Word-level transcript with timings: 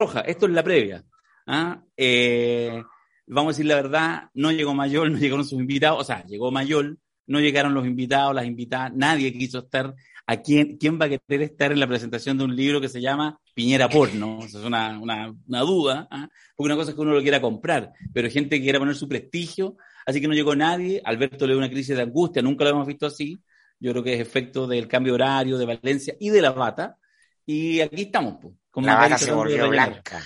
roja, 0.00 0.20
esto 0.22 0.46
es 0.46 0.52
la 0.52 0.62
previa. 0.62 1.04
¿ah? 1.46 1.82
Eh, 1.96 2.82
vamos 3.26 3.50
a 3.50 3.54
decir 3.54 3.66
la 3.66 3.76
verdad, 3.76 4.30
no 4.34 4.50
llegó 4.50 4.74
Mayol, 4.74 5.12
no 5.12 5.18
llegaron 5.18 5.44
sus 5.44 5.60
invitados, 5.60 6.00
o 6.00 6.04
sea, 6.04 6.24
llegó 6.24 6.50
Mayol, 6.50 6.98
no 7.26 7.40
llegaron 7.40 7.74
los 7.74 7.86
invitados, 7.86 8.34
las 8.34 8.46
invitadas, 8.46 8.92
nadie 8.94 9.32
quiso 9.32 9.60
estar. 9.60 9.94
¿A 10.26 10.36
quién, 10.42 10.76
quién 10.76 11.00
va 11.00 11.06
a 11.06 11.08
querer 11.08 11.42
estar 11.42 11.72
en 11.72 11.80
la 11.80 11.88
presentación 11.88 12.38
de 12.38 12.44
un 12.44 12.54
libro 12.54 12.80
que 12.80 12.88
se 12.88 13.00
llama 13.00 13.40
Piñera 13.52 13.88
Porno? 13.88 14.38
Esa 14.44 14.60
es 14.60 14.64
una, 14.64 14.96
una, 15.00 15.34
una 15.48 15.60
duda, 15.60 16.06
¿ah? 16.08 16.28
porque 16.54 16.72
una 16.72 16.76
cosa 16.76 16.90
es 16.90 16.94
que 16.94 17.00
uno 17.00 17.12
lo 17.12 17.20
quiera 17.20 17.40
comprar, 17.40 17.92
pero 18.12 18.30
gente 18.30 18.56
que 18.56 18.62
quiera 18.62 18.78
poner 18.78 18.94
su 18.94 19.08
prestigio, 19.08 19.76
así 20.06 20.20
que 20.20 20.28
no 20.28 20.34
llegó 20.34 20.54
nadie. 20.54 21.02
Alberto 21.04 21.46
le 21.46 21.54
dio 21.54 21.58
una 21.58 21.68
crisis 21.68 21.96
de 21.96 22.02
angustia, 22.02 22.42
nunca 22.42 22.62
lo 22.62 22.70
hemos 22.70 22.86
visto 22.86 23.06
así. 23.06 23.42
Yo 23.80 23.90
creo 23.92 24.04
que 24.04 24.14
es 24.14 24.20
efecto 24.20 24.68
del 24.68 24.86
cambio 24.86 25.14
horario 25.14 25.58
de 25.58 25.66
Valencia 25.66 26.14
y 26.20 26.30
de 26.30 26.42
la 26.42 26.52
bata. 26.52 26.96
Y 27.44 27.80
aquí 27.80 28.02
estamos, 28.02 28.36
pues. 28.40 28.54
Como 28.70 28.86
la 28.86 28.96
bata 28.96 29.18
se 29.18 29.32
volvió 29.32 29.68
blanca. 29.68 30.22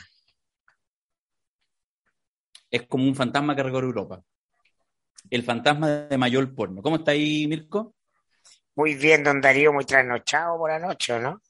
Es 2.71 2.87
como 2.87 3.05
un 3.05 3.15
fantasma 3.15 3.55
que 3.55 3.63
recorre 3.63 3.87
Europa. 3.87 4.23
El 5.31 5.43
fantasma 5.43 5.89
de 5.89 6.19
Mayol 6.19 6.55
Porno. 6.55 6.83
¿Cómo 6.83 6.97
está 6.97 7.13
ahí, 7.13 7.47
Mirko? 7.47 7.95
Muy 8.75 8.95
bien, 8.95 9.23
don 9.23 9.41
Darío, 9.41 9.73
muy 9.73 9.85
trasnochado 9.85 10.59
por 10.59 10.71
la 10.71 10.79
noche, 10.79 11.19
¿no? 11.19 11.41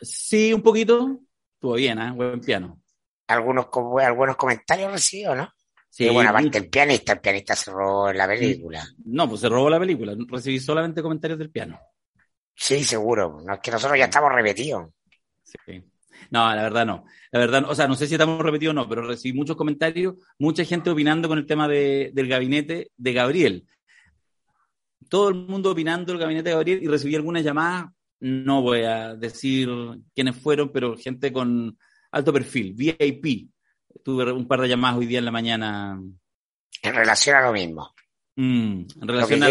Sí, 0.00 0.52
un 0.52 0.62
poquito. 0.62 1.20
Estuvo 1.54 1.74
bien, 1.74 1.98
¿eh? 2.00 2.10
Buen 2.12 2.40
piano. 2.40 2.80
Algunos, 3.26 3.66
algunos 4.02 4.36
comentarios 4.36 4.90
recibió, 4.90 5.34
¿no? 5.34 5.52
Sí, 5.90 6.08
bueno, 6.08 6.30
aparte 6.30 6.58
el 6.58 6.70
pianista, 6.70 7.12
el 7.12 7.20
pianista 7.20 7.54
se 7.54 7.70
robó 7.70 8.12
la 8.12 8.26
película. 8.26 8.82
No, 9.04 9.28
pues 9.28 9.42
se 9.42 9.48
robó 9.48 9.68
la 9.68 9.78
película. 9.78 10.14
Recibí 10.28 10.58
solamente 10.58 11.02
comentarios 11.02 11.38
del 11.38 11.50
piano. 11.50 11.78
Sí, 12.54 12.82
seguro. 12.84 13.40
No, 13.44 13.54
es 13.54 13.60
que 13.60 13.70
nosotros 13.70 13.98
ya 13.98 14.04
estamos 14.04 14.32
repetidos. 14.32 14.88
Sí. 15.42 15.84
No, 16.30 16.54
la 16.54 16.62
verdad 16.62 16.86
no. 16.86 17.04
La 17.32 17.38
verdad, 17.38 17.64
o 17.68 17.74
sea, 17.74 17.88
no 17.88 17.94
sé 17.94 18.06
si 18.06 18.14
estamos 18.14 18.40
repetidos 18.40 18.72
o 18.72 18.74
no, 18.74 18.88
pero 18.88 19.02
recibí 19.02 19.36
muchos 19.36 19.56
comentarios, 19.56 20.14
mucha 20.38 20.64
gente 20.64 20.90
opinando 20.90 21.28
con 21.28 21.38
el 21.38 21.46
tema 21.46 21.68
de, 21.68 22.10
del 22.12 22.28
gabinete 22.28 22.90
de 22.96 23.12
Gabriel. 23.12 23.66
Todo 25.08 25.28
el 25.28 25.34
mundo 25.34 25.70
opinando 25.70 26.12
del 26.12 26.20
gabinete 26.20 26.50
de 26.50 26.54
Gabriel 26.54 26.82
y 26.82 26.88
recibí 26.88 27.14
algunas 27.14 27.42
llamadas, 27.42 27.90
no 28.20 28.62
voy 28.62 28.82
a 28.82 29.14
decir 29.14 29.68
quiénes 30.14 30.36
fueron, 30.36 30.70
pero 30.70 30.96
gente 30.96 31.32
con 31.32 31.78
alto 32.12 32.32
perfil, 32.32 32.74
VIP, 32.74 33.50
tuve 34.04 34.30
un 34.32 34.46
par 34.46 34.60
de 34.60 34.68
llamadas 34.68 34.98
hoy 34.98 35.06
día 35.06 35.18
en 35.18 35.24
la 35.24 35.30
mañana. 35.30 36.00
En 36.82 36.94
relación 36.94 37.36
a 37.36 37.42
lo 37.42 37.52
mismo. 37.52 37.94
Mm, 38.36 38.84
en 39.02 39.08
relación 39.08 39.42
a, 39.42 39.48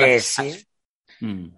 mm. 1.20 1.52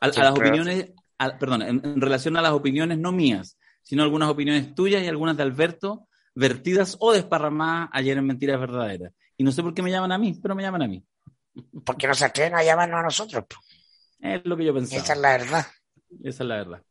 a, 0.00 0.06
las 0.06 0.30
opiniones, 0.30 0.92
perdón, 1.38 1.62
en, 1.62 2.00
relación 2.00 2.36
a 2.36 2.42
las 2.42 2.52
opiniones 2.52 2.98
no 2.98 3.12
mías, 3.12 3.58
sino 3.90 4.04
algunas 4.04 4.28
opiniones 4.28 4.72
tuyas 4.72 5.02
y 5.02 5.08
algunas 5.08 5.36
de 5.36 5.42
Alberto, 5.42 6.06
vertidas 6.32 6.96
o 7.00 7.12
desparramadas 7.12 7.88
ayer 7.92 8.16
en 8.16 8.24
Mentiras 8.24 8.60
Verdaderas. 8.60 9.12
Y 9.36 9.42
no 9.42 9.50
sé 9.50 9.64
por 9.64 9.74
qué 9.74 9.82
me 9.82 9.90
llaman 9.90 10.12
a 10.12 10.18
mí, 10.18 10.38
pero 10.40 10.54
me 10.54 10.62
llaman 10.62 10.82
a 10.82 10.86
mí. 10.86 11.04
Porque 11.84 12.06
nos 12.06 12.22
atreven 12.22 12.54
a 12.54 12.62
llamarnos 12.62 13.00
a 13.00 13.02
nosotros. 13.02 13.46
Es 14.20 14.42
lo 14.44 14.56
que 14.56 14.64
yo 14.64 14.72
pensaba. 14.72 15.02
Esa 15.02 15.12
es 15.14 15.18
la 15.18 15.30
verdad. 15.30 15.66
Esa 16.22 16.44
es 16.44 16.48
la 16.48 16.54
verdad. 16.54 16.82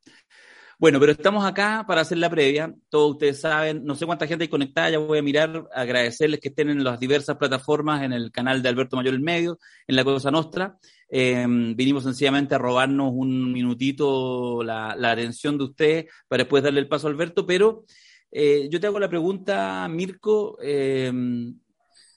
Bueno, 0.77 0.99
pero 0.99 1.13
estamos 1.13 1.45
acá 1.45 1.85
para 1.87 2.01
hacer 2.01 2.17
la 2.17 2.29
previa. 2.29 2.75
Todos 2.89 3.11
ustedes 3.11 3.39
saben, 3.39 3.85
no 3.85 3.95
sé 3.95 4.05
cuánta 4.05 4.27
gente 4.27 4.43
hay 4.43 4.49
conectada, 4.49 4.89
ya 4.89 4.97
voy 4.97 5.19
a 5.19 5.21
mirar, 5.21 5.69
agradecerles 5.73 6.41
que 6.41 6.49
estén 6.49 6.69
en 6.69 6.83
las 6.83 6.99
diversas 6.99 7.37
plataformas, 7.37 8.03
en 8.03 8.11
el 8.11 8.29
canal 8.29 8.61
de 8.61 8.67
Alberto 8.67 8.97
Mayor 8.97 9.13
el 9.13 9.21
Medio, 9.21 9.57
en 9.87 9.95
la 9.95 10.03
Cosa 10.03 10.31
Nostra. 10.31 10.77
Em, 11.11 11.75
vinimos 11.75 12.03
sencillamente 12.03 12.53
a 12.53 12.59
robarnos 12.59 13.11
un 13.13 13.51
minutito 13.51 14.63
la, 14.63 14.91
atención 14.91 15.57
de 15.57 15.63
ustedes 15.63 16.05
para 16.27 16.43
después 16.43 16.61
darle 16.61 16.79
el 16.79 16.87
paso 16.87 17.07
a 17.07 17.09
Alberto, 17.09 17.47
pero 17.47 17.85
eh, 18.31 18.67
yo 18.69 18.79
te 18.79 18.87
hago 18.87 18.99
la 18.99 19.09
pregunta, 19.09 19.87
Mirko, 19.87 20.57
em, 20.61 21.59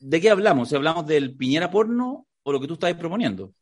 ¿de 0.01 0.21
qué 0.21 0.31
hablamos? 0.31 0.69
¿Si 0.69 0.77
hablamos 0.77 1.07
del 1.07 1.35
Piñera 1.35 1.71
porno 1.71 2.27
o 2.43 2.53
lo 2.53 2.61
que 2.61 2.67
tú 2.67 2.75
estás 2.75 2.93
proponiendo? 2.95 3.55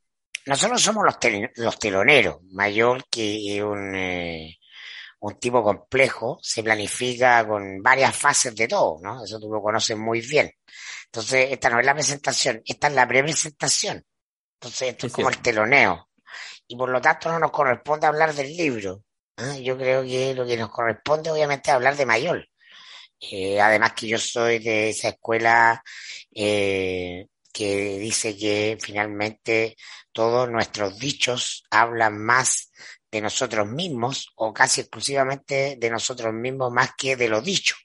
Nosotros 0.47 0.83
somos 0.83 1.05
los, 1.05 1.17
los 1.57 1.79
teloneros, 1.79 2.43
mayor 2.51 3.05
que 3.09 3.63
un... 3.63 3.95
Eh, 3.95 4.57
un 5.21 5.39
tipo 5.39 5.63
complejo, 5.63 6.39
se 6.43 6.63
planifica 6.63 7.47
con 7.47 7.83
varias 7.83 8.17
fases 8.17 8.55
de 8.57 8.67
todo, 8.67 8.99
¿no? 9.03 9.23
Eso 9.23 9.39
tú 9.39 9.53
lo 9.53 9.61
conoces 9.61 9.97
muy 9.97 10.23
bien. 10.23 10.51
Entonces, 11.07 11.49
esta 11.51 11.69
no 11.69 11.79
es 11.79 11.87
la 11.87 11.95
presentación, 11.95 12.63
esta 12.65 12.89
es 12.89 12.95
la 12.95 13.07
pre-presentación. 13.07 14.03
Entonces, 14.61 14.91
esto 14.91 15.07
es 15.07 15.13
como 15.15 15.31
el 15.31 15.39
teloneo. 15.39 16.11
Y 16.69 16.77
por 16.77 16.91
lo 16.91 17.01
tanto 17.01 17.31
no 17.31 17.39
nos 17.39 17.51
corresponde 17.51 18.07
hablar 18.07 18.35
del 18.35 18.55
libro. 18.55 19.03
¿ah? 19.39 19.57
Yo 19.57 19.79
creo 19.79 20.03
que 20.03 20.35
lo 20.35 20.45
que 20.45 20.59
nos 20.59 20.71
corresponde 20.71 21.31
obviamente 21.31 21.71
es 21.71 21.75
hablar 21.75 21.97
de 21.97 22.05
Mayol. 22.05 22.47
Eh, 23.19 23.59
además 23.59 23.95
que 23.95 24.07
yo 24.07 24.19
soy 24.19 24.59
de 24.59 24.91
esa 24.91 25.09
escuela 25.09 25.83
eh, 26.35 27.27
que 27.53 27.99
dice 27.99 28.37
que 28.37 28.77
finalmente 28.79 29.77
todos 30.13 30.51
nuestros 30.51 30.99
dichos 30.99 31.65
hablan 31.71 32.19
más 32.19 32.71
de 33.11 33.23
nosotros 33.23 33.67
mismos 33.67 34.31
o 34.37 34.53
casi 34.53 34.83
exclusivamente 34.83 35.77
de 35.79 35.91
nosotros 35.91 36.35
mismos 36.35 36.71
más 36.71 36.91
que 36.97 37.17
de 37.17 37.29
lo 37.29 37.41
dicho. 37.41 37.77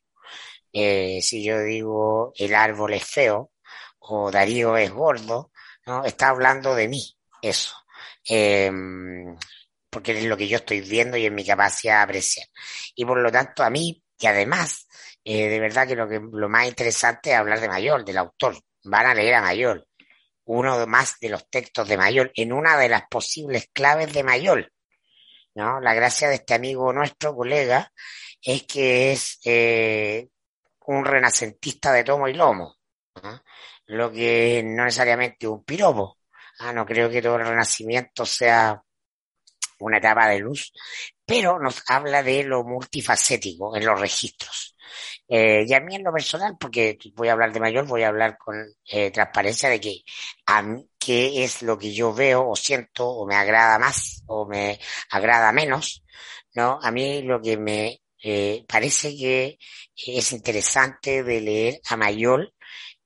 Eh, 0.73 1.21
si 1.21 1.41
yo 1.41 1.61
digo 1.61 2.33
el 2.35 2.53
árbol 2.53 2.93
es 2.93 3.05
feo 3.05 3.51
o 3.99 4.29
Darío 4.29 4.75
es 4.75 4.91
gordo, 4.91 5.51
¿no? 5.85 6.03
está 6.05 6.29
hablando 6.29 6.75
de 6.75 6.87
mí, 6.87 7.15
eso. 7.41 7.75
Em, 8.27 9.35
porque 9.89 10.17
es 10.17 10.25
lo 10.25 10.35
que 10.37 10.47
yo 10.47 10.57
estoy 10.57 10.81
viendo 10.81 11.17
y 11.17 11.25
en 11.25 11.35
mi 11.35 11.45
capacidad 11.45 11.97
de 11.97 12.03
apreciar. 12.03 12.47
Y 12.95 13.05
por 13.05 13.19
lo 13.19 13.31
tanto, 13.31 13.63
a 13.63 13.69
mí, 13.69 14.03
y 14.19 14.27
además, 14.27 14.87
eh, 15.23 15.49
de 15.49 15.59
verdad 15.59 15.87
que 15.87 15.95
lo, 15.95 16.07
que 16.07 16.19
lo 16.19 16.49
más 16.49 16.67
interesante 16.67 17.31
es 17.31 17.37
hablar 17.37 17.59
de 17.59 17.69
Mayor, 17.69 18.03
del 18.03 18.17
autor. 18.17 18.57
Van 18.83 19.05
a 19.05 19.13
leer 19.13 19.35
a 19.35 19.41
Mayor, 19.41 19.87
uno 20.45 20.85
más 20.87 21.15
de 21.19 21.29
los 21.29 21.49
textos 21.49 21.87
de 21.87 21.97
Mayor, 21.97 22.31
en 22.35 22.53
una 22.53 22.77
de 22.77 22.89
las 22.89 23.03
posibles 23.09 23.69
claves 23.73 24.13
de 24.13 24.23
Mayor. 24.23 24.71
¿no? 25.55 25.79
La 25.79 25.93
gracia 25.93 26.27
de 26.29 26.35
este 26.35 26.53
amigo 26.53 26.93
nuestro, 26.93 27.35
colega, 27.35 27.91
es 28.41 28.63
que 28.63 29.11
es 29.11 29.39
eh, 29.45 30.27
un 30.87 31.05
renacentista 31.05 31.91
de 31.91 32.03
tomo 32.03 32.27
y 32.27 32.33
lomo, 32.33 32.75
lo 33.87 34.11
que 34.11 34.63
no 34.63 34.85
necesariamente 34.85 35.47
un 35.47 35.63
piropo. 35.63 36.17
Ah, 36.59 36.73
no 36.73 36.85
creo 36.85 37.09
que 37.09 37.21
todo 37.21 37.35
el 37.37 37.45
renacimiento 37.45 38.25
sea 38.25 38.81
una 39.79 39.97
etapa 39.97 40.29
de 40.29 40.39
luz, 40.39 40.71
pero 41.25 41.59
nos 41.59 41.83
habla 41.87 42.23
de 42.23 42.43
lo 42.43 42.63
multifacético 42.63 43.75
en 43.75 43.85
los 43.85 43.99
registros. 43.99 44.75
Eh, 45.27 45.65
y 45.67 45.73
a 45.73 45.79
mí 45.79 45.95
en 45.95 46.03
lo 46.03 46.13
personal, 46.13 46.55
porque 46.59 46.97
voy 47.15 47.27
a 47.29 47.33
hablar 47.33 47.51
de 47.51 47.59
mayor, 47.59 47.85
voy 47.85 48.03
a 48.03 48.09
hablar 48.09 48.37
con 48.37 48.55
eh, 48.85 49.11
transparencia 49.11 49.69
de 49.69 49.81
que 49.81 50.01
a 50.45 50.61
mí, 50.61 50.87
qué 50.99 51.43
es 51.43 51.61
lo 51.61 51.77
que 51.77 51.93
yo 51.93 52.13
veo 52.13 52.47
o 52.47 52.55
siento 52.55 53.07
o 53.07 53.25
me 53.27 53.35
agrada 53.35 53.79
más 53.79 54.23
o 54.27 54.45
me 54.45 54.79
agrada 55.09 55.51
menos, 55.51 56.03
¿no? 56.53 56.79
A 56.81 56.91
mí 56.91 57.21
lo 57.23 57.41
que 57.41 57.57
me 57.57 58.01
eh, 58.23 58.65
parece 58.67 59.15
que 59.15 59.57
es 59.95 60.31
interesante 60.31 61.23
de 61.23 61.41
leer 61.41 61.79
a 61.89 61.97
Mayol 61.97 62.53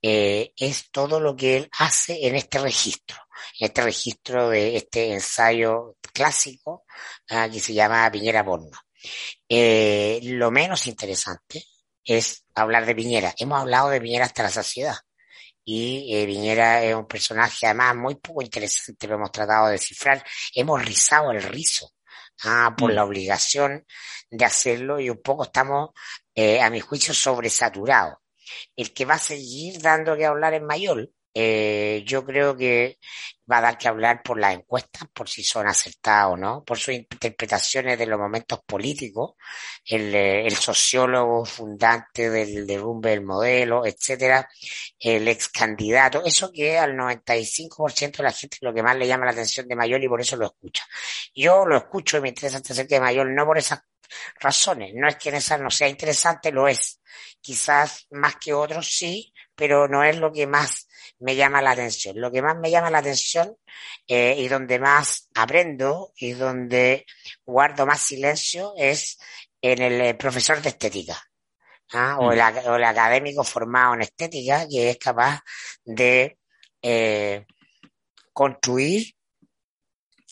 eh, 0.01 0.53
es 0.55 0.91
todo 0.91 1.19
lo 1.19 1.35
que 1.35 1.57
él 1.57 1.69
hace 1.77 2.27
en 2.27 2.35
este 2.35 2.59
registro, 2.59 3.17
en 3.59 3.67
este 3.67 3.81
registro 3.81 4.49
de 4.49 4.77
este 4.77 5.13
ensayo 5.13 5.97
clásico 6.13 6.85
ah, 7.29 7.49
que 7.49 7.59
se 7.59 7.73
llama 7.73 8.09
Piñera 8.11 8.45
Porno. 8.45 8.77
Eh, 9.47 10.19
lo 10.23 10.51
menos 10.51 10.87
interesante 10.87 11.63
es 12.03 12.45
hablar 12.55 12.85
de 12.85 12.95
Piñera. 12.95 13.33
Hemos 13.37 13.61
hablado 13.61 13.89
de 13.89 14.01
Piñera 14.01 14.25
hasta 14.25 14.43
la 14.43 14.49
saciedad. 14.49 14.95
Y 15.63 16.15
eh, 16.15 16.25
Piñera 16.25 16.83
es 16.83 16.95
un 16.95 17.07
personaje 17.07 17.67
además 17.67 17.95
muy 17.95 18.15
poco 18.15 18.41
interesante, 18.41 19.07
lo 19.07 19.15
hemos 19.15 19.31
tratado 19.31 19.67
de 19.67 19.73
descifrar. 19.73 20.23
Hemos 20.55 20.83
rizado 20.83 21.31
el 21.31 21.43
rizo 21.43 21.91
ah, 22.43 22.73
por 22.77 22.91
mm. 22.91 22.95
la 22.95 23.05
obligación 23.05 23.85
de 24.31 24.45
hacerlo 24.45 24.99
y 24.99 25.09
un 25.09 25.21
poco 25.21 25.43
estamos, 25.43 25.89
eh, 26.33 26.61
a 26.61 26.69
mi 26.69 26.79
juicio, 26.79 27.13
sobresaturados. 27.13 28.17
El 28.75 28.93
que 28.93 29.05
va 29.05 29.15
a 29.15 29.19
seguir 29.19 29.81
dando 29.81 30.15
que 30.17 30.25
hablar 30.25 30.53
es 30.53 30.61
Mayor, 30.61 31.09
eh, 31.33 32.03
yo 32.05 32.25
creo 32.25 32.57
que 32.57 32.97
va 33.49 33.59
a 33.59 33.61
dar 33.61 33.77
que 33.77 33.87
hablar 33.87 34.21
por 34.23 34.39
las 34.39 34.55
encuestas, 34.55 35.07
por 35.13 35.29
si 35.29 35.43
son 35.43 35.67
acertadas 35.67 36.33
o 36.33 36.37
no, 36.37 36.63
por 36.63 36.77
sus 36.77 36.93
interpretaciones 36.95 37.97
de 37.99 38.05
los 38.07 38.19
momentos 38.19 38.59
políticos, 38.65 39.35
el, 39.85 40.13
eh, 40.15 40.49
sociólogo 40.51 41.45
fundante 41.45 42.29
del 42.29 42.65
derrumbe 42.67 43.11
del 43.11 43.21
modelo, 43.23 43.85
etcétera, 43.85 44.49
el 44.99 45.27
ex 45.27 45.49
candidato, 45.49 46.23
eso 46.25 46.51
que 46.51 46.77
al 46.77 46.95
95% 46.95 48.17
de 48.17 48.23
la 48.23 48.31
gente 48.31 48.57
es 48.57 48.63
lo 48.63 48.73
que 48.73 48.83
más 48.83 48.97
le 48.97 49.07
llama 49.07 49.25
la 49.25 49.31
atención 49.31 49.67
de 49.67 49.75
Mayor 49.75 50.03
y 50.03 50.09
por 50.09 50.21
eso 50.21 50.35
lo 50.35 50.47
escucha. 50.47 50.83
Yo 51.33 51.65
lo 51.65 51.77
escucho 51.77 52.17
y 52.17 52.21
me 52.21 52.29
interesa 52.29 52.57
acerca 52.57 52.95
de 52.95 53.01
Mayor, 53.01 53.29
no 53.29 53.45
por 53.45 53.57
esas 53.57 53.81
razones, 54.39 54.93
no 54.95 55.07
es 55.07 55.15
que 55.17 55.29
en 55.29 55.35
esas 55.35 55.59
no 55.59 55.69
sea 55.69 55.87
interesante, 55.87 56.51
lo 56.51 56.67
es. 56.67 57.01
Quizás 57.41 58.07
más 58.11 58.35
que 58.35 58.53
otros 58.53 58.87
sí, 58.87 59.33
pero 59.55 59.87
no 59.87 60.03
es 60.03 60.17
lo 60.17 60.31
que 60.31 60.47
más 60.47 60.87
me 61.19 61.35
llama 61.35 61.61
la 61.61 61.71
atención. 61.71 62.19
Lo 62.19 62.31
que 62.31 62.41
más 62.41 62.57
me 62.57 62.71
llama 62.71 62.89
la 62.89 62.99
atención 62.99 63.55
eh, 64.07 64.35
y 64.37 64.47
donde 64.47 64.79
más 64.79 65.29
aprendo 65.35 66.13
y 66.15 66.33
donde 66.33 67.05
guardo 67.45 67.85
más 67.85 68.01
silencio 68.01 68.73
es 68.77 69.17
en 69.61 69.81
el 69.81 70.01
eh, 70.01 70.13
profesor 70.13 70.61
de 70.61 70.69
estética. 70.69 71.21
¿ah? 71.93 72.17
o, 72.19 72.31
el, 72.31 72.39
o, 72.39 72.75
el, 72.75 72.83
académico 72.83 73.43
formado 73.43 73.95
en 73.95 74.01
estética 74.01 74.67
que 74.67 74.91
es 74.91 74.97
capaz 74.97 75.41
de 75.83 76.37
eh, 76.81 77.45
construir 78.33 79.13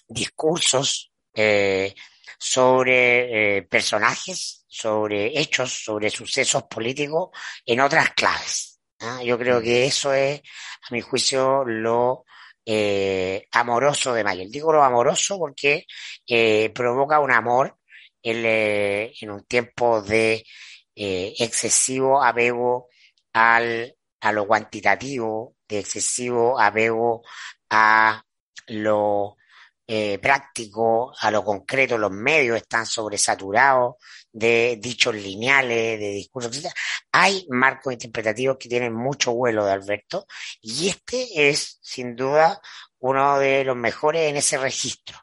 discursos 0.08 1.12
eh, 1.34 1.94
sobre 2.38 3.58
eh, 3.58 3.62
personajes, 3.64 4.66
sobre 4.68 5.40
hechos, 5.40 5.84
sobre 5.84 6.10
sucesos 6.10 6.64
políticos 6.64 7.30
en 7.66 7.80
otras 7.80 8.12
claves. 8.12 8.80
¿ah? 9.00 9.22
Yo 9.24 9.38
creo 9.38 9.62
que 9.62 9.86
eso 9.86 10.14
es, 10.14 10.42
a 10.42 10.94
mi 10.94 11.02
juicio, 11.02 11.64
lo 11.66 12.26
eh, 12.66 13.48
amoroso 13.52 14.14
de 14.14 14.24
Mayer. 14.24 14.50
Digo 14.50 14.72
lo 14.74 14.84
amoroso 14.84 15.38
porque 15.40 15.86
eh, 16.28 16.70
provoca 16.74 17.20
un 17.20 17.32
amor 17.32 17.78
en, 18.22 18.46
eh, 18.46 19.14
en 19.22 19.32
un 19.32 19.46
tiempo 19.46 20.02
de 20.02 20.46
eh, 20.96 21.34
excesivo 21.40 22.24
apego 22.24 22.90
al, 23.34 23.96
a 24.22 24.32
lo 24.32 24.48
cuantitativo, 24.48 25.56
de 25.68 25.80
excesivo 25.80 26.60
apego 26.60 27.24
a 27.70 28.24
lo 28.68 29.38
eh, 29.88 30.20
práctico, 30.20 31.14
a 31.18 31.32
lo 31.32 31.44
concreto, 31.44 31.98
los 31.98 32.12
medios 32.12 32.58
están 32.58 32.86
sobresaturados 32.86 33.96
de 34.32 34.78
dichos 34.82 35.16
lineales, 35.16 36.00
de 36.00 36.12
discursos, 36.12 36.58
etc. 36.58 36.72
Hay 37.12 37.46
marcos 37.50 37.94
interpretativos 37.94 38.58
que 38.60 38.70
tienen 38.70 38.94
mucho 38.94 39.34
vuelo 39.34 39.66
de 39.66 39.72
Alberto 39.72 40.28
y 40.62 40.90
este 40.90 41.50
es, 41.50 41.80
sin 41.82 42.16
duda, 42.16 42.62
uno 43.00 43.40
de 43.40 43.64
los 43.64 43.78
mejores 43.78 44.30
en 44.30 44.38
ese 44.38 44.58
registro. 44.58 45.18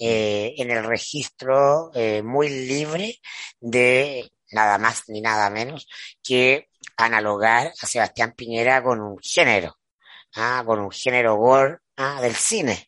Eh, 0.00 0.54
en 0.58 0.70
el 0.70 0.84
registro 0.84 1.90
eh, 1.92 2.22
muy 2.22 2.48
libre 2.48 3.18
de 3.58 4.30
nada 4.52 4.78
más 4.78 5.08
ni 5.08 5.20
nada 5.20 5.50
menos 5.50 5.88
que 6.22 6.68
analogar 6.96 7.72
a 7.80 7.86
Sebastián 7.86 8.32
Piñera 8.36 8.80
con 8.80 9.00
un 9.00 9.18
género, 9.20 9.76
¿ah? 10.36 10.62
con 10.64 10.78
un 10.78 10.92
género 10.92 11.36
gore 11.36 11.78
¿ah? 11.96 12.20
del 12.20 12.34
cine. 12.36 12.87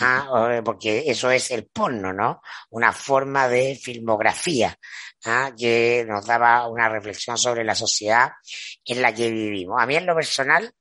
¿Ah? 0.00 0.60
Porque 0.64 1.04
eso 1.06 1.30
es 1.30 1.50
el 1.50 1.66
porno, 1.66 2.12
¿no? 2.12 2.42
Una 2.70 2.92
forma 2.92 3.48
de 3.48 3.74
filmografía 3.76 4.76
¿ah? 5.24 5.52
que 5.56 6.04
nos 6.06 6.26
daba 6.26 6.68
una 6.68 6.88
reflexión 6.88 7.38
sobre 7.38 7.64
la 7.64 7.74
sociedad 7.74 8.30
en 8.84 9.02
la 9.02 9.14
que 9.14 9.30
vivimos. 9.30 9.80
A 9.80 9.86
mí 9.86 9.96
en 9.96 10.06
lo 10.06 10.14
personal, 10.14 10.72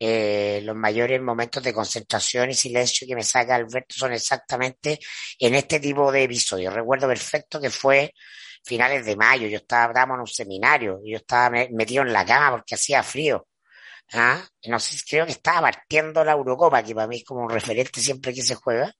eh, 0.00 0.60
los 0.62 0.76
mayores 0.76 1.20
momentos 1.20 1.62
de 1.62 1.74
concentración 1.74 2.50
y 2.50 2.54
silencio 2.54 3.06
que 3.06 3.16
me 3.16 3.24
saca 3.24 3.56
Alberto 3.56 3.96
son 3.96 4.12
exactamente 4.12 5.00
en 5.38 5.54
este 5.54 5.80
tipo 5.80 6.12
de 6.12 6.22
episodios. 6.24 6.72
Recuerdo 6.72 7.08
perfecto 7.08 7.60
que 7.60 7.70
fue 7.70 8.14
finales 8.64 9.04
de 9.04 9.16
mayo, 9.16 9.48
yo 9.48 9.56
estaba, 9.56 9.86
estábamos 9.92 10.16
en 10.16 10.20
un 10.20 10.26
seminario, 10.26 11.00
yo 11.04 11.16
estaba 11.16 11.50
metido 11.70 12.02
en 12.02 12.12
la 12.12 12.24
cama 12.24 12.52
porque 12.52 12.74
hacía 12.74 13.02
frío. 13.02 13.48
¿Ah? 14.12 14.42
No 14.66 14.80
sé, 14.80 14.96
creo 15.08 15.26
que 15.26 15.32
estaba 15.32 15.60
partiendo 15.60 16.24
la 16.24 16.32
Eurocopa, 16.32 16.82
que 16.82 16.94
para 16.94 17.06
mí 17.06 17.16
es 17.16 17.24
como 17.24 17.42
un 17.42 17.50
referente 17.50 18.00
siempre 18.00 18.32
que 18.32 18.42
se 18.42 18.54
juega, 18.54 18.92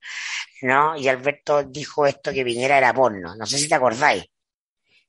¿no? 0.62 0.96
Y 0.96 1.08
Alberto 1.08 1.62
dijo 1.62 2.06
esto 2.06 2.32
que 2.32 2.44
Piñera 2.44 2.76
era 2.78 2.93
porno, 2.93 3.34
no 3.34 3.46
sé 3.46 3.58
si 3.58 3.69
te 3.69 3.75
acordáis. 3.75 4.25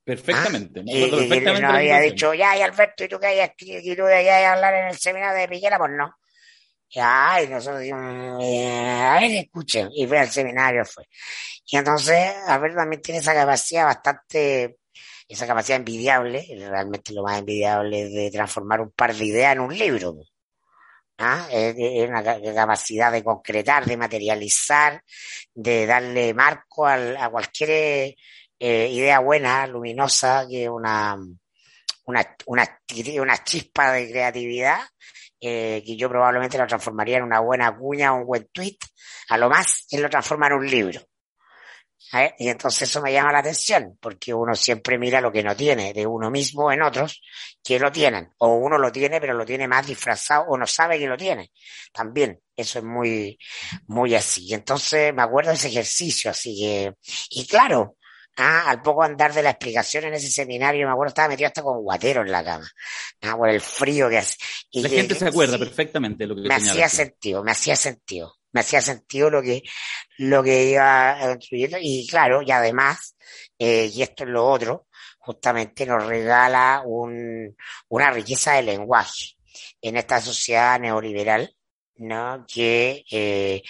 Perfectamente, 0.04 0.80
¿Ah? 0.80 0.84
me 0.86 0.92
acuerdo 1.06 1.18
perfectamente. 1.18 1.62
nos 1.62 1.76
había 1.76 2.00
dicho, 2.00 2.34
ya, 2.34 2.58
y 2.58 2.62
Alberto, 2.62 3.04
y 3.04 3.08
tú 3.10 3.20
que 3.20 3.28
hayas 3.28 3.52
y 3.60 3.96
tú 3.96 4.04
de 4.06 4.16
allá 4.16 4.50
a 4.50 4.54
hablar 4.54 4.74
en 4.74 4.88
el 4.88 4.98
seminario 4.98 5.40
de 5.40 5.48
Piñera, 5.48 5.78
pues 5.78 5.92
no. 5.92 6.16
Ya, 6.92 7.44
y 7.44 7.48
nosotros 7.48 7.82
dijimos, 7.82 8.44
eh, 8.44 8.68
a 8.68 9.20
ver, 9.20 9.32
escuchen, 9.32 9.90
y 9.94 10.08
fue 10.08 10.18
al 10.18 10.30
seminario, 10.30 10.84
fue. 10.86 11.04
Y 11.72 11.78
entonces, 11.78 12.34
Alberto 12.48 12.78
también 12.78 13.02
tiene 13.02 13.20
esa 13.20 13.34
capacidad 13.34 13.86
bastante 13.86 14.78
esa 15.30 15.46
capacidad 15.46 15.78
envidiable, 15.78 16.44
realmente 16.58 17.14
lo 17.14 17.22
más 17.22 17.38
envidiable 17.38 18.02
es 18.02 18.12
de 18.12 18.32
transformar 18.32 18.82
un 18.82 18.92
par 18.92 19.14
de 19.14 19.26
ideas 19.26 19.54
en 19.54 19.60
un 19.62 19.78
libro. 19.78 20.16
¿Ah? 21.20 21.48
Es, 21.52 21.76
una 22.10 22.24
capacidad 22.56 23.12
de 23.12 23.24
concretar, 23.24 23.86
de 23.86 23.96
materializar, 23.96 25.04
de 25.54 25.86
darle 25.86 26.34
marco 26.34 26.88
a 26.88 27.30
cualquier 27.30 28.16
eh, 28.60 28.90
idea 28.90 29.20
buena, 29.20 29.68
luminosa, 29.68 30.48
que 30.50 30.68
una, 30.68 31.16
una, 32.06 32.38
una, 32.48 33.44
chispa 33.44 33.92
de 33.92 34.10
creatividad, 34.10 34.80
eh, 35.40 35.84
que 35.86 35.96
yo 35.96 36.10
probablemente 36.10 36.58
lo 36.58 36.66
transformaría 36.66 37.18
en 37.18 37.24
una 37.24 37.40
buena 37.40 37.78
cuña, 37.78 38.14
un 38.14 38.26
buen 38.26 38.48
tweet, 38.52 38.78
a 39.30 39.38
lo 39.38 39.50
más 39.50 39.86
él 39.92 40.02
lo 40.02 40.10
transforma 40.10 40.48
en 40.48 40.54
un 40.54 40.68
libro. 40.68 41.02
¿Eh? 42.14 42.34
Y 42.38 42.50
entonces 42.50 42.90
eso 42.90 43.02
me 43.02 43.12
llama 43.12 43.32
la 43.32 43.40
atención, 43.40 43.98
porque 44.00 44.34
uno 44.34 44.56
siempre 44.56 44.98
mira 44.98 45.22
lo 45.22 45.32
que 45.32 45.44
no 45.44 45.56
tiene 45.56 45.94
de 45.94 46.06
uno 46.06 46.30
mismo 46.32 46.72
en 46.72 46.82
otros 46.82 47.22
que 47.64 47.80
lo 47.80 47.92
tienen. 47.92 48.30
O 48.40 48.56
uno 48.56 48.78
lo 48.78 48.92
tiene, 48.92 49.20
pero 49.20 49.34
lo 49.34 49.46
tiene 49.46 49.68
más 49.68 49.86
disfrazado, 49.86 50.46
o 50.50 50.58
no 50.58 50.66
sabe 50.66 50.98
que 50.98 51.08
lo 51.08 51.18
tiene. 51.18 51.52
También, 51.92 52.40
eso 52.56 52.80
es 52.80 52.86
muy, 52.86 53.38
muy 53.88 54.16
así. 54.16 54.48
Y 54.48 54.54
entonces 54.54 55.14
me 55.14 55.22
acuerdo 55.22 55.52
de 55.52 55.58
ese 55.58 55.70
ejercicio, 55.70 56.32
así 56.32 56.58
que, 56.60 56.94
y 57.30 57.46
claro, 57.46 57.98
Ah, 58.42 58.70
al 58.70 58.82
poco 58.82 59.04
andar 59.04 59.34
de 59.34 59.44
la 59.44 59.50
explicación 59.50 60.06
en 60.06 60.14
ese 60.14 60.30
seminario, 60.30 60.88
me 60.88 60.94
acuerdo, 60.94 61.10
estaba 61.10 61.28
metido 61.28 61.48
hasta 61.48 61.62
con 61.62 61.82
guatero 61.82 62.22
en 62.22 62.32
la 62.32 62.42
cama. 62.42 62.70
Ah, 63.22 63.36
por 63.36 63.50
el 63.50 63.60
frío 63.60 64.08
que 64.08 64.20
hace. 64.20 64.38
Y 64.72 64.82
la 64.82 64.88
gente 64.88 65.14
se 65.16 65.28
acuerda 65.28 65.58
perfectamente 65.58 66.24
de 66.24 66.28
lo 66.28 66.36
que 66.36 66.44
Me 66.48 66.56
hacía 66.56 66.88
sentido, 66.88 67.44
me 67.44 67.52
hacía 67.52 67.76
sentido 67.76 68.39
me 68.52 68.62
hacía 68.62 68.82
sentido 68.82 69.30
lo 69.30 69.42
que, 69.42 69.64
lo 70.18 70.44
que 70.44 70.72
iba 70.72 71.18
construyendo 71.20 71.78
y 71.80 72.08
claro, 72.08 72.42
y 72.42 72.52
además, 72.52 73.16
eh, 73.58 73.90
y 73.94 74.02
esto 74.02 74.24
es 74.24 74.30
lo 74.30 74.48
otro, 74.48 74.88
justamente 75.20 75.86
nos 75.86 76.06
regala 76.06 76.82
un, 76.86 77.56
una 77.90 78.12
riqueza 78.12 78.54
de 78.54 78.64
lenguaje 78.64 79.38
en 79.82 79.98
esta 79.98 80.20
sociedad 80.22 80.80
neoliberal, 80.80 81.56
¿no? 81.98 82.46
que 82.48 83.04
eh, 83.12 83.62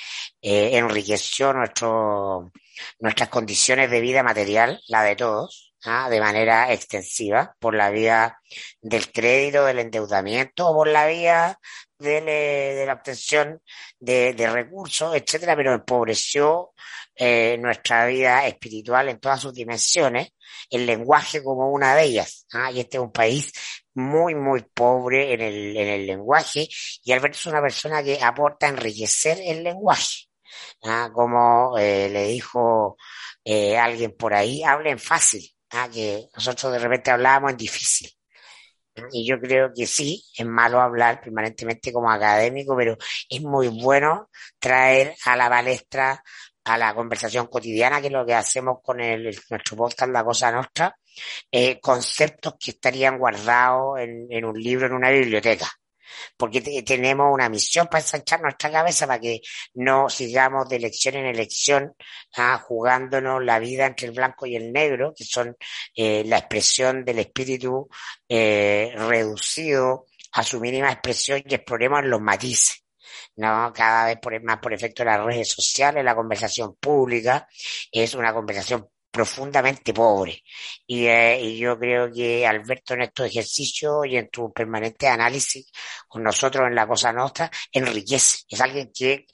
eh, 0.42 0.78
enriqueció 0.78 1.54
nuestro, 1.54 2.52
nuestras 3.00 3.30
condiciones 3.30 3.92
de 3.92 4.02
vida 4.02 4.24
material, 4.24 4.82
la 4.88 5.04
de 5.04 5.16
todos, 5.16 5.74
¿ah? 5.86 6.10
de 6.10 6.20
manera 6.20 6.72
extensiva, 6.72 7.56
por 7.60 7.76
la 7.76 7.90
vía 7.90 8.38
del 8.82 9.12
crédito, 9.12 9.66
del 9.66 9.80
endeudamiento 9.80 10.70
o 10.70 10.74
por 10.74 10.88
la 10.88 11.08
vía 11.08 11.60
de, 12.00 12.22
de 12.22 12.86
la 12.86 12.94
obtención 12.94 13.62
de, 14.00 14.34
recursos, 14.52 15.16
etcétera, 15.16 15.56
pero 15.56 15.74
empobreció 15.74 16.74
eh, 17.16 17.58
nuestra 17.60 18.06
vida 18.08 18.48
espiritual 18.48 19.10
en 19.10 19.20
todas 19.20 19.42
sus 19.42 19.54
dimensiones, 19.54 20.34
el 20.70 20.86
lenguaje 20.86 21.44
como 21.44 21.70
una 21.72 21.96
de 21.96 22.04
ellas. 22.06 22.46
¿ah? 22.54 22.72
Y 22.72 22.80
este 22.80 22.98
es 22.98 23.04
un 23.04 23.12
país 23.12 23.52
muy, 23.94 24.34
muy 24.36 24.62
pobre 24.64 25.34
en 25.34 25.42
el, 25.42 25.78
en 25.78 25.88
el 25.88 26.08
lenguaje, 26.08 26.68
y 27.04 27.12
Alberto 27.12 27.38
es 27.38 27.46
una 27.48 27.62
persona 27.62 28.02
que 28.04 28.22
aporta 28.22 28.68
a 28.68 28.70
enriquecer 28.70 29.40
el 29.44 29.64
lenguaje. 29.64 30.30
¿ah? 30.84 31.10
Como 31.14 31.78
eh, 31.78 32.10
le 32.10 32.28
dijo 32.28 32.98
eh, 33.44 33.78
alguien 33.78 34.16
por 34.16 34.34
ahí, 34.34 34.64
hablen 34.64 35.00
fácil, 35.00 35.46
¿ah? 35.72 35.90
que 35.94 36.28
nosotros 36.36 36.72
de 36.72 36.80
repente 36.80 37.12
hablábamos 37.12 37.52
en 37.52 37.58
difícil. 37.58 38.10
Y 39.12 39.28
yo 39.28 39.40
creo 39.40 39.72
que 39.76 39.86
sí, 39.86 40.24
es 40.38 40.46
malo 40.46 40.82
hablar 40.82 41.22
permanentemente 41.22 41.92
como 41.94 42.12
académico, 42.12 42.76
pero 42.76 42.98
es 43.30 43.42
muy 43.42 43.68
bueno 43.68 44.30
traer 44.60 45.16
a 45.26 45.36
la 45.36 45.50
palestra, 45.50 46.24
a 46.64 46.78
la 46.78 46.94
conversación 46.94 47.48
cotidiana, 47.48 48.02
que 48.02 48.08
es 48.08 48.14
lo 48.14 48.26
que 48.26 48.34
hacemos 48.36 48.80
con 48.84 49.00
el, 49.02 49.24
nuestro 49.24 49.78
podcast 49.78 50.12
La 50.12 50.24
Cosa 50.24 50.52
Nostra, 50.52 50.96
eh, 51.52 51.80
conceptos 51.80 52.56
que 52.60 52.72
estarían 52.72 53.18
guardados 53.18 54.00
en, 54.00 54.28
en 54.30 54.46
un 54.46 54.60
libro, 54.60 54.88
en 54.88 54.94
una 54.94 55.10
biblioteca 55.10 55.70
porque 56.38 56.62
tenemos 56.84 57.28
una 57.34 57.50
misión 57.50 57.88
para 57.88 58.02
ensanchar 58.02 58.42
nuestra 58.42 58.72
cabeza 58.72 59.08
para 59.08 59.20
que 59.20 59.42
no 59.76 60.10
sigamos 60.10 60.68
de 60.70 60.78
elección 60.78 61.16
en 61.16 61.26
elección 61.26 61.96
ah, 62.38 62.58
jugándonos 62.58 63.44
la 63.44 63.60
vida 63.60 63.86
entre 63.86 64.08
el 64.08 64.14
blanco 64.14 64.46
y 64.46 64.56
el 64.56 64.72
negro, 64.72 65.14
que 65.16 65.24
son 65.24 65.56
eh, 65.96 66.24
la 66.26 66.38
expresión 66.40 67.04
del 67.06 67.20
espíritu 67.20 67.90
eh, 68.28 68.94
reducido 68.96 70.06
a 70.34 70.44
su 70.44 70.60
mínima 70.60 70.92
expresión 70.92 71.42
y 71.46 71.56
exploremos 71.56 72.04
los 72.06 72.22
matices. 72.22 72.84
¿no? 73.36 73.72
Cada 73.74 74.08
vez 74.08 74.18
por, 74.22 74.42
más 74.44 74.58
por 74.60 74.74
efecto 74.74 75.04
de 75.04 75.10
las 75.10 75.24
redes 75.24 75.50
sociales, 75.50 76.04
la 76.04 76.16
conversación 76.16 76.76
pública 76.76 77.48
es 77.92 78.14
una 78.14 78.34
conversación 78.34 78.90
profundamente 79.12 79.94
pobre. 79.94 80.44
Y, 80.86 81.06
eh, 81.08 81.40
y, 81.42 81.58
yo 81.58 81.78
creo 81.80 82.12
que 82.12 82.46
Alberto 82.46 82.94
en 82.94 83.04
estos 83.04 83.28
ejercicios 83.28 84.06
y 84.06 84.18
en 84.18 84.30
tu 84.30 84.52
permanente 84.54 85.08
análisis 85.08 85.72
con 86.08 86.24
nosotros 86.24 86.68
en 86.68 86.76
la 86.76 86.88
Cosa 86.88 87.12
Nostra 87.12 87.50
enriquece. 87.72 88.40
Es 88.50 88.62
alguien 88.62 88.92
que, 88.94 89.26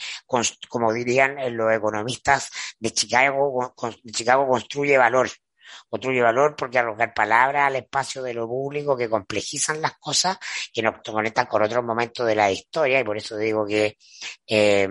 como 0.70 0.94
dirían 0.94 1.36
los 1.56 1.74
economistas 1.74 2.50
de 2.80 2.92
Chicago, 2.92 3.74
de 4.04 4.12
Chicago 4.12 4.48
construye 4.48 4.98
valor. 4.98 5.30
Construye 5.90 6.22
valor 6.22 6.56
porque 6.56 6.80
arrojar 6.80 7.14
palabras 7.14 7.68
al 7.68 7.76
espacio 7.78 8.22
de 8.24 8.34
lo 8.34 8.48
público 8.48 8.96
que 8.96 9.10
complejizan 9.10 9.82
las 9.82 9.98
cosas, 9.98 10.38
que 10.74 10.82
nos 10.82 10.96
conectan 11.04 11.48
con 11.48 11.64
otros 11.64 11.84
momentos 11.84 12.26
de 12.26 12.36
la 12.36 12.52
historia 12.52 13.00
y 13.00 13.04
por 13.04 13.18
eso 13.18 13.36
digo 13.38 13.66
que 13.66 13.98
eh, 14.48 14.88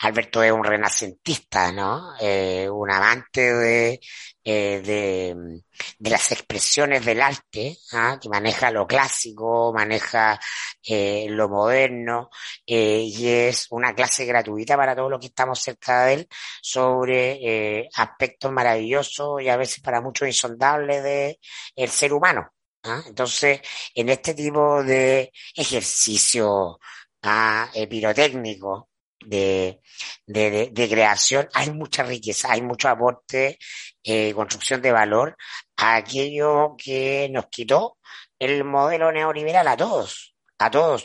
Alberto 0.00 0.42
es 0.42 0.50
un 0.50 0.64
renacentista, 0.64 1.70
¿no? 1.72 2.14
Eh, 2.20 2.68
un 2.70 2.90
amante 2.90 3.52
de, 3.52 4.00
eh, 4.42 4.80
de, 4.82 5.60
de, 5.98 6.10
las 6.10 6.32
expresiones 6.32 7.04
del 7.04 7.20
arte, 7.20 7.76
¿ah? 7.92 8.18
que 8.20 8.28
maneja 8.30 8.70
lo 8.70 8.86
clásico, 8.86 9.72
maneja 9.74 10.40
eh, 10.82 11.26
lo 11.28 11.50
moderno, 11.50 12.30
y 12.64 13.28
es 13.28 13.66
una 13.70 13.94
clase 13.94 14.24
gratuita 14.24 14.76
para 14.76 14.96
todos 14.96 15.10
los 15.10 15.20
que 15.20 15.26
estamos 15.26 15.60
cerca 15.60 16.06
de 16.06 16.14
él 16.14 16.28
sobre 16.62 17.88
aspectos 17.94 18.50
maravillosos 18.52 19.42
y 19.42 19.48
a 19.48 19.56
veces 19.56 19.80
para 19.80 20.00
muchos 20.00 20.28
insondables 20.28 21.02
de 21.02 21.38
el 21.76 21.90
ser 21.90 22.12
humano. 22.14 22.50
¿ah? 22.84 23.02
Entonces, 23.06 23.60
en 23.94 24.08
este 24.08 24.34
tipo 24.34 24.82
de 24.82 25.30
ejercicio 25.54 26.78
¿ah? 27.22 27.70
pirotécnico, 27.88 28.89
de, 29.24 29.80
de, 30.26 30.70
de, 30.72 30.88
creación, 30.88 31.48
hay 31.54 31.70
mucha 31.70 32.02
riqueza, 32.02 32.52
hay 32.52 32.62
mucho 32.62 32.88
aporte, 32.88 33.58
eh, 34.02 34.32
construcción 34.34 34.80
de 34.80 34.92
valor 34.92 35.36
a 35.76 35.96
aquello 35.96 36.74
que 36.76 37.28
nos 37.30 37.46
quitó 37.46 37.98
el 38.38 38.64
modelo 38.64 39.12
neoliberal 39.12 39.68
a 39.68 39.76
todos, 39.76 40.34
a 40.58 40.70
todos, 40.70 41.04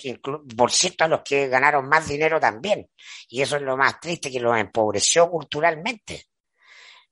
por 0.56 0.72
cierto 0.72 1.04
a 1.04 1.08
los 1.08 1.22
que 1.24 1.48
ganaron 1.48 1.88
más 1.88 2.08
dinero 2.08 2.40
también. 2.40 2.90
Y 3.28 3.42
eso 3.42 3.58
es 3.58 3.62
lo 3.62 3.78
más 3.78 4.00
triste, 4.00 4.32
que 4.32 4.40
los 4.40 4.58
empobreció 4.58 5.30
culturalmente. 5.30 6.26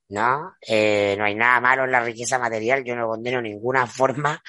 ¿no? 0.09 0.55
Eh, 0.61 1.15
no 1.17 1.25
hay 1.25 1.35
nada 1.35 1.59
malo 1.59 1.85
en 1.85 1.91
la 1.91 2.01
riqueza 2.01 2.37
material, 2.37 2.83
yo 2.83 2.95
no 2.95 3.07
condeno 3.07 3.41
ninguna 3.41 3.87
forma 3.87 4.41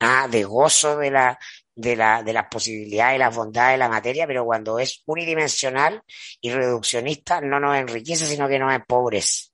ah, 0.00 0.26
de 0.30 0.44
gozo 0.44 0.96
de 0.96 1.10
la, 1.10 1.38
de, 1.80 1.96
la, 1.96 2.22
de 2.22 2.32
las 2.32 2.46
posibilidades 2.50 3.16
y 3.16 3.18
las 3.18 3.34
bondades 3.34 3.72
de 3.72 3.78
la 3.78 3.88
materia, 3.88 4.26
pero 4.26 4.44
cuando 4.44 4.78
es 4.78 5.02
unidimensional 5.06 6.02
y 6.40 6.50
reduccionista 6.50 7.40
no 7.40 7.58
nos 7.58 7.76
enriquece, 7.76 8.26
sino 8.26 8.48
que 8.48 8.58
nos 8.58 8.74
empobrece. 8.74 9.48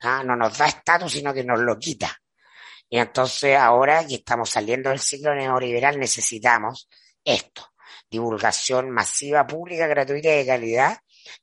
¿ah? 0.00 0.22
No 0.24 0.36
nos 0.36 0.56
da 0.56 0.66
estatus, 0.66 1.12
sino 1.12 1.34
que 1.34 1.44
nos 1.44 1.58
lo 1.60 1.78
quita. 1.78 2.16
Y 2.88 2.98
entonces 2.98 3.56
ahora 3.56 4.06
que 4.06 4.16
estamos 4.16 4.50
saliendo 4.50 4.90
del 4.90 5.00
ciclo 5.00 5.34
neoliberal 5.34 5.98
necesitamos 5.98 6.88
esto, 7.24 7.72
divulgación 8.08 8.90
masiva, 8.90 9.46
pública, 9.46 9.86
gratuita 9.86 10.28
y 10.28 10.38
de 10.38 10.46
calidad 10.46 10.98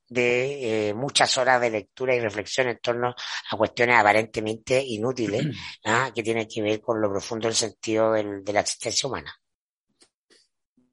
de 0.08 0.90
eh, 0.90 0.94
muchas 0.94 1.38
horas 1.40 1.60
de 1.60 1.72
lectura 1.72 2.16
y 2.16 2.20
reflexión 2.20 2.68
en 2.68 2.78
torno 2.78 3.16
a 3.50 3.58
cuestiones 3.58 3.98
aparentemente 3.98 4.82
inútiles 4.82 5.46
¿ah? 5.86 6.12
que 6.14 6.24
tienen 6.24 6.48
que 6.48 6.62
ver 6.62 6.80
con 6.80 7.02
lo 7.02 7.10
profundo 7.10 7.48
del 7.48 7.56
sentido 7.56 8.14
del, 8.14 8.44
de 8.44 8.54
la 8.54 8.62
existencia 8.62 9.10
humana. 9.10 9.41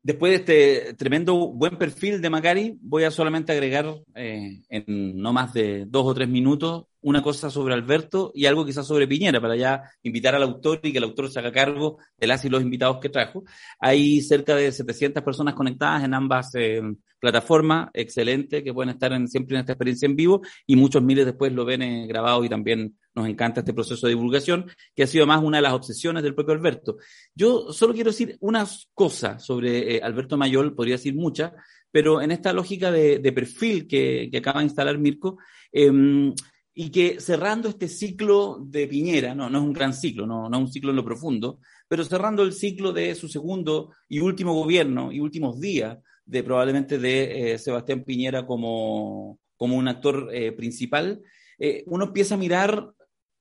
Después 0.02 0.30
de 0.30 0.36
este 0.36 0.94
tremendo 0.94 1.48
buen 1.52 1.76
perfil 1.76 2.20
de 2.20 2.30
Macari, 2.30 2.78
voy 2.80 3.04
a 3.04 3.10
solamente 3.10 3.52
agregar 3.52 3.94
eh, 4.14 4.62
en 4.68 5.20
no 5.20 5.32
más 5.32 5.52
de 5.52 5.84
dos 5.86 6.06
o 6.06 6.14
tres 6.14 6.28
minutos 6.28 6.86
una 7.08 7.22
cosa 7.22 7.50
sobre 7.50 7.74
Alberto 7.74 8.30
y 8.34 8.44
algo 8.44 8.66
quizás 8.66 8.86
sobre 8.86 9.08
Piñera, 9.08 9.40
para 9.40 9.56
ya 9.56 9.82
invitar 10.02 10.34
al 10.34 10.42
autor 10.42 10.80
y 10.82 10.92
que 10.92 10.98
el 10.98 11.04
autor 11.04 11.30
se 11.30 11.38
haga 11.38 11.50
cargo 11.50 11.98
de 12.18 12.26
las 12.26 12.44
y 12.44 12.50
los 12.50 12.62
invitados 12.62 12.98
que 13.00 13.08
trajo. 13.08 13.44
Hay 13.80 14.20
cerca 14.20 14.54
de 14.54 14.70
700 14.70 15.22
personas 15.22 15.54
conectadas 15.54 16.04
en 16.04 16.12
ambas 16.12 16.54
eh, 16.54 16.82
plataformas, 17.18 17.88
excelente, 17.94 18.62
que 18.62 18.74
pueden 18.74 18.90
estar 18.90 19.10
siempre 19.26 19.56
en 19.56 19.60
esta 19.60 19.72
experiencia 19.72 20.06
en 20.06 20.16
vivo 20.16 20.42
y 20.66 20.76
muchos 20.76 21.02
miles 21.02 21.24
después 21.24 21.50
lo 21.52 21.64
ven 21.64 21.82
eh, 21.82 22.06
grabado 22.06 22.44
y 22.44 22.48
también 22.48 22.96
nos 23.14 23.26
encanta 23.26 23.60
este 23.60 23.72
proceso 23.72 24.06
de 24.06 24.12
divulgación, 24.12 24.70
que 24.94 25.02
ha 25.02 25.06
sido 25.06 25.26
más 25.26 25.42
una 25.42 25.58
de 25.58 25.62
las 25.62 25.72
obsesiones 25.72 26.22
del 26.22 26.34
propio 26.34 26.54
Alberto. 26.54 26.98
Yo 27.34 27.72
solo 27.72 27.94
quiero 27.94 28.10
decir 28.10 28.36
unas 28.40 28.88
cosas 28.92 29.44
sobre 29.44 29.96
eh, 29.96 30.00
Alberto 30.02 30.36
Mayol, 30.36 30.74
podría 30.74 30.96
decir 30.96 31.14
muchas, 31.14 31.52
pero 31.90 32.20
en 32.20 32.30
esta 32.30 32.52
lógica 32.52 32.92
de, 32.92 33.32
perfil 33.32 33.88
que, 33.88 34.30
acaba 34.36 34.60
de 34.60 34.66
instalar 34.66 34.98
Mirko, 34.98 35.38
eh, 35.72 35.90
y 36.80 36.90
que 36.90 37.18
cerrando 37.18 37.68
este 37.68 37.88
ciclo 37.88 38.61
de 38.61 38.87
Piñera, 38.87 39.35
no, 39.35 39.50
no 39.50 39.58
es 39.58 39.64
un 39.64 39.73
gran 39.73 39.92
ciclo, 39.92 40.28
no, 40.28 40.49
no 40.49 40.58
es 40.58 40.62
un 40.62 40.73
ciclo 40.73 40.90
en 40.90 40.97
lo 40.97 41.04
profundo, 41.04 41.58
pero 41.88 42.04
cerrando 42.04 42.44
el 42.44 42.52
ciclo 42.52 42.92
de 42.92 43.16
su 43.16 43.26
segundo 43.28 43.90
y 44.08 44.20
último 44.20 44.54
gobierno 44.54 45.11
y 45.11 45.18
últimos 45.18 45.58
días 45.58 45.99
de 46.25 46.44
probablemente 46.44 47.00
de 47.00 47.54
eh, 47.54 47.58
Sebastián 47.58 48.04
Piñera 48.04 48.47
como, 48.47 49.40
como 49.56 49.76
un 49.76 49.88
actor 49.88 50.30
eh, 50.32 50.52
principal, 50.52 51.20
eh, 51.58 51.82
uno 51.87 52.04
empieza 52.04 52.37
a 52.37 52.38
mirar 52.38 52.92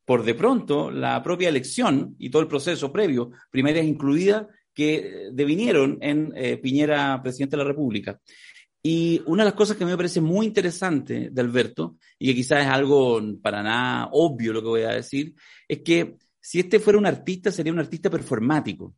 por 0.03 0.23
de 0.23 0.33
pronto 0.33 0.89
la 0.89 1.21
propia 1.21 1.49
elección 1.49 2.15
y 2.17 2.31
todo 2.31 2.41
el 2.41 2.47
proceso 2.47 2.91
previo, 2.91 3.29
primarias 3.51 3.85
incluidas, 3.85 4.47
que 4.73 5.29
devinieron 5.31 5.99
en 6.01 6.33
Piñera 6.61 7.19
presidente 7.23 7.55
de 7.55 7.63
la 7.63 7.69
República. 7.69 8.19
Y 8.89 9.21
una 9.25 9.43
de 9.43 9.49
las 9.49 9.53
cosas 9.53 9.75
que 9.75 9.83
me 9.83 9.97
parece 9.97 10.21
muy 10.21 10.45
interesante 10.45 11.29
de 11.29 11.41
Alberto, 11.41 11.97
y 12.17 12.27
que 12.27 12.35
quizás 12.35 12.61
es 12.61 12.67
algo 12.67 13.21
para 13.41 13.61
nada 13.61 14.07
obvio 14.13 14.53
lo 14.53 14.61
que 14.61 14.67
voy 14.69 14.83
a 14.83 14.91
decir, 14.91 15.35
es 15.67 15.79
que 15.79 16.15
si 16.39 16.61
este 16.61 16.79
fuera 16.79 16.97
un 16.97 17.05
artista, 17.05 17.51
sería 17.51 17.73
un 17.73 17.79
artista 17.79 18.09
performático. 18.09 18.95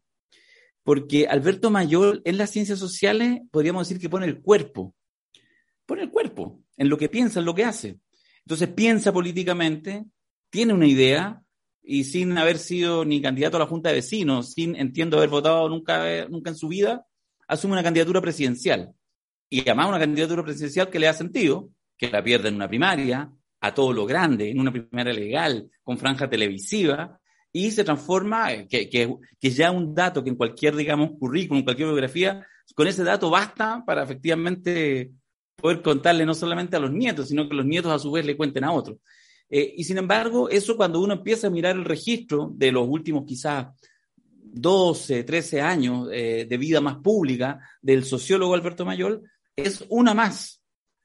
Porque 0.84 1.26
Alberto 1.26 1.72
Mayor 1.72 2.22
en 2.24 2.38
las 2.38 2.52
ciencias 2.52 2.78
sociales 2.78 3.40
podríamos 3.50 3.88
decir 3.88 4.00
que 4.00 4.12
pone 4.12 4.28
el 4.28 4.44
cuerpo. 4.44 4.94
Pone 5.88 6.04
el 6.04 6.12
cuerpo 6.12 6.62
en 6.78 6.88
lo 6.88 6.96
que 6.96 7.10
piensa, 7.10 7.40
en 7.40 7.46
lo 7.46 7.56
que 7.56 7.66
hace. 7.66 7.98
Entonces 8.46 8.68
piensa 8.68 9.12
políticamente, 9.12 10.06
tiene 10.52 10.76
una 10.76 10.86
idea 10.86 11.42
y 11.82 12.04
sin 12.04 12.38
haber 12.38 12.60
sido 12.60 13.06
ni 13.06 13.24
candidato 13.24 13.58
a 13.58 13.62
la 13.62 13.66
Junta 13.66 13.90
de 13.90 13.96
Vecinos, 13.96 14.54
sin, 14.54 14.76
entiendo, 14.76 15.18
haber 15.18 15.30
votado 15.30 15.68
nunca, 15.68 16.28
nunca 16.28 16.52
en 16.52 16.58
su 16.58 16.68
vida, 16.68 17.08
asume 17.48 17.74
una 17.74 17.82
candidatura 17.82 18.22
presidencial 18.22 18.94
y 19.50 19.62
además 19.62 19.90
una 19.90 20.00
candidatura 20.00 20.44
presidencial 20.44 20.90
que 20.90 21.00
le 21.00 21.08
ha 21.08 21.14
sentido, 21.14 21.70
que 21.98 22.10
la 22.10 22.24
pierde 22.24 22.50
en 22.50 22.56
una 22.56 22.68
primaria, 22.68 23.32
a 23.62 23.74
todo 23.74 23.92
lo 23.92 24.06
grande, 24.06 24.50
en 24.50 24.60
una 24.60 24.72
primaria 24.72 25.14
legal, 25.14 25.70
con 25.84 25.98
franja 25.98 26.30
televisiva, 26.30 27.20
y 27.52 27.72
se 27.72 27.84
transforma, 27.84 28.54
eh, 28.54 28.68
que, 28.68 28.90
que, 28.90 29.14
que 29.40 29.50
ya 29.50 29.72
un 29.72 29.94
dato 29.94 30.24
que 30.24 30.30
en 30.30 30.36
cualquier, 30.36 30.76
digamos, 30.76 31.12
currículum, 31.20 31.64
cualquier 31.64 31.88
biografía, 31.90 32.46
con 32.76 32.88
ese 32.88 33.04
dato 33.04 33.30
basta 33.30 33.84
para 33.86 34.04
efectivamente 34.04 35.12
poder 35.56 35.82
contarle 35.82 36.26
no 36.26 36.34
solamente 36.34 36.78
a 36.78 36.80
los 36.80 36.92
nietos, 36.92 37.28
sino 37.28 37.50
que 37.50 37.56
los 37.56 37.66
nietos 37.66 37.92
a 37.92 38.00
su 38.00 38.12
vez 38.12 38.26
le 38.26 38.38
cuenten 38.38 38.64
a 38.64 38.72
otros. 38.72 38.98
Eh, 39.50 39.74
y 39.78 39.84
sin 39.84 39.98
embargo, 39.98 40.50
eso 40.50 40.78
cuando 40.78 41.02
uno 41.02 41.14
empieza 41.14 41.48
a 41.48 41.50
mirar 41.50 41.76
el 41.76 41.86
registro 41.86 42.52
de 42.54 42.72
los 42.72 42.88
últimos 42.88 43.26
quizás 43.26 43.68
12, 44.52 45.24
13 45.24 45.62
años 45.62 46.08
eh, 46.12 46.46
de 46.48 46.58
vida 46.58 46.82
más 46.82 46.98
pública 46.98 47.60
del 47.82 48.06
sociólogo 48.06 48.54
Alberto 48.54 48.86
Mayol, 48.86 49.24
es 49.66 49.86
una 49.90 50.14
más. 50.14 50.62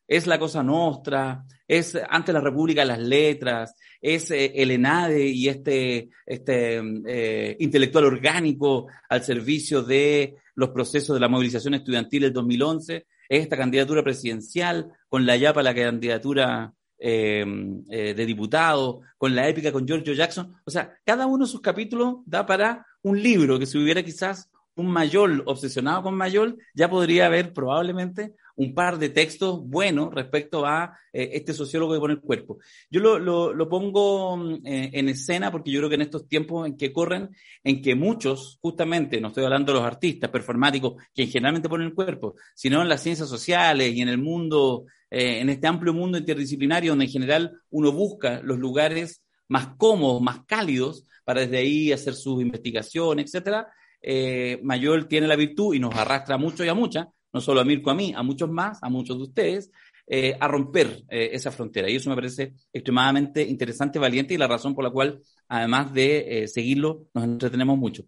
Es 0.07 0.27
la 0.27 0.39
Cosa 0.39 0.63
Nostra, 0.63 1.45
es 1.67 1.99
ante 2.09 2.33
la 2.33 2.41
República 2.41 2.85
las 2.85 2.99
letras, 2.99 3.75
es 4.01 4.31
eh, 4.31 4.53
el 4.55 4.71
ENADE 4.71 5.29
y 5.29 5.49
este, 5.49 6.11
este 6.27 6.83
eh, 7.07 7.57
intelectual 7.59 8.05
orgánico 8.05 8.87
al 9.09 9.23
servicio 9.23 9.83
de 9.83 10.37
los 10.57 10.71
procesos 10.71 11.15
de 11.15 11.21
la 11.21 11.29
movilización 11.29 11.75
estudiantil 11.75 12.23
del 12.23 12.33
2011, 12.35 13.07
es 13.29 13.43
esta 13.43 13.57
candidatura 13.57 14.03
presidencial 14.03 14.93
con 15.09 15.25
la 15.25 15.37
YAPA, 15.37 15.63
la 15.63 15.75
candidatura 15.75 16.73
eh, 16.99 17.45
de 17.89 18.27
diputado, 18.27 19.01
con 19.17 19.35
la 19.35 19.49
épica 19.49 19.73
con 19.73 19.87
Giorgio 19.87 20.13
Jackson. 20.13 20.55
O 20.65 20.71
sea, 20.71 20.99
cada 21.05 21.27
uno 21.27 21.47
de 21.47 21.51
sus 21.51 21.63
capítulos 21.63 22.17
da 22.27 22.45
para 22.45 22.87
un 23.03 23.23
libro 23.23 23.59
que 23.59 23.67
si 23.67 23.79
hubiera 23.79 24.03
quizás 24.03 24.51
un 24.77 24.89
Mayol 24.89 25.43
obsesionado 25.47 26.03
con 26.03 26.15
Mayol, 26.15 26.59
ya 26.75 26.91
podría 26.91 27.27
haber 27.27 27.53
probablemente 27.53 28.35
un 28.57 28.75
par 28.75 28.99
de 28.99 29.09
textos 29.09 29.61
buenos 29.65 30.13
respecto 30.15 30.65
a 30.67 30.97
eh, 31.13 31.31
este 31.33 31.53
sociólogo 31.53 31.95
que 31.95 32.01
pone 32.01 32.15
el 32.15 32.21
cuerpo. 32.21 32.59
Yo 32.91 33.01
lo, 33.01 33.19
lo, 33.19 33.53
lo 33.53 33.69
pongo 33.69 34.37
mm, 34.37 34.67
eh, 34.67 34.91
en 34.93 35.09
escena 35.09 35.51
porque 35.51 35.71
yo 35.71 35.81
creo 35.81 35.89
que 35.89 35.97
en 35.97 36.03
estos 36.03 36.29
tiempos 36.29 36.67
en 36.67 36.77
que 36.77 36.93
corren, 36.93 37.31
en 37.63 37.83
que 37.83 37.95
muchos, 37.95 38.59
justamente, 38.61 39.21
no 39.21 39.29
estoy 39.29 39.45
hablando 39.45 39.73
de 39.73 39.79
los 39.79 39.87
artistas 39.87 40.31
performáticos, 40.31 41.03
que 41.15 41.27
generalmente 41.27 41.69
ponen 41.69 41.89
el 41.89 41.95
cuerpo, 41.95 42.35
sino 42.55 42.83
en 42.83 42.89
las 42.89 43.03
ciencias 43.03 43.29
sociales 43.29 43.95
y 43.95 44.03
en 44.03 44.09
el 44.09 44.19
mundo, 44.19 44.85
eh, 45.11 45.41
en 45.41 45.51
este 45.51 45.67
amplio 45.67 45.93
mundo 45.93 46.19
interdisciplinario 46.19 46.93
donde 46.93 47.07
en 47.07 47.11
general 47.11 47.53
uno 47.71 47.93
busca 47.93 48.41
los 48.43 48.59
lugares 48.59 49.23
más 49.49 49.69
cómodos, 49.77 50.23
más 50.23 50.41
cálidos, 50.47 51.07
para 51.25 51.43
desde 51.43 51.59
ahí 51.59 51.93
hacer 51.93 52.15
sus 52.15 52.41
investigaciones, 52.43 53.27
etcétera, 53.27 53.69
eh, 54.01 54.61
Mayol 54.63 55.09
tiene 55.09 55.27
la 55.27 55.37
virtud 55.37 55.75
y 55.75 55.81
nos 55.81 55.95
arrastra 55.95 56.37
mucho 56.37 56.65
y 56.65 56.69
a 56.69 56.75
muchas, 56.75 57.07
no 57.35 57.41
solo 57.41 57.61
a 57.61 57.65
Mirko, 57.65 57.91
a 57.91 57.95
mí, 57.95 58.15
a 58.17 58.23
muchos 58.23 58.49
más, 58.49 58.79
a 58.81 58.89
muchos 58.89 59.19
de 59.19 59.23
ustedes, 59.25 59.71
eh, 60.07 60.37
a 60.39 60.49
romper 60.49 61.03
eh, 61.11 61.31
esa 61.33 61.51
frontera. 61.51 61.91
Y 61.91 61.97
eso 61.97 62.09
me 62.09 62.17
parece 62.17 62.55
extremadamente 62.73 63.43
interesante, 63.43 63.99
valiente 63.99 64.33
y 64.33 64.39
la 64.39 64.47
razón 64.47 64.75
por 64.75 64.85
la 64.85 64.91
cual, 64.91 65.21
además 65.49 65.93
de 65.93 66.45
eh, 66.45 66.49
seguirlo, 66.49 67.09
nos 67.13 67.25
entretenemos 67.25 67.77
mucho. 67.77 68.05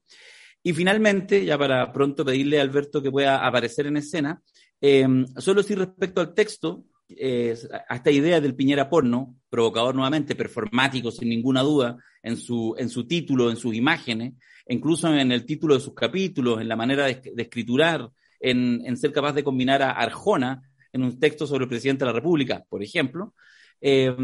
Y 0.63 0.73
finalmente, 0.73 1.45
ya 1.45 1.59
para 1.59 1.93
pronto 1.93 2.25
pedirle 2.25 2.59
a 2.59 2.63
Alberto 2.63 3.03
que 3.03 3.11
pueda 3.11 3.47
aparecer 3.47 3.87
en 3.87 3.99
escena, 3.99 4.41
solo 5.39 5.63
decir 5.63 5.79
respecto 5.79 6.21
al 6.21 6.35
texto, 6.35 6.85
a 7.89 7.95
esta 7.95 8.11
idea 8.11 8.41
del 8.41 8.57
Piñera 8.57 8.89
porno, 8.89 9.37
provocador 9.49 9.95
nuevamente, 9.95 10.35
performático 10.35 11.13
sin 11.13 11.29
ninguna 11.29 11.63
duda, 11.63 11.97
en 12.23 12.37
su, 12.37 12.75
en 12.77 12.89
su 12.89 13.07
título, 13.07 13.49
en 13.49 13.57
sus 13.57 13.75
imágenes, 13.75 14.35
incluso 14.69 15.13
en 15.15 15.31
el 15.31 15.47
título 15.47 15.75
de 15.75 15.81
sus 15.81 15.95
capítulos, 15.95 16.61
en 16.61 16.69
la 16.69 16.77
manera 16.77 17.07
de, 17.07 17.33
escriturar, 17.37 18.11
en, 18.41 18.97
ser 18.97 19.13
capaz 19.13 19.33
de 19.33 19.45
combinar 19.45 19.83
a 19.83 19.91
Arjona 19.91 20.63
en 20.93 21.03
un 21.03 21.19
texto 21.19 21.47
sobre 21.47 21.65
el 21.65 21.69
presidente 21.69 22.05
de 22.05 22.11
la 22.11 22.17
República, 22.17 22.65
por 22.69 22.83
ejemplo, 22.83 23.35
eh, 23.81 24.15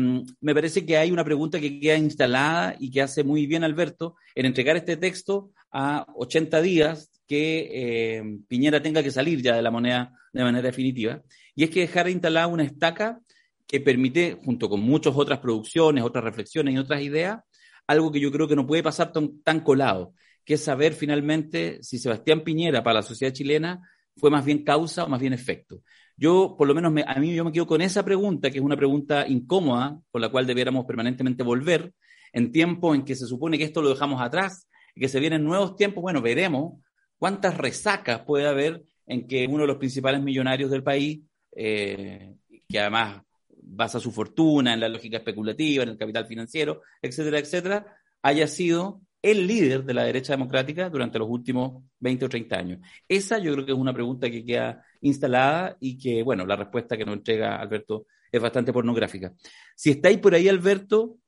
me 0.41 0.55
parece 0.55 0.87
que 0.87 0.97
hay 0.97 1.11
una 1.11 1.25
pregunta 1.25 1.61
que 1.61 1.79
queda 1.79 1.97
instalada 1.97 2.75
y 2.79 2.91
que 2.91 3.03
hace 3.03 3.23
muy 3.23 3.47
bien 3.47 3.65
Alberto 3.65 4.17
en 4.35 4.47
entregar 4.47 4.77
este 4.77 4.97
texto 4.97 5.51
a 5.71 6.07
80 6.17 6.63
días 6.63 7.11
que 7.27 7.69
eh, 7.73 8.39
Piñera 8.49 8.83
tenga 8.83 9.03
que 9.03 9.11
salir 9.11 9.43
ya 9.43 9.55
de 9.55 9.63
la 9.63 9.71
moneda 9.71 10.13
de 10.33 10.43
manera 10.43 10.67
definitiva. 10.67 11.23
Y 11.55 11.65
es 11.65 11.71
que 11.71 11.81
dejar 11.81 12.09
instalada 12.09 12.47
una 12.47 12.65
estaca 12.65 13.21
que 13.67 13.81
permite, 13.81 14.39
junto 14.45 14.69
con 14.69 14.81
muchas 14.81 15.15
otras 15.17 15.39
producciones, 15.39 16.05
otras 16.05 16.25
reflexiones 16.25 16.75
y 16.75 16.79
otras 16.79 17.01
ideas, 17.03 17.41
algo 17.87 18.13
que 18.13 18.21
yo 18.21 18.31
creo 18.31 18.49
que 18.49 18.57
no 18.57 18.67
puede 18.67 18.83
pasar 18.83 19.13
tan, 19.13 19.61
colado, 19.61 20.15
que 20.45 20.55
es 20.55 20.65
saber 20.65 20.93
finalmente 20.93 21.83
si 21.83 21.99
Sebastián 21.99 22.43
Piñera 22.43 22.83
para 22.83 22.95
la 22.95 23.03
sociedad 23.03 23.33
chilena 23.33 23.81
fue 24.17 24.31
más 24.31 24.45
bien 24.45 24.65
causa 24.65 25.05
o 25.05 25.09
más 25.09 25.21
bien 25.21 25.33
efecto. 25.33 25.83
Yo, 26.17 26.55
por 26.57 26.69
lo 26.69 26.75
menos, 26.75 26.93
a 27.07 27.21
mí 27.21 27.35
yo 27.35 27.45
me 27.45 27.53
quedo 27.53 27.67
con 27.67 27.81
esa 27.81 28.05
pregunta, 28.05 28.51
que 28.51 28.59
es 28.59 28.65
una 28.65 28.77
pregunta 28.77 29.27
incómoda, 29.27 29.99
con 30.11 30.21
la 30.21 30.29
cual 30.29 30.47
debiéramos 30.47 30.85
permanentemente 30.85 31.43
volver, 31.43 31.93
en 32.33 32.53
tiempos 32.53 32.95
en 32.95 33.05
que 33.05 33.15
se 33.15 33.27
supone 33.27 33.59
que 33.59 33.65
esto 33.65 33.83
lo 33.83 33.91
dejamos 33.91 34.21
atrás 34.21 34.69
y 34.95 35.01
que 35.01 35.09
se 35.09 35.21
vienen 35.21 35.45
nuevos 35.45 35.77
tiempos, 35.77 36.03
bueno, 36.03 36.21
veremos 36.23 36.81
cuántas 37.19 37.57
resacas 37.57 38.23
puede 38.25 38.47
haber 38.47 38.83
en 39.07 39.27
que 39.27 39.47
uno 39.47 39.63
de 39.63 39.67
los 39.67 39.77
principales 39.77 40.23
millonarios 40.23 40.71
del 40.71 40.83
país, 40.83 41.21
eh, 41.55 42.35
que 42.69 42.81
además 42.81 43.23
basa 43.49 44.01
su 44.01 44.13
fortuna 44.13 44.75
en 44.75 44.81
la 44.81 44.89
lógica 44.89 45.19
especulativa, 45.19 45.83
en 45.83 45.91
el 45.91 45.99
capital 45.99 46.27
financiero, 46.27 46.83
etcétera, 47.01 47.39
etcétera, 47.39 47.97
haya 48.23 48.47
sido 48.47 49.01
el 49.23 49.47
líder 49.47 49.85
de 49.85 49.95
la 49.95 50.05
derecha 50.05 50.33
democrática 50.33 50.91
durante 50.91 51.19
los 51.19 51.29
últimos 51.29 51.85
20 52.01 52.25
o 52.25 52.29
30 52.29 52.57
años? 52.57 52.79
Esa 53.09 53.39
yo 53.39 53.53
creo 53.53 53.65
que 53.65 53.73
es 53.73 53.79
una 53.79 53.95
pregunta 53.95 54.31
que 54.31 54.45
queda 54.45 54.85
instalada 55.01 55.77
y 55.81 55.97
que, 55.97 56.23
bueno, 56.23 56.45
la 56.45 56.57
respuesta 56.57 56.97
que 56.97 57.05
nos 57.05 57.15
entrega 57.17 57.57
Alberto 57.57 58.07
es 58.31 58.41
bastante 58.41 58.73
pornográfica. 58.73 59.33
Si 59.77 59.91
estáis 59.91 60.19
por 60.19 60.35
ahí, 60.35 60.49
Alberto, 60.49 61.19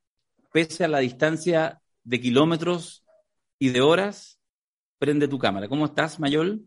pese 0.53 0.85
a 0.85 0.89
la 0.89 0.99
distancia 0.99 1.81
de 2.03 2.21
kilómetros 2.21 3.05
y 3.59 3.71
de 3.71 3.81
horas, 3.81 4.41
prende 4.99 5.29
tu 5.29 5.39
cámara. 5.39 5.69
¿Cómo 5.69 5.87
estás, 5.87 6.19
Mayol? 6.19 6.67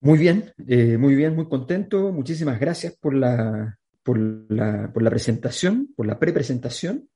Muy 0.00 0.18
bien, 0.18 0.52
eh, 0.66 0.98
muy 0.98 1.14
bien, 1.14 1.36
muy 1.36 1.48
contento. 1.48 2.10
Muchísimas 2.10 2.58
gracias 2.58 2.96
por 2.96 3.14
la, 3.14 3.78
por 4.02 4.18
la, 4.18 4.92
por 4.92 5.02
la 5.02 5.10
presentación, 5.10 5.92
por 5.94 6.06
la 6.06 6.18
prepresentación, 6.18 7.08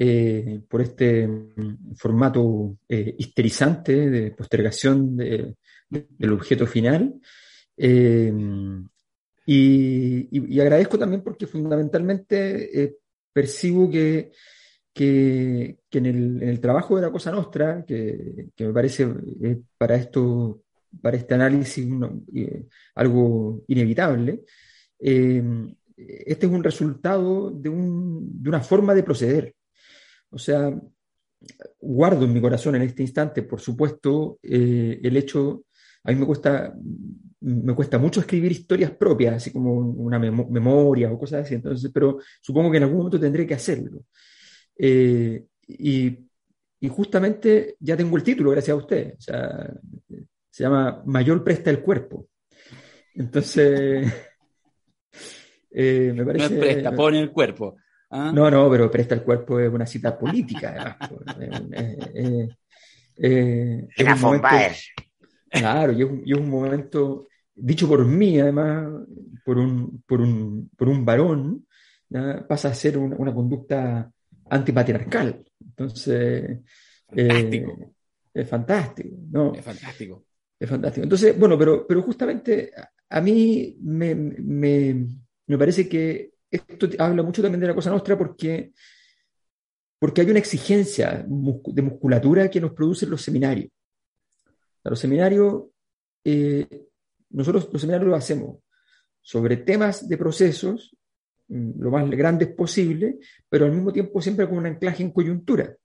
eh, 0.00 0.60
por 0.68 0.80
este 0.80 1.26
mm, 1.26 1.96
formato 1.96 2.76
eh, 2.88 3.16
histerizante 3.18 4.08
de 4.08 4.30
postergación 4.30 5.16
del 5.16 6.32
objeto 6.32 6.68
final. 6.68 7.20
Eh, 7.76 8.32
y, 9.44 10.60
agradezco 10.60 10.98
también 11.00 11.22
porque 11.24 11.48
fundamentalmente 11.48 12.96
percibo 13.32 13.90
que, 13.90 14.30
que, 14.92 15.78
en, 15.90 16.06
el, 16.42 16.60
trabajo 16.60 16.94
de 16.94 17.02
la 17.02 17.10
Cosa 17.10 17.32
Nostra, 17.32 17.84
que, 17.84 18.50
me 18.56 18.72
parece 18.72 19.08
para 19.76 19.96
esto 19.96 20.62
para 21.02 21.16
este 21.16 21.34
análisis 21.34 21.88
algo 22.94 23.64
inevitable, 23.66 24.44
este 24.96 26.46
es 26.46 26.52
un 26.52 26.62
resultado 26.62 27.50
de, 27.50 27.68
una 27.68 28.60
forma 28.60 28.94
de 28.94 29.02
proceder. 29.02 29.57
O 30.30 30.38
sea, 30.38 30.72
guardo 31.80 32.24
en 32.24 32.32
mi 32.32 32.40
corazón 32.40 32.76
en 32.76 32.82
este 32.82 33.02
instante, 33.02 33.42
por 33.42 33.60
supuesto, 33.60 34.38
eh, 34.42 35.00
el 35.02 35.16
hecho, 35.16 35.64
a 36.04 36.10
mí 36.10 36.18
me 36.18 36.26
cuesta, 36.26 36.74
me 37.40 37.74
cuesta 37.74 37.98
mucho 37.98 38.20
escribir 38.20 38.52
historias 38.52 38.90
propias, 38.90 39.36
así 39.36 39.52
como 39.52 39.74
una 39.74 40.18
memoria 40.18 41.10
o 41.10 41.18
cosas 41.18 41.44
así, 41.44 41.54
entonces, 41.54 41.90
pero 41.92 42.18
supongo 42.40 42.70
que 42.70 42.78
en 42.78 42.82
algún 42.84 42.98
momento 42.98 43.20
tendré 43.20 43.46
que 43.46 43.54
hacerlo. 43.54 44.04
Eh, 44.76 45.44
y, 45.66 46.18
y, 46.80 46.88
justamente 46.88 47.76
ya 47.80 47.96
tengo 47.96 48.16
el 48.16 48.22
título, 48.22 48.50
gracias 48.50 48.74
a 48.74 48.78
usted. 48.78 49.14
O 49.18 49.20
sea, 49.20 49.74
se 50.50 50.62
llama 50.62 51.02
Mayor 51.06 51.42
presta 51.44 51.70
el 51.70 51.80
cuerpo. 51.80 52.28
Entonces, 53.14 54.12
eh, 55.70 56.12
me 56.14 56.24
parece, 56.24 56.54
no 56.54 56.60
presta, 56.60 56.92
pone 56.94 57.20
el 57.20 57.30
cuerpo. 57.30 57.76
¿Ah? 58.10 58.32
No, 58.34 58.50
no, 58.50 58.70
pero 58.70 58.90
presta 58.90 59.14
el 59.14 59.22
cuerpo 59.22 59.58
es 59.60 59.72
una 59.72 59.86
cita 59.86 60.18
política. 60.18 60.98
eh, 62.14 62.48
eh, 63.16 63.88
es 63.96 64.06
un 64.06 64.20
momento, 64.20 64.48
claro, 65.50 65.92
y 65.92 66.02
es, 66.32 66.38
un 66.38 66.48
momento 66.48 67.28
dicho 67.54 67.88
por 67.88 68.04
mí, 68.04 68.38
además, 68.38 68.88
por 69.44 69.58
un, 69.58 70.02
por 70.06 70.20
un, 70.20 70.70
por 70.76 70.88
un 70.88 71.04
varón, 71.04 71.66
pasa 72.48 72.68
a 72.68 72.74
ser 72.74 72.96
una, 72.98 73.34
conducta 73.34 74.10
antipatriarcal. 74.48 75.44
Entonces, 75.60 76.60
fantástico. 77.08 77.94
es 78.32 78.48
fantástico, 78.48 79.16
¿no? 79.30 79.54
Es 79.54 79.64
fantástico. 79.64 80.24
Es 80.60 80.68
fantástico. 80.68 81.04
Entonces, 81.04 81.38
bueno, 81.38 81.58
pero, 81.58 81.86
pero 81.86 82.02
justamente 82.02 82.72
a 83.08 83.20
mí 83.20 83.76
me, 83.80 84.14
me 84.14 85.58
parece 85.58 85.88
que 85.88 86.37
esto 86.50 86.88
habla 86.98 87.22
mucho 87.22 87.42
también 87.42 87.60
de 87.60 87.66
la 87.66 87.74
cosa 87.74 87.90
nuestra 87.90 88.16
porque, 88.16 88.72
porque 89.98 90.20
hay 90.20 90.30
una 90.30 90.38
exigencia 90.38 91.24
de 91.26 91.82
musculatura 91.82 92.48
que 92.48 92.60
nos 92.60 92.72
producen 92.72 93.10
los 93.10 93.22
seminarios. 93.22 93.70
los 94.84 94.98
seminarios, 94.98 95.64
eh, 96.24 96.86
nosotros 97.30 97.68
los 97.72 97.80
seminarios 97.80 98.08
los 98.08 98.18
hacemos 98.18 98.58
sobre 99.20 99.58
temas 99.58 100.08
de 100.08 100.16
procesos 100.16 100.96
mm, 101.48 101.82
lo 101.82 101.90
más 101.90 102.08
grandes 102.10 102.48
posible, 102.48 103.18
pero 103.48 103.66
al 103.66 103.72
mismo 103.72 103.92
tiempo 103.92 104.22
siempre 104.22 104.48
con 104.48 104.58
un 104.58 104.66
anclaje 104.66 105.02
en 105.02 105.10
coyuntura. 105.10 105.76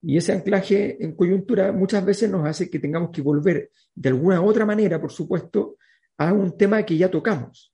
Y 0.00 0.16
ese 0.16 0.32
anclaje 0.32 1.02
en 1.02 1.14
coyuntura 1.14 1.72
muchas 1.72 2.04
veces 2.04 2.30
nos 2.30 2.46
hace 2.46 2.70
que 2.70 2.78
tengamos 2.78 3.10
que 3.10 3.22
volver 3.22 3.70
de 3.94 4.08
alguna 4.08 4.42
otra 4.42 4.64
manera, 4.64 5.00
por 5.00 5.12
supuesto, 5.12 5.76
a 6.16 6.32
un 6.32 6.56
tema 6.56 6.82
que 6.82 6.96
ya 6.96 7.10
tocamos. 7.10 7.73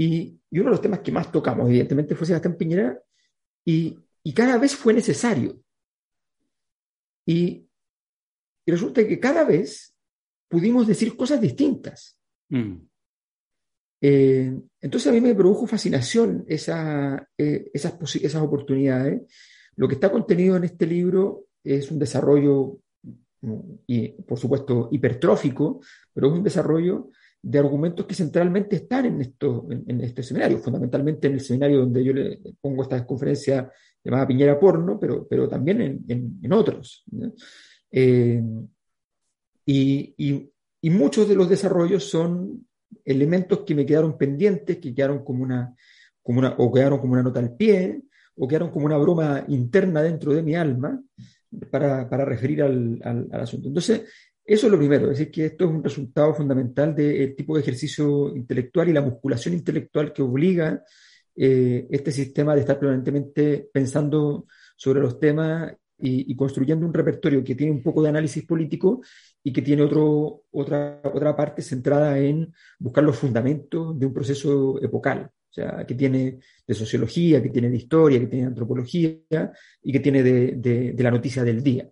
Y, 0.00 0.40
uno 0.52 0.64
de 0.64 0.70
los 0.70 0.80
temas 0.80 1.00
que 1.00 1.10
más 1.10 1.32
tocamos, 1.32 1.68
evidentemente, 1.68 2.14
fue 2.14 2.24
Sebastián 2.24 2.56
Piñera, 2.56 3.02
y, 3.64 3.98
cada 4.32 4.56
vez 4.56 4.76
fue 4.76 4.94
necesario. 4.94 5.60
Y, 7.26 7.66
resulta 8.64 9.06
que 9.06 9.18
cada 9.18 9.44
vez 9.44 9.96
pudimos 10.48 10.86
decir 10.86 11.16
cosas 11.16 11.40
distintas. 11.40 12.16
Mm. 12.48 12.76
Eh, 14.00 14.60
entonces 14.80 15.08
a 15.08 15.12
mí 15.12 15.20
me 15.20 15.34
produjo 15.34 15.66
fascinación 15.66 16.44
esa, 16.46 17.28
eh, 17.36 17.68
esas, 17.74 17.94
esas 18.14 18.42
oportunidades. 18.42 19.22
Lo 19.74 19.88
que 19.88 19.94
está 19.94 20.12
contenido 20.12 20.56
en 20.56 20.64
este 20.64 20.86
libro 20.86 21.46
es 21.64 21.90
un 21.90 21.98
desarrollo, 21.98 22.78
y, 23.86 24.08
por 24.22 24.38
supuesto, 24.38 24.88
hipertrófico, 24.92 25.80
pero 26.14 26.28
es 26.28 26.32
un 26.34 26.44
desarrollo 26.44 27.10
de 27.40 27.58
argumentos 27.58 28.04
que 28.06 28.14
centralmente 28.14 28.76
están 28.76 29.06
en, 29.06 29.20
esto, 29.20 29.66
en, 29.70 30.00
este 30.00 30.22
seminario, 30.22 30.58
fundamentalmente 30.58 31.28
en 31.28 31.34
el 31.34 31.40
seminario 31.40 31.80
donde 31.80 32.04
yo 32.04 32.12
le 32.12 32.40
pongo 32.60 32.82
esta 32.82 33.06
conferencia 33.06 33.70
llamada 34.02 34.26
Piñera 34.26 34.58
Porno, 34.58 34.98
pero, 34.98 35.26
pero 35.28 35.48
también 35.48 35.80
en, 36.08 36.38
en 36.42 36.52
otros. 36.52 37.04
Eh, 37.90 38.42
y, 39.66 40.14
y, 40.80 40.90
muchos 40.90 41.28
de 41.28 41.34
los 41.34 41.48
desarrollos 41.48 42.04
son 42.04 42.66
elementos 43.04 43.60
que 43.60 43.74
me 43.74 43.86
quedaron 43.86 44.16
pendientes, 44.16 44.78
que 44.78 44.94
quedaron 44.94 45.24
como 45.24 45.42
una, 45.42 45.74
como 46.22 46.38
una, 46.38 46.54
o 46.58 46.72
quedaron 46.72 46.98
como 46.98 47.12
una 47.12 47.22
nota 47.22 47.40
al 47.40 47.54
pie, 47.54 48.02
o 48.36 48.48
quedaron 48.48 48.70
como 48.70 48.86
una 48.86 48.96
broma 48.96 49.44
interna 49.48 50.02
dentro 50.02 50.32
de 50.32 50.42
mi 50.42 50.54
alma 50.54 51.00
para, 51.70 52.08
para 52.08 52.24
referir 52.24 52.62
al, 52.62 52.98
al, 53.02 53.28
al 53.30 53.40
asunto. 53.40 53.68
Entonces, 53.68 54.04
eso 54.48 54.66
es 54.66 54.72
lo 54.72 54.78
primero, 54.78 55.10
es 55.10 55.18
decir, 55.18 55.30
que 55.30 55.44
esto 55.44 55.66
es 55.66 55.70
un 55.70 55.84
resultado 55.84 56.32
fundamental 56.32 56.94
del 56.94 57.36
tipo 57.36 57.54
de 57.54 57.60
ejercicio 57.60 58.34
intelectual 58.34 58.88
y 58.88 58.94
la 58.94 59.02
musculación 59.02 59.52
intelectual 59.52 60.10
que 60.10 60.22
obliga 60.22 60.82
eh, 61.36 61.86
este 61.90 62.10
sistema 62.10 62.54
de 62.54 62.62
estar 62.62 62.78
permanentemente 62.78 63.68
pensando 63.70 64.46
sobre 64.74 65.00
los 65.00 65.20
temas 65.20 65.74
y, 65.98 66.34
construyendo 66.34 66.86
un 66.86 66.94
repertorio 66.94 67.44
que 67.44 67.54
tiene 67.54 67.72
un 67.72 67.82
poco 67.82 68.02
de 68.02 68.08
análisis 68.08 68.46
político 68.46 69.02
y 69.44 69.52
que 69.52 69.60
tiene 69.60 69.82
otro, 69.82 70.44
otra, 70.50 71.02
otra 71.04 71.36
parte 71.36 71.60
centrada 71.60 72.18
en 72.18 72.50
buscar 72.78 73.04
los 73.04 73.18
fundamentos 73.18 73.98
de 73.98 74.06
un 74.06 74.14
proceso 74.14 74.82
epocal, 74.82 75.30
o 75.30 75.52
sea, 75.52 75.84
que 75.86 75.94
tiene 75.94 76.38
de 76.66 76.74
sociología, 76.74 77.42
que 77.42 77.50
tiene 77.50 77.68
de 77.68 77.76
historia, 77.76 78.18
que 78.18 78.28
tiene 78.28 78.44
de 78.44 78.48
antropología 78.48 79.52
y 79.82 79.92
que 79.92 80.00
tiene 80.00 80.22
de 80.22 80.94
la 80.96 81.10
noticia 81.10 81.44
del 81.44 81.62
día. 81.62 81.90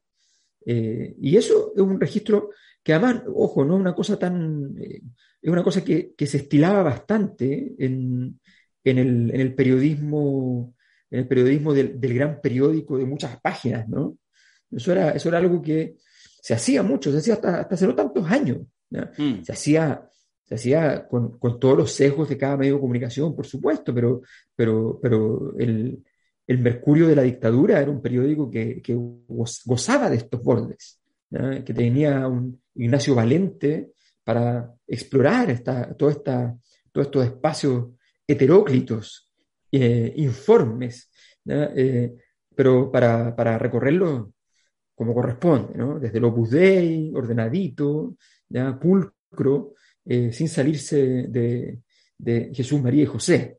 Eh, 0.66 1.14
y 1.20 1.37
eso 1.37 1.72
es 1.74 1.81
un 1.81 2.00
registro 2.00 2.50
que 2.83 2.92
además, 2.92 3.22
ojo, 3.33 3.64
no 3.64 3.76
es 3.76 3.81
una 3.81 3.94
cosa 3.94 4.18
tan, 4.18 4.74
eh, 4.79 5.00
es 5.40 5.50
una 5.50 5.62
cosa 5.62 5.83
que, 5.83 6.14
se 6.18 6.37
estilaba 6.37 6.83
bastante 6.83 7.74
en, 7.79 8.40
el, 8.85 9.55
periodismo, 9.55 10.74
en 11.11 11.20
el 11.20 11.29
periodismo 11.29 11.72
del, 11.72 11.98
gran 11.98 12.40
periódico 12.40 12.98
de 12.98 13.07
muchas 13.07 13.40
páginas, 13.40 13.88
¿no? 13.88 14.18
Eso 14.70 14.92
era, 14.92 15.11
eso 15.12 15.29
era 15.29 15.38
algo 15.38 15.62
que 15.62 15.96
se 16.42 16.55
hacía 16.55 16.83
mucho, 16.83 17.12
se 17.12 17.18
hacía 17.18 17.35
hasta, 17.35 17.61
hasta 17.61 17.74
hace 17.76 17.87
no 17.87 17.94
tantos 17.94 18.29
años. 18.31 18.59
Mm. 18.90 19.42
Se 19.42 19.52
hacía 19.52 20.09
se 20.46 20.55
hacía 20.55 21.09
con, 21.09 21.38
con, 21.38 21.59
todos 21.59 21.76
los 21.76 21.92
sesgos 21.92 22.29
de 22.29 22.38
cada 22.38 22.57
medio 22.57 22.74
de 22.74 22.81
comunicación, 22.81 23.35
por 23.35 23.46
supuesto, 23.46 23.92
pero, 23.92 24.22
pero, 24.55 25.00
pero 25.02 25.57
el, 25.59 26.05
el 26.46 26.59
Mercurio 26.59 27.09
de 27.09 27.16
la 27.16 27.22
dictadura 27.22 27.80
era 27.80 27.90
un 27.90 28.00
periódico 28.00 28.50
que, 28.50 28.82
gozaba 29.64 30.09
de 30.09 30.16
estos 30.16 30.42
bordes, 30.42 31.00
que 31.30 31.74
tenía 31.74 32.26
un 32.28 32.61
Ignacio 32.74 33.14
Valente 33.14 33.92
para 34.22 34.72
explorar 34.87 35.50
esta, 35.50 35.82
esta, 35.90 36.56
todos 36.92 37.06
estos 37.06 37.24
espacios 37.24 37.88
heteróclitos, 38.26 39.30
eh, 39.70 40.12
informes, 40.16 41.11
eh, 41.46 42.14
pero 42.54 42.90
para, 42.90 43.35
para 43.35 43.59
recorrerlo 43.59 44.32
como 44.94 45.14
corresponde, 45.14 45.76
¿no? 45.76 45.98
desde 45.98 46.18
el 46.18 46.24
Opus 46.24 46.50
Dei, 46.50 47.12
ordenadito, 47.14 48.16
¿ya? 48.48 48.78
pulcro, 48.78 49.74
eh, 50.04 50.32
sin 50.32 50.48
salirse 50.48 51.26
de, 51.28 51.80
de, 52.16 52.50
Jesús, 52.54 52.80
María 52.80 53.02
y 53.02 53.06
José. 53.06 53.59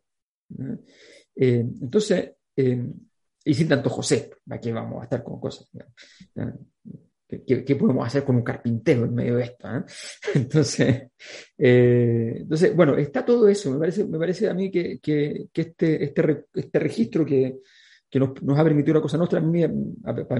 entonces, 1.36 2.32
y 2.58 3.54
sin 3.54 3.68
tanto 3.68 3.90
José, 3.90 4.32
aquí 4.50 4.72
vamos 4.72 5.02
a 5.02 5.04
estar 5.04 5.24
con 5.24 5.40
cosas. 5.40 5.70
¿Qué, 7.28 7.76
podemos 7.76 8.08
hacer 8.08 8.24
con 8.24 8.38
un 8.38 8.42
carpintero 8.42 9.04
en 9.04 9.14
medio 9.14 9.36
de 9.36 9.44
esto? 9.44 9.68
¿eh? 9.68 9.84
Entonces, 10.36 11.10
eh, 11.58 12.34
entonces, 12.38 12.74
bueno, 12.74 12.96
está 12.96 13.26
todo 13.26 13.50
eso. 13.50 13.72
Me 13.72 13.80
parece, 13.80 14.06
me 14.06 14.18
parece 14.18 14.50
a 14.50 14.54
mí 14.54 14.72
que, 14.72 15.00
que, 15.00 15.50
este, 15.54 16.06
este, 16.06 16.46
este 16.54 16.80
registro 16.80 17.26
que, 17.26 17.58
que 18.10 18.20
nos, 18.20 18.42
nos, 18.42 18.58
ha 18.58 18.64
permitido 18.64 18.94
una 18.94 19.02
cosa 19.02 19.18
nuestra, 19.18 19.42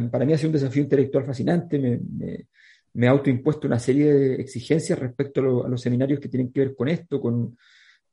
para 0.10 0.26
mí 0.26 0.34
ha 0.34 0.38
sido 0.38 0.50
un 0.50 0.54
desafío 0.54 0.84
intelectual 0.84 1.26
fascinante. 1.26 1.78
Me, 1.78 2.00
me, 2.00 2.48
me, 2.94 3.08
ha 3.08 3.12
autoimpuesto 3.12 3.68
una 3.68 3.80
serie 3.80 4.14
de 4.14 4.36
exigencias 4.36 4.98
respecto 4.98 5.66
a, 5.66 5.70
los 5.70 5.82
seminarios 5.82 6.22
que 6.22 6.30
tienen 6.30 6.54
que 6.54 6.62
ver 6.62 6.76
con 6.76 6.88
esto, 6.88 7.20
con, 7.20 7.58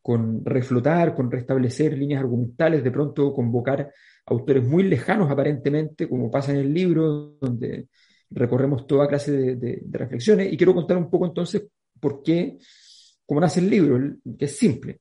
con 0.05 0.45
reflotar, 0.45 1.15
con 1.15 1.31
restablecer 1.31 1.97
líneas 1.97 2.21
argumentales, 2.21 2.85
de 2.85 2.91
pronto 2.91 3.33
convocar 3.33 3.91
autores 4.27 4.63
muy 4.63 4.83
lejanos 4.83 5.31
aparentemente, 5.31 6.07
como 6.07 6.31
pasa 6.31 6.53
en 6.53 6.59
el 6.59 6.75
libro, 6.75 7.39
donde 7.41 7.89
recorremos 8.29 8.87
toda 8.87 9.09
clase 9.09 9.57
de, 9.57 9.83
reflexiones 9.91 10.53
y 10.53 10.59
quiero 10.59 10.75
contar 10.75 10.99
un 10.99 11.09
poco 11.09 11.25
entonces 11.25 11.65
por 11.99 12.23
qué, 12.23 12.59
cómo 13.25 13.41
nace 13.41 13.61
el 13.61 13.71
libro, 13.71 13.99
que 14.39 14.45
es 14.45 14.55
simple. 14.55 15.01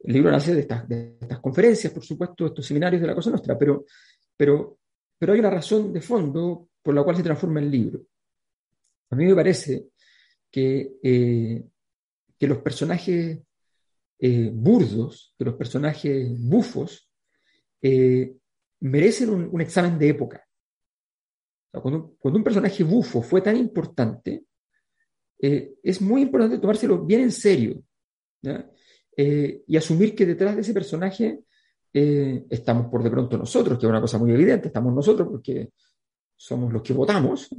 El 0.00 0.12
libro 0.12 0.30
nace 0.30 0.54
de 0.54 0.60
estas, 0.60 0.84
conferencias, 1.40 1.90
por 1.90 2.04
supuesto, 2.04 2.44
de 2.44 2.48
estos 2.48 2.66
seminarios 2.66 3.00
de 3.00 3.08
la 3.08 3.14
Cosa 3.14 3.30
Nuestra, 3.30 3.56
pero, 3.56 3.86
pero, 4.36 4.76
pero 5.16 5.32
hay 5.32 5.40
una 5.40 5.48
razón 5.48 5.90
de 5.94 6.02
fondo 6.02 6.68
por 6.82 6.94
la 6.94 7.02
cual 7.02 7.16
se 7.16 7.22
transforma 7.22 7.60
el 7.60 7.70
libro. 7.70 8.02
A 9.08 9.16
mí 9.16 9.24
me 9.24 9.34
parece 9.34 9.86
que, 10.50 10.96
eh, 11.02 11.64
que 12.38 12.46
los 12.46 12.58
personajes 12.58 13.45
eh, 14.18 14.50
burdos, 14.50 15.34
que 15.38 15.44
los 15.44 15.54
personajes 15.56 16.26
bufos, 16.38 17.10
eh, 17.82 18.34
merecen 18.80 19.28
un, 19.28 19.60
examen 19.60 19.98
de 19.98 20.08
época. 20.08 20.42
Cuando, 21.70 22.16
un 22.22 22.44
personaje 22.44 22.82
bufo 22.82 23.20
fue 23.20 23.42
tan 23.42 23.56
importante, 23.58 24.44
eh, 25.38 25.74
es 25.82 26.00
muy 26.00 26.22
importante 26.22 26.58
tomárselo 26.58 27.04
bien 27.04 27.20
en 27.20 27.32
serio 27.32 27.82
y 29.18 29.76
asumir 29.76 30.14
que 30.14 30.24
detrás 30.24 30.54
de 30.54 30.62
ese 30.62 30.72
personaje 30.72 31.40
estamos 31.92 32.86
por 32.86 33.02
de 33.02 33.10
pronto 33.10 33.36
nosotros, 33.36 33.78
que 33.78 33.86
es 33.86 33.90
una 33.90 34.00
cosa 34.00 34.18
muy 34.18 34.30
evidente, 34.30 34.68
estamos 34.68 34.94
nosotros 34.94 35.28
porque 35.28 35.70
somos 36.36 36.72
los 36.72 36.82
que 36.82 36.92
votamos, 36.94 37.50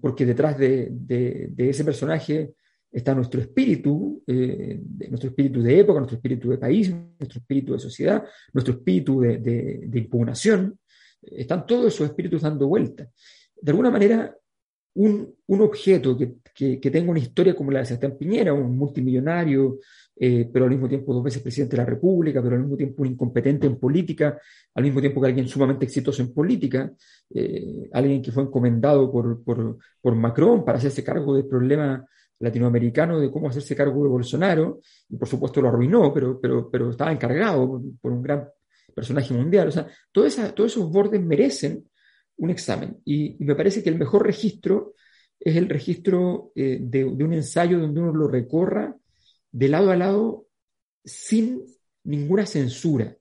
porque 0.00 0.26
detrás 0.26 0.58
de, 0.58 0.88
de, 0.90 1.70
ese 1.70 1.84
personaje 1.84 2.54
está 2.90 3.14
nuestro 3.14 3.40
espíritu, 3.40 4.22
nuestro 4.26 5.30
espíritu 5.30 5.62
de 5.62 5.80
época, 5.80 6.00
nuestro 6.00 6.16
espíritu 6.16 6.48
de 6.48 6.58
país, 6.58 6.90
nuestro 6.90 7.40
espíritu 7.40 7.72
de 7.74 7.78
sociedad, 7.78 8.24
nuestro 8.52 8.74
espíritu 8.74 9.20
de, 9.20 9.90
impugnación, 9.94 10.78
están 11.22 11.66
todos 11.66 11.92
esos 11.92 12.08
espíritus 12.08 12.42
dando 12.42 12.66
vuelta. 12.66 13.08
De 13.60 13.70
alguna 13.70 13.90
manera, 13.90 14.34
un, 14.94 15.34
un 15.46 15.60
objeto 15.60 16.16
que, 16.16 16.36
que, 16.80 16.90
tenga 16.90 17.10
una 17.10 17.20
historia 17.20 17.54
como 17.54 17.70
la 17.70 17.80
de 17.80 17.86
Sebastián 17.86 18.16
Piñera, 18.18 18.52
un 18.52 18.76
multimillonario, 18.76 19.78
eh, 20.16 20.48
pero 20.52 20.64
al 20.64 20.72
mismo 20.72 20.88
tiempo 20.88 21.14
dos 21.14 21.22
veces 21.22 21.40
presidente 21.40 21.76
de 21.76 21.82
la 21.82 21.88
República, 21.88 22.42
pero 22.42 22.56
al 22.56 22.62
mismo 22.62 22.76
tiempo 22.76 23.02
un 23.02 23.10
incompetente 23.10 23.68
en 23.68 23.78
política, 23.78 24.40
al 24.74 24.82
mismo 24.82 25.00
tiempo 25.00 25.20
que 25.20 25.28
alguien 25.28 25.46
sumamente 25.46 25.84
exitoso 25.84 26.20
en 26.22 26.34
política, 26.34 26.92
eh, 27.32 27.88
alguien 27.92 28.20
que 28.20 28.32
fue 28.32 28.42
encomendado 28.42 29.12
por, 29.12 29.44
por, 29.44 29.78
por 30.00 30.14
Macron 30.16 30.64
para 30.64 30.78
hacerse 30.78 31.04
cargo 31.04 31.36
del 31.36 31.46
problema 31.46 32.04
latinoamericano 32.40 33.18
de 33.20 33.30
cómo 33.30 33.48
hacerse 33.48 33.74
cargo 33.74 34.02
de 34.02 34.08
Bolsonaro, 34.08 34.80
y 35.08 35.16
por 35.16 35.28
supuesto 35.28 35.60
lo 35.60 35.68
arruinó, 35.68 36.12
pero, 36.12 36.40
pero, 36.40 36.70
pero 36.70 36.90
estaba 36.90 37.12
encargado 37.12 37.82
por 38.00 38.12
un 38.12 38.22
gran 38.22 38.48
personaje 38.94 39.34
mundial. 39.34 39.68
O 39.68 39.72
sea, 39.72 39.86
todos 40.12 40.38
esos 40.38 40.90
bordes 40.90 41.20
merecen 41.20 41.84
un 42.38 42.50
examen. 42.50 43.00
Y, 43.04 43.36
me 43.44 43.54
parece 43.54 43.82
que 43.82 43.90
el 43.90 43.98
mejor 43.98 44.24
registro 44.24 44.94
es 45.38 45.56
el 45.56 45.68
registro 45.68 46.52
eh, 46.54 46.78
de, 46.80 47.04
un 47.04 47.32
ensayo 47.32 47.78
donde 47.78 48.00
uno 48.00 48.12
lo 48.12 48.28
recorra 48.28 48.96
de 49.50 49.68
lado 49.68 49.90
a 49.90 49.96
lado 49.96 50.46
sin 51.04 51.64
ninguna 52.04 52.46
censura. 52.46 53.16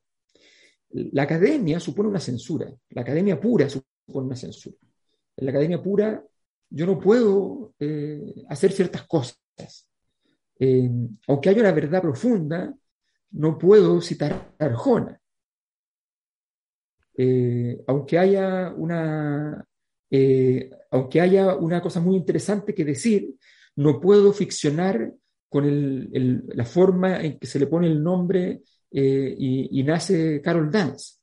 La 0.90 1.24
academia 1.24 1.80
supone 1.80 2.10
una 2.10 2.20
censura, 2.20 2.72
la 2.90 3.02
academia 3.02 3.40
pura 3.40 3.70
supone 3.70 4.28
una 4.28 4.36
censura. 4.36 4.78
En 5.36 5.46
la 5.46 5.52
academia 5.52 5.82
pura 5.82 6.24
yo 6.70 6.86
no 6.86 7.00
puedo 7.00 7.74
eh, 7.80 8.46
hacer 8.50 8.72
ciertas 8.72 9.06
cosas. 9.08 9.40
Eh, 10.60 10.90
aunque 11.28 11.50
haya 11.50 11.62
una 11.62 11.72
verdad 11.72 12.02
profunda, 12.02 12.74
no 13.32 13.58
puedo 13.58 14.02
citar 14.02 14.56
a 14.58 14.66
Arjona. 14.66 15.20
Eh, 17.18 17.84
aunque, 17.88 18.20
haya 18.20 18.72
una, 18.76 19.66
aunque 20.92 21.22
haya 21.22 21.56
una 21.56 21.82
cosa 21.82 22.00
muy 22.00 22.16
interesante 22.16 22.74
que 22.74 22.86
decir, 22.86 23.36
no 23.76 24.00
puedo 24.00 24.34
ficcionar 24.34 25.14
con 25.50 26.10
la 26.12 26.66
forma 26.66 27.22
en 27.22 27.40
que 27.40 27.48
se 27.48 27.60
le 27.60 27.68
pone 27.68 27.88
el 27.88 28.04
nombre 28.04 28.62
eh, 28.92 29.36
y, 29.38 29.84
nace 29.84 30.42
Carol 30.42 30.72
Dance. 30.72 31.16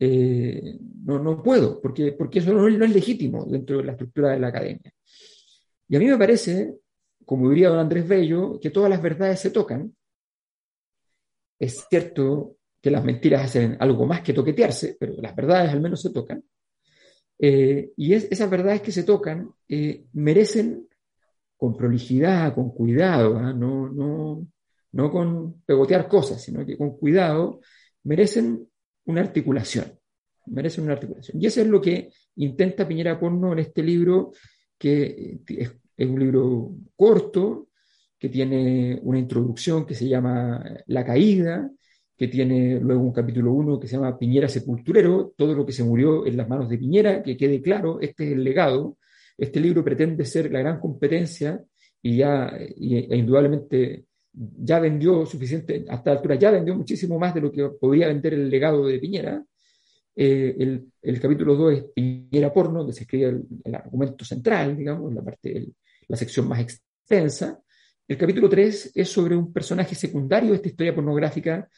No, 0.00 1.18
no 1.18 1.42
puedo, 1.42 1.80
porque, 1.80 2.12
porque 2.12 2.38
eso 2.38 2.52
no, 2.52 2.68
no, 2.68 2.84
es 2.84 2.94
legítimo 2.94 3.44
dentro 3.44 3.78
de 3.78 3.84
la 3.84 3.92
estructura 3.92 4.30
de 4.30 4.40
la 4.40 4.48
academia. 4.48 4.92
Y 5.88 5.96
a 5.96 5.98
mí 5.98 6.06
me 6.06 6.18
parece, 6.18 6.74
como 7.24 7.48
diría 7.50 7.70
don 7.70 7.78
Andrés 7.78 8.06
Bello, 8.06 8.58
que 8.60 8.70
todas 8.70 8.90
las 8.90 9.02
verdades 9.02 9.40
se 9.40 9.50
tocan. 9.50 9.94
Es 11.58 11.86
cierto 11.88 12.56
que 12.80 12.90
las 12.90 13.04
mentiras 13.04 13.44
hacen 13.44 13.76
algo 13.80 14.06
más 14.06 14.20
que 14.20 14.32
toquetearse, 14.32 14.96
pero 14.98 15.14
las 15.20 15.34
verdades 15.34 15.72
al 15.72 15.80
menos 15.80 16.00
se 16.00 16.10
tocan. 16.10 16.44
Eh, 17.38 17.92
y 17.96 18.14
esas 18.14 18.50
verdades 18.50 18.82
que 18.82 18.92
se 18.92 19.04
tocan 19.04 19.50
eh, 19.68 20.04
merecen 20.12 20.88
con 21.56 21.76
prolijidad, 21.76 22.54
con 22.54 22.70
cuidado, 22.70 23.36
¿ah? 23.38 23.52
no, 23.52 23.88
no, 23.88 24.46
no 24.92 25.10
con 25.10 25.62
pegotear 25.62 26.08
cosas, 26.08 26.42
sino 26.42 26.64
que 26.64 26.76
con 26.76 26.96
cuidado, 26.96 27.60
merecen 28.04 28.67
una 29.08 29.20
articulación. 29.22 29.92
Merecen 30.46 30.84
una 30.84 30.94
articulación. 30.94 31.40
Y 31.40 31.46
eso 31.46 31.60
es 31.60 31.66
lo 31.66 31.80
que 31.80 32.10
intenta 32.36 32.86
Piñera 32.86 33.18
Porno 33.18 33.52
en 33.52 33.58
este 33.58 33.82
libro, 33.82 34.32
que 34.78 35.40
es, 35.46 35.72
es 35.96 36.08
un 36.08 36.18
libro 36.18 36.72
corto, 36.96 37.68
que 38.18 38.28
tiene 38.28 38.98
una 39.02 39.18
introducción 39.18 39.86
que 39.86 39.94
se 39.94 40.08
llama 40.08 40.62
La 40.86 41.04
caída, 41.04 41.70
que 42.18 42.26
tiene 42.26 42.80
luego 42.80 43.02
un 43.02 43.12
capítulo 43.12 43.52
1 43.52 43.78
que 43.78 43.86
se 43.86 43.96
llama 43.96 44.18
Piñera 44.18 44.48
Sepulturero, 44.48 45.32
todo 45.36 45.54
lo 45.54 45.64
que 45.64 45.72
se 45.72 45.84
murió 45.84 46.26
en 46.26 46.36
las 46.36 46.48
manos 46.48 46.68
de 46.68 46.76
Piñera, 46.76 47.22
que 47.22 47.36
quede 47.36 47.62
claro, 47.62 48.00
este 48.00 48.26
es 48.26 48.32
el 48.32 48.42
legado. 48.42 48.98
Este 49.36 49.60
libro 49.60 49.84
pretende 49.84 50.24
ser 50.24 50.50
la 50.50 50.58
gran 50.58 50.80
competencia 50.80 51.62
y 52.02 52.16
ya, 52.16 52.48
e 52.48 53.16
indudablemente, 53.16 54.06
ya 54.58 54.78
vendió 54.78 55.26
suficiente, 55.26 55.84
hasta 55.88 56.10
la 56.10 56.16
altura 56.16 56.34
ya 56.36 56.50
vendió 56.50 56.74
muchísimo 56.74 57.18
más 57.18 57.34
de 57.34 57.40
lo 57.40 57.50
que 57.50 57.68
podría 57.80 58.08
vender 58.08 58.34
el 58.34 58.48
legado 58.48 58.86
de 58.86 58.98
Piñera. 58.98 59.42
Eh, 60.14 60.56
el, 60.58 60.92
el, 61.02 61.20
capítulo 61.20 61.54
2 61.54 61.74
es 61.74 61.84
Piñera 61.94 62.52
Porno, 62.52 62.80
donde 62.80 62.92
se 62.92 63.02
escribe 63.02 63.40
el, 63.64 63.74
argumento 63.74 64.24
central, 64.24 64.76
digamos, 64.76 65.12
la, 65.12 65.22
parte, 65.22 65.68
la 66.08 66.16
sección 66.16 66.48
más 66.48 66.60
extensa. 66.60 67.60
El 68.06 68.16
capítulo 68.16 68.48
3 68.48 68.92
es 68.94 69.08
sobre 69.08 69.36
un 69.36 69.52
personaje 69.52 69.94
secundario 69.94 70.50
de 70.50 70.56
esta 70.56 70.68
historia 70.68 70.94
pornográfica 70.94 71.68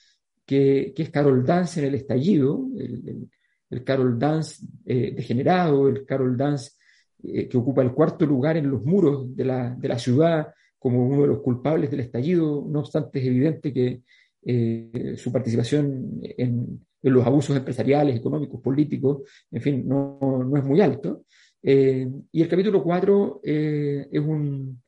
que, 0.44 0.92
es 0.96 1.10
Carol 1.10 1.44
Dance 1.44 1.80
en 1.80 1.86
el 1.86 1.94
estallido, 1.94 2.66
el, 2.76 3.84
Carol 3.84 4.18
Dance 4.18 4.66
eh, 4.84 5.12
degenerado, 5.14 5.88
el 5.88 6.04
Carol 6.04 6.36
Dance 6.36 6.72
eh, 7.22 7.48
que 7.48 7.56
ocupa 7.56 7.82
el 7.82 7.92
cuarto 7.92 8.26
lugar 8.26 8.56
en 8.56 8.70
los 8.70 8.82
muros 8.84 9.34
de 9.36 9.44
la, 9.44 9.70
de 9.70 9.88
la, 9.88 9.98
ciudad 9.98 10.48
como 10.80 11.06
uno 11.06 11.22
de 11.22 11.28
los 11.28 11.40
culpables 11.40 11.92
del 11.92 12.00
estallido. 12.00 12.66
No 12.68 12.80
obstante, 12.80 13.20
es 13.20 13.26
evidente 13.26 13.72
que 13.72 14.00
eh, 14.44 15.14
su 15.16 15.30
participación 15.30 16.18
en, 16.22 16.84
en, 17.00 17.12
los 17.12 17.24
abusos 17.24 17.56
empresariales, 17.56 18.16
económicos, 18.16 18.60
políticos, 18.60 19.22
en 19.52 19.62
fin, 19.62 19.86
no, 19.86 20.18
no 20.20 20.56
es 20.56 20.64
muy 20.64 20.80
alto. 20.80 21.24
y 21.62 22.42
el 22.42 22.48
capítulo 22.48 22.82
4 22.82 23.40
es 23.44 24.20
un 24.20 24.80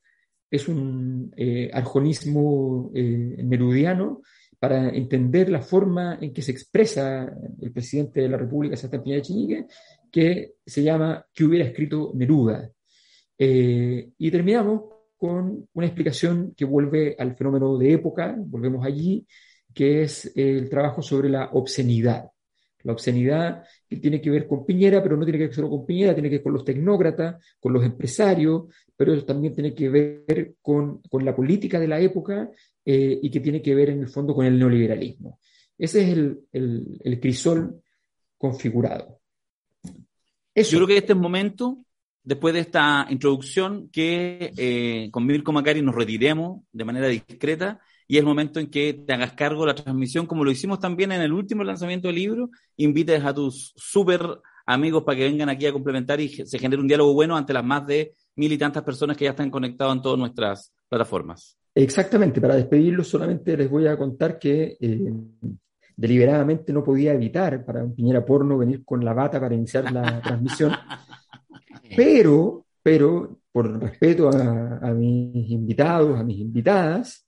es 0.53 0.67
un 0.67 1.33
eh, 1.35 1.71
arjonismo 1.73 2.91
eh, 2.93 3.37
nerudiano 3.43 4.21
para 4.59 4.89
entender 4.89 5.49
la 5.49 5.63
forma 5.63 6.19
en 6.21 6.31
que 6.31 6.43
se 6.43 6.51
expresa 6.51 7.27
el 7.59 7.71
presidente 7.71 8.21
de 8.21 8.29
la 8.29 8.37
República, 8.37 8.75
Sebastián 8.75 9.01
Piñera 9.01 9.23
Chiñique, 9.23 9.65
que 10.11 10.53
se 10.63 10.83
llama 10.83 11.25
¿Qué 11.33 11.43
hubiera 11.43 11.65
escrito 11.65 12.11
Neruda? 12.13 12.69
Eh, 13.35 14.11
y 14.15 14.29
terminamos 14.29 14.92
con 15.23 15.69
una 15.71 15.85
explicación 15.85 16.53
que 16.53 16.65
vuelve 16.65 17.15
al 17.17 17.37
fenómeno 17.37 17.77
de 17.77 17.93
época, 17.93 18.35
volvemos 18.37 18.85
allí, 18.85 19.25
que 19.73 20.01
es 20.01 20.29
el 20.35 20.69
trabajo 20.69 21.01
sobre 21.01 21.29
la 21.29 21.45
obscenidad. 21.53 22.29
La 22.81 22.91
obscenidad 22.91 23.63
que 23.87 23.95
tiene 23.95 24.19
que 24.19 24.29
ver 24.29 24.45
con 24.45 24.65
Piñera, 24.65 25.01
pero 25.01 25.15
no 25.15 25.23
tiene 25.23 25.37
que 25.37 25.45
ver 25.45 25.55
solo 25.55 25.69
con 25.69 25.85
Piñera, 25.85 26.13
tiene 26.13 26.29
que 26.29 26.35
ver 26.35 26.43
con 26.43 26.51
los 26.51 26.65
tecnócratas, 26.65 27.41
con 27.57 27.71
los 27.71 27.85
empresarios, 27.85 28.63
pero 28.97 29.23
también 29.23 29.55
tiene 29.55 29.73
que 29.73 29.87
ver 29.87 30.55
con, 30.61 31.01
con 31.03 31.23
la 31.23 31.33
política 31.33 31.79
de 31.79 31.87
la 31.87 32.01
época 32.01 32.51
eh, 32.83 33.17
y 33.21 33.31
que 33.31 33.39
tiene 33.39 33.61
que 33.61 33.73
ver 33.75 33.91
en 33.91 34.01
el 34.01 34.09
fondo 34.09 34.35
con 34.35 34.45
el 34.45 34.59
neoliberalismo. 34.59 35.39
Ese 35.77 36.01
es 36.01 36.17
el, 36.17 36.41
el, 36.51 36.99
el 37.01 37.19
crisol 37.21 37.81
configurado. 38.37 39.21
Eso. 40.53 40.71
Yo 40.73 40.79
creo 40.79 40.87
que 40.87 40.97
este 40.97 41.13
es 41.13 41.15
el 41.15 41.21
momento, 41.21 41.77
después 42.23 42.53
de 42.53 42.61
esta 42.61 43.05
introducción, 43.09 43.89
que 43.89 44.53
eh, 44.57 45.09
con 45.11 45.25
Mirko 45.25 45.51
Macari 45.51 45.81
nos 45.81 45.95
retiremos 45.95 46.61
de 46.71 46.85
manera 46.85 47.07
discreta 47.07 47.79
y 48.07 48.15
es 48.15 48.19
el 48.19 48.25
momento 48.25 48.59
en 48.59 48.69
que 48.69 48.93
te 48.93 49.13
hagas 49.13 49.33
cargo 49.33 49.61
de 49.61 49.67
la 49.67 49.75
transmisión, 49.75 50.25
como 50.25 50.43
lo 50.43 50.51
hicimos 50.51 50.79
también 50.79 51.11
en 51.11 51.21
el 51.21 51.33
último 51.33 51.63
lanzamiento 51.63 52.07
del 52.07 52.15
libro, 52.15 52.49
invites 52.77 53.23
a 53.23 53.33
tus 53.33 53.73
súper 53.75 54.21
amigos 54.65 55.03
para 55.03 55.17
que 55.17 55.23
vengan 55.23 55.49
aquí 55.49 55.65
a 55.65 55.73
complementar 55.73 56.19
y 56.19 56.29
se 56.29 56.59
genere 56.59 56.81
un 56.81 56.87
diálogo 56.87 57.13
bueno 57.13 57.35
ante 57.35 57.53
las 57.53 57.63
más 57.63 57.85
de 57.85 58.13
mil 58.35 58.51
y 58.51 58.57
tantas 58.57 58.83
personas 58.83 59.17
que 59.17 59.25
ya 59.25 59.31
están 59.31 59.49
conectadas 59.49 59.95
en 59.95 60.01
todas 60.01 60.19
nuestras 60.19 60.73
plataformas. 60.87 61.57
Exactamente, 61.75 62.39
para 62.39 62.55
despedirlos 62.55 63.07
solamente 63.07 63.57
les 63.57 63.69
voy 63.69 63.87
a 63.87 63.97
contar 63.97 64.37
que 64.37 64.77
eh, 64.79 65.13
deliberadamente 65.95 66.71
no 66.71 66.83
podía 66.83 67.13
evitar 67.13 67.65
para 67.65 67.83
un 67.83 67.95
Piñera 67.95 68.23
Porno 68.23 68.57
venir 68.57 68.83
con 68.85 69.03
la 69.03 69.13
bata 69.13 69.39
para 69.39 69.55
iniciar 69.55 69.91
la 69.91 70.21
transmisión, 70.23 70.71
pero, 71.95 72.65
pero 72.81 73.39
por 73.51 73.79
respeto 73.79 74.29
a, 74.29 74.79
a 74.81 74.93
mis 74.93 75.49
invitados, 75.51 76.19
a 76.19 76.23
mis 76.23 76.39
invitadas, 76.39 77.25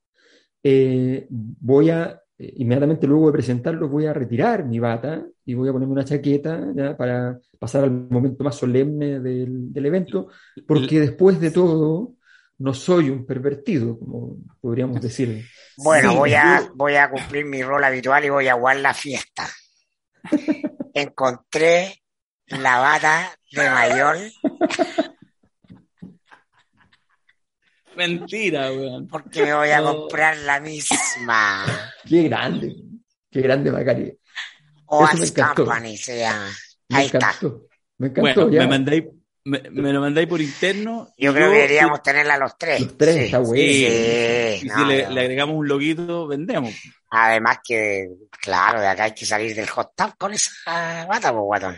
eh, 0.64 1.28
voy 1.30 1.92
a, 1.92 2.20
eh, 2.40 2.54
inmediatamente 2.58 3.06
luego 3.06 3.28
de 3.28 3.34
presentarlos, 3.34 3.90
voy 3.90 4.08
a 4.08 4.14
retirar 4.14 4.66
mi 4.66 4.80
bata 4.80 5.24
y 5.46 5.54
voy 5.54 5.70
a 5.70 5.72
ponerme 5.72 5.94
una 5.94 6.04
chaqueta 6.04 6.72
¿ya? 6.76 6.98
para 6.98 7.40
pasar 7.60 7.84
al 7.84 7.92
momento 7.92 8.44
más 8.44 8.56
solemne 8.56 9.20
del, 9.20 9.72
del, 9.72 9.86
evento, 9.86 10.30
porque 10.68 11.00
después 11.00 11.40
de 11.40 11.52
todo, 11.52 12.16
no 12.58 12.74
soy 12.74 13.12
un 13.12 13.28
pervertido, 13.28 14.00
como 14.00 14.38
podríamos 14.60 15.00
decir. 15.00 15.46
Bueno, 15.78 16.12
sí, 16.12 16.18
voy, 16.18 16.34
a, 16.34 16.72
voy 16.74 16.96
a 16.96 17.12
cumplir 17.12 17.46
mi 17.46 17.62
rol 17.62 17.84
habitual 17.84 18.26
y 18.26 18.30
voy 18.30 18.48
a 18.48 18.54
aguar 18.54 18.78
la 18.78 18.96
fiesta. 18.96 19.48
Encontré 20.96 22.05
la 22.48 22.78
bata 22.80 23.38
de 23.52 23.70
mayor 23.70 24.18
Mentira, 27.96 28.72
weón. 28.72 29.08
Porque 29.08 29.44
me 29.44 29.54
voy 29.54 29.70
a 29.70 29.82
comprar 29.82 30.38
la 30.38 30.60
misma. 30.60 31.66
Qué 32.08 32.24
grande, 32.24 32.76
qué 33.32 33.42
grande 33.42 33.72
Macari. 33.72 34.18
Oas 34.88 35.32
Company 35.32 35.98
se 35.98 36.20
llama. 36.20 36.50
Ahí 36.90 37.10
me 37.12 37.20
está. 37.20 37.36
Me 37.98 38.08
encantó. 38.08 38.48
Bueno, 38.48 38.48
me 38.48 38.68
mandáis, 38.68 39.04
me, 39.46 39.62
me, 39.70 39.94
lo 39.94 40.02
mandáis 40.02 40.28
por 40.28 40.42
interno. 40.42 41.08
Yo 41.18 41.34
creo 41.34 41.50
que 41.50 41.56
deberíamos 41.56 42.04
tenerla 42.04 42.38
los 42.38 42.58
tres. 42.58 42.82
Los 42.82 42.98
tres, 42.98 43.16
sí. 43.16 43.22
está 43.22 43.40
bueno. 43.40 43.56
Sí, 43.56 43.86
Sí, 44.60 44.66
y 44.66 44.68
no, 44.68 44.78
si 44.78 44.86
le, 44.86 45.04
no. 45.04 45.10
le 45.12 45.22
agregamos 45.22 45.56
un 45.56 45.68
loguito, 45.68 46.28
vendemos. 46.28 46.74
Además 47.10 47.60
que, 47.64 48.10
claro, 48.42 48.82
de 48.82 48.88
acá 48.88 49.06
hay 49.06 49.14
que 49.14 49.26
salir 49.26 49.56
del 49.56 49.70
hot 49.70 49.94
tub 49.96 50.16
con 50.18 50.34
esa 50.34 51.06
bata, 51.08 51.32
pues, 51.32 51.44
guatón. 51.44 51.78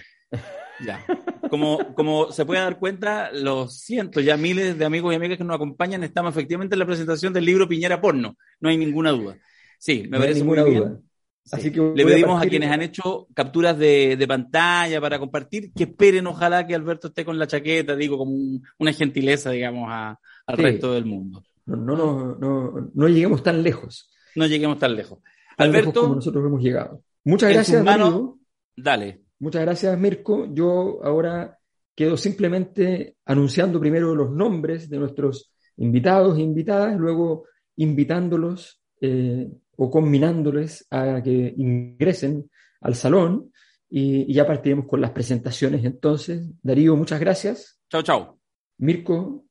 Ya. 0.85 1.03
Como, 1.49 1.93
como 1.95 2.31
se 2.31 2.45
puede 2.45 2.59
dar 2.61 2.77
cuenta, 2.77 3.31
los 3.31 3.79
cientos, 3.79 4.23
ya 4.23 4.37
miles 4.37 4.77
de 4.77 4.85
amigos 4.85 5.13
y 5.13 5.15
amigas 5.15 5.37
que 5.37 5.43
nos 5.43 5.55
acompañan, 5.55 6.03
estamos 6.03 6.31
efectivamente 6.33 6.75
en 6.75 6.79
la 6.79 6.85
presentación 6.85 7.33
del 7.33 7.45
libro 7.45 7.67
Piñera 7.67 7.99
Porno. 8.01 8.37
No 8.59 8.69
hay 8.69 8.77
ninguna 8.77 9.11
duda. 9.11 9.37
Sí, 9.79 10.03
me 10.03 10.09
No 10.09 10.15
hay 10.17 10.21
parece 10.23 10.43
muy 10.43 10.61
bien. 10.61 10.77
duda. 10.79 10.99
Sí. 11.43 11.51
Así 11.55 11.71
que 11.71 11.79
Le 11.95 12.03
a 12.03 12.05
pedimos 12.05 12.43
a, 12.43 12.45
quienes 12.49 12.69
han 12.69 12.81
hecho 12.81 13.27
capturas 13.33 13.77
de, 13.77 14.17
de 14.17 14.27
pantalla 14.27 14.99
para 14.99 15.17
compartir 15.17 15.71
que 15.73 15.83
esperen, 15.85 16.27
ojalá 16.27 16.67
que 16.67 16.75
Alberto 16.75 17.07
esté 17.07 17.23
con 17.23 17.39
la 17.39 17.47
chaqueta, 17.47 17.95
digo, 17.95 18.17
como 18.17 18.31
un- 18.33 18.61
una 18.79 18.91
gentileza, 18.91 19.51
digamos, 19.51 19.87
a- 19.89 20.19
al 20.45 20.55
Sí. 20.57 20.61
resto 20.61 20.93
del 20.93 21.05
mundo. 21.05 21.43
No, 21.65 21.77
no, 21.77 22.35
no, 22.37 22.91
no, 22.93 23.07
lleguemos 23.07 23.41
tan 23.43 23.63
lejos. 23.63 24.09
No 24.35 24.45
lleguemos 24.45 24.77
tan 24.79 24.95
lejos. 24.95 25.19
Tan 25.55 25.71
lejos 25.71 25.93
como 25.93 26.05
Alberto, 26.07 26.15
nosotros 26.15 26.45
hemos 26.45 26.61
llegado. 26.61 27.01
Muchas 27.23 27.51
gracias, 27.53 27.83
Darío. 27.83 28.37
dale. 28.75 29.21
Muchas 29.39 29.61
gracias, 29.61 29.97
Mirko. 29.97 30.47
Yo 30.53 30.99
ahora 31.03 31.57
quedo 31.95 32.17
simplemente 32.17 33.17
anunciando 33.25 33.79
primero 33.79 34.15
los 34.15 34.31
nombres 34.31 34.89
de 34.89 34.97
nuestros 34.97 35.51
invitados 35.77 36.37
e 36.37 36.41
invitadas, 36.41 36.97
luego 36.97 37.45
invitándolos 37.75 38.81
eh, 39.01 39.47
o 39.75 39.91
combinándoles 39.91 40.87
a 40.89 41.21
que 41.23 41.53
ingresen 41.55 42.49
al 42.81 42.95
salón 42.95 43.51
y, 43.89 44.31
y 44.31 44.33
ya 44.33 44.45
partiremos 44.45 44.87
con 44.87 45.01
las 45.01 45.11
presentaciones 45.11 45.85
entonces. 45.85 46.43
Darío, 46.61 46.95
muchas 46.95 47.19
gracias. 47.19 47.79
Chao, 47.89 48.01
chao. 48.01 48.39
Mirko, 48.79 49.45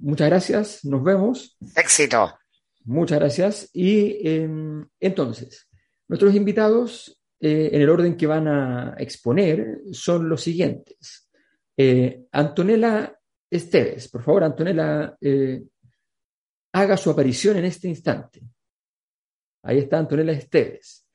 muchas 0.00 0.28
gracias. 0.28 0.84
Nos 0.84 1.02
vemos. 1.02 1.56
Éxito. 1.76 2.32
Muchas 2.84 3.18
gracias. 3.18 3.70
Y 3.72 4.26
eh, 4.26 4.48
entonces, 5.00 5.68
nuestros 6.08 6.34
invitados, 6.34 7.20
eh, 7.40 7.70
en 7.72 7.82
el 7.82 7.88
orden 7.88 8.16
que 8.16 8.26
van 8.26 8.48
a 8.48 8.94
exponer, 8.98 9.80
son 9.92 10.28
los 10.28 10.42
siguientes. 10.42 11.28
Eh, 11.76 12.26
Antonella 12.32 13.18
Esteves, 13.50 14.08
por 14.08 14.22
favor, 14.22 14.44
Antonella, 14.44 15.16
eh, 15.20 15.62
haga 16.72 16.96
su 16.96 17.10
aparición 17.10 17.58
en 17.58 17.66
este 17.66 17.88
instante. 17.88 18.42
Ahí 19.62 19.78
está 19.78 19.98
Antonella 19.98 20.32
Esteves. 20.32 21.06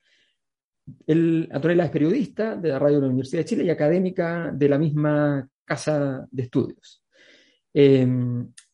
El, 1.06 1.48
Antonella 1.52 1.84
es 1.84 1.90
periodista 1.90 2.56
de 2.56 2.68
la 2.68 2.78
radio 2.78 2.96
de 2.96 3.02
la 3.02 3.08
Universidad 3.08 3.40
de 3.40 3.44
Chile 3.44 3.64
y 3.64 3.70
académica 3.70 4.50
de 4.52 4.68
la 4.68 4.78
misma 4.78 5.48
casa 5.64 6.26
de 6.30 6.42
estudios. 6.42 7.04
Eh, 7.74 8.06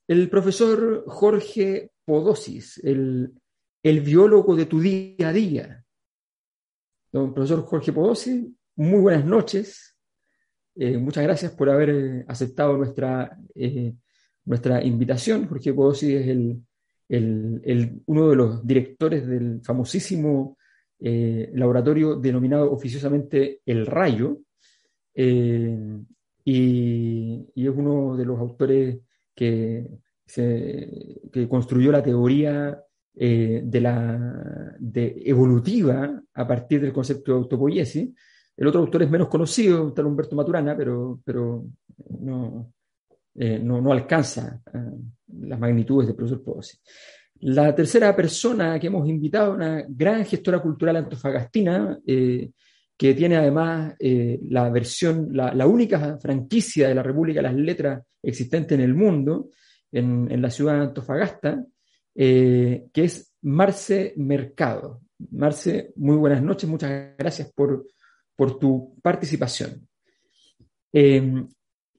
el 0.08 0.30
profesor 0.30 1.04
Jorge 1.06 1.90
Podosis, 2.04 2.78
el, 2.82 3.32
el 3.82 4.00
biólogo 4.00 4.56
de 4.56 4.66
tu 4.66 4.80
día 4.80 5.28
a 5.28 5.32
día. 5.32 5.84
Don 7.10 7.32
profesor 7.32 7.64
Jorge 7.64 7.92
Podosis, 7.92 8.44
muy 8.76 9.00
buenas 9.00 9.24
noches. 9.24 9.96
Eh, 10.74 10.98
muchas 10.98 11.24
gracias 11.24 11.52
por 11.52 11.70
haber 11.70 11.90
eh, 11.90 12.24
aceptado 12.28 12.76
nuestra, 12.76 13.38
eh, 13.54 13.94
nuestra 14.44 14.84
invitación. 14.84 15.48
Jorge 15.48 15.72
Podosis 15.72 16.14
es 16.14 16.28
el, 16.28 16.62
el, 17.08 18.02
uno 18.04 18.28
de 18.28 18.36
los 18.36 18.66
directores 18.66 19.26
del 19.26 19.60
famosísimo 19.62 20.56
laboratorio 21.00 22.16
denominado 22.16 22.72
oficiosamente 22.72 23.60
El 23.64 23.86
Rayo, 23.86 24.40
y, 25.14 25.70
y, 26.44 27.46
es 27.54 27.72
uno 27.74 28.16
de 28.16 28.24
los 28.24 28.38
autores 28.40 28.98
que, 29.32 29.86
se, 30.26 31.20
que 31.32 31.48
construyó 31.48 31.92
la 31.92 32.02
teoría 32.02 32.82
eh, 33.20 33.62
de 33.64 33.80
la, 33.80 34.76
de 34.78 35.22
evolutiva 35.24 36.22
a 36.34 36.46
partir 36.46 36.80
del 36.80 36.92
concepto 36.92 37.32
de 37.32 37.38
autopoiesis. 37.38 38.08
El 38.56 38.66
otro 38.66 38.80
autor 38.80 39.02
es 39.02 39.10
menos 39.10 39.28
conocido, 39.28 39.92
tal 39.92 40.06
Humberto 40.06 40.36
Maturana, 40.36 40.76
pero, 40.76 41.20
pero 41.24 41.64
no, 42.20 42.72
eh, 43.34 43.60
no, 43.62 43.80
no, 43.80 43.92
alcanza 43.92 44.60
uh, 44.72 45.46
las 45.46 45.58
magnitudes 45.58 46.08
del 46.08 46.16
profesor 46.16 46.42
Podosi. 46.42 46.78
La 47.40 47.74
tercera 47.74 48.14
persona 48.16 48.78
que 48.80 48.88
hemos 48.88 49.08
invitado, 49.08 49.54
una 49.54 49.84
gran 49.88 50.24
gestora 50.24 50.60
cultural 50.60 50.96
antofagastina, 50.96 51.98
eh, 52.04 52.50
que 52.96 53.14
tiene 53.14 53.36
además 53.36 53.94
eh, 54.00 54.40
la 54.48 54.68
versión, 54.70 55.28
la, 55.32 55.54
la, 55.54 55.66
única 55.68 56.18
franquicia 56.18 56.88
de 56.88 56.96
la 56.96 57.02
República 57.02 57.38
de 57.38 57.48
las 57.48 57.54
Letras 57.54 58.02
existente 58.20 58.74
en 58.74 58.80
el 58.80 58.94
mundo, 58.94 59.50
en, 59.92 60.28
en 60.30 60.42
la 60.42 60.50
ciudad 60.50 60.74
de 60.74 60.82
Antofagasta, 60.86 61.64
eh, 62.20 62.88
que 62.92 63.04
es 63.04 63.32
Marce 63.42 64.12
Mercado. 64.16 65.02
Marce, 65.30 65.92
muy 65.94 66.16
buenas 66.16 66.42
noches, 66.42 66.68
muchas 66.68 67.16
gracias 67.16 67.52
por, 67.52 67.86
por 68.34 68.58
tu 68.58 68.96
participación. 69.00 69.88
Eh, 70.92 71.44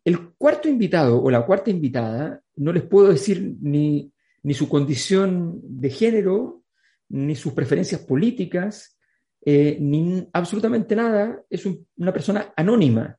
el 0.03 0.33
cuarto 0.33 0.67
invitado 0.67 1.23
o 1.23 1.31
la 1.31 1.45
cuarta 1.45 1.69
invitada, 1.69 2.41
no 2.57 2.73
les 2.73 2.83
puedo 2.83 3.07
decir 3.07 3.55
ni, 3.61 4.11
ni 4.43 4.53
su 4.53 4.67
condición 4.67 5.61
de 5.63 5.89
género, 5.89 6.63
ni 7.07 7.33
sus 7.35 7.53
preferencias 7.53 8.01
políticas, 8.01 8.97
eh, 9.45 9.77
ni 9.79 10.27
absolutamente 10.33 10.97
nada, 10.97 11.41
es 11.49 11.65
un, 11.65 11.87
una 11.95 12.11
persona 12.11 12.53
anónima. 12.57 13.17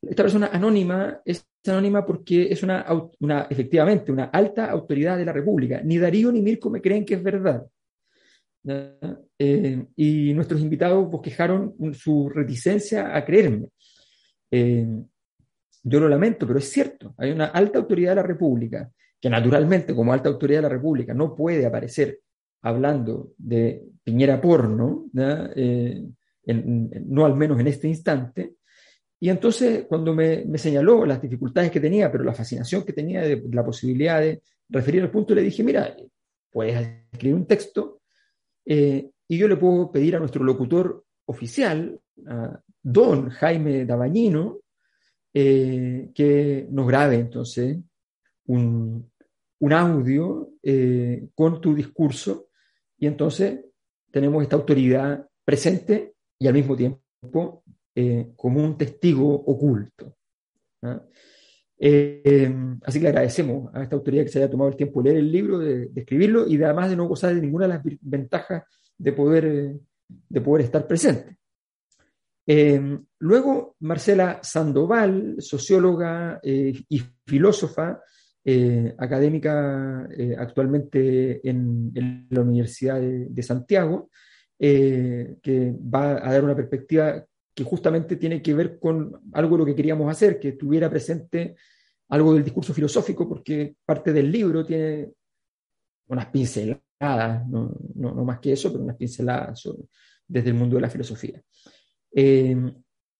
Esta 0.00 0.24
persona 0.24 0.50
anónima 0.52 1.20
es 1.24 1.46
anónima 1.70 2.04
porque 2.04 2.50
es 2.50 2.62
una, 2.62 2.84
efectivamente 3.48 4.10
una 4.10 4.24
alta 4.24 4.70
autoridad 4.70 5.16
de 5.16 5.24
la 5.24 5.32
República. 5.32 5.80
Ni 5.84 5.98
Darío 5.98 6.32
ni 6.32 6.42
Mirko 6.42 6.70
me 6.70 6.80
creen 6.80 7.04
que 7.04 7.14
es 7.14 7.22
verdad. 7.22 7.64
Eh, 9.38 9.86
y 9.96 10.34
nuestros 10.34 10.60
invitados 10.60 11.10
bosquejaron 11.10 11.74
su 11.94 12.28
reticencia 12.28 13.16
a 13.16 13.24
creerme. 13.24 13.68
Eh, 14.50 14.86
yo 15.84 16.00
lo 16.00 16.08
lamento, 16.08 16.46
pero 16.46 16.58
es 16.58 16.70
cierto. 16.70 17.14
Hay 17.18 17.30
una 17.30 17.46
alta 17.46 17.78
autoridad 17.78 18.12
de 18.12 18.16
la 18.16 18.22
República 18.22 18.90
que 19.20 19.30
naturalmente 19.30 19.94
como 19.94 20.12
alta 20.12 20.28
autoridad 20.28 20.58
de 20.58 20.68
la 20.68 20.68
República 20.68 21.14
no 21.14 21.34
puede 21.34 21.64
aparecer 21.64 22.20
hablando 22.62 23.32
de 23.38 23.82
Piñera 24.02 24.40
porno, 24.40 25.06
eh, 25.14 26.04
no 26.46 27.24
al 27.24 27.36
menos 27.36 27.60
en 27.60 27.66
este 27.66 27.88
instante, 27.88 28.54
y 29.22 29.30
entonces, 29.30 29.84
cuando 29.88 30.12
me, 30.12 30.58
señaló 30.58 31.06
las 31.06 31.22
dificultades 31.22 31.70
que 31.70 31.78
tenía, 31.78 32.10
pero 32.10 32.24
la 32.24 32.34
fascinación 32.34 32.84
que 32.84 32.92
tenía 32.92 33.20
de 33.22 33.40
la 33.52 33.64
posibilidad 33.64 34.20
de 34.20 34.42
referir 34.68 35.00
al 35.00 35.12
punto, 35.12 35.32
le 35.32 35.42
dije, 35.42 35.62
mira, 35.62 35.96
puedes 36.50 36.88
escribir 37.12 37.36
un 37.36 37.46
texto 37.46 38.00
eh, 38.66 39.10
y 39.28 39.38
yo 39.38 39.46
le 39.46 39.54
puedo 39.54 39.92
pedir 39.92 40.16
a 40.16 40.18
nuestro 40.18 40.42
locutor 40.42 41.04
oficial, 41.26 42.00
a 42.26 42.60
don 42.82 43.28
Jaime 43.28 43.84
Dabañino, 43.84 44.58
eh, 45.32 46.10
que 46.12 46.66
nos 46.68 46.88
grabe 46.88 47.14
entonces 47.14 47.78
un, 48.46 49.08
audio 49.70 50.50
eh, 50.64 51.28
con 51.36 51.60
tu 51.60 51.76
discurso. 51.76 52.48
Y 52.98 53.06
entonces 53.06 53.66
tenemos 54.10 54.42
esta 54.42 54.56
autoridad 54.56 55.24
presente 55.44 56.14
y 56.40 56.48
al 56.48 56.54
mismo 56.54 56.74
tiempo 56.74 57.61
eh, 57.94 58.32
como 58.36 58.64
un 58.64 58.78
testigo 58.78 59.34
oculto. 59.34 60.16
Eh, 61.78 62.54
así 62.84 63.00
que 63.00 63.08
agradecemos 63.08 63.74
a 63.74 63.82
esta 63.82 63.96
autoridad 63.96 64.22
que 64.24 64.30
se 64.30 64.38
haya 64.38 64.50
tomado 64.50 64.70
el 64.70 64.76
tiempo 64.76 65.02
de 65.02 65.10
leer 65.10 65.22
el 65.22 65.30
libro, 65.30 65.58
de, 65.58 65.90
escribirlo 65.94 66.46
y 66.48 66.56
de, 66.56 66.64
además 66.64 66.88
de 66.88 66.96
no 66.96 67.06
gozar 67.06 67.34
de 67.34 67.42
ninguna 67.42 67.66
de 67.66 67.74
las 67.74 67.82
ventajas 68.00 68.62
de 68.96 69.12
poder, 69.12 69.44
eh, 69.44 69.78
de 70.08 70.40
poder 70.40 70.64
estar 70.64 70.86
presente. 70.86 71.36
luego, 73.18 73.76
Marcela 73.80 74.40
Sandoval, 74.42 75.36
socióloga 75.38 76.40
y 76.42 77.02
filósofa, 77.26 78.00
académica 78.96 80.08
actualmente 80.38 81.46
en, 81.46 82.26
la 82.30 82.40
Universidad 82.40 83.00
de, 83.00 83.26
de 83.28 83.42
Santiago, 83.42 84.08
que 84.58 85.74
va 85.94 86.12
a 86.12 86.32
dar 86.32 86.42
una 86.44 86.56
perspectiva 86.56 87.24
que 87.54 87.64
justamente 87.64 88.16
tiene 88.16 88.40
que 88.40 88.54
ver 88.54 88.78
con 88.78 89.20
algo 89.32 89.56
de 89.56 89.58
lo 89.58 89.66
que 89.66 89.74
queríamos 89.74 90.10
hacer, 90.10 90.38
que 90.40 90.52
tuviera 90.52 90.88
presente 90.88 91.56
algo 92.08 92.34
del 92.34 92.44
discurso 92.44 92.74
filosófico, 92.74 93.28
porque 93.28 93.76
parte 93.84 94.12
del 94.12 94.30
libro 94.30 94.64
tiene 94.64 95.10
unas 96.08 96.26
pinceladas, 96.26 97.48
no, 97.48 97.74
más 98.24 98.38
que 98.38 98.52
eso, 98.52 98.70
pero 98.70 98.84
unas 98.84 98.96
pinceladas 98.96 99.68
desde 100.26 100.50
el 100.50 100.54
mundo 100.54 100.76
de 100.76 100.82
la 100.82 100.90
filosofía. 100.90 101.42
Eh, 102.14 102.56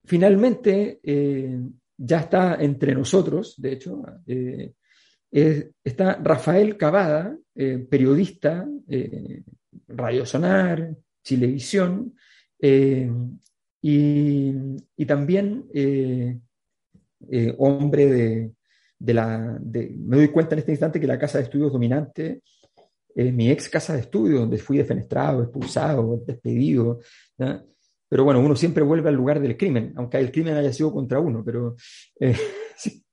finalmente, 0.04 1.00
eh, 1.02 1.58
ya 1.96 2.20
está 2.20 2.56
entre 2.56 2.94
nosotros, 2.94 3.54
de 3.56 3.72
hecho, 3.72 4.02
eh, 4.26 4.72
está 5.82 6.14
Rafael 6.22 6.76
Cavada, 6.76 7.36
periodista, 7.54 8.68
Radio 9.88 10.26
Sonar, 10.26 10.94
Chilevisión, 11.22 12.14
y, 13.84 15.04
también 15.06 15.66
eh, 15.74 16.38
eh, 17.28 17.54
hombre 17.58 18.06
de, 18.98 19.12
la... 19.12 19.58
me 19.60 20.16
doy 20.16 20.28
cuenta 20.28 20.54
en 20.54 20.60
este 20.60 20.70
instante 20.70 21.00
que 21.00 21.06
la 21.08 21.18
casa 21.18 21.38
de 21.38 21.44
estudios 21.44 21.72
dominante 21.72 22.42
es 23.14 23.34
mi 23.34 23.50
ex 23.50 23.68
casa 23.68 23.94
de 23.94 24.00
estudios, 24.00 24.40
donde 24.40 24.56
fui 24.56 24.78
defenestrado, 24.78 25.42
expulsado, 25.42 26.22
despedido. 26.24 27.00
Pero 27.36 28.24
bueno, 28.24 28.40
uno 28.40 28.54
siempre 28.54 28.84
vuelve 28.84 29.08
al 29.08 29.16
lugar 29.16 29.40
del 29.40 29.56
crimen, 29.56 29.92
aunque 29.96 30.18
el 30.18 30.30
crimen 30.30 30.54
haya 30.54 30.72
sido 30.72 30.92
contra 30.92 31.18
uno. 31.18 31.42
Pero 31.44 31.74
eh, 32.20 32.36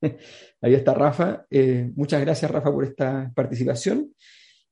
ahí 0.62 0.75
está 0.75 0.93
Rafa. 0.93 1.47
muchas 1.95 2.21
gracias, 2.21 2.49
Rafa, 2.49 2.71
por 2.71 2.84
esta 2.84 3.32
participación. 3.36 4.13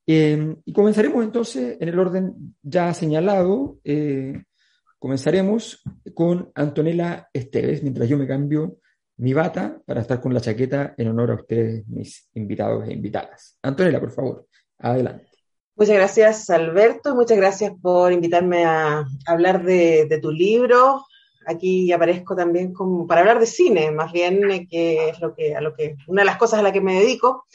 y 0.05 0.71
comenzaremos 0.73 1.25
entonces 1.25 1.77
en 1.81 1.89
el 1.89 1.97
orden 1.97 2.55
ya 2.61 2.93
señalado. 2.93 3.79
Comenzaremos 4.99 5.83
con 6.13 6.51
Antonella 6.55 7.29
Esteves, 7.31 7.83
mientras 7.83 8.09
yo 8.09 8.17
me 8.17 8.27
cambio 8.27 8.77
mi 9.17 9.33
bata 9.33 9.79
para 9.85 10.01
estar 10.01 10.19
con 10.19 10.33
la 10.33 10.41
chaqueta 10.41 10.93
en 10.97 11.07
honor 11.09 11.31
a 11.31 11.35
ustedes, 11.35 11.87
mis 11.87 12.29
invitados 12.33 12.87
e 12.87 12.93
invitadas. 12.93 13.57
Antonella, 13.61 13.99
por 13.99 14.11
favor, 14.11 14.47
adelante. 14.79 15.27
Muchas 15.75 15.95
gracias, 15.95 16.49
Alberto. 16.49 17.13
Muchas 17.13 17.37
gracias 17.37 17.73
por 17.79 18.11
invitarme 18.11 18.65
a 18.65 19.05
hablar 19.27 19.63
de, 19.63 20.19
tu 20.19 20.31
libro. 20.31 21.05
Aquí 21.45 21.91
aparezco 21.91 22.35
también 22.35 22.73
como 22.73 23.05
para 23.05 23.21
hablar 23.21 23.39
de 23.39 23.45
cine, 23.45 23.91
más 23.91 24.11
bien, 24.11 24.49
eh, 24.49 24.67
que 24.67 25.09
es 25.09 25.19
lo 25.19 25.35
que, 25.35 25.55
a 25.55 25.61
lo 25.61 25.75
que, 25.75 25.95
una 26.07 26.21
de 26.21 26.25
las 26.25 26.37
cosas 26.37 26.59
a 26.59 26.63
las 26.63 26.73
que 26.73 26.81
me 26.81 26.99
dedico. 26.99 27.45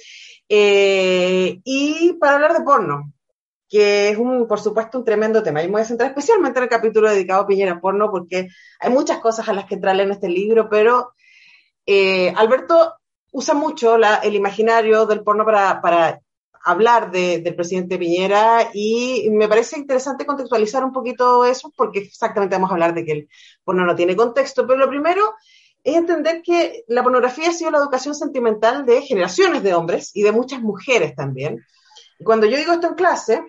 Eh, 0.49 1.61
y 1.65 2.13
para 2.21 2.35
hablar 2.35 2.53
de 2.55 2.65
porno, 2.65 3.13
que 3.73 4.11
es 4.11 4.19
un, 4.19 4.47
por 4.47 4.61
supuesto, 4.61 4.99
un 4.99 5.05
tremendo 5.07 5.43
tema. 5.43 5.63
Y 5.63 5.67
me 5.67 5.73
voy 5.73 5.81
a 5.81 5.87
centrar 5.87 6.11
especialmente 6.11 6.59
en 6.59 6.65
el 6.65 6.69
capítulo 6.69 7.09
dedicado 7.09 7.41
a 7.41 7.47
Piñera 7.47 7.81
Porno, 7.81 8.11
porque 8.11 8.49
hay 8.79 8.91
muchas 8.91 9.19
cosas 9.19 9.49
a 9.49 9.55
las 9.55 9.65
que 9.65 9.77
entrarle 9.77 10.03
en 10.03 10.11
este 10.11 10.29
libro, 10.29 10.69
pero 10.69 11.15
eh, 11.87 12.35
Alberto 12.37 12.97
usa 13.31 13.55
mucho 13.55 13.97
el 13.97 14.35
imaginario 14.35 15.07
del 15.07 15.23
porno 15.23 15.47
para, 15.47 16.21
hablar 16.65 17.11
del 17.11 17.55
presidente 17.55 17.97
Piñera 17.97 18.69
y 18.75 19.31
me 19.31 19.49
parece 19.49 19.79
interesante 19.79 20.27
contextualizar 20.27 20.85
un 20.85 20.93
poquito 20.93 21.47
eso, 21.47 21.73
porque 21.75 22.01
exactamente 22.01 22.55
vamos 22.55 22.71
a 22.71 22.75
hablar 22.75 22.93
de 22.93 23.07
que 23.07 23.13
el 23.13 23.29
porno 23.65 23.87
no 23.87 23.97
tiene 23.97 24.15
contexto, 24.15 24.67
pero 24.67 24.79
lo 24.81 24.89
primero 24.91 25.35
es 25.83 25.97
entender 25.97 26.43
que 26.43 26.85
la 26.89 27.03
pornografía 27.03 27.49
ha 27.49 27.53
sido 27.55 27.71
la 27.71 27.79
educación 27.79 28.15
sentimental 28.15 28.85
de 28.85 29.01
generaciones 29.01 29.63
de 29.63 29.73
hombres 29.73 30.11
y 30.13 30.23
de 30.23 30.31
muchas 30.31 30.61
mujeres 30.61 31.17
también. 31.17 31.65
Cuando 32.23 32.47
yo 32.47 32.59
digo 32.59 32.75
esto 32.75 32.89
en 32.89 32.95
clase, 32.95 33.43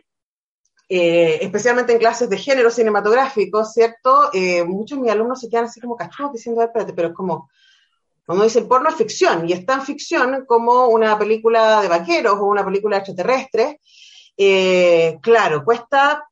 eh, 0.95 1.39
especialmente 1.41 1.91
en 1.91 1.97
clases 1.97 2.29
de 2.29 2.37
género 2.37 2.69
cinematográfico, 2.69 3.65
¿cierto? 3.65 4.29
Eh, 4.31 4.63
muchos 4.63 4.99
de 4.99 5.01
mis 5.01 5.11
alumnos 5.11 5.39
se 5.39 5.49
quedan 5.49 5.65
así 5.65 5.81
como 5.81 5.95
cachudos 5.95 6.33
diciendo, 6.33 6.61
espérate, 6.61 6.93
pero 6.93 7.07
es 7.07 7.15
como, 7.15 7.49
como 8.27 8.43
dice, 8.43 8.59
el 8.59 8.67
porno 8.67 8.89
es 8.89 8.95
ficción, 8.95 9.49
y 9.49 9.53
es 9.53 9.65
tan 9.65 9.81
ficción 9.81 10.45
como 10.45 10.89
una 10.89 11.17
película 11.17 11.81
de 11.81 11.87
vaqueros 11.87 12.35
o 12.35 12.45
una 12.45 12.63
película 12.63 12.97
extraterrestre. 12.97 13.79
Eh, 14.37 15.17
claro, 15.19 15.63
cuesta 15.65 16.29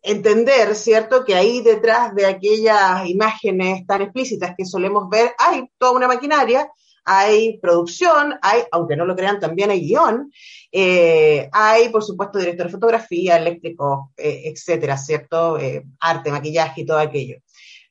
entender, 0.00 0.74
¿cierto?, 0.74 1.22
que 1.22 1.34
ahí 1.34 1.60
detrás 1.60 2.14
de 2.14 2.24
aquellas 2.24 3.06
imágenes 3.06 3.86
tan 3.86 4.00
explícitas 4.00 4.54
que 4.56 4.64
solemos 4.64 5.10
ver 5.10 5.34
hay 5.38 5.70
toda 5.76 5.92
una 5.92 6.08
maquinaria 6.08 6.66
hay 7.06 7.58
producción, 7.58 8.34
hay, 8.42 8.64
aunque 8.72 8.96
no 8.96 9.06
lo 9.06 9.14
crean, 9.14 9.38
también 9.38 9.70
hay 9.70 9.80
guion, 9.80 10.32
eh, 10.72 11.48
hay, 11.52 11.88
por 11.90 12.02
supuesto, 12.02 12.38
director 12.38 12.66
de 12.66 12.72
fotografía, 12.72 13.36
eléctrico, 13.36 14.12
eh, 14.16 14.42
etcétera, 14.46 14.98
¿cierto? 14.98 15.56
Eh, 15.56 15.84
arte, 16.00 16.32
maquillaje 16.32 16.80
y 16.80 16.84
todo 16.86 16.98
aquello. 16.98 17.36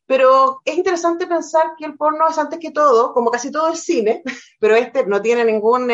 Pero 0.05 0.61
es 0.65 0.75
interesante 0.75 1.27
pensar 1.27 1.71
que 1.77 1.85
el 1.85 1.95
porno 1.95 2.27
es 2.29 2.37
antes 2.37 2.59
que 2.59 2.71
todo, 2.71 3.13
como 3.13 3.31
casi 3.31 3.51
todo 3.51 3.69
el 3.69 3.77
cine, 3.77 4.21
pero 4.59 4.75
este 4.75 5.05
no 5.05 5.21
tiene 5.21 5.45
ningún, 5.45 5.89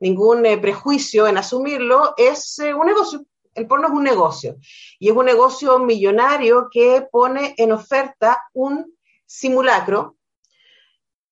ningún 0.00 0.42
prejuicio 0.60 1.28
en 1.28 1.38
asumirlo, 1.38 2.14
es 2.16 2.58
un 2.58 2.86
negocio. 2.86 3.24
El 3.54 3.68
porno 3.68 3.86
es 3.86 3.92
un 3.92 4.02
negocio 4.02 4.56
y 4.98 5.08
es 5.08 5.16
un 5.16 5.24
negocio 5.24 5.78
millonario 5.78 6.66
que 6.68 7.06
pone 7.12 7.54
en 7.56 7.70
oferta 7.70 8.42
un 8.52 8.92
simulacro 9.24 10.16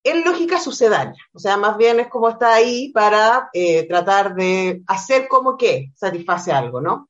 en 0.04 0.24
lógica 0.24 0.58
sucedánea. 0.58 1.22
O 1.32 1.38
sea, 1.38 1.56
más 1.56 1.76
bien 1.76 2.00
es 2.00 2.08
como 2.08 2.28
está 2.28 2.54
ahí 2.54 2.90
para 2.90 3.48
eh, 3.52 3.86
tratar 3.86 4.34
de 4.34 4.82
hacer 4.86 5.28
como 5.28 5.56
que 5.56 5.92
satisface 5.94 6.52
algo, 6.52 6.80
¿no? 6.80 7.08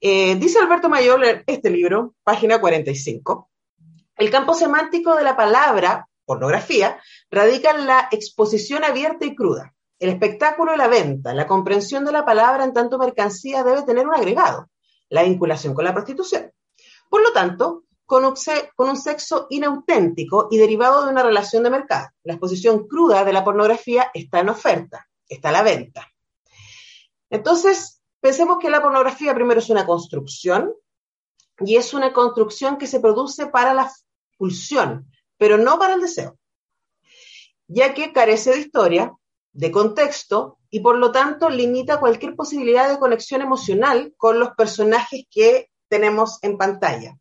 Eh, 0.00 0.36
dice 0.36 0.58
Alberto 0.58 0.88
Mayor 0.88 1.44
este 1.46 1.70
libro, 1.70 2.14
página 2.22 2.60
45, 2.60 3.50
el 4.16 4.30
campo 4.30 4.54
semántico 4.54 5.14
de 5.14 5.24
la 5.24 5.36
palabra 5.36 6.08
pornografía 6.24 7.00
radica 7.30 7.70
en 7.70 7.86
la 7.86 8.08
exposición 8.10 8.84
abierta 8.84 9.24
y 9.24 9.34
cruda. 9.34 9.74
El 9.98 10.10
espectáculo 10.10 10.74
y 10.74 10.76
la 10.76 10.88
venta, 10.88 11.32
la 11.32 11.46
comprensión 11.46 12.04
de 12.04 12.12
la 12.12 12.26
palabra 12.26 12.64
en 12.64 12.74
tanto 12.74 12.98
mercancía 12.98 13.62
debe 13.62 13.82
tener 13.82 14.06
un 14.06 14.14
agregado, 14.14 14.68
la 15.08 15.22
vinculación 15.22 15.72
con 15.72 15.84
la 15.84 15.94
prostitución. 15.94 16.52
Por 17.08 17.22
lo 17.22 17.32
tanto, 17.32 17.84
con 18.06 18.24
un, 18.24 18.96
sexo 18.96 19.46
inauténtico 19.50 20.46
y 20.50 20.58
derivado 20.58 21.04
de 21.04 21.10
una 21.10 21.24
relación 21.24 21.64
de 21.64 21.70
mercado. 21.70 22.08
La 22.22 22.34
exposición 22.34 22.86
cruda 22.86 23.24
de 23.24 23.32
la 23.32 23.44
pornografía 23.44 24.10
está 24.14 24.40
en 24.40 24.48
oferta, 24.48 25.08
está 25.28 25.48
a 25.48 25.52
la 25.52 25.62
venta. 25.62 26.08
Entonces, 27.28 28.00
pensemos 28.20 28.58
que 28.60 28.70
la 28.70 28.80
pornografía 28.80 29.34
primero 29.34 29.58
es 29.58 29.70
una 29.70 29.84
construcción 29.84 30.72
y 31.58 31.76
es 31.76 31.94
una 31.94 32.12
construcción 32.12 32.78
que 32.78 32.86
se 32.86 33.00
produce 33.00 33.48
para 33.48 33.74
la 33.74 33.92
pulsión, 34.38 35.10
pero 35.36 35.58
no 35.58 35.78
para 35.78 35.94
el 35.94 36.00
deseo. 36.00 36.38
ya 37.68 37.94
que 37.94 38.12
carece 38.12 38.50
de 38.50 38.60
historia, 38.60 39.12
de 39.52 39.72
contexto 39.72 40.58
y 40.70 40.78
por 40.78 40.98
lo 40.98 41.10
tanto 41.10 41.50
limita 41.50 41.98
cualquier 41.98 42.36
posibilidad 42.36 42.88
de 42.88 43.00
conexión 43.00 43.40
emocional 43.42 44.14
con 44.16 44.38
los 44.38 44.50
personajes 44.50 45.24
que 45.28 45.68
tenemos 45.88 46.38
en 46.42 46.58
pantalla. 46.58 47.18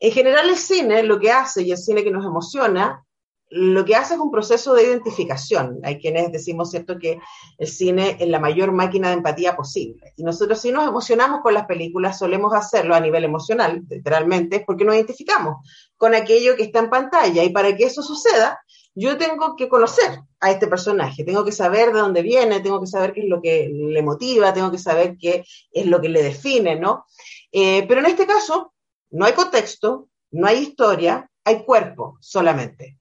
En 0.00 0.12
general 0.12 0.48
el 0.48 0.56
cine 0.56 1.02
lo 1.02 1.18
que 1.18 1.32
hace, 1.32 1.62
y 1.62 1.72
el 1.72 1.78
cine 1.78 2.04
que 2.04 2.10
nos 2.10 2.24
emociona, 2.24 3.04
lo 3.50 3.84
que 3.84 3.96
hace 3.96 4.14
es 4.14 4.20
un 4.20 4.30
proceso 4.30 4.74
de 4.74 4.84
identificación. 4.84 5.80
Hay 5.82 5.98
quienes 5.98 6.30
decimos, 6.30 6.70
¿cierto?, 6.70 6.98
que 6.98 7.18
el 7.56 7.66
cine 7.66 8.16
es 8.20 8.28
la 8.28 8.38
mayor 8.38 8.72
máquina 8.72 9.08
de 9.08 9.14
empatía 9.14 9.56
posible. 9.56 10.12
Y 10.16 10.22
nosotros 10.22 10.60
si 10.60 10.70
nos 10.70 10.86
emocionamos 10.86 11.40
con 11.40 11.54
las 11.54 11.66
películas, 11.66 12.18
solemos 12.18 12.52
hacerlo 12.52 12.94
a 12.94 13.00
nivel 13.00 13.24
emocional, 13.24 13.82
literalmente, 13.88 14.64
porque 14.66 14.84
nos 14.84 14.94
identificamos 14.94 15.56
con 15.96 16.14
aquello 16.14 16.56
que 16.56 16.64
está 16.64 16.80
en 16.80 16.90
pantalla. 16.90 17.42
Y 17.42 17.50
para 17.50 17.74
que 17.74 17.84
eso 17.84 18.02
suceda, 18.02 18.60
yo 18.94 19.16
tengo 19.16 19.56
que 19.56 19.68
conocer 19.68 20.20
a 20.40 20.50
este 20.50 20.66
personaje, 20.66 21.24
tengo 21.24 21.44
que 21.44 21.52
saber 21.52 21.92
de 21.92 22.00
dónde 22.00 22.22
viene, 22.22 22.60
tengo 22.60 22.80
que 22.80 22.86
saber 22.86 23.12
qué 23.12 23.20
es 23.20 23.28
lo 23.28 23.40
que 23.40 23.70
le 23.72 24.02
motiva, 24.02 24.52
tengo 24.52 24.70
que 24.70 24.78
saber 24.78 25.16
qué 25.18 25.44
es 25.72 25.86
lo 25.86 26.00
que 26.00 26.08
le 26.08 26.22
define, 26.22 26.76
¿no? 26.76 27.06
Eh, 27.52 27.86
pero 27.88 28.00
en 28.00 28.06
este 28.06 28.26
caso, 28.26 28.74
no 29.10 29.26
hay 29.26 29.32
contexto, 29.32 30.08
no 30.30 30.46
hay 30.46 30.58
historia, 30.58 31.30
hay 31.44 31.64
cuerpo 31.64 32.18
solamente. 32.20 32.98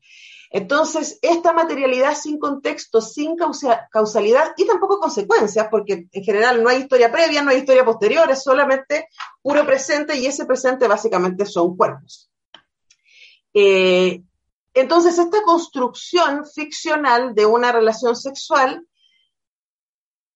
Entonces, 0.49 1.19
esta 1.21 1.51
materialidad 1.51 2.15
sin 2.15 2.39
contexto, 2.39 3.01
sin 3.01 3.35
causalidad 3.91 4.53
y 4.55 4.65
tampoco 4.65 4.99
consecuencias, 4.99 5.67
porque 5.69 6.07
en 6.09 6.23
general 6.23 6.63
no 6.63 6.69
hay 6.69 6.83
historia 6.83 7.11
previa, 7.11 7.43
no 7.43 7.51
hay 7.51 7.57
historia 7.59 7.83
posterior, 7.83 8.29
es 8.31 8.43
solamente 8.43 9.09
puro 9.41 9.65
presente 9.65 10.15
y 10.15 10.25
ese 10.25 10.45
presente 10.45 10.87
básicamente 10.87 11.45
son 11.45 11.75
cuerpos. 11.75 12.31
Eh, 13.53 14.21
entonces, 14.73 15.17
esta 15.17 15.41
construcción 15.41 16.45
ficcional 16.45 17.35
de 17.35 17.45
una 17.45 17.71
relación 17.71 18.15
sexual 18.15 18.87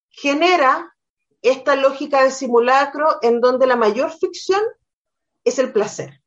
genera 0.09 0.93
esta 1.41 1.75
lógica 1.75 2.23
de 2.23 2.31
simulacro 2.31 3.17
en 3.21 3.39
donde 3.39 3.65
la 3.65 3.75
mayor 3.75 4.11
ficción 4.11 4.61
es 5.43 5.59
el 5.59 5.71
placer 5.71 6.21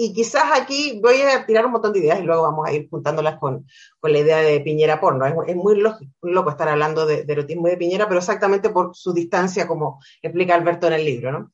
y 0.00 0.12
quizás 0.12 0.44
aquí 0.54 1.00
voy 1.02 1.22
a 1.22 1.44
tirar 1.44 1.66
un 1.66 1.72
montón 1.72 1.92
de 1.92 1.98
ideas 1.98 2.20
y 2.20 2.22
luego 2.22 2.42
vamos 2.42 2.68
a 2.68 2.72
ir 2.72 2.88
juntándolas 2.88 3.36
con, 3.40 3.66
con 3.98 4.12
la 4.12 4.18
idea 4.20 4.36
de 4.36 4.60
Piñera 4.60 5.00
porno. 5.00 5.26
Es, 5.44 5.56
muy, 5.56 5.74
loco 5.76 6.50
estar 6.50 6.68
hablando 6.68 7.04
de, 7.04 7.24
erotismo 7.26 7.66
y 7.66 7.72
de 7.72 7.76
Piñera, 7.78 8.06
pero 8.06 8.20
exactamente 8.20 8.70
por 8.70 8.94
su 8.94 9.12
distancia, 9.12 9.66
como 9.66 9.98
explica 10.22 10.54
Alberto 10.54 10.86
en 10.86 10.92
el 10.92 11.04
libro. 11.04 11.32
¿no? 11.32 11.52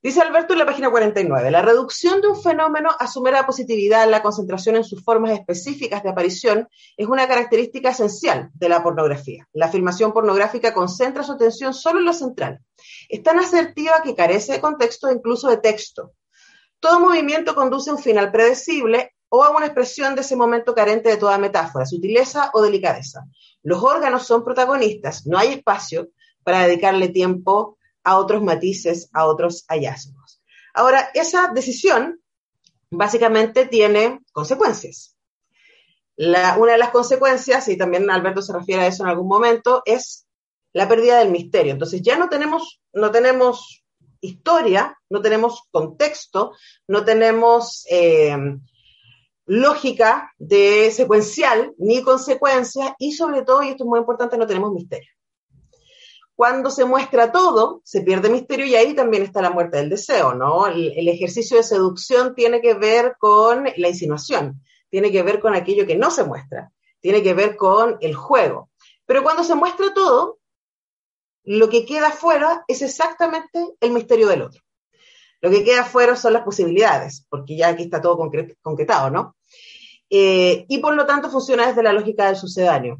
Dice 0.00 0.20
Alberto 0.20 0.52
en 0.52 0.60
la 0.60 0.66
página 0.66 0.88
49, 0.88 1.50
la 1.50 1.62
reducción 1.62 2.20
de 2.20 2.28
un 2.28 2.40
fenómeno 2.40 2.90
a 2.96 3.08
su 3.08 3.22
mera 3.22 3.44
positividad, 3.44 4.08
la 4.08 4.22
concentración 4.22 4.76
en 4.76 4.84
sus 4.84 5.02
formas 5.02 5.32
específicas 5.32 6.04
de 6.04 6.10
aparición, 6.10 6.68
es 6.96 7.08
una 7.08 7.26
característica 7.26 7.90
esencial 7.90 8.50
de 8.54 8.68
la 8.68 8.84
pornografía. 8.84 9.48
La 9.52 9.68
filmación 9.68 10.12
pornográfica 10.12 10.72
concentra 10.72 11.24
su 11.24 11.32
atención 11.32 11.74
solo 11.74 11.98
en 11.98 12.04
lo 12.04 12.12
central. 12.12 12.60
Es 13.08 13.20
tan 13.24 13.40
asertiva 13.40 14.00
que 14.04 14.14
carece 14.14 14.52
de 14.52 14.60
contexto 14.60 15.08
e 15.08 15.14
incluso 15.14 15.50
de 15.50 15.56
texto. 15.56 16.12
Todo 16.80 16.98
movimiento 16.98 17.54
conduce 17.54 17.90
a 17.90 17.94
un 17.94 18.02
final 18.02 18.32
predecible 18.32 19.14
o 19.28 19.44
a 19.44 19.50
una 19.50 19.66
expresión 19.66 20.14
de 20.14 20.22
ese 20.22 20.34
momento 20.34 20.74
carente 20.74 21.08
de 21.08 21.16
toda 21.16 21.38
metáfora, 21.38 21.86
sutileza 21.86 22.50
o 22.54 22.62
delicadeza. 22.62 23.26
Los 23.62 23.82
órganos 23.82 24.26
son 24.26 24.44
protagonistas, 24.44 25.26
no 25.26 25.38
hay 25.38 25.52
espacio 25.52 26.08
para 26.42 26.66
dedicarle 26.66 27.08
tiempo 27.08 27.78
a 28.02 28.16
otros 28.16 28.42
matices, 28.42 29.08
a 29.12 29.26
otros 29.26 29.64
hallazgos. 29.68 30.42
Ahora, 30.74 31.10
esa 31.14 31.48
decisión 31.48 32.20
básicamente 32.90 33.66
tiene 33.66 34.20
consecuencias. 34.32 35.16
una 36.16 36.72
de 36.72 36.78
las 36.78 36.90
consecuencias, 36.90 37.68
y 37.68 37.76
también 37.76 38.10
Alberto 38.10 38.42
se 38.42 38.52
refiere 38.52 38.82
a 38.82 38.86
eso 38.86 39.04
en 39.04 39.10
algún 39.10 39.28
momento, 39.28 39.82
es 39.84 40.26
la 40.72 40.88
pérdida 40.88 41.18
del 41.18 41.30
misterio. 41.30 41.72
Entonces 41.72 42.02
ya 42.02 42.16
no 42.16 42.28
tenemos, 42.28 42.80
no 42.92 43.10
tenemos 43.10 43.79
historia, 44.20 44.98
no 45.08 45.20
tenemos 45.20 45.62
contexto, 45.70 46.52
no 46.86 47.04
tenemos 47.04 47.86
eh, 47.90 48.36
lógica 49.46 50.32
de 50.38 50.90
secuencial 50.92 51.74
ni 51.78 52.02
consecuencia 52.02 52.94
y 52.98 53.12
sobre 53.12 53.42
todo, 53.42 53.62
y 53.62 53.70
esto 53.70 53.84
es 53.84 53.88
muy 53.88 53.98
importante, 53.98 54.38
no 54.38 54.46
tenemos 54.46 54.72
misterio. 54.72 55.10
Cuando 56.34 56.70
se 56.70 56.86
muestra 56.86 57.32
todo, 57.32 57.82
se 57.84 58.00
pierde 58.00 58.30
misterio 58.30 58.64
y 58.64 58.74
ahí 58.74 58.94
también 58.94 59.22
está 59.22 59.42
la 59.42 59.50
muerte 59.50 59.76
del 59.76 59.90
deseo, 59.90 60.34
¿no? 60.34 60.66
El 60.68 61.06
ejercicio 61.08 61.58
de 61.58 61.62
seducción 61.62 62.34
tiene 62.34 62.62
que 62.62 62.72
ver 62.72 63.16
con 63.18 63.64
la 63.76 63.88
insinuación, 63.88 64.62
tiene 64.88 65.12
que 65.12 65.22
ver 65.22 65.40
con 65.40 65.54
aquello 65.54 65.86
que 65.86 65.96
no 65.96 66.10
se 66.10 66.24
muestra, 66.24 66.72
tiene 67.00 67.22
que 67.22 67.34
ver 67.34 67.56
con 67.56 67.98
el 68.00 68.14
juego. 68.14 68.70
Pero 69.04 69.22
cuando 69.22 69.44
se 69.44 69.54
muestra 69.54 69.92
todo, 69.92 70.38
lo 71.44 71.68
que 71.68 71.84
queda 71.84 72.10
fuera 72.10 72.64
es 72.68 72.82
exactamente 72.82 73.74
el 73.80 73.92
misterio 73.92 74.28
del 74.28 74.42
otro. 74.42 74.62
Lo 75.40 75.50
que 75.50 75.64
queda 75.64 75.84
fuera 75.84 76.16
son 76.16 76.34
las 76.34 76.42
posibilidades, 76.42 77.26
porque 77.30 77.56
ya 77.56 77.68
aquí 77.68 77.84
está 77.84 78.00
todo 78.00 78.18
concretado, 78.62 79.10
¿no? 79.10 79.36
Eh, 80.10 80.66
y 80.68 80.78
por 80.78 80.94
lo 80.94 81.06
tanto 81.06 81.30
funciona 81.30 81.68
desde 81.68 81.82
la 81.82 81.92
lógica 81.92 82.26
del 82.26 82.36
sucedáneo. 82.36 82.98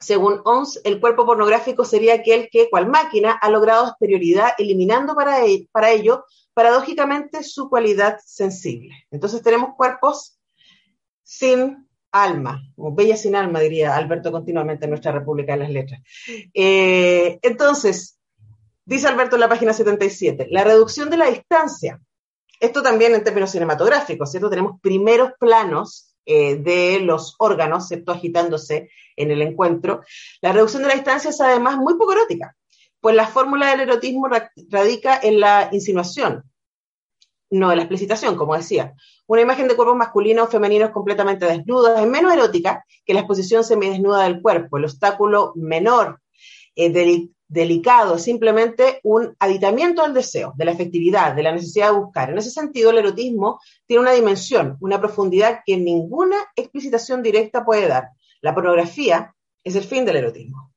Según 0.00 0.40
ONS, 0.44 0.80
el 0.82 1.00
cuerpo 1.00 1.24
pornográfico 1.24 1.84
sería 1.84 2.14
aquel 2.14 2.48
que, 2.50 2.68
cual 2.68 2.88
máquina, 2.88 3.38
ha 3.40 3.48
logrado 3.50 3.86
exterioridad, 3.86 4.50
eliminando 4.58 5.14
para, 5.14 5.46
e-, 5.46 5.68
para 5.70 5.92
ello, 5.92 6.24
paradójicamente, 6.54 7.44
su 7.44 7.68
cualidad 7.68 8.18
sensible. 8.24 9.06
Entonces 9.12 9.42
tenemos 9.42 9.76
cuerpos 9.76 10.40
sin 11.22 11.81
alma, 12.12 12.62
o 12.76 12.94
bella 12.94 13.16
sin 13.16 13.34
alma, 13.34 13.60
diría 13.60 13.96
Alberto 13.96 14.30
continuamente 14.30 14.84
en 14.84 14.90
nuestra 14.90 15.12
República 15.12 15.52
de 15.52 15.58
las 15.58 15.70
Letras. 15.70 16.02
Eh, 16.54 17.38
entonces, 17.42 18.18
dice 18.84 19.08
Alberto 19.08 19.36
en 19.36 19.40
la 19.40 19.48
página 19.48 19.72
77, 19.72 20.48
la 20.50 20.64
reducción 20.64 21.10
de 21.10 21.16
la 21.16 21.26
distancia. 21.26 22.00
Esto 22.60 22.82
también 22.82 23.14
en 23.14 23.24
términos 23.24 23.50
cinematográficos, 23.50 24.30
¿cierto? 24.30 24.50
Tenemos 24.50 24.80
primeros 24.80 25.32
planos 25.40 26.14
eh, 26.24 26.56
de 26.56 27.00
los 27.00 27.34
órganos, 27.38 27.88
¿cierto? 27.88 28.12
Agitándose 28.12 28.90
en 29.16 29.30
el 29.32 29.42
encuentro. 29.42 30.02
La 30.40 30.52
reducción 30.52 30.82
de 30.82 30.88
la 30.88 30.94
distancia 30.94 31.30
es 31.30 31.40
además 31.40 31.76
muy 31.78 31.94
poco 31.94 32.12
erótica, 32.12 32.54
pues 33.00 33.16
la 33.16 33.26
fórmula 33.26 33.70
del 33.70 33.80
erotismo 33.80 34.28
radica 34.68 35.18
en 35.20 35.40
la 35.40 35.68
insinuación, 35.72 36.44
no 37.52 37.68
de 37.68 37.76
la 37.76 37.82
explicitación, 37.82 38.36
como 38.36 38.56
decía. 38.56 38.94
Una 39.26 39.42
imagen 39.42 39.68
de 39.68 39.76
cuerpos 39.76 39.96
masculinos 39.96 40.48
o 40.48 40.50
femeninos 40.50 40.90
completamente 40.90 41.46
desnudos 41.46 41.98
es 42.00 42.06
menos 42.06 42.32
erótica 42.32 42.84
que 43.04 43.14
la 43.14 43.20
exposición 43.20 43.62
semidesnuda 43.62 44.24
del 44.24 44.40
cuerpo. 44.40 44.78
El 44.78 44.84
obstáculo 44.84 45.52
menor, 45.54 46.20
eh, 46.74 47.28
delicado, 47.48 48.18
simplemente 48.18 49.00
un 49.02 49.36
aditamiento 49.38 50.02
al 50.02 50.14
deseo, 50.14 50.54
de 50.56 50.64
la 50.64 50.72
efectividad, 50.72 51.34
de 51.34 51.42
la 51.42 51.52
necesidad 51.52 51.92
de 51.92 51.98
buscar. 51.98 52.30
En 52.30 52.38
ese 52.38 52.50
sentido, 52.50 52.90
el 52.90 52.98
erotismo 52.98 53.60
tiene 53.86 54.00
una 54.00 54.12
dimensión, 54.12 54.78
una 54.80 54.98
profundidad 54.98 55.60
que 55.66 55.76
ninguna 55.76 56.38
explicitación 56.56 57.22
directa 57.22 57.66
puede 57.66 57.86
dar. 57.86 58.08
La 58.40 58.54
pornografía 58.54 59.34
es 59.62 59.76
el 59.76 59.84
fin 59.84 60.06
del 60.06 60.16
erotismo. 60.16 60.71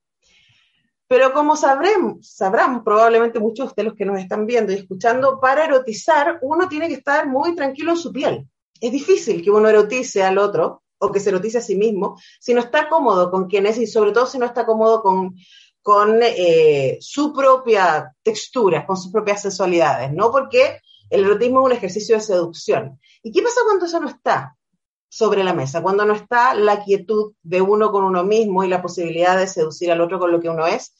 Pero 1.08 1.32
como 1.32 1.56
sabremos, 1.56 2.28
sabrán 2.28 2.82
probablemente 2.82 3.38
muchos 3.38 3.74
de 3.74 3.84
los 3.84 3.94
que 3.94 4.04
nos 4.04 4.18
están 4.18 4.44
viendo 4.44 4.72
y 4.72 4.76
escuchando, 4.76 5.38
para 5.40 5.64
erotizar 5.64 6.38
uno 6.42 6.68
tiene 6.68 6.88
que 6.88 6.94
estar 6.94 7.28
muy 7.28 7.54
tranquilo 7.54 7.92
en 7.92 7.96
su 7.96 8.12
piel. 8.12 8.48
Es 8.80 8.92
difícil 8.92 9.42
que 9.42 9.50
uno 9.50 9.68
erotice 9.68 10.22
al 10.22 10.38
otro 10.38 10.82
o 10.98 11.12
que 11.12 11.20
se 11.20 11.28
erotice 11.30 11.58
a 11.58 11.62
sí 11.62 11.76
mismo 11.76 12.18
si 12.40 12.54
no 12.54 12.60
está 12.60 12.88
cómodo 12.88 13.30
con 13.30 13.46
quien 13.46 13.66
es 13.66 13.78
y 13.78 13.86
sobre 13.86 14.12
todo 14.12 14.26
si 14.26 14.38
no 14.38 14.46
está 14.46 14.66
cómodo 14.66 15.02
con, 15.02 15.36
con 15.82 16.18
eh, 16.22 16.98
su 17.00 17.32
propia 17.32 18.12
textura, 18.22 18.84
con 18.84 18.96
sus 18.96 19.12
propias 19.12 19.42
sensualidades, 19.42 20.12
¿no? 20.12 20.32
Porque 20.32 20.80
el 21.08 21.24
erotismo 21.24 21.60
es 21.60 21.66
un 21.66 21.72
ejercicio 21.72 22.16
de 22.16 22.22
seducción. 22.22 23.00
¿Y 23.22 23.30
qué 23.30 23.42
pasa 23.42 23.60
cuando 23.64 23.86
eso 23.86 24.00
no 24.00 24.08
está 24.08 24.56
sobre 25.08 25.44
la 25.44 25.54
mesa? 25.54 25.82
Cuando 25.82 26.04
no 26.04 26.14
está 26.14 26.54
la 26.54 26.82
quietud 26.82 27.32
de 27.42 27.62
uno 27.62 27.90
con 27.90 28.04
uno 28.04 28.24
mismo 28.24 28.64
y 28.64 28.68
la 28.68 28.82
posibilidad 28.82 29.38
de 29.38 29.46
seducir 29.46 29.90
al 29.90 30.00
otro 30.00 30.18
con 30.18 30.32
lo 30.32 30.40
que 30.40 30.48
uno 30.48 30.66
es, 30.66 30.94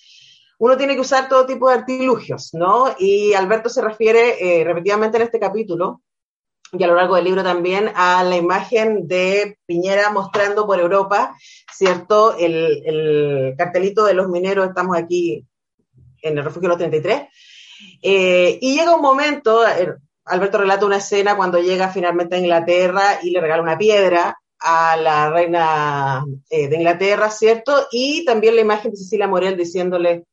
uno 0.59 0.77
tiene 0.77 0.95
que 0.95 1.01
usar 1.01 1.29
todo 1.29 1.47
tipo 1.47 1.69
de 1.69 1.75
artilugios, 1.75 2.55
¿no? 2.55 2.95
Y 2.99 3.35
Alberto 3.35 3.69
se 3.69 3.83
refiere 3.83 4.61
eh, 4.61 4.65
repetidamente 4.65 5.19
en 5.19 5.25
este 5.25 5.39
capítulo 5.39 6.01
y 6.73 6.83
a 6.83 6.87
lo 6.87 6.95
largo 6.95 7.15
del 7.15 7.25
libro 7.25 7.45
también 7.45 7.93
a 7.95 8.25
la 8.25 8.37
imagen 8.37 9.07
de 9.07 9.59
Piñera 9.67 10.11
mostrando 10.11 10.67
por 10.67 10.81
Europa, 10.81 11.37
¿cierto? 11.73 12.37
El, 12.37 13.55
cartelito 13.57 14.05
de 14.05 14.15
los 14.15 14.29
mineros, 14.29 14.69
estamos 14.69 14.97
aquí 14.97 15.45
en 16.23 16.39
el 16.39 16.45
refugio 16.45 16.69
de 16.69 16.69
los 16.69 16.79
33. 16.79 17.23
Eh, 18.03 18.59
y 18.61 18.75
llega 18.75 18.97
un 18.97 19.03
momento, 19.03 19.67
eh, 19.67 19.95
Alberto 20.27 20.59
relata 20.59 20.87
una 20.87 20.99
escena 20.99 21.37
cuando 21.37 21.59
llega 21.59 21.89
finalmente 21.89 22.37
a 22.37 22.39
Inglaterra 22.39 23.18
y 23.22 23.31
le 23.31 23.41
regala 23.41 23.62
una 23.62 23.79
piedra 23.79 24.39
a 24.59 24.97
la 24.97 25.31
reina 25.31 26.24
de 26.51 26.77
Inglaterra, 26.77 27.31
¿cierto? 27.31 27.87
Y 27.91 28.24
también 28.24 28.57
la 28.57 28.62
imagen 28.62 28.91
de 28.91 28.97
Cecilia 28.97 29.29
Morel 29.29 29.57
diciéndole, 29.57 30.24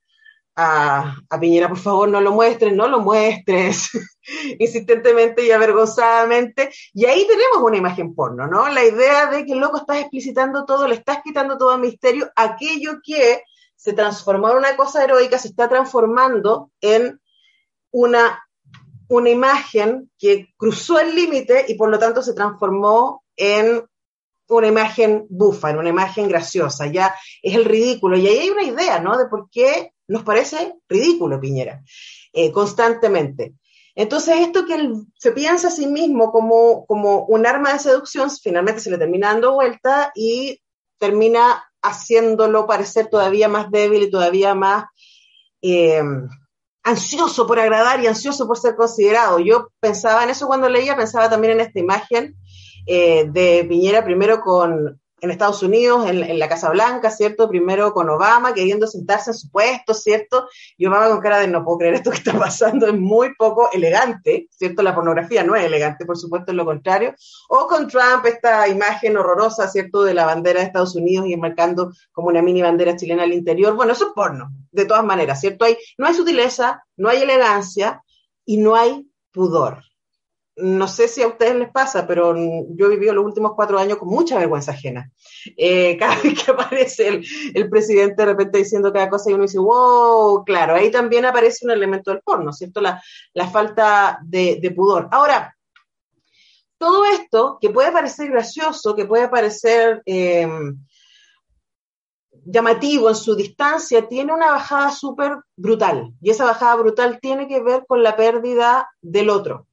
a, 0.55 1.15
Piñera, 1.39 1.67
por 1.67 1.77
favor, 1.77 2.09
no 2.09 2.21
lo 2.21 2.31
muestres, 2.31 2.73
no 2.73 2.87
lo 2.87 2.99
muestres, 2.99 3.89
insistentemente 4.59 5.45
y 5.45 5.51
avergonzadamente. 5.51 6.71
Y 6.93 7.05
ahí 7.05 7.25
tenemos 7.27 7.57
una 7.61 7.77
imagen 7.77 8.13
porno, 8.13 8.47
¿no? 8.47 8.69
La 8.69 8.83
idea 8.83 9.27
de 9.27 9.45
que 9.45 9.53
el 9.53 9.59
loco 9.59 9.77
estás 9.77 9.99
explicitando 9.99 10.65
todo, 10.65 10.87
le 10.87 10.95
estás 10.95 11.19
quitando 11.23 11.57
todo 11.57 11.73
el 11.73 11.81
misterio, 11.81 12.31
aquello 12.35 12.99
que 13.03 13.43
se 13.75 13.93
transformó 13.93 14.51
en 14.51 14.57
una 14.57 14.75
cosa 14.77 15.03
heroica 15.03 15.37
se 15.37 15.49
está 15.49 15.67
transformando 15.67 16.71
en 16.79 17.19
una, 17.91 18.41
una 19.17 19.29
imagen 19.29 20.11
que 20.17 20.53
cruzó 20.57 20.99
el 20.99 21.15
límite 21.15 21.65
y 21.67 21.75
por 21.75 21.89
lo 21.89 21.99
tanto 21.99 22.21
se 22.21 22.33
transformó 22.33 23.23
en 23.35 23.83
una 24.47 24.67
imagen 24.67 25.25
bufa, 25.29 25.71
en 25.71 25.77
una 25.77 25.89
imagen 25.89 26.27
graciosa, 26.27 26.87
ya 26.87 27.15
es 27.41 27.55
el 27.55 27.65
ridículo. 27.65 28.17
Y 28.17 28.27
ahí 28.27 28.37
hay 28.37 28.49
una 28.49 28.63
idea, 28.63 28.99
¿no? 28.99 29.17
De 29.17 29.25
por 29.25 29.49
qué 29.49 29.93
nos 30.07 30.23
parece 30.23 30.75
ridículo 30.87 31.39
Piñera, 31.39 31.81
eh, 32.31 32.51
constantemente. 32.51 33.55
Entonces, 33.95 34.39
esto 34.39 34.65
que 34.65 34.75
él 34.75 35.05
se 35.17 35.31
piensa 35.31 35.67
a 35.67 35.71
sí 35.71 35.87
mismo 35.87 36.31
como, 36.31 36.85
como 36.85 37.25
un 37.25 37.45
arma 37.45 37.73
de 37.73 37.79
seducción, 37.79 38.29
finalmente 38.31 38.81
se 38.81 38.89
le 38.89 38.97
termina 38.97 39.29
dando 39.29 39.53
vuelta 39.53 40.11
y 40.15 40.59
termina 40.97 41.63
haciéndolo 41.81 42.65
parecer 42.65 43.07
todavía 43.07 43.47
más 43.47 43.69
débil 43.69 44.03
y 44.03 44.09
todavía 44.09 44.55
más 44.55 44.85
eh, 45.61 46.01
ansioso 46.83 47.47
por 47.47 47.59
agradar 47.59 48.01
y 48.01 48.07
ansioso 48.07 48.47
por 48.47 48.57
ser 48.57 48.75
considerado. 48.75 49.39
Yo 49.39 49.69
pensaba 49.79 50.23
en 50.23 50.29
eso 50.29 50.47
cuando 50.47 50.69
leía, 50.69 50.95
pensaba 50.95 51.29
también 51.29 51.53
en 51.53 51.61
esta 51.61 51.79
imagen 51.79 52.35
eh, 52.85 53.25
de 53.29 53.65
Piñera, 53.67 54.03
primero 54.03 54.41
con 54.41 54.99
en 55.23 55.31
Estados 55.31 55.63
Unidos, 55.63 56.05
en, 56.09 56.37
la 56.37 56.49
Casa 56.49 56.69
Blanca, 56.69 57.09
¿cierto? 57.09 57.47
Primero 57.47 57.93
con 57.93 58.09
Obama, 58.09 58.53
queriendo 58.53 58.87
sentarse 58.87 59.31
en 59.31 59.35
su 59.35 59.49
puesto, 59.49 59.93
¿cierto? 59.93 60.49
Y 60.77 60.85
Obama 60.85 61.07
con 61.07 61.21
cara 61.21 61.39
de 61.39 61.47
no 61.47 61.63
puedo 61.63 61.77
creer 61.77 61.93
esto 61.93 62.11
que 62.11 62.17
está 62.17 62.37
pasando, 62.37 62.87
es 62.87 62.93
muy 62.93 63.33
poco 63.35 63.69
elegante, 63.71 64.49
¿cierto? 64.51 64.83
La 64.83 64.93
pornografía 64.93 65.41
no 65.41 65.55
es 65.55 65.63
elegante, 65.63 66.05
por 66.05 66.17
supuesto, 66.17 66.51
es 66.51 66.57
lo 66.57 66.65
contrario. 66.65 67.15
O 67.47 67.67
con 67.67 67.87
Trump, 67.87 68.25
esta 68.25 68.67
imagen 68.67 69.15
horrorosa, 69.15 69.69
¿cierto? 69.69 70.03
De 70.03 70.13
la 70.13 70.25
bandera 70.25 70.59
de 70.59 70.65
Estados 70.65 70.93
Unidos 70.93 71.25
y 71.29 71.37
marcando 71.37 71.93
como 72.11 72.27
una 72.27 72.41
mini 72.41 72.61
bandera 72.61 72.97
chilena 72.97 73.23
al 73.23 73.31
interior. 73.31 73.75
Bueno, 73.75 73.93
eso 73.93 74.07
es 74.07 74.11
porno, 74.13 74.49
de 74.71 74.83
todas 74.83 75.05
maneras, 75.05 75.39
¿cierto? 75.39 75.63
Hay, 75.63 75.77
no 75.97 76.05
hay 76.05 76.15
sutileza, 76.15 76.83
no 76.97 77.07
hay 77.07 77.21
elegancia 77.21 78.03
y 78.43 78.57
no 78.57 78.75
hay 78.75 79.07
pudor 79.31 79.83
no 80.55 80.87
sé 80.87 81.07
si 81.07 81.21
a 81.23 81.27
ustedes 81.27 81.55
les 81.55 81.71
pasa, 81.71 82.05
pero 82.05 82.35
yo 82.35 82.85
he 82.85 82.89
vivido 82.89 83.13
los 83.13 83.25
últimos 83.25 83.53
cuatro 83.55 83.79
años 83.79 83.97
con 83.97 84.09
mucha 84.09 84.37
vergüenza 84.37 84.71
ajena. 84.71 85.11
Eh, 85.57 85.97
cada 85.99 86.21
vez 86.21 86.43
que 86.43 86.51
aparece 86.51 87.21
el, 87.53 87.69
presidente 87.69 88.15
de 88.17 88.25
repente 88.25 88.59
diciendo 88.59 88.93
cada 88.93 89.09
cosa 89.09 89.31
y 89.31 89.33
uno 89.33 89.43
dice, 89.43 89.59
wow, 89.59 90.43
claro, 90.45 90.75
ahí 90.75 90.91
también 90.91 91.25
aparece 91.25 91.65
un 91.65 91.71
elemento 91.71 92.11
del 92.11 92.21
porno, 92.21 92.53
¿cierto? 92.53 92.81
La, 92.81 93.01
falta 93.51 94.19
de, 94.23 94.73
pudor. 94.75 95.07
Ahora, 95.11 95.55
todo 96.77 97.05
esto 97.05 97.57
que 97.59 97.69
puede 97.69 97.91
parecer 97.91 98.29
gracioso, 98.29 98.95
que 98.95 99.05
puede 99.05 99.29
parecer 99.29 100.01
eh, 100.05 100.47
llamativo 102.45 103.09
en 103.09 103.15
su 103.15 103.35
distancia, 103.35 104.07
tiene 104.07 104.33
una 104.33 104.51
bajada 104.51 104.91
súper 104.91 105.37
brutal. 105.55 106.13
Y 106.21 106.29
esa 106.29 106.45
bajada 106.45 106.75
brutal 106.75 107.19
tiene 107.21 107.47
que 107.47 107.61
ver 107.61 107.85
con 107.87 108.03
la 108.03 108.15
pérdida 108.15 108.89
del 109.01 109.29
otro 109.29 109.67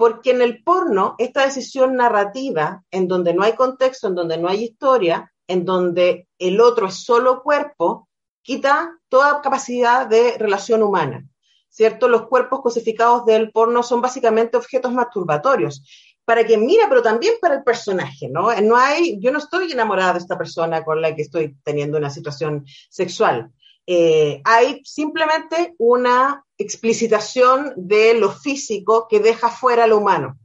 porque 0.00 0.30
en 0.30 0.40
el 0.40 0.64
porno, 0.64 1.14
esta 1.18 1.44
decisión 1.44 1.94
narrativa, 1.94 2.82
en 2.90 3.06
donde 3.06 3.34
no 3.34 3.42
hay 3.42 3.52
contexto, 3.52 4.08
en 4.08 4.14
donde 4.14 4.38
no 4.38 4.48
hay 4.48 4.64
historia, 4.64 5.30
en 5.46 5.66
donde 5.66 6.26
el 6.38 6.58
otro 6.62 6.86
es 6.86 7.04
solo 7.04 7.42
cuerpo, 7.42 8.08
quita 8.40 8.98
toda 9.10 9.42
capacidad 9.42 10.06
de 10.06 10.38
relación 10.38 10.82
humana. 10.82 11.28
¿Cierto? 11.68 12.08
Los 12.08 12.28
cuerpos 12.28 12.62
cosificados 12.62 13.26
del 13.26 13.52
porno 13.52 13.82
son 13.82 14.00
básicamente 14.00 14.56
objetos 14.56 14.90
masturbatorios 14.90 15.84
para 16.24 16.46
quien 16.46 16.64
mira, 16.64 16.86
pero 16.88 17.02
también 17.02 17.34
para 17.38 17.56
el 17.56 17.62
personaje, 17.62 18.30
¿no? 18.30 18.58
No 18.62 18.76
hay, 18.78 19.20
yo 19.20 19.30
no 19.30 19.38
estoy 19.38 19.70
enamorada 19.70 20.14
de 20.14 20.20
esta 20.20 20.38
persona 20.38 20.82
con 20.82 21.02
la 21.02 21.14
que 21.14 21.22
estoy 21.22 21.58
teniendo 21.62 21.98
una 21.98 22.08
situación 22.08 22.64
sexual. 22.88 23.52
Eh, 23.86 24.40
hay 24.44 24.80
simplemente 24.82 25.74
una 25.76 26.42
explicitación 26.60 27.72
de 27.76 28.14
lo 28.14 28.30
físico 28.30 29.06
que 29.08 29.20
deja 29.20 29.48
fuera 29.48 29.86
lo 29.86 29.98
humano. 29.98 30.38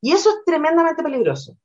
Y 0.00 0.12
eso 0.12 0.30
es 0.30 0.36
tremendamente 0.44 1.02
peligroso. 1.02 1.56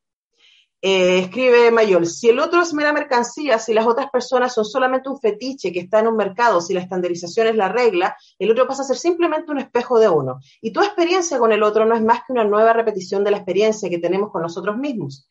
Eh, 0.81 1.19
escribe 1.19 1.71
Mayol, 1.71 2.07
si 2.07 2.29
el 2.29 2.39
otro 2.39 2.61
es 2.61 2.73
mera 2.73 2.93
mercancía, 2.93 3.59
si 3.59 3.73
las 3.73 3.85
otras 3.85 4.09
personas 4.09 4.53
son 4.53 4.63
solamente 4.63 5.09
un 5.09 5.19
fetiche 5.19 5.73
que 5.73 5.81
está 5.81 5.99
en 5.99 6.07
un 6.07 6.15
mercado, 6.15 6.61
si 6.61 6.73
la 6.73 6.79
estandarización 6.79 7.47
es 7.47 7.55
la 7.55 7.67
regla, 7.67 8.15
el 8.39 8.49
otro 8.49 8.65
pasa 8.65 8.83
a 8.83 8.85
ser 8.85 8.95
simplemente 8.95 9.51
un 9.51 9.59
espejo 9.59 9.99
de 9.99 10.07
uno. 10.07 10.39
Y 10.61 10.71
tu 10.71 10.81
experiencia 10.81 11.37
con 11.37 11.51
el 11.51 11.63
otro 11.63 11.85
no 11.85 11.95
es 11.95 12.01
más 12.01 12.19
que 12.25 12.31
una 12.31 12.45
nueva 12.45 12.71
repetición 12.71 13.25
de 13.25 13.31
la 13.31 13.37
experiencia 13.37 13.89
que 13.89 13.97
tenemos 13.97 14.31
con 14.31 14.41
nosotros 14.41 14.77
mismos. 14.77 15.27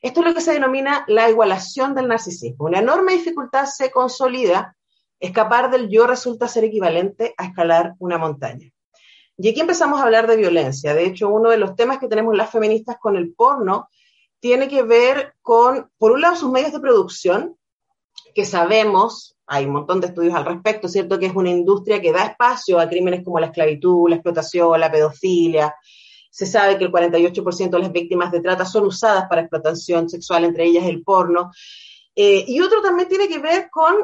Esto 0.00 0.20
es 0.20 0.26
lo 0.26 0.34
que 0.34 0.40
se 0.40 0.52
denomina 0.52 1.04
la 1.08 1.28
igualación 1.28 1.94
del 1.94 2.08
narcisismo. 2.08 2.66
Una 2.66 2.78
enorme 2.78 3.12
dificultad 3.14 3.66
se 3.66 3.90
consolida 3.90 4.76
Escapar 5.22 5.70
del 5.70 5.88
yo 5.88 6.08
resulta 6.08 6.48
ser 6.48 6.64
equivalente 6.64 7.32
a 7.38 7.44
escalar 7.44 7.94
una 8.00 8.18
montaña. 8.18 8.72
Y 9.38 9.48
aquí 9.48 9.60
empezamos 9.60 10.00
a 10.00 10.02
hablar 10.02 10.26
de 10.26 10.36
violencia. 10.36 10.94
De 10.94 11.06
hecho, 11.06 11.28
uno 11.28 11.48
de 11.48 11.58
los 11.58 11.76
temas 11.76 12.00
que 12.00 12.08
tenemos 12.08 12.36
las 12.36 12.50
feministas 12.50 12.96
con 13.00 13.16
el 13.16 13.32
porno 13.32 13.88
tiene 14.40 14.66
que 14.66 14.82
ver 14.82 15.34
con, 15.40 15.88
por 15.96 16.10
un 16.10 16.22
lado, 16.22 16.34
sus 16.34 16.50
medios 16.50 16.72
de 16.72 16.80
producción, 16.80 17.56
que 18.34 18.44
sabemos, 18.44 19.36
hay 19.46 19.66
un 19.66 19.74
montón 19.74 20.00
de 20.00 20.08
estudios 20.08 20.34
al 20.34 20.44
respecto, 20.44 20.88
¿cierto? 20.88 21.20
Que 21.20 21.26
es 21.26 21.36
una 21.36 21.50
industria 21.50 22.02
que 22.02 22.10
da 22.10 22.24
espacio 22.24 22.80
a 22.80 22.88
crímenes 22.88 23.22
como 23.24 23.38
la 23.38 23.46
esclavitud, 23.46 24.08
la 24.08 24.16
explotación, 24.16 24.80
la 24.80 24.90
pedofilia. 24.90 25.72
Se 26.32 26.46
sabe 26.46 26.78
que 26.78 26.84
el 26.84 26.90
48% 26.90 27.70
de 27.70 27.78
las 27.78 27.92
víctimas 27.92 28.32
de 28.32 28.40
trata 28.40 28.64
son 28.64 28.86
usadas 28.86 29.26
para 29.28 29.42
explotación 29.42 30.08
sexual, 30.08 30.46
entre 30.46 30.64
ellas 30.64 30.84
el 30.86 31.04
porno. 31.04 31.52
Eh, 32.16 32.44
y 32.48 32.60
otro 32.60 32.82
también 32.82 33.08
tiene 33.08 33.28
que 33.28 33.38
ver 33.38 33.70
con 33.70 33.94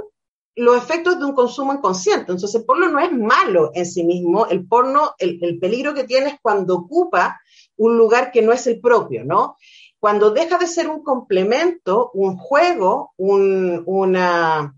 los 0.59 0.77
efectos 0.77 1.19
de 1.19 1.25
un 1.25 1.35
consumo 1.35 1.73
inconsciente. 1.73 2.33
Entonces, 2.33 2.57
el 2.57 2.65
porno 2.65 2.89
no 2.89 2.99
es 2.99 3.13
malo 3.13 3.71
en 3.75 3.87
sí 3.87 4.03
mismo, 4.03 4.47
el 4.47 4.67
porno, 4.67 5.15
el, 5.19 5.59
peligro 5.61 5.95
que 5.95 6.05
tiene 6.05 6.31
es 6.31 6.41
cuando 6.43 6.75
ocupa 6.77 7.41
un 7.77 7.97
lugar 7.97 8.33
que 8.33 8.43
no 8.43 8.53
es 8.53 8.67
el 8.67 8.81
propio, 8.81 9.25
¿no? 9.25 9.57
Cuando 10.01 10.31
deja 10.31 10.59
de 10.59 10.67
ser 10.67 10.89
un 10.89 11.05
complemento, 11.05 12.11
un 12.13 12.37
juego, 12.37 13.13
una, 13.17 14.75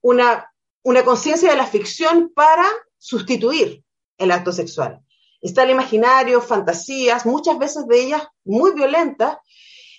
una, 0.00 0.52
una 0.82 1.04
conciencia 1.04 1.50
de 1.50 1.56
la 1.56 1.66
ficción 1.66 2.32
para 2.34 2.64
sustituir 2.96 3.82
el 4.18 4.30
acto 4.30 4.52
sexual. 4.52 5.00
Está 5.40 5.64
el 5.64 5.70
imaginario, 5.70 6.40
fantasías, 6.40 7.26
muchas 7.26 7.58
veces 7.58 7.86
de 7.88 8.00
ellas 8.00 8.22
muy 8.44 8.72
violentas, 8.72 9.38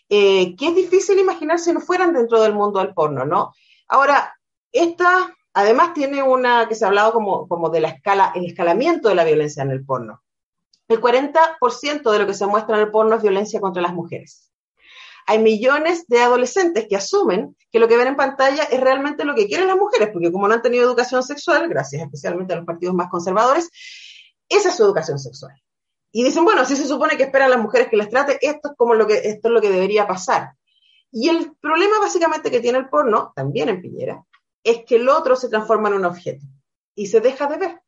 eh, 0.08 0.56
que 0.56 0.68
es 0.68 0.76
difícil 0.76 1.20
imaginar 1.20 1.60
si 1.60 1.74
no 1.74 1.82
fueran 1.82 2.14
dentro 2.14 2.42
del 2.42 2.54
mundo 2.54 2.80
del 2.80 2.94
porno, 2.94 3.26
¿no? 3.26 3.54
Ahora, 3.88 4.34
esta, 4.76 5.36
además, 5.54 5.94
tiene 5.94 6.22
una 6.22 6.68
que 6.68 6.76
se 6.76 6.86
ha 6.86 6.90
hablado 6.90 7.14
como, 7.14 7.70
de 7.70 7.80
la 7.80 7.90
escala, 7.90 8.32
el 8.36 8.46
escalamiento 8.46 9.10
de 9.10 9.16
la 9.16 9.24
violencia 9.24 9.64
en 9.64 9.72
el 9.72 9.86
porno. 9.86 10.22
El 10.88 11.02
40% 11.02 12.12
de 12.12 12.20
lo 12.20 12.28
que 12.28 12.34
se 12.34 12.46
muestra 12.46 12.76
en 12.76 12.84
el 12.84 12.92
porno 12.92 13.16
es 13.16 13.22
violencia 13.22 13.60
contra 13.60 13.82
las 13.82 13.94
mujeres. 13.94 14.52
Hay 15.28 15.40
millones 15.40 16.06
de 16.08 16.20
adolescentes 16.20 16.88
que 16.88 16.96
asumen 16.96 17.56
que 17.72 17.80
lo 17.80 17.88
que 17.88 17.98
ven 17.98 18.10
en 18.10 18.16
pantalla 18.16 18.64
es 18.64 18.80
realmente 18.80 19.26
lo 19.26 19.34
que 19.34 19.48
quieren 19.48 19.68
las 19.68 19.78
mujeres, 19.78 20.10
porque 20.14 20.32
como 20.32 20.48
no 20.48 20.54
han 20.54 20.62
tenido 20.62 20.86
educación 20.86 21.24
sexual, 21.24 21.68
gracias 21.68 22.04
especialmente 22.04 22.54
a 22.54 22.58
los 22.58 22.66
partidos 22.66 22.94
más 22.94 23.10
conservadores, 23.10 23.70
esa 24.48 24.70
es 24.70 24.76
su 24.76 24.84
educación 24.84 25.18
sexual. 25.18 25.60
Y 26.12 26.24
dicen, 26.24 26.46
bueno, 26.46 26.64
si 26.66 26.76
se 26.76 26.86
supone 26.86 27.18
que 27.18 27.24
esperan 27.24 27.50
las 27.50 27.60
mujeres 27.60 27.88
que 27.90 27.98
les 27.98 28.10
trate, 28.10 28.38
esto 28.42 28.70
es 28.70 28.78
como 28.78 28.94
lo 28.94 29.08
que, 29.08 29.16
esto 29.16 29.48
es 29.48 29.54
lo 29.54 29.62
que 29.62 29.70
debería 29.70 30.08
pasar. 30.08 30.52
Y 31.12 31.30
el 31.30 31.54
problema 31.62 32.00
básicamente 32.00 32.52
que 32.52 32.60
tiene 32.60 32.78
el 32.78 32.90
porno, 32.90 33.34
también 33.36 33.70
en 33.70 33.82
Piñera, 33.82 34.24
es 34.66 34.84
que 34.84 34.96
el 34.96 35.08
otro 35.08 35.38
se 35.38 35.48
transforma 35.48 35.88
en 35.90 35.96
un 35.96 36.06
objeto 36.06 36.46
y 36.96 37.08
se 37.08 37.22
deja 37.22 37.48
de 37.48 37.58
ver. 37.58 37.82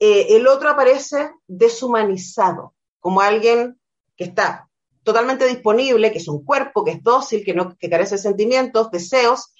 Eh, 0.00 0.36
el 0.36 0.46
otro 0.46 0.68
aparece 0.68 1.30
deshumanizado, 1.46 2.74
como 3.00 3.20
alguien 3.20 3.80
que 4.16 4.24
está 4.24 4.68
totalmente 5.04 5.46
disponible, 5.46 6.12
que 6.12 6.18
es 6.18 6.28
un 6.28 6.44
cuerpo, 6.44 6.84
que 6.84 6.90
es 6.90 7.02
dócil, 7.02 7.44
que, 7.44 7.54
no, 7.54 7.76
que 7.78 7.88
carece 7.88 8.16
de 8.16 8.22
sentimientos, 8.22 8.90
deseos, 8.90 9.54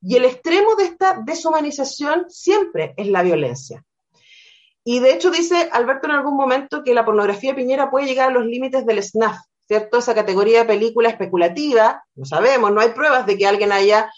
y 0.00 0.16
el 0.16 0.26
extremo 0.26 0.74
de 0.76 0.84
esta 0.84 1.18
deshumanización 1.24 2.26
siempre 2.28 2.92
es 2.96 3.08
la 3.08 3.22
violencia. 3.22 3.84
Y 4.84 5.00
de 5.00 5.14
hecho 5.14 5.30
dice 5.30 5.70
Alberto 5.72 6.08
en 6.08 6.14
algún 6.14 6.36
momento 6.36 6.84
que 6.84 6.92
la 6.92 7.06
pornografía 7.06 7.54
piñera 7.54 7.90
puede 7.90 8.06
llegar 8.06 8.28
a 8.28 8.32
los 8.32 8.44
límites 8.44 8.84
del 8.84 9.02
snuff, 9.02 9.36
¿cierto? 9.66 9.98
Esa 9.98 10.14
categoría 10.14 10.60
de 10.60 10.66
película 10.66 11.08
especulativa, 11.08 12.04
no 12.14 12.26
sabemos, 12.26 12.70
no 12.70 12.82
hay 12.82 12.90
pruebas 12.90 13.24
de 13.24 13.38
que 13.38 13.46
alguien 13.46 13.72
haya 13.72 14.10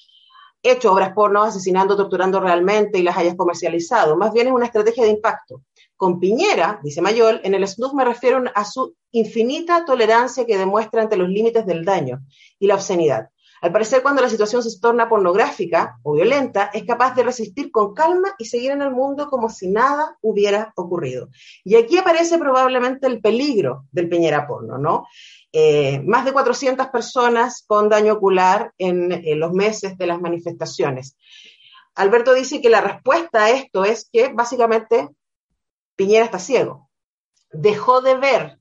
hecho 0.63 0.93
obras 0.93 1.13
porno 1.13 1.43
asesinando, 1.43 1.97
torturando 1.97 2.41
realmente 2.41 2.99
y 2.99 3.03
las 3.03 3.17
hayas 3.17 3.37
comercializado. 3.37 4.17
Más 4.17 4.33
bien 4.33 4.49
es 4.49 4.53
una 4.53 4.67
estrategia 4.67 5.05
de 5.05 5.11
impacto. 5.11 5.63
Con 5.97 6.21
Piñera, 6.21 6.81
dice 6.83 7.01
Mayol, 7.01 7.41
en 7.45 7.55
el 7.55 7.67
snuff 7.67 7.95
me 7.95 8.05
refiero 8.05 8.43
a 8.55 8.65
su 8.65 8.95
infinita 9.13 9.85
tolerancia 9.85 10.45
que 10.45 10.59
demuestra 10.59 11.03
ante 11.03 11.17
los 11.17 11.29
límites 11.29 11.65
del 11.67 11.85
daño 11.85 12.21
y 12.59 12.67
la 12.67 12.75
obscenidad. 12.75 13.31
Al 13.63 13.73
parecer, 13.73 14.03
cuando 14.03 14.23
la 14.23 14.29
situación 14.29 14.63
se 14.63 14.79
torna 14.81 15.09
pornográfica 15.09 15.99
o 16.03 16.13
violenta, 16.13 16.71
es 16.75 16.85
capaz 16.85 17.15
de 17.15 17.23
resistir 17.23 17.71
con 17.71 17.95
calma 17.95 18.35
y 18.39 18.45
seguir 18.45 18.73
en 18.73 18.83
el 18.83 18.91
mundo 18.91 19.29
como 19.29 19.49
si 19.49 19.69
nada 19.69 20.17
hubiera 20.21 20.73
ocurrido. 20.77 21.29
Y 21.65 21.77
aquí 21.77 21.97
aparece 21.97 22.39
probablemente 22.39 23.07
el 23.07 23.21
peligro 23.21 23.85
del 23.93 24.09
Piñera 24.09 24.47
porno, 24.47 24.79
¿no? 24.79 25.07
Eh, 25.53 26.03
más 26.05 26.27
de 26.27 26.33
400 26.33 26.89
personas 26.89 27.65
con 27.67 27.89
daño 27.89 28.15
ocular 28.15 28.73
en, 28.77 29.23
los 29.41 29.53
meses 29.53 29.97
de 29.97 30.07
las 30.07 30.21
manifestaciones. 30.21 31.17
Alberto 31.95 32.35
dice 32.35 32.61
que 32.61 32.69
la 32.69 32.83
respuesta 32.83 33.45
a 33.45 33.51
esto 33.51 33.85
es 33.85 34.09
que 34.13 34.29
básicamente 34.29 35.09
Piñera 35.97 36.27
está 36.27 36.39
ciego. 36.39 36.91
Dejó 37.53 38.03
de 38.03 38.17
ver 38.17 38.59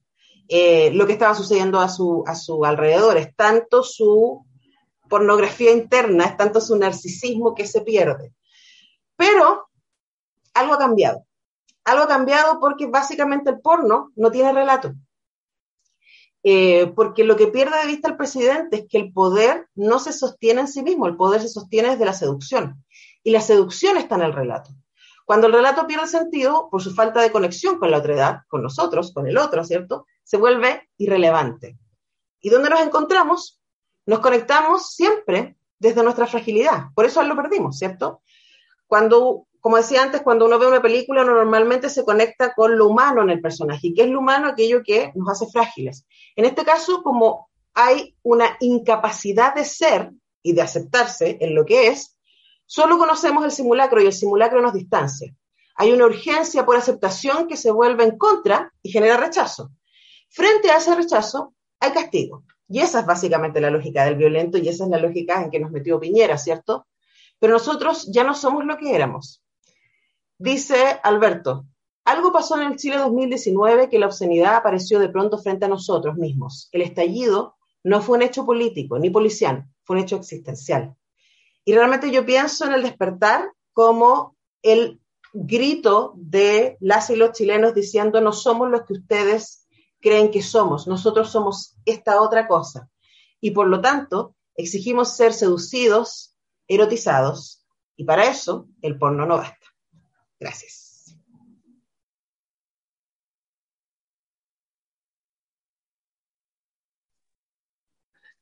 eh, 0.48 0.92
lo 0.94 1.06
que 1.06 1.14
estaba 1.14 1.36
sucediendo 1.36 1.82
a 1.82 1.90
su, 1.90 2.24
a 2.28 2.36
su 2.36 2.64
alrededor. 2.64 3.18
Tanto 3.36 3.84
su 3.84 4.46
pornografía 5.16 5.72
interna, 5.72 6.26
es 6.26 6.36
tanto 6.36 6.60
su 6.60 6.76
narcisismo 6.76 7.56
que 7.56 7.66
se 7.66 7.80
pierde. 7.80 8.34
Pero 9.16 9.70
algo 10.54 10.74
ha 10.74 10.78
cambiado. 10.78 11.26
Algo 11.86 12.04
ha 12.04 12.08
cambiado 12.10 12.60
porque 12.60 12.88
básicamente 12.88 13.50
el 13.50 13.62
porno 13.62 14.12
no 14.18 14.30
tiene 14.30 14.52
relato. 14.52 14.94
Eh, 16.44 16.92
porque 16.98 17.24
lo 17.24 17.38
que 17.38 17.48
pierde 17.48 17.80
de 17.80 17.88
vista 17.88 18.10
el 18.10 18.18
presidente 18.18 18.76
es 18.76 18.86
que 18.90 18.98
el 18.98 19.14
poder 19.14 19.70
no 19.74 20.00
se 20.00 20.12
sostiene 20.12 20.60
en 20.60 20.68
sí 20.68 20.84
mismo, 20.84 21.08
el 21.08 21.16
poder 21.16 21.40
se 21.40 21.48
sostiene 21.48 21.92
desde 21.92 22.04
la 22.04 22.14
seducción. 22.14 22.84
Y 23.24 23.32
la 23.32 23.40
seducción 23.40 23.96
está 23.96 24.16
en 24.16 24.24
el 24.24 24.34
relato. 24.34 24.72
Cuando 25.24 25.48
el 25.48 25.54
relato 25.54 25.88
pierde 25.88 26.08
sentido 26.08 26.68
por 26.70 26.84
su 26.84 26.94
falta 26.94 27.22
de 27.22 27.32
conexión 27.32 27.80
con 27.80 27.90
la 27.90 28.00
otra 28.00 28.16
edad, 28.16 28.40
con 28.50 28.62
nosotros, 28.62 29.14
con 29.14 29.28
el 29.28 29.38
otro, 29.38 29.64
¿cierto? 29.64 30.08
Se 30.26 30.36
vuelve 30.36 30.90
irrelevante. 30.98 31.78
¿Y 32.42 32.50
dónde 32.50 32.70
nos 32.70 32.82
encontramos? 32.82 33.62
Nos 34.06 34.20
conectamos 34.20 34.92
siempre 34.92 35.56
desde 35.80 36.04
nuestra 36.04 36.28
fragilidad. 36.28 36.86
Por 36.96 37.06
eso 37.06 37.22
lo 37.24 37.36
perdimos, 37.36 37.78
¿cierto? 37.78 38.22
Cuando, 38.88 39.48
como 39.60 39.78
decía 39.78 40.04
antes, 40.04 40.22
cuando 40.22 40.46
uno 40.46 40.60
ve 40.60 40.68
una 40.68 40.82
película, 40.82 41.24
normalmente 41.24 41.90
se 41.90 42.06
conecta 42.06 42.54
con 42.54 42.78
lo 42.78 42.88
humano 42.88 43.22
en 43.24 43.30
el 43.32 43.42
personaje. 43.42 43.88
¿Y 43.88 43.94
qué 43.94 44.04
es 44.04 44.10
lo 44.10 44.20
humano? 44.20 44.48
Aquello 44.48 44.84
que 44.84 45.12
nos 45.16 45.30
hace 45.30 45.52
frágiles. 45.52 46.06
En 46.36 46.46
este 46.46 46.64
caso, 46.64 47.02
como 47.04 47.50
hay 47.74 48.16
una 48.24 48.58
incapacidad 48.60 49.54
de 49.56 49.66
ser 49.66 50.12
y 50.42 50.54
de 50.54 50.62
aceptarse 50.62 51.38
en 51.42 51.56
lo 51.56 51.66
que 51.66 51.88
es, 51.88 52.16
Solo 52.68 52.98
conocemos 52.98 53.46
el 53.46 53.52
simulacro 53.52 54.02
y 54.02 54.08
el 54.08 54.14
simulacro 54.14 54.62
nos 54.62 54.74
distancia. 54.74 55.34
Hay 55.76 55.92
una 55.92 56.06
urgencia 56.06 56.66
por 56.66 56.76
aceptación 56.76 57.48
que 57.48 57.58
se 57.58 57.70
vuelve 57.70 58.04
en 58.04 58.18
contra 58.18 58.74
y 58.82 58.92
genera 58.92 59.18
rechazo. 59.18 59.72
Frente 60.30 60.72
a 60.72 60.78
ese 60.78 60.96
rechazo 60.96 61.54
hay 61.80 61.92
castigo. 61.92 62.44
Y 62.68 62.80
esa 62.80 63.02
es 63.02 63.06
básicamente 63.06 63.62
la 63.62 63.70
lógica 63.70 64.06
del 64.06 64.16
violento 64.16 64.58
y 64.58 64.68
esa 64.68 64.86
es 64.86 64.90
la 64.90 64.98
lógica 64.98 65.44
en 65.44 65.52
que 65.52 65.60
nos 65.60 65.72
metió 65.72 66.00
Piñera, 66.00 66.38
¿cierto? 66.38 66.88
Pero 67.40 67.54
nosotros 67.54 68.10
ya 68.12 68.24
no 68.24 68.34
somos 68.34 68.66
lo 68.66 68.78
que 68.78 68.96
éramos. 68.96 69.44
Dice 70.38 71.00
Alberto, 71.04 71.66
algo 72.06 72.32
pasó 72.32 72.60
en 72.60 72.72
el 72.72 72.78
Chile 72.78 72.98
2019 72.98 73.90
que 73.90 74.00
la 74.00 74.08
obscenidad 74.08 74.56
apareció 74.56 75.00
de 75.00 75.10
pronto 75.10 75.38
frente 75.38 75.66
a 75.66 75.70
nosotros 75.70 76.16
mismos. 76.16 76.70
El 76.72 76.82
estallido 76.82 77.56
no 77.84 78.02
fue 78.02 78.18
un 78.18 78.24
hecho 78.24 78.46
político 78.46 79.00
ni 79.00 79.10
policial, 79.10 79.66
fue 79.84 79.98
un 79.98 80.04
hecho 80.04 80.16
existencial. 80.16 80.96
Y 81.64 81.74
realmente 81.74 82.12
yo 82.12 82.26
pienso 82.26 82.66
en 82.66 82.74
el 82.74 82.84
despertar 82.84 83.52
como 83.74 84.36
el 84.62 85.00
grito 85.34 86.14
de 86.16 86.78
las 86.80 87.10
y 87.10 87.16
los 87.16 87.32
chilenos 87.32 87.74
diciendo 87.74 88.22
no 88.22 88.32
somos 88.32 88.70
los 88.70 88.84
que 88.84 88.94
ustedes 88.94 89.65
creen 90.00 90.32
que 90.32 90.42
somos, 90.42 90.88
nosotros 90.88 91.32
somos 91.32 91.76
esta 91.86 92.22
otra 92.22 92.48
cosa. 92.48 92.90
Y 93.42 93.52
por 93.52 93.68
lo 93.68 93.82
tanto, 93.82 94.36
exigimos 94.56 95.16
ser 95.16 95.34
seducidos, 95.34 96.36
erotizados, 96.68 97.66
y 97.96 98.04
para 98.06 98.26
eso 98.26 98.68
el 98.82 98.98
porno 98.98 99.26
no 99.26 99.38
basta. 99.38 99.68
Gracias. 100.40 100.86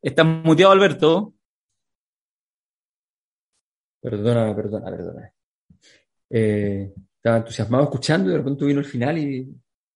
¿Estás 0.02 0.26
muteado, 0.26 0.74
Alberto? 0.74 1.34
Perdona, 4.02 4.54
perdona, 4.54 4.92
perdona. 4.92 5.34
Eh, 6.30 6.94
estaba 7.16 7.38
entusiasmado 7.38 7.86
escuchando 7.86 8.28
y 8.28 8.34
de 8.34 8.38
repente 8.40 8.66
vino 8.66 8.82
el 8.82 8.86
final 8.86 9.18
y 9.18 9.48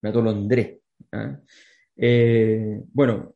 me 0.02 0.10
atolondré. 0.10 0.82
¿Ah? 1.12 1.40
Eh, 1.96 2.82
bueno, 2.94 3.36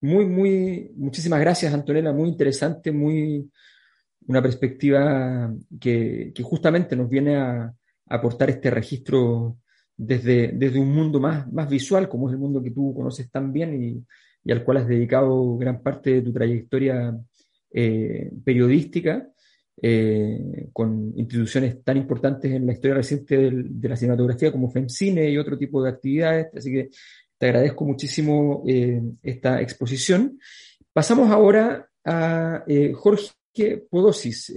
muy, 0.00 0.26
muy, 0.26 0.92
muchísimas 0.96 1.40
gracias, 1.40 1.72
Antonella, 1.72 2.12
muy 2.12 2.28
interesante, 2.28 2.90
muy, 2.90 3.50
una 4.26 4.42
perspectiva 4.42 5.52
que, 5.80 6.32
justamente 6.42 6.96
nos 6.96 7.08
viene 7.08 7.36
a, 7.36 7.74
aportar 8.06 8.50
este 8.50 8.70
registro 8.70 9.58
desde, 9.96 10.48
desde 10.48 10.80
un 10.80 10.92
mundo 10.92 11.20
más, 11.20 11.50
más 11.52 11.68
visual, 11.68 12.08
como 12.08 12.28
es 12.28 12.32
el 12.32 12.40
mundo 12.40 12.60
que 12.60 12.72
tú 12.72 12.92
conoces 12.92 13.30
tan 13.30 13.52
bien 13.52 14.04
y, 14.44 14.50
al 14.50 14.64
cual 14.64 14.78
has 14.78 14.88
dedicado 14.88 15.56
gran 15.58 15.80
parte 15.80 16.14
de 16.14 16.22
tu 16.22 16.32
trayectoria 16.32 17.16
eh, 17.72 18.32
periodística. 18.44 19.28
Eh, 19.82 20.68
con 20.74 21.12
instituciones 21.16 21.82
tan 21.82 21.96
importantes 21.96 22.52
en 22.52 22.66
la 22.66 22.72
historia 22.72 22.96
reciente 22.96 23.50
de 23.50 23.88
la 23.88 23.96
cinematografía 23.96 24.52
como 24.52 24.70
FEMCINE 24.70 25.30
y 25.30 25.38
otro 25.38 25.56
tipo 25.56 25.82
de 25.82 25.90
actividades. 25.90 26.48
Así 26.54 26.70
que 26.70 26.90
te 27.38 27.46
agradezco 27.46 27.86
muchísimo 27.86 28.62
eh, 28.66 29.00
esta 29.22 29.60
exposición. 29.62 30.38
Pasamos 30.92 31.30
ahora 31.30 31.88
a 32.04 32.62
eh, 32.66 32.92
Jorge 32.92 33.32
Podosis. 33.88 34.52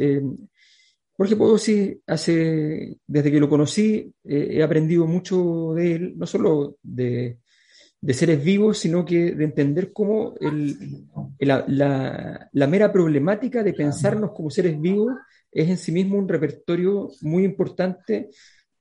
Jorge 1.15 1.35
Podosis, 1.35 1.97
hace, 2.07 2.97
desde 3.07 3.31
que 3.31 3.39
lo 3.39 3.47
conocí, 3.47 4.11
he 4.25 4.63
aprendido 4.63 5.05
mucho 5.05 5.73
de 5.73 5.95
él, 5.95 6.13
no 6.17 6.25
solo 6.25 6.77
de, 6.81 7.37
de 8.03 8.13
seres 8.13 8.43
vivos, 8.43 8.79
sino 8.79 9.05
que 9.05 9.33
de 9.33 9.45
entender 9.45 9.93
cómo 9.93 10.33
la, 11.39 12.67
mera 12.67 12.91
problemática 12.91 13.63
de 13.63 13.73
pensarnos 13.73 14.33
como 14.33 14.49
seres 14.49 14.77
vivos 14.77 15.13
es 15.49 15.69
en 15.69 15.77
sí 15.77 15.93
mismo 15.93 16.17
un 16.17 16.27
repertorio 16.27 17.09
muy 17.21 17.45
importante 17.45 18.29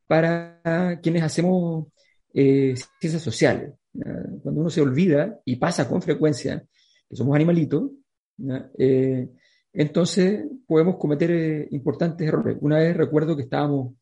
para 0.09 0.99
quienes 1.01 1.23
hacemos 1.23 1.87
eh, 2.35 2.75
ciencias 2.99 3.23
sociales. 3.23 3.73
Cuando 4.43 4.61
uno 4.61 4.70
se 4.70 4.81
olvida 4.81 5.39
y 5.45 5.55
pasa 5.55 5.89
con 5.89 6.03
frecuencia 6.03 6.64
que 7.09 7.14
somos 7.14 7.37
animalitos, 7.37 7.93
eh, 8.77 9.29
entonces 9.73 10.47
podemos 10.66 10.97
cometer 10.97 11.31
eh, 11.31 11.68
importantes 11.70 12.27
errores. 12.27 12.57
Una 12.61 12.79
vez 12.79 12.97
recuerdo 12.97 13.37
que 13.37 13.45
estábamos 13.45 13.95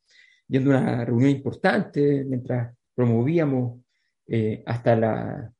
viendo 0.48 0.70
una 0.70 1.04
reunión 1.04 1.28
importante 1.28 2.24
mientras 2.24 2.74
promovíamos 2.94 3.82
eh, 4.32 4.62
hasta, 4.64 4.94
la, 4.94 5.52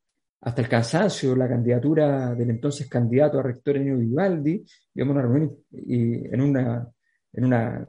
hasta 0.42 0.62
el 0.62 0.68
cansancio, 0.68 1.34
la 1.34 1.48
candidatura 1.48 2.36
del 2.36 2.50
entonces 2.50 2.88
candidato 2.88 3.40
a 3.40 3.42
rector 3.42 3.76
Enio 3.76 3.98
Vivaldi, 3.98 4.64
digamos, 4.94 5.16
una 5.16 5.22
reunión 5.22 5.58
en 5.72 6.40
una, 6.40 6.88
en 7.32 7.44
una 7.44 7.84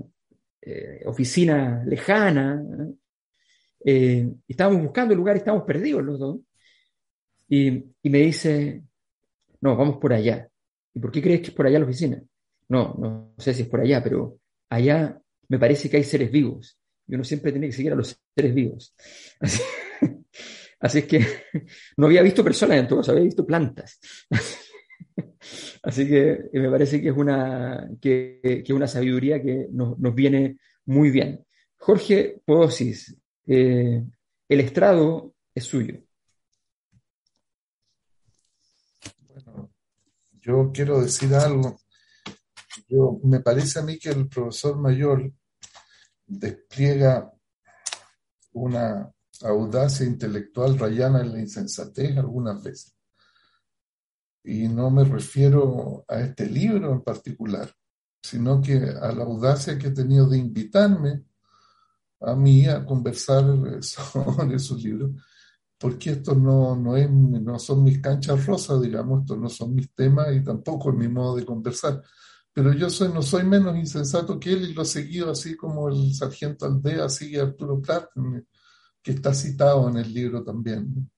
eh, 0.59 1.03
oficina 1.05 1.83
lejana, 1.85 2.63
eh, 3.85 4.27
estábamos 4.47 4.81
buscando 4.81 5.13
el 5.13 5.19
lugar 5.19 5.35
y 5.35 5.39
estábamos 5.39 5.67
perdidos 5.67 6.03
los 6.03 6.19
dos, 6.19 6.39
y, 7.47 7.83
y, 8.01 8.09
me 8.09 8.19
dice, 8.19 8.81
no, 9.59 9.75
vamos 9.75 9.97
por 9.97 10.13
allá. 10.13 10.49
¿Y 10.95 10.99
por 10.99 11.11
qué 11.11 11.21
crees 11.21 11.41
que 11.41 11.47
es 11.47 11.53
por 11.53 11.67
allá 11.67 11.77
la 11.77 11.85
oficina? 11.85 12.23
No, 12.69 12.95
no 12.97 13.35
sé 13.37 13.53
si 13.53 13.63
es 13.63 13.67
por 13.67 13.81
allá, 13.81 14.01
pero 14.01 14.39
allá 14.69 15.21
me 15.47 15.59
parece 15.59 15.91
que 15.91 15.97
hay 15.97 16.03
seres 16.03 16.31
vivos. 16.31 16.79
Y 17.07 17.13
uno 17.13 17.23
siempre 17.23 17.51
tiene 17.51 17.67
que 17.67 17.73
seguir 17.73 17.91
a 17.91 17.95
los 17.95 18.17
seres 18.33 18.55
vivos. 18.55 18.95
Así, 19.39 19.61
Así 20.81 20.99
es 20.99 21.05
que 21.05 21.19
no 21.97 22.07
había 22.07 22.23
visto 22.23 22.43
personas 22.43 22.77
en 22.77 22.87
todo 22.87 23.01
había 23.11 23.23
visto 23.23 23.45
plantas. 23.45 23.99
Así 25.83 26.07
que 26.07 26.31
eh, 26.31 26.59
me 26.59 26.69
parece 26.69 27.01
que 27.01 27.09
es 27.09 27.17
una, 27.17 27.89
que, 27.99 28.63
una 28.69 28.87
sabiduría 28.87 29.41
que 29.41 29.67
nos, 29.71 29.95
viene 30.13 30.57
muy 30.85 31.11
bien. 31.11 31.45
Jorge 31.77 32.41
Podosis, 32.45 33.15
eh, 33.47 34.03
el 34.49 34.59
estrado 34.59 35.35
es 35.53 35.63
suyo. 35.63 35.99
Bueno, 39.27 39.71
yo 40.41 40.71
quiero 40.73 41.01
decir 41.01 41.33
algo. 41.33 41.79
Yo, 42.87 43.19
me 43.23 43.39
parece 43.39 43.79
a 43.79 43.83
mí 43.83 43.97
que 43.97 44.09
el 44.09 44.27
profesor 44.27 44.77
mayor 44.77 45.31
despliega 46.27 47.31
una 48.53 49.11
audacia 49.43 50.05
intelectual 50.05 50.77
rayana 50.77 51.21
en 51.21 51.31
la 51.33 51.39
insensatez 51.39 52.17
algunas 52.17 52.61
veces. 52.63 52.95
Y 54.43 54.67
no 54.67 54.89
me 54.89 55.03
refiero 55.03 56.03
a 56.07 56.19
este 56.19 56.47
libro 56.47 56.91
en 56.91 57.01
particular, 57.01 57.71
sino 58.21 58.61
que 58.61 58.75
a 58.75 59.11
la 59.11 59.23
audacia 59.23 59.77
que 59.77 59.87
he 59.87 59.91
tenido 59.91 60.27
de 60.27 60.37
invitarme 60.37 61.25
a 62.21 62.35
mí 62.35 62.67
a 62.67 62.85
conversar 62.85 63.43
sobre 63.81 64.55
esos 64.55 64.83
libros, 64.83 65.11
porque 65.77 66.11
esto 66.11 66.35
no, 66.35 66.75
no, 66.75 66.95
es, 66.95 67.09
no 67.09 67.57
son 67.57 67.83
mis 67.83 67.99
canchas 67.99 68.45
rosas, 68.45 68.81
digamos, 68.81 69.21
estos 69.21 69.37
no 69.39 69.49
son 69.49 69.73
mis 69.73 69.93
temas 69.93 70.27
y 70.35 70.43
tampoco 70.43 70.91
es 70.91 70.97
mi 70.97 71.07
modo 71.07 71.35
de 71.35 71.45
conversar. 71.45 72.01
Pero 72.53 72.73
yo 72.73 72.89
soy, 72.89 73.11
no 73.13 73.21
soy 73.21 73.43
menos 73.43 73.75
insensato 73.77 74.39
que 74.39 74.51
él 74.51 74.69
y 74.69 74.73
lo 74.73 74.81
he 74.81 74.85
seguido 74.85 75.31
así 75.31 75.55
como 75.55 75.87
el 75.87 76.13
sargento 76.13 76.65
Aldea 76.65 77.09
sigue 77.09 77.39
a 77.39 77.43
Arturo 77.43 77.81
Prat, 77.81 78.09
que 79.01 79.11
está 79.11 79.33
citado 79.33 79.89
en 79.89 79.97
el 79.97 80.13
libro 80.13 80.43
también. 80.43 81.09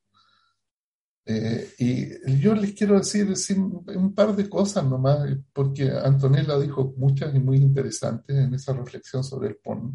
Eh, 1.26 1.74
y 1.78 2.40
yo 2.40 2.54
les 2.54 2.74
quiero 2.74 2.98
decir 2.98 3.28
un 3.58 4.14
par 4.14 4.36
de 4.36 4.50
cosas 4.50 4.86
nomás, 4.86 5.38
porque 5.54 5.90
Antonella 5.90 6.60
dijo 6.60 6.94
muchas 6.98 7.34
y 7.34 7.40
muy 7.40 7.58
interesantes 7.58 8.36
en 8.36 8.54
esa 8.54 8.74
reflexión 8.74 9.24
sobre 9.24 9.50
el 9.50 9.56
porno. 9.58 9.94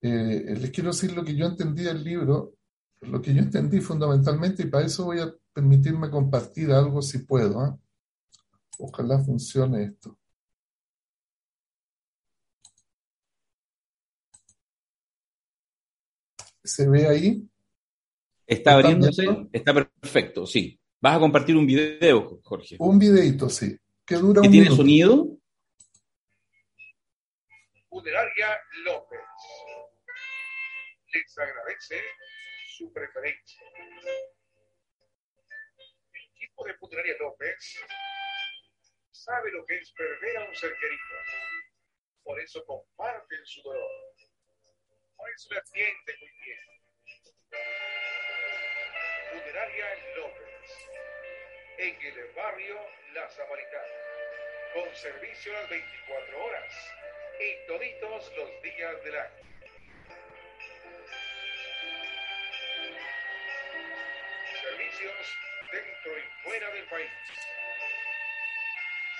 Eh, 0.00 0.54
les 0.60 0.70
quiero 0.70 0.90
decir 0.90 1.12
lo 1.12 1.24
que 1.24 1.34
yo 1.34 1.46
entendí 1.46 1.82
del 1.82 2.04
libro, 2.04 2.54
lo 3.00 3.20
que 3.20 3.34
yo 3.34 3.40
entendí 3.40 3.80
fundamentalmente, 3.80 4.62
y 4.62 4.66
para 4.66 4.86
eso 4.86 5.06
voy 5.06 5.20
a 5.20 5.34
permitirme 5.52 6.10
compartir 6.10 6.70
algo 6.72 7.02
si 7.02 7.18
puedo. 7.18 7.60
¿ah? 7.60 7.76
Ojalá 8.78 9.18
funcione 9.18 9.84
esto. 9.84 10.18
¿Se 16.64 16.88
ve 16.88 17.06
ahí? 17.06 17.42
Está 18.46 18.74
abriéndose, 18.74 19.24
está 19.52 19.74
perfecto, 19.74 20.46
sí. 20.46 20.80
Vas 21.00 21.16
a 21.16 21.20
compartir 21.20 21.56
un 21.56 21.66
video, 21.66 22.40
Jorge. 22.42 22.76
Un 22.78 22.98
videito, 22.98 23.50
sí. 23.50 23.76
Que 24.06 24.14
dura 24.16 24.40
¿Que 24.40 24.48
tiene 24.48 24.70
sonido? 24.70 25.36
Funeraria 27.90 28.58
López. 28.84 29.20
Les 31.12 31.38
agradece 31.38 32.02
su 32.66 32.90
preferencia. 32.92 33.62
El 36.12 36.22
equipo 36.34 36.64
de 36.64 36.74
Funeraria 36.74 37.14
López 37.20 37.78
sabe 39.10 39.52
lo 39.52 39.64
que 39.66 39.76
es 39.76 39.92
perder 39.92 40.38
a 40.38 40.48
un 40.48 40.54
ser 40.54 40.72
querido. 40.80 41.02
Por 42.22 42.40
eso 42.40 42.64
comparten 42.64 43.40
su 43.44 43.62
dolor. 43.62 44.03
Eso 45.36 45.48
le 45.50 45.58
atiende 45.58 46.16
muy 46.20 46.30
bien 46.44 46.74
Funeraria 49.30 49.86
López, 50.16 50.88
en 51.78 52.02
el 52.02 52.32
barrio 52.36 52.78
La 53.14 53.28
Samaritana, 53.30 53.94
con 54.74 54.94
servicio 54.94 55.56
a 55.56 55.60
las 55.62 55.70
24 55.70 56.44
horas 56.44 56.74
y 57.40 57.66
toditos 57.66 58.32
los 58.36 58.62
días 58.62 59.04
del 59.04 59.18
año. 59.18 59.44
Servicios 64.62 65.38
dentro 65.72 66.18
y 66.18 66.42
fuera 66.42 66.70
del 66.70 66.84
país. 66.84 67.10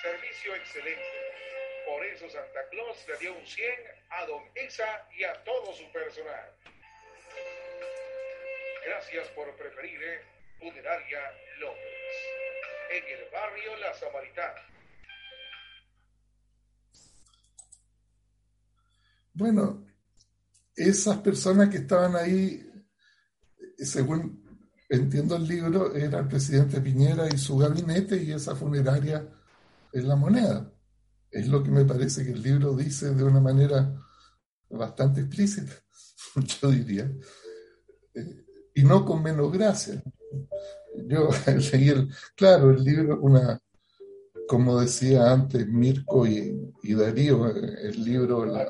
Servicio 0.02 0.54
excelente. 0.54 1.33
Por 1.94 2.04
eso 2.06 2.28
Santa 2.28 2.68
Claus 2.72 2.96
le 3.06 3.18
dio 3.18 3.38
un 3.38 3.46
100 3.46 3.68
a 4.10 4.26
Don 4.26 4.42
Isa 4.66 5.08
y 5.16 5.22
a 5.22 5.32
todo 5.44 5.72
su 5.72 5.84
personal. 5.92 6.50
Gracias 8.84 9.28
por 9.28 9.54
preferir 9.54 10.02
eh, 10.02 10.20
Funeraria 10.58 11.20
López, 11.60 12.16
en 12.90 13.04
el 13.16 13.30
barrio 13.30 13.76
La 13.76 13.94
Samaritana. 13.94 14.60
Bueno, 19.34 19.86
esas 20.74 21.18
personas 21.18 21.68
que 21.68 21.76
estaban 21.76 22.16
ahí, 22.16 22.72
según 23.78 24.42
entiendo 24.88 25.36
el 25.36 25.46
libro, 25.46 25.94
era 25.94 26.18
el 26.18 26.26
presidente 26.26 26.80
Piñera 26.80 27.28
y 27.32 27.38
su 27.38 27.56
gabinete 27.56 28.16
y 28.16 28.32
esa 28.32 28.56
funeraria 28.56 29.24
es 29.92 30.02
la 30.02 30.16
moneda. 30.16 30.73
Es 31.34 31.48
lo 31.48 31.64
que 31.64 31.70
me 31.70 31.84
parece 31.84 32.24
que 32.24 32.30
el 32.30 32.40
libro 32.40 32.76
dice 32.76 33.12
de 33.12 33.24
una 33.24 33.40
manera 33.40 33.92
bastante 34.70 35.22
explícita, 35.22 35.72
yo 36.62 36.70
diría. 36.70 37.10
Eh, 38.14 38.44
y 38.76 38.84
no 38.84 39.04
con 39.04 39.20
menos 39.20 39.50
gracia. 39.52 40.00
Yo 41.08 41.28
leí, 41.72 41.88
el, 41.88 42.08
claro, 42.36 42.70
el 42.70 42.84
libro, 42.84 43.18
una, 43.20 43.60
como 44.46 44.80
decía 44.80 45.32
antes 45.32 45.66
Mirko 45.66 46.24
y, 46.24 46.72
Darío, 46.94 47.48
el 47.48 48.04
libro... 48.04 48.44
La... 48.44 48.68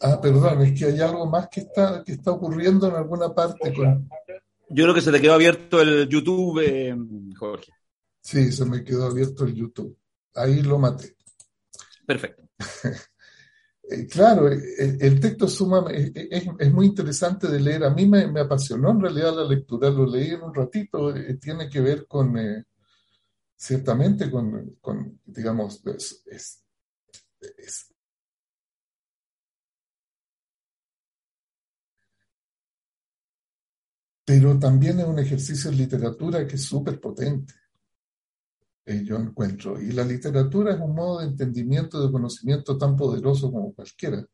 Ah, 0.00 0.20
perdón, 0.20 0.62
es 0.62 0.76
que 0.76 0.86
hay 0.86 1.00
algo 1.00 1.26
más 1.26 1.46
que 1.48 1.60
está, 1.60 2.02
que 2.04 2.12
está 2.12 2.32
ocurriendo 2.32 2.88
en 2.88 2.96
alguna 2.96 3.32
parte. 3.32 3.72
Con... 3.72 4.08
Yo 4.70 4.84
creo 4.84 4.94
que 4.94 5.00
se 5.00 5.12
te 5.12 5.20
quedó 5.20 5.34
abierto 5.34 5.80
el 5.80 6.08
YouTube, 6.08 6.60
eh, 6.64 6.96
Jorge. 7.36 7.72
Sí, 8.20 8.50
se 8.50 8.64
me 8.64 8.82
quedó 8.82 9.06
abierto 9.06 9.44
el 9.44 9.54
YouTube. 9.54 9.96
Ahí 10.34 10.62
lo 10.62 10.78
maté. 10.78 11.16
Perfecto. 12.06 12.42
Eh, 13.84 14.06
claro, 14.06 14.48
eh, 14.48 14.62
eh, 14.78 14.96
el 15.00 15.20
texto 15.20 15.48
suma, 15.48 15.84
es, 15.90 16.72
muy 16.72 16.86
interesante 16.86 17.48
de 17.48 17.60
leer. 17.60 17.84
A 17.84 17.90
mí 17.90 18.06
me, 18.06 18.40
apasionó 18.40 18.90
en 18.90 19.00
realidad 19.00 19.34
la 19.34 19.44
lectura, 19.44 19.90
lo 19.90 20.06
leí 20.06 20.30
en 20.30 20.42
un 20.42 20.54
ratito. 20.54 21.12
tiene 21.40 21.68
que 21.68 21.80
ver 21.80 22.06
con, 22.06 22.34
ciertamente, 23.56 24.30
con, 24.30 25.20
digamos, 25.24 25.82
pero 34.24 34.58
también 34.58 35.00
es 35.00 35.06
un 35.06 35.18
ejercicio 35.18 35.70
en 35.70 35.76
literatura 35.76 36.46
que 36.46 36.54
es 36.54 36.64
súper 36.64 37.00
potente. 37.00 37.54
Eh, 38.84 39.02
yo 39.04 39.16
encuentro. 39.16 39.80
Y 39.80 39.92
la 39.92 40.04
literatura 40.04 40.74
es 40.74 40.80
un 40.80 40.94
modo 40.94 41.20
de 41.20 41.26
entendimiento, 41.26 42.04
de 42.04 42.10
conocimiento 42.10 42.76
tan 42.76 42.96
poderoso 42.96 43.52
como 43.52 43.72
cualquiera. 43.74 44.24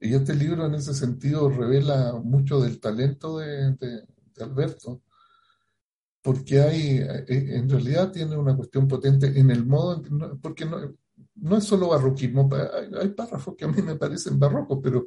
Y 0.00 0.14
este 0.14 0.34
libro 0.34 0.66
en 0.66 0.74
ese 0.74 0.92
sentido 0.92 1.48
revela 1.48 2.14
mucho 2.22 2.60
del 2.60 2.80
talento 2.80 3.38
de, 3.38 3.76
Alberto, 4.40 5.02
porque 6.20 6.60
hay, 6.60 6.98
eh, 6.98 7.24
en 7.28 7.70
realidad 7.70 8.12
tiene 8.12 8.36
una 8.36 8.56
cuestión 8.56 8.88
potente 8.88 9.26
en 9.38 9.50
el 9.50 9.64
modo, 9.64 10.02
porque 10.42 10.66
no, 10.66 10.78
no 11.36 11.56
es 11.56 11.64
solo 11.64 11.88
barroquismo, 11.88 12.50
hay, 13.00 13.08
párrafos 13.10 13.54
que 13.56 13.64
a 13.64 13.68
mí 13.68 13.80
me 13.80 13.96
parecen 13.96 14.38
barrocos, 14.38 14.80
pero, 14.82 15.06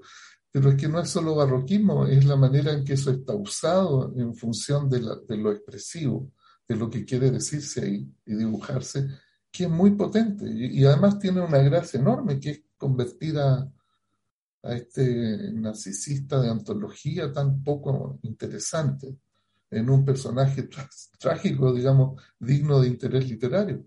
pero 0.49 0.69
es 0.69 0.75
que 0.75 0.87
no 0.87 0.99
es 0.99 1.09
solo 1.09 1.35
barroquismo, 1.35 2.07
es 2.07 2.25
la 2.25 2.37
manera 2.37 2.73
en 2.73 2.83
que 2.83 2.93
eso 2.93 3.11
está 3.11 3.35
usado 3.35 4.13
en 4.15 4.33
función 4.33 4.89
de, 4.89 5.01
de 5.27 5.37
lo 5.37 5.51
expresivo 5.51 6.31
de 6.69 6.75
lo 6.75 6.87
que 6.87 7.03
quiere 7.03 7.31
decirse 7.31 7.81
ahí 7.81 8.15
y 8.27 8.35
dibujarse, 8.35 9.07
que 9.51 9.63
es 9.63 9.69
muy 9.69 9.91
potente 9.91 10.45
y, 10.47 10.85
además 10.85 11.17
tiene 11.17 11.41
una 11.41 11.57
gracia 11.57 11.99
enorme 11.99 12.39
que 12.39 12.49
es 12.51 12.61
convertir 12.77 13.37
a, 13.39 13.67
este 14.61 15.53
narcisista 15.53 16.41
de 16.41 16.49
antología 16.49 17.31
tan 17.31 17.63
poco 17.63 18.19
interesante 18.23 19.17
en 19.71 19.89
un 19.89 20.03
personaje 20.03 20.67
trágico, 21.17 21.73
digamos, 21.73 22.21
digno 22.37 22.81
de 22.81 22.89
interés 22.89 23.29
literario. 23.29 23.85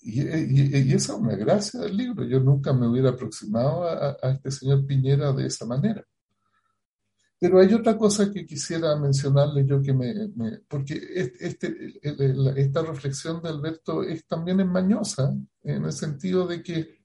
Y, 0.00 0.22
esa 0.94 1.12
es 1.12 1.18
una 1.18 1.36
gracia 1.36 1.80
del 1.80 1.94
libro. 1.94 2.24
Yo 2.24 2.40
nunca 2.40 2.72
me 2.72 2.88
hubiera 2.88 3.10
aproximado 3.10 3.84
a 3.84 4.30
este 4.30 4.50
señor 4.50 4.86
Piñera 4.86 5.30
de 5.34 5.46
esa 5.46 5.66
manera. 5.66 6.02
Pero 7.40 7.60
hay 7.60 7.72
otra 7.72 7.96
cosa 7.96 8.32
que 8.32 8.44
quisiera 8.44 8.96
mencionarle 8.96 9.64
yo 9.64 9.80
que 9.80 9.92
me, 9.92 10.58
porque 10.66 11.00
este, 11.38 12.00
esta 12.02 12.82
reflexión 12.82 13.40
de 13.40 13.48
Alberto 13.48 14.02
es 14.02 14.26
también 14.26 14.58
enmañosa, 14.58 15.32
en 15.62 15.84
el 15.84 15.92
sentido 15.92 16.46
de 16.46 16.62
que 16.62 16.98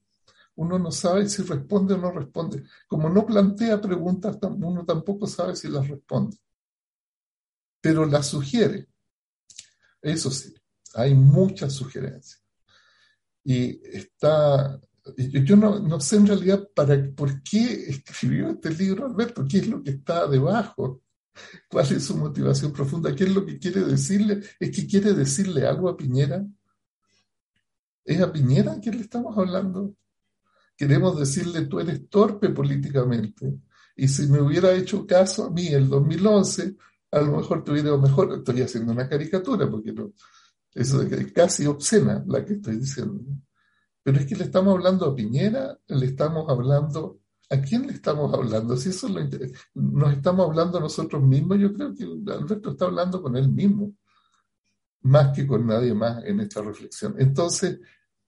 uno 0.55 0.79
no 0.79 0.91
sabe 0.91 1.29
si 1.29 1.43
responde 1.43 1.93
o 1.93 1.97
no 1.97 2.11
responde. 2.11 2.63
Como 2.87 3.09
no 3.09 3.25
plantea 3.25 3.79
preguntas, 3.79 4.37
uno 4.41 4.83
tampoco 4.85 5.27
sabe 5.27 5.55
si 5.55 5.67
las 5.67 5.87
responde. 5.87 6.37
Pero 7.79 8.05
las 8.05 8.27
sugiere. 8.27 8.87
Eso 10.01 10.31
sí, 10.31 10.53
hay 10.95 11.13
muchas 11.13 11.73
sugerencias. 11.73 12.43
Y 13.43 13.81
está 13.95 14.79
yo 15.17 15.55
no, 15.55 15.99
sé 15.99 16.15
en 16.15 16.27
realidad 16.27 16.67
para, 16.73 17.11
por 17.15 17.43
qué 17.43 17.89
escribió 17.89 18.49
este 18.49 18.69
libro 18.71 19.05
Alberto, 19.05 19.45
qué 19.49 19.57
es 19.57 19.67
lo 19.67 19.83
que 19.83 19.91
está 19.91 20.27
debajo, 20.27 21.01
cuál 21.67 21.91
es 21.91 22.03
su 22.03 22.15
motivación 22.15 22.71
profunda, 22.71 23.15
qué 23.15 23.25
es 23.25 23.33
lo 23.33 23.45
que 23.45 23.59
quiere 23.59 23.81
decirle, 23.81 24.41
es 24.59 24.71
que 24.71 24.87
quiere 24.87 25.13
decirle 25.13 25.67
algo 25.67 25.89
a 25.89 25.97
Piñera. 25.97 26.45
¿Es 28.05 28.21
a 28.21 28.31
Piñera 28.31 28.79
que 28.79 28.91
le 28.91 29.01
estamos 29.01 29.37
hablando? 29.37 29.95
Queremos 30.77 31.19
decirle, 31.19 31.65
tú 31.65 31.79
eres 31.79 32.09
torpe 32.09 32.49
políticamente. 32.49 33.59
Y 33.95 34.07
si 34.07 34.27
me 34.27 34.41
hubiera 34.41 34.73
hecho 34.73 35.05
caso 35.05 35.45
a 35.45 35.51
mí 35.51 35.67
en 35.67 35.75
el 35.83 35.89
2011, 35.89 36.75
a 37.11 37.21
lo 37.21 37.37
mejor 37.37 37.63
tuviera 37.63 37.95
mejor. 37.97 38.33
Estoy 38.33 38.61
haciendo 38.61 38.91
una 38.91 39.07
caricatura 39.07 39.69
porque 39.69 39.93
no, 39.93 40.13
eso 40.73 41.01
es 41.01 41.31
casi 41.31 41.65
obscena 41.65 42.23
la 42.27 42.43
que 42.43 42.53
estoy 42.53 42.77
diciendo. 42.77 43.21
Pero 44.03 44.19
es 44.19 44.25
que 44.25 44.35
le 44.35 44.43
estamos 44.43 44.75
hablando 44.75 45.05
a 45.05 45.15
Piñera, 45.15 45.79
le 45.87 46.05
estamos 46.05 46.49
hablando 46.49 47.23
¿A 47.53 47.61
quién 47.61 47.85
le 47.85 47.93
estamos 47.93 48.33
hablando? 48.33 48.75
Si 48.77 48.89
eso 48.89 49.07
lo 49.07 49.21
nos 49.75 50.13
estamos 50.13 50.47
hablando 50.47 50.79
nosotros 50.79 51.21
mismos, 51.21 51.59
yo 51.59 51.71
creo 51.71 51.93
que 51.93 52.03
Alberto 52.31 52.71
está 52.71 52.85
hablando 52.85 53.21
con 53.21 53.35
él 53.35 53.47
mismo, 53.49 53.93
más 55.01 55.35
que 55.35 55.45
con 55.45 55.67
nadie 55.67 55.93
más 55.93 56.23
en 56.25 56.39
esta 56.39 56.63
reflexión. 56.63 57.15
Entonces, 57.19 57.79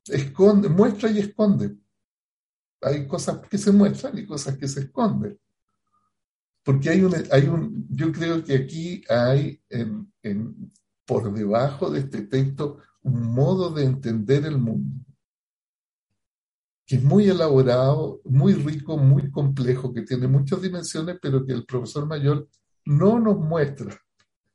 esconde, 0.08 0.70
muestra 0.70 1.10
y 1.10 1.20
esconde. 1.20 1.76
Hay 2.82 3.08
cosas 3.08 3.40
que 3.50 3.58
se 3.58 3.72
muestran 3.72 4.16
y 4.16 4.28
cosas 4.28 4.58
que 4.58 4.68
se 4.68 4.82
esconden. 4.82 5.40
Porque 6.64 6.90
hay 6.92 7.02
un, 7.02 7.16
hay 7.32 7.48
un 7.48 7.88
yo 7.90 8.12
creo 8.12 8.44
que 8.44 8.56
aquí 8.56 9.04
hay 9.10 9.60
por 11.04 11.34
debajo 11.34 11.90
de 11.90 12.02
este 12.02 12.24
texto 12.24 12.78
un 13.02 13.34
modo 13.34 13.72
de 13.72 13.86
entender 13.86 14.46
el 14.46 14.60
mundo 14.60 15.06
que 16.86 16.98
es 16.98 17.04
muy 17.04 17.28
elaborado, 17.28 18.22
muy 18.26 18.54
rico, 18.54 18.98
muy 18.98 19.32
complejo, 19.32 19.92
que 19.94 20.04
tiene 20.04 20.28
muchas 20.28 20.62
dimensiones, 20.62 21.18
pero 21.22 21.46
que 21.46 21.54
el 21.54 21.66
profesor 21.66 22.06
mayor 22.06 22.48
no 22.86 23.20
nos 23.20 23.38
muestra, 23.38 24.00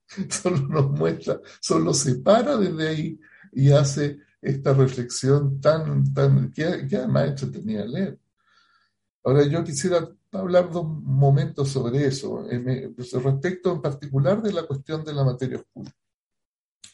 solo 0.31 0.59
nos 0.69 0.91
muestra, 0.91 1.41
solo 1.61 1.93
se 1.93 2.17
para 2.17 2.57
desde 2.57 2.89
ahí 2.89 3.21
y 3.53 3.71
hace 3.73 4.19
esta 4.41 4.73
reflexión 4.73 5.61
tan, 5.61 6.15
tan, 6.15 6.53
que, 6.53 6.87
que 6.89 6.97
además 6.97 7.31
entretenida 7.31 7.85
leer. 7.85 8.19
Ahora 9.25 9.45
yo 9.45 9.63
quisiera 9.65 10.09
hablar 10.33 10.71
dos 10.71 10.87
momentos 10.87 11.69
sobre 11.69 12.07
eso, 12.07 12.47
pues, 12.95 13.13
respecto 13.13 13.73
en 13.73 13.83
particular 13.83 14.41
de 14.41 14.53
la 14.53 14.63
cuestión 14.63 15.05
de 15.05 15.13
la 15.13 15.25
materia 15.25 15.59
oscura, 15.59 15.91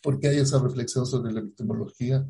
porque 0.03 0.29
hay 0.29 0.39
esa 0.39 0.59
reflexión 0.59 1.07
sobre 1.07 1.33
la 1.33 1.41
epistemología 1.41 2.27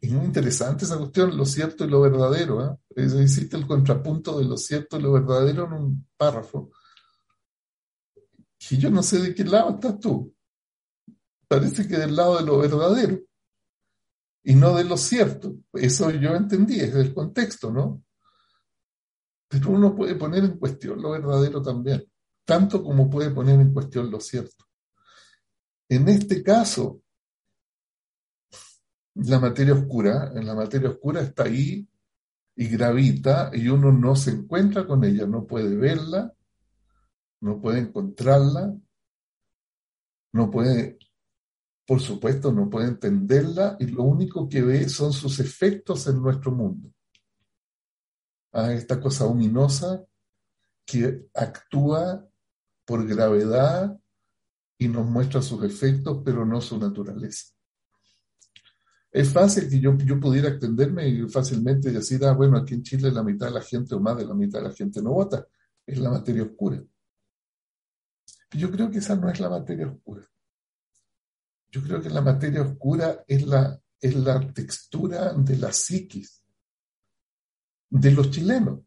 es 0.00 0.10
muy 0.10 0.24
interesante 0.24 0.84
esa 0.84 0.98
cuestión, 0.98 1.36
lo 1.36 1.44
cierto 1.44 1.84
y 1.84 1.88
lo 1.88 2.00
verdadero. 2.00 2.64
¿eh? 2.64 2.78
Existe 2.96 3.56
el 3.56 3.66
contrapunto 3.66 4.38
de 4.38 4.44
lo 4.44 4.56
cierto 4.56 4.98
y 4.98 5.02
lo 5.02 5.12
verdadero 5.12 5.66
en 5.66 5.72
un 5.72 6.08
párrafo. 6.16 6.70
Y 8.70 8.78
yo 8.78 8.90
no 8.90 9.02
sé 9.02 9.20
de 9.20 9.34
qué 9.34 9.44
lado 9.44 9.70
estás 9.70 9.98
tú. 9.98 10.34
Parece 11.48 11.88
que 11.88 11.96
del 11.96 12.14
lado 12.14 12.38
de 12.38 12.44
lo 12.44 12.58
verdadero 12.58 13.20
y 14.44 14.54
no 14.54 14.76
de 14.76 14.84
lo 14.84 14.96
cierto. 14.96 15.56
Eso 15.72 16.10
yo 16.10 16.34
entendí, 16.34 16.80
es 16.80 16.94
el 16.94 17.12
contexto, 17.12 17.72
¿no? 17.72 18.04
Pero 19.48 19.70
uno 19.70 19.94
puede 19.94 20.14
poner 20.14 20.44
en 20.44 20.58
cuestión 20.58 21.02
lo 21.02 21.10
verdadero 21.10 21.60
también, 21.60 22.04
tanto 22.44 22.82
como 22.82 23.10
puede 23.10 23.30
poner 23.30 23.60
en 23.60 23.72
cuestión 23.72 24.10
lo 24.10 24.20
cierto. 24.20 24.64
En 25.88 26.08
este 26.08 26.42
caso, 26.42 27.02
la 29.28 29.38
materia 29.38 29.74
oscura, 29.74 30.32
en 30.34 30.46
la 30.46 30.54
materia 30.54 30.90
oscura 30.90 31.20
está 31.20 31.44
ahí 31.44 31.86
y 32.56 32.68
gravita 32.68 33.50
y 33.52 33.68
uno 33.68 33.92
no 33.92 34.16
se 34.16 34.30
encuentra 34.30 34.86
con 34.86 35.04
ella, 35.04 35.26
no 35.26 35.46
puede 35.46 35.76
verla, 35.76 36.34
no 37.40 37.60
puede 37.60 37.80
encontrarla, 37.80 38.74
no 40.32 40.50
puede, 40.50 40.98
por 41.86 42.00
supuesto, 42.00 42.52
no 42.52 42.70
puede 42.70 42.88
entenderla 42.88 43.76
y 43.80 43.86
lo 43.86 44.04
único 44.04 44.48
que 44.48 44.62
ve 44.62 44.88
son 44.88 45.12
sus 45.12 45.40
efectos 45.40 46.06
en 46.06 46.20
nuestro 46.20 46.52
mundo. 46.52 46.92
A 48.52 48.72
esta 48.72 49.00
cosa 49.00 49.26
ominosa 49.26 50.04
que 50.84 51.28
actúa 51.34 52.26
por 52.84 53.06
gravedad 53.06 53.98
y 54.76 54.88
nos 54.88 55.06
muestra 55.06 55.42
sus 55.42 55.62
efectos, 55.62 56.22
pero 56.24 56.44
no 56.44 56.60
su 56.60 56.78
naturaleza. 56.78 57.54
Es 59.12 59.32
fácil 59.32 59.68
que 59.68 59.80
yo, 59.80 59.96
yo 59.98 60.20
pudiera 60.20 60.48
extenderme 60.48 61.08
y 61.08 61.28
fácilmente 61.28 61.90
decir, 61.90 62.24
ah, 62.24 62.32
bueno, 62.32 62.58
aquí 62.58 62.74
en 62.74 62.82
Chile 62.82 63.10
la 63.10 63.24
mitad 63.24 63.46
de 63.46 63.54
la 63.54 63.62
gente 63.62 63.94
o 63.94 64.00
más 64.00 64.16
de 64.16 64.24
la 64.24 64.34
mitad 64.34 64.60
de 64.60 64.68
la 64.68 64.74
gente 64.74 65.02
no 65.02 65.10
vota. 65.12 65.46
Es 65.84 65.98
la 65.98 66.10
materia 66.10 66.44
oscura. 66.44 66.82
Yo 68.52 68.70
creo 68.70 68.90
que 68.90 68.98
esa 68.98 69.16
no 69.16 69.28
es 69.28 69.40
la 69.40 69.48
materia 69.48 69.88
oscura. 69.88 70.28
Yo 71.70 71.82
creo 71.82 72.00
que 72.00 72.10
la 72.10 72.20
materia 72.20 72.62
oscura 72.62 73.24
es 73.26 73.46
la, 73.46 73.80
es 74.00 74.14
la 74.14 74.52
textura 74.52 75.32
de 75.34 75.56
la 75.56 75.72
psiquis 75.72 76.42
de 77.88 78.10
los 78.12 78.30
chilenos, 78.30 78.80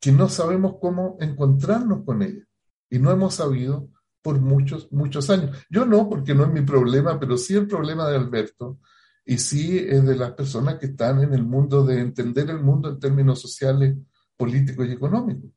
que 0.00 0.12
no 0.12 0.28
sabemos 0.28 0.76
cómo 0.80 1.16
encontrarnos 1.20 2.04
con 2.04 2.22
ella 2.22 2.44
y 2.88 2.98
no 2.98 3.10
hemos 3.10 3.34
sabido 3.34 3.88
por 4.22 4.40
muchos, 4.40 4.90
muchos 4.92 5.28
años. 5.30 5.56
Yo 5.68 5.84
no, 5.84 6.08
porque 6.08 6.34
no 6.34 6.44
es 6.44 6.52
mi 6.52 6.62
problema, 6.62 7.18
pero 7.18 7.36
sí 7.36 7.54
el 7.54 7.66
problema 7.66 8.08
de 8.08 8.16
Alberto 8.16 8.78
y 9.24 9.38
sí 9.38 9.78
es 9.78 10.04
de 10.04 10.16
las 10.16 10.32
personas 10.32 10.78
que 10.78 10.86
están 10.86 11.22
en 11.22 11.34
el 11.34 11.44
mundo 11.44 11.84
de 11.84 12.00
entender 12.00 12.48
el 12.50 12.60
mundo 12.60 12.90
en 12.90 13.00
términos 13.00 13.40
sociales, 13.40 13.96
políticos 14.36 14.86
y 14.88 14.92
económicos. 14.92 15.50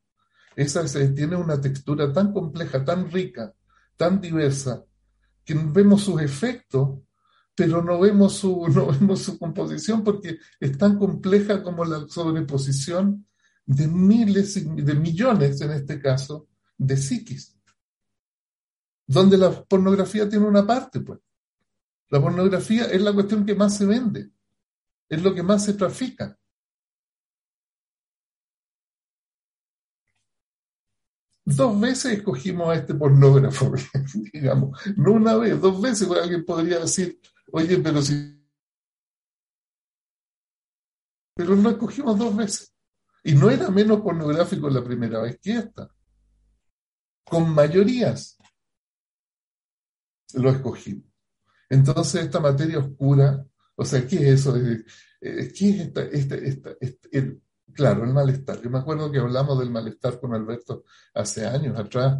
Esa 0.54 0.84
tiene 1.14 1.36
una 1.36 1.60
textura 1.60 2.12
tan 2.12 2.32
compleja, 2.32 2.84
tan 2.84 3.10
rica, 3.10 3.52
tan 3.96 4.20
diversa, 4.20 4.84
que 5.44 5.54
vemos 5.54 6.02
sus 6.02 6.20
efectos, 6.20 7.00
pero 7.54 7.82
no 7.82 8.00
vemos 8.00 8.34
su, 8.34 8.66
no 8.74 8.86
vemos 8.86 9.22
su 9.22 9.38
composición 9.38 10.02
porque 10.02 10.38
es 10.60 10.76
tan 10.76 10.98
compleja 10.98 11.62
como 11.62 11.84
la 11.84 12.06
sobreposición 12.08 13.26
de 13.64 13.88
miles, 13.88 14.54
de 14.54 14.94
millones 14.94 15.60
en 15.60 15.72
este 15.72 16.00
caso, 16.00 16.48
de 16.78 16.96
psiquis 16.96 17.55
donde 19.06 19.38
la 19.38 19.50
pornografía 19.50 20.28
tiene 20.28 20.46
una 20.46 20.66
parte, 20.66 21.00
pues. 21.00 21.20
La 22.08 22.20
pornografía 22.20 22.84
es 22.84 23.00
la 23.00 23.12
cuestión 23.12 23.44
que 23.44 23.54
más 23.54 23.76
se 23.76 23.86
vende, 23.86 24.30
es 25.08 25.22
lo 25.22 25.34
que 25.34 25.42
más 25.42 25.64
se 25.64 25.74
trafica. 25.74 26.38
Dos 31.44 31.80
veces 31.80 32.18
escogimos 32.18 32.68
a 32.68 32.74
este 32.74 32.94
pornógrafo, 32.94 33.72
digamos, 34.32 34.80
no 34.96 35.12
una 35.12 35.36
vez, 35.36 35.60
dos 35.60 35.80
veces 35.80 36.10
alguien 36.10 36.44
podría 36.44 36.80
decir, 36.80 37.20
oye, 37.52 37.78
pero 37.78 38.02
si... 38.02 38.34
Pero 41.34 41.54
lo 41.54 41.70
escogimos 41.70 42.18
dos 42.18 42.34
veces. 42.34 42.74
Y 43.22 43.34
no 43.34 43.50
era 43.50 43.70
menos 43.70 44.00
pornográfico 44.00 44.70
la 44.70 44.82
primera 44.82 45.20
vez 45.20 45.38
que 45.40 45.52
esta. 45.52 45.88
Con 47.24 47.52
mayorías 47.52 48.35
lo 50.40 50.50
escogimos. 50.50 51.04
Entonces, 51.68 52.24
esta 52.24 52.40
materia 52.40 52.78
oscura, 52.78 53.44
o 53.74 53.84
sea, 53.84 54.06
¿qué 54.06 54.16
es 54.16 54.40
eso? 54.40 54.54
¿Qué 54.54 54.84
es 55.20 55.60
esta, 55.60 56.02
esta, 56.02 56.36
esta, 56.36 56.76
claro, 57.72 58.04
el 58.04 58.12
malestar. 58.12 58.60
Yo 58.62 58.70
me 58.70 58.78
acuerdo 58.78 59.10
que 59.10 59.18
hablamos 59.18 59.58
del 59.58 59.70
malestar 59.70 60.18
con 60.18 60.34
Alberto 60.34 60.84
hace 61.14 61.46
años 61.46 61.78
atrás, 61.78 62.18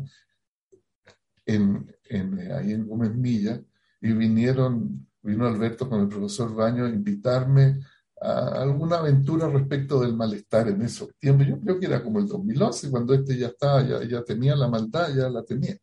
en, 1.44 1.94
en, 2.04 2.52
ahí 2.52 2.72
en 2.72 2.86
Gómez 2.86 3.14
Milla, 3.14 3.60
y 4.00 4.12
vinieron, 4.12 5.08
vino 5.22 5.46
Alberto 5.46 5.88
con 5.88 6.00
el 6.00 6.08
profesor 6.08 6.54
Baño 6.54 6.84
a 6.84 6.88
invitarme 6.88 7.80
a 8.20 8.62
alguna 8.62 8.98
aventura 8.98 9.48
respecto 9.48 10.00
del 10.00 10.14
malestar 10.14 10.68
en 10.68 10.82
esos 10.82 11.16
tiempos. 11.18 11.46
Yo 11.46 11.60
creo 11.60 11.78
que 11.80 11.86
era 11.86 12.02
como 12.02 12.18
el 12.18 12.26
2011, 12.26 12.90
cuando 12.90 13.14
este 13.14 13.36
ya 13.36 13.48
estaba, 13.48 13.82
ya, 13.82 14.02
ya 14.04 14.22
tenía 14.24 14.56
la 14.56 14.68
maldad, 14.68 15.14
ya 15.14 15.28
la 15.28 15.42
tenía. 15.44 15.76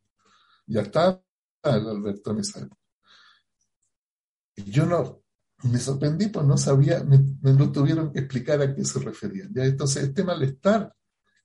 Ya 0.65 0.81
estaba 0.81 1.09
el 1.11 1.22
Alberto 1.63 2.31
en. 2.31 2.69
Y 4.55 4.69
yo 4.69 4.85
no, 4.85 5.23
me 5.63 5.79
sorprendí, 5.79 6.27
pues 6.27 6.45
no 6.45 6.57
sabía, 6.57 7.03
me, 7.03 7.17
lo 7.53 7.71
tuvieron 7.71 8.11
que 8.11 8.19
explicar 8.19 8.61
a 8.61 8.75
qué 8.75 8.83
se 8.83 8.99
referían. 8.99 9.51
¿ya? 9.53 9.65
Entonces, 9.65 10.03
este 10.03 10.23
malestar, 10.23 10.95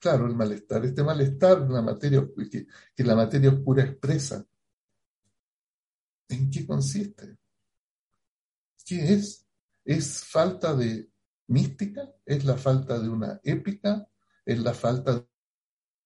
claro, 0.00 0.26
el 0.26 0.34
malestar, 0.34 0.84
este 0.84 1.02
malestar, 1.02 1.60
la 1.70 1.82
materia, 1.82 2.26
que, 2.50 2.66
que 2.94 3.04
la 3.04 3.14
materia 3.14 3.50
oscura 3.50 3.84
expresa, 3.84 4.44
¿en 6.28 6.50
qué 6.50 6.66
consiste? 6.66 7.38
¿Qué 8.84 9.14
es? 9.14 9.46
¿Es 9.84 10.24
falta 10.24 10.74
de 10.74 11.10
mística? 11.46 12.12
¿Es 12.26 12.44
la 12.44 12.56
falta 12.56 12.98
de 12.98 13.08
una 13.08 13.40
épica? 13.42 14.06
¿Es 14.44 14.58
la 14.58 14.74
falta 14.74 15.14
de 15.14 15.26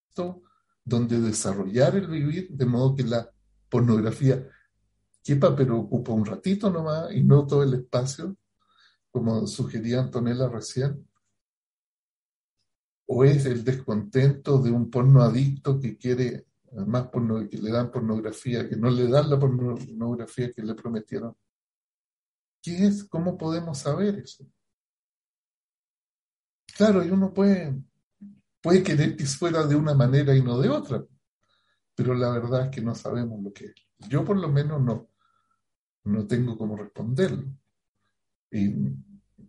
esto 0.08 0.42
donde 0.84 1.20
desarrollar 1.20 1.96
el 1.96 2.08
vivir 2.08 2.48
de 2.50 2.66
modo 2.66 2.94
que 2.94 3.04
la 3.04 3.31
pornografía 3.72 4.46
quepa, 5.24 5.56
pero 5.56 5.78
ocupa 5.78 6.12
un 6.12 6.26
ratito 6.26 6.70
nomás 6.70 7.10
y 7.12 7.22
no 7.22 7.46
todo 7.46 7.62
el 7.62 7.72
espacio, 7.72 8.36
como 9.10 9.46
sugería 9.46 10.00
Antonella 10.00 10.46
recién. 10.48 11.08
O 13.06 13.24
es 13.24 13.46
el 13.46 13.64
descontento 13.64 14.58
de 14.58 14.70
un 14.70 14.90
porno 14.90 15.22
adicto 15.22 15.80
que 15.80 15.96
quiere 15.96 16.46
más 16.86 17.08
porno, 17.08 17.48
que 17.48 17.56
le 17.58 17.70
dan 17.70 17.90
pornografía, 17.90 18.68
que 18.68 18.76
no 18.76 18.90
le 18.90 19.08
dan 19.08 19.30
la 19.30 19.38
pornografía 19.38 20.52
que 20.52 20.62
le 20.62 20.74
prometieron. 20.74 21.34
¿Qué 22.62 22.86
es? 22.86 23.04
¿Cómo 23.04 23.38
podemos 23.38 23.78
saber 23.78 24.18
eso? 24.18 24.46
Claro, 26.76 27.04
y 27.04 27.10
uno 27.10 27.32
puede, 27.32 27.82
puede 28.62 28.82
querer 28.82 29.16
que 29.16 29.24
fuera 29.24 29.66
de 29.66 29.76
una 29.76 29.94
manera 29.94 30.34
y 30.34 30.42
no 30.42 30.58
de 30.58 30.68
otra 30.68 31.04
pero 31.94 32.14
la 32.14 32.30
verdad 32.30 32.66
es 32.66 32.70
que 32.70 32.80
no 32.80 32.94
sabemos 32.94 33.42
lo 33.42 33.52
que 33.52 33.66
es. 33.66 33.74
Yo 34.08 34.24
por 34.24 34.36
lo 34.36 34.48
menos 34.48 34.80
no, 34.80 35.08
no 36.04 36.26
tengo 36.26 36.56
cómo 36.56 36.76
responderlo. 36.76 37.44
Y 38.50 38.74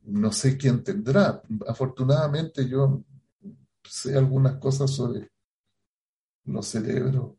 no 0.04 0.32
sé 0.32 0.58
quién 0.58 0.84
tendrá. 0.84 1.42
Afortunadamente 1.68 2.68
yo 2.68 3.04
sé 3.84 4.18
algunas 4.18 4.58
cosas 4.58 4.92
sobre 4.92 5.30
los 6.46 6.68
cerebros, 6.68 7.36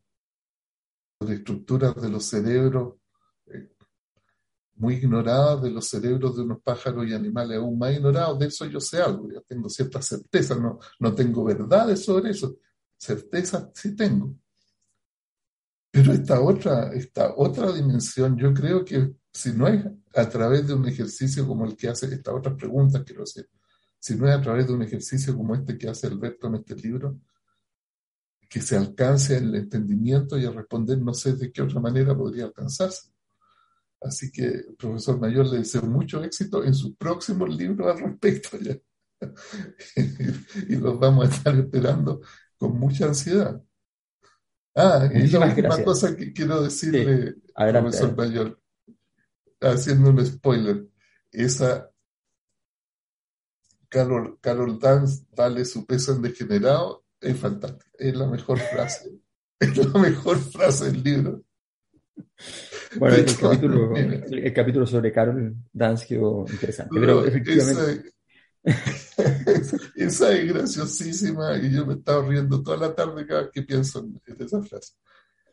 sobre 1.19 1.37
estructuras 1.37 2.01
de 2.01 2.09
los 2.09 2.25
cerebros 2.25 2.95
eh, 3.47 3.75
muy 4.77 4.95
ignoradas, 4.95 5.63
de 5.63 5.71
los 5.71 5.89
cerebros 5.89 6.37
de 6.37 6.43
unos 6.43 6.61
pájaros 6.63 7.07
y 7.07 7.15
animales 7.15 7.59
aún 7.59 7.79
más 7.79 7.95
ignorados. 7.95 8.39
De 8.39 8.47
eso 8.47 8.65
yo 8.67 8.81
sé 8.81 9.01
algo, 9.01 9.31
ya 9.31 9.41
tengo 9.43 9.69
cierta 9.69 10.03
certeza, 10.03 10.57
no, 10.57 10.79
no 10.99 11.15
tengo 11.15 11.45
verdades 11.45 12.05
sobre 12.05 12.31
eso, 12.31 12.57
certeza 12.97 13.71
sí 13.75 13.95
tengo. 13.95 14.35
Pero 15.95 16.13
esta 16.13 16.41
otra, 16.41 16.93
esta 16.93 17.35
otra 17.37 17.71
dimensión, 17.71 18.37
yo 18.37 18.53
creo 18.53 18.85
que 18.85 19.15
si 19.33 19.53
no 19.53 19.69
es 19.69 19.87
a 20.13 20.29
través 20.29 20.67
de 20.67 20.75
un 20.75 20.89
ejercicio 20.89 21.47
como 21.47 21.65
el 21.67 21.77
que 21.77 21.89
hace, 21.89 22.13
estas 22.13 22.35
otras 22.35 22.57
preguntas 22.57 23.05
quiero 23.07 23.23
hacer, 23.23 23.49
si 24.01 24.17
no 24.17 24.29
es 24.29 24.35
a 24.35 24.43
través 24.43 24.67
de 24.67 24.73
un 24.73 24.83
ejercicio 24.83 25.37
como 25.37 25.55
este 25.55 25.79
que 25.79 25.89
hace 25.89 26.09
Alberto 26.09 26.49
en 26.49 26.57
este 26.57 26.75
libro, 26.75 27.21
que 28.51 28.61
se 28.61 28.77
alcance 28.77 29.37
el 29.37 29.55
entendimiento 29.55 30.37
y 30.37 30.45
a 30.45 30.51
responder, 30.51 30.99
no 30.99 31.15
sé 31.15 31.35
de 31.35 31.53
qué 31.53 31.63
otra 31.63 31.79
manera 31.79 32.17
podría 32.17 32.47
alcanzarse. 32.47 33.13
Así 34.01 34.33
que, 34.33 34.65
profesor 34.77 35.21
Mayor, 35.21 35.47
le 35.47 35.59
deseo 35.59 35.83
mucho 35.83 36.25
éxito 36.25 36.65
en 36.65 36.75
su 36.75 36.97
próximo 36.97 37.47
libro 37.47 37.89
al 37.89 38.01
respecto. 38.01 38.59
Ya. 38.59 38.77
y 40.69 40.75
los 40.75 40.99
vamos 40.99 41.27
a 41.27 41.31
estar 41.33 41.55
esperando 41.55 42.21
con 42.59 42.77
mucha 42.81 43.07
ansiedad. 43.07 43.63
Ah, 44.77 45.09
y 45.13 45.29
la 45.29 45.47
última 45.47 45.83
cosa 45.85 46.17
que 46.17 46.33
quiero 46.33 46.63
decirle, 46.63 47.37
profesor 47.55 48.17
Mayor, 48.17 48.61
haciendo 49.61 50.11
un 50.11 50.27
spoiler, 50.27 50.87
esa 51.31 51.91
Carol, 53.89 54.39
Carol 54.41 54.79
Dance, 54.81 55.25
dale 55.31 55.65
su 55.65 55.87
peso 55.87 56.15
en 56.15 56.23
degenerado, 56.23 57.05
es 57.21 57.37
fantástica. 57.37 57.89
Es 57.97 58.17
la 58.17 58.27
mejor 58.27 58.59
frase. 58.59 59.11
Es 59.61 59.77
la 59.77 60.01
mejor 60.01 60.37
frase 60.39 60.91
del 60.91 61.03
libro. 61.03 61.43
Bueno, 62.97 63.17
el 63.17 63.25
capítulo, 63.41 63.97
el, 63.97 64.53
capítulo, 64.53 64.85
sobre 64.85 65.13
Carol 65.13 65.55
Dance 65.73 66.07
quedó 66.07 66.45
interesante. 66.51 66.91
Pero 67.01 67.25
efectivamente... 67.25 67.93
esa, 67.93 68.03
es 69.95 70.21
graciosísima 70.21 71.59
y 71.59 71.71
yo 71.71 71.87
me 71.87 71.95
he 71.95 71.97
estado 71.97 72.29
riendo 72.29 72.63
toda 72.63 72.77
la 72.79 72.95
tarde 72.95 73.27
cada 73.27 73.43
vez 73.43 73.51
que 73.53 73.63
pienso 73.63 74.01
en, 74.01 74.21
esa 74.39 74.63
frase. 74.63 74.95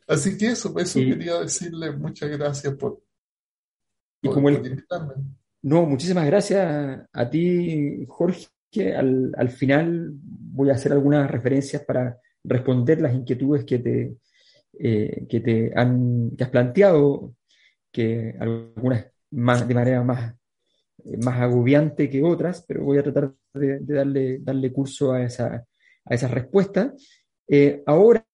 Así 0.08 0.38
que 0.38 0.48
eso, 0.48 0.74
eso 0.78 1.00
quería 1.00 1.40
decirle 1.40 1.92
muchas 1.92 2.30
gracias 2.30 2.74
por, 2.76 3.02
y 4.22 4.30
como 4.30 4.50
el, 4.50 4.86
No, 5.64 5.86
muchísimas 5.86 6.26
gracias 6.26 7.08
a 7.12 7.30
ti, 7.30 8.06
Jorge. 8.08 8.48
Al, 8.96 9.34
al, 9.36 9.50
final 9.50 10.12
voy 10.14 10.70
a 10.70 10.74
hacer 10.74 10.94
algunas 10.94 11.30
referencias 11.30 11.84
para 11.84 12.18
responder 12.44 13.02
las 13.02 13.14
inquietudes 13.14 13.66
que 13.66 13.80
te, 13.80 14.16
eh, 14.80 15.26
que 15.28 15.42
te 15.42 15.74
han, 15.76 16.32
que 16.38 16.44
has 16.44 16.50
planteado, 16.50 17.36
que 17.92 18.36
algunas 18.40 19.08
más, 19.32 19.68
de 19.68 19.74
manera 19.74 20.04
más, 20.04 20.36
más 21.24 21.40
agobiante 21.40 22.10
que 22.10 22.24
otras, 22.24 22.64
pero 22.68 22.84
voy 22.84 22.98
a 22.98 23.04
tratar 23.04 23.34
de, 23.54 23.80
darle, 23.80 24.40
darle 24.40 24.72
curso 24.72 25.12
a 25.12 25.24
esa, 25.24 25.66
a 26.06 26.14
esa 26.16 26.28
respuesta. 26.28 26.94
Eh, 27.48 27.84
ahora 27.86 28.26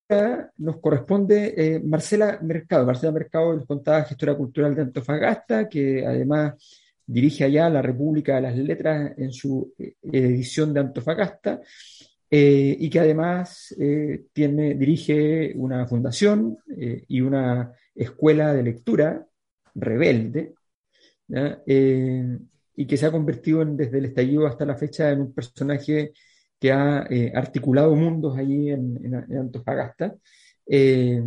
nos 0.57 0.77
corresponde 0.79 1.53
eh, 1.57 1.79
Marcela 1.83 2.39
Mercado. 2.41 2.85
Marcela 2.85 3.11
Mercado 3.11 3.55
les 3.55 3.65
contaba 3.65 4.03
gestora 4.03 4.35
cultural 4.35 4.73
de 4.75 4.83
Antofagasta, 4.83 5.67
que 5.67 6.05
además 6.05 6.53
dirige 7.05 7.43
allá 7.43 7.69
la 7.69 7.81
República 7.81 8.35
de 8.35 8.41
las 8.41 8.57
Letras 8.57 9.13
en 9.17 9.31
su 9.31 9.73
eh, 9.77 9.95
edición 10.11 10.73
de 10.73 10.79
Antofagasta, 10.79 11.61
eh, 12.29 12.75
y 12.79 12.89
que 12.89 12.99
además 12.99 13.73
tiene, 14.33 14.75
dirige 14.75 15.53
una 15.55 15.87
fundación 15.87 16.57
y 17.07 17.21
una 17.21 17.71
escuela 17.95 18.53
de 18.53 18.63
lectura 18.63 19.25
rebelde, 19.73 20.53
y 22.77 22.85
que 22.85 22.95
se 22.95 23.07
ha 23.07 23.11
convertido 23.11 23.65
desde 23.65 23.97
el 23.97 24.05
estallido 24.05 24.45
hasta 24.45 24.65
la 24.65 24.75
fecha 24.75 25.11
en 25.11 25.21
un 25.21 25.33
personaje 25.33 26.13
que 26.59 26.71
ha 26.71 27.07
eh, 27.09 27.31
articulado 27.35 27.95
mundos 27.95 28.37
allí 28.37 28.69
en, 28.69 29.15
Antofagasta. 29.15 30.15
Eh, 30.67 31.21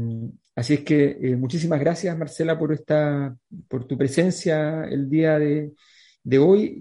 así 0.54 0.74
es 0.74 0.80
que 0.80 1.18
eh, 1.20 1.36
muchísimas 1.36 1.80
gracias, 1.80 2.16
Marcela, 2.16 2.56
por, 2.56 2.72
esta, 2.72 3.36
por 3.68 3.84
tu 3.84 3.98
presencia 3.98 4.84
el 4.84 5.10
día 5.10 5.38
de, 5.40 5.72
hoy. 6.38 6.80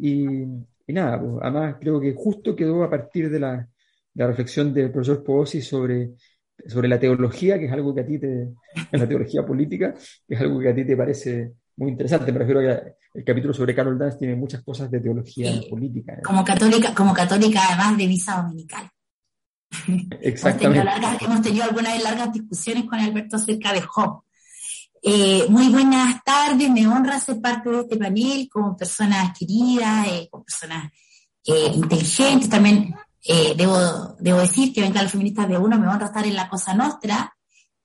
Y, 0.88 0.94
nada, 0.94 1.20
pues, 1.20 1.34
además 1.42 1.76
creo 1.80 2.00
que 2.00 2.14
justo 2.14 2.56
quedó 2.56 2.84
a 2.84 2.90
partir 2.92 3.30
de 3.30 3.40
la, 3.40 3.68
reflexión 4.16 4.74
del 4.74 4.92
profesor 4.92 5.24
Posi 5.24 5.62
sobre, 5.62 6.12
sobre 6.68 6.90
la 6.90 7.00
teología, 7.00 7.58
que 7.58 7.66
es 7.66 7.72
algo 7.72 7.96
que 7.96 8.02
a 8.02 8.06
ti 8.06 8.20
te, 8.20 8.50
la 8.92 9.08
teología 9.08 9.44
política, 9.44 9.96
que 10.28 10.36
es 10.36 10.42
algo 10.42 10.60
que 10.60 10.70
a 10.70 10.76
ti 10.76 10.86
te 10.86 10.98
parece 10.98 11.54
muy 11.80 11.92
interesante. 11.92 12.32
Me 12.32 12.40
refiero 12.40 12.60
a 12.60 12.64
que 12.64 12.96
el 13.14 13.24
capítulo 13.24 13.54
sobre 13.54 13.74
Carol 13.74 13.98
Dance 13.98 14.18
tiene 14.18 14.36
muchas 14.36 14.62
cosas 14.62 14.92
de 14.92 15.00
teología 15.00 15.62
política. 15.70 16.14
¿eh? 16.14 16.22
Como 16.24 16.44
católica, 16.44 16.94
como 16.94 17.14
católica 17.14 17.62
además 17.68 17.98
de 17.98 18.08
visa 18.08 18.42
dominical. 18.42 18.90
Exactamente. 20.22 20.92
hemos, 21.22 21.42
tenido 21.42 21.64
algunas 21.64 22.04
largas 22.04 22.34
discusiones 22.34 22.84
con 22.84 23.00
Alberto 23.00 23.38
acerca 23.38 23.72
de 23.72 23.82
Job. 23.82 24.24
Eh, 25.02 25.46
muy 25.48 25.70
buenas 25.70 26.22
tardes, 26.24 26.70
me 26.70 26.86
honra 26.86 27.18
ser 27.20 27.40
parte 27.40 27.70
de 27.70 27.80
este 27.80 27.96
panel 27.96 28.50
con 28.52 28.76
personas 28.76 29.38
queridas, 29.38 30.08
eh, 30.08 30.28
con 30.30 30.44
personas 30.44 30.92
inteligentes. 31.46 32.50
También 32.50 32.94
debo, 33.56 34.18
debo 34.20 34.40
decir 34.40 34.74
que 34.74 34.82
venga 34.82 35.02
los 35.02 35.12
feministas 35.12 35.48
de 35.48 35.58
uno, 35.58 35.80
me 35.80 35.88
honra 35.88 36.08
estar 36.08 36.26
en 36.26 36.36
la 36.36 36.50
Cosa 36.50 36.74
Nostra, 36.74 37.34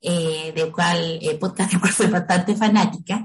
del 0.01 0.73
cual 0.73 1.21
podcast 1.39 1.73
de 1.73 1.81
cual 1.81 1.93
soy 1.93 2.09
bastante 2.09 2.57
fanática. 2.57 3.25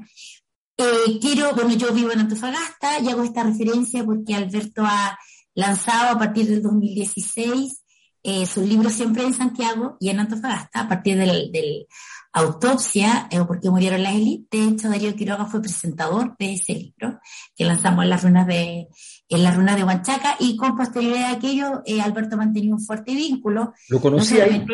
Eh, 0.82 1.20
quiero, 1.20 1.54
bueno, 1.54 1.74
yo 1.74 1.92
vivo 1.92 2.10
en 2.14 2.22
Antofagasta 2.22 3.02
y 3.02 3.10
hago 3.10 3.24
esta 3.24 3.44
referencia 3.44 4.02
porque 4.06 4.34
Alberto 4.34 4.84
ha 4.86 5.20
lanzado 5.54 6.16
a 6.16 6.18
partir 6.18 6.48
del 6.48 6.62
2016 6.62 7.84
eh, 8.24 8.46
su 8.46 8.62
libro 8.62 8.90
Siempre 8.90 9.24
en 9.24 9.34
Santiago 9.34 9.98
y 10.00 10.08
en 10.08 10.22
Antofagasta, 10.22 10.80
a 10.80 10.88
partir 10.88 11.18
del, 11.18 11.86
Autopsia, 12.32 13.28
eh, 13.30 13.44
porque 13.46 13.70
murieron 13.70 14.04
las 14.04 14.14
élites. 14.14 14.48
De 14.52 14.68
hecho, 14.70 14.88
Darío 14.88 15.16
Quiroga 15.16 15.48
fue 15.48 15.62
presentador 15.62 16.38
de 16.38 16.54
ese 16.54 16.76
libro 16.76 17.20
que 17.58 17.66
lanzamos 17.66 18.06
en 18.06 18.10
las 18.12 18.24
ruinas 18.24 18.48
de, 18.48 18.88
en 19.28 19.44
las 19.44 19.58
ruinas 19.58 19.76
de 19.76 19.84
Huanchaca 19.84 20.38
y 20.40 20.56
con 20.56 20.78
posterioridad 20.78 21.26
a 21.26 21.32
aquello, 21.32 21.82
eh, 21.86 22.00
Alberto 22.00 22.38
mantenía 22.38 22.74
un 22.74 22.80
fuerte 22.80 23.14
vínculo. 23.16 23.74
Lo 23.90 24.00
conocí 24.00 24.40
ahí. 24.40 24.66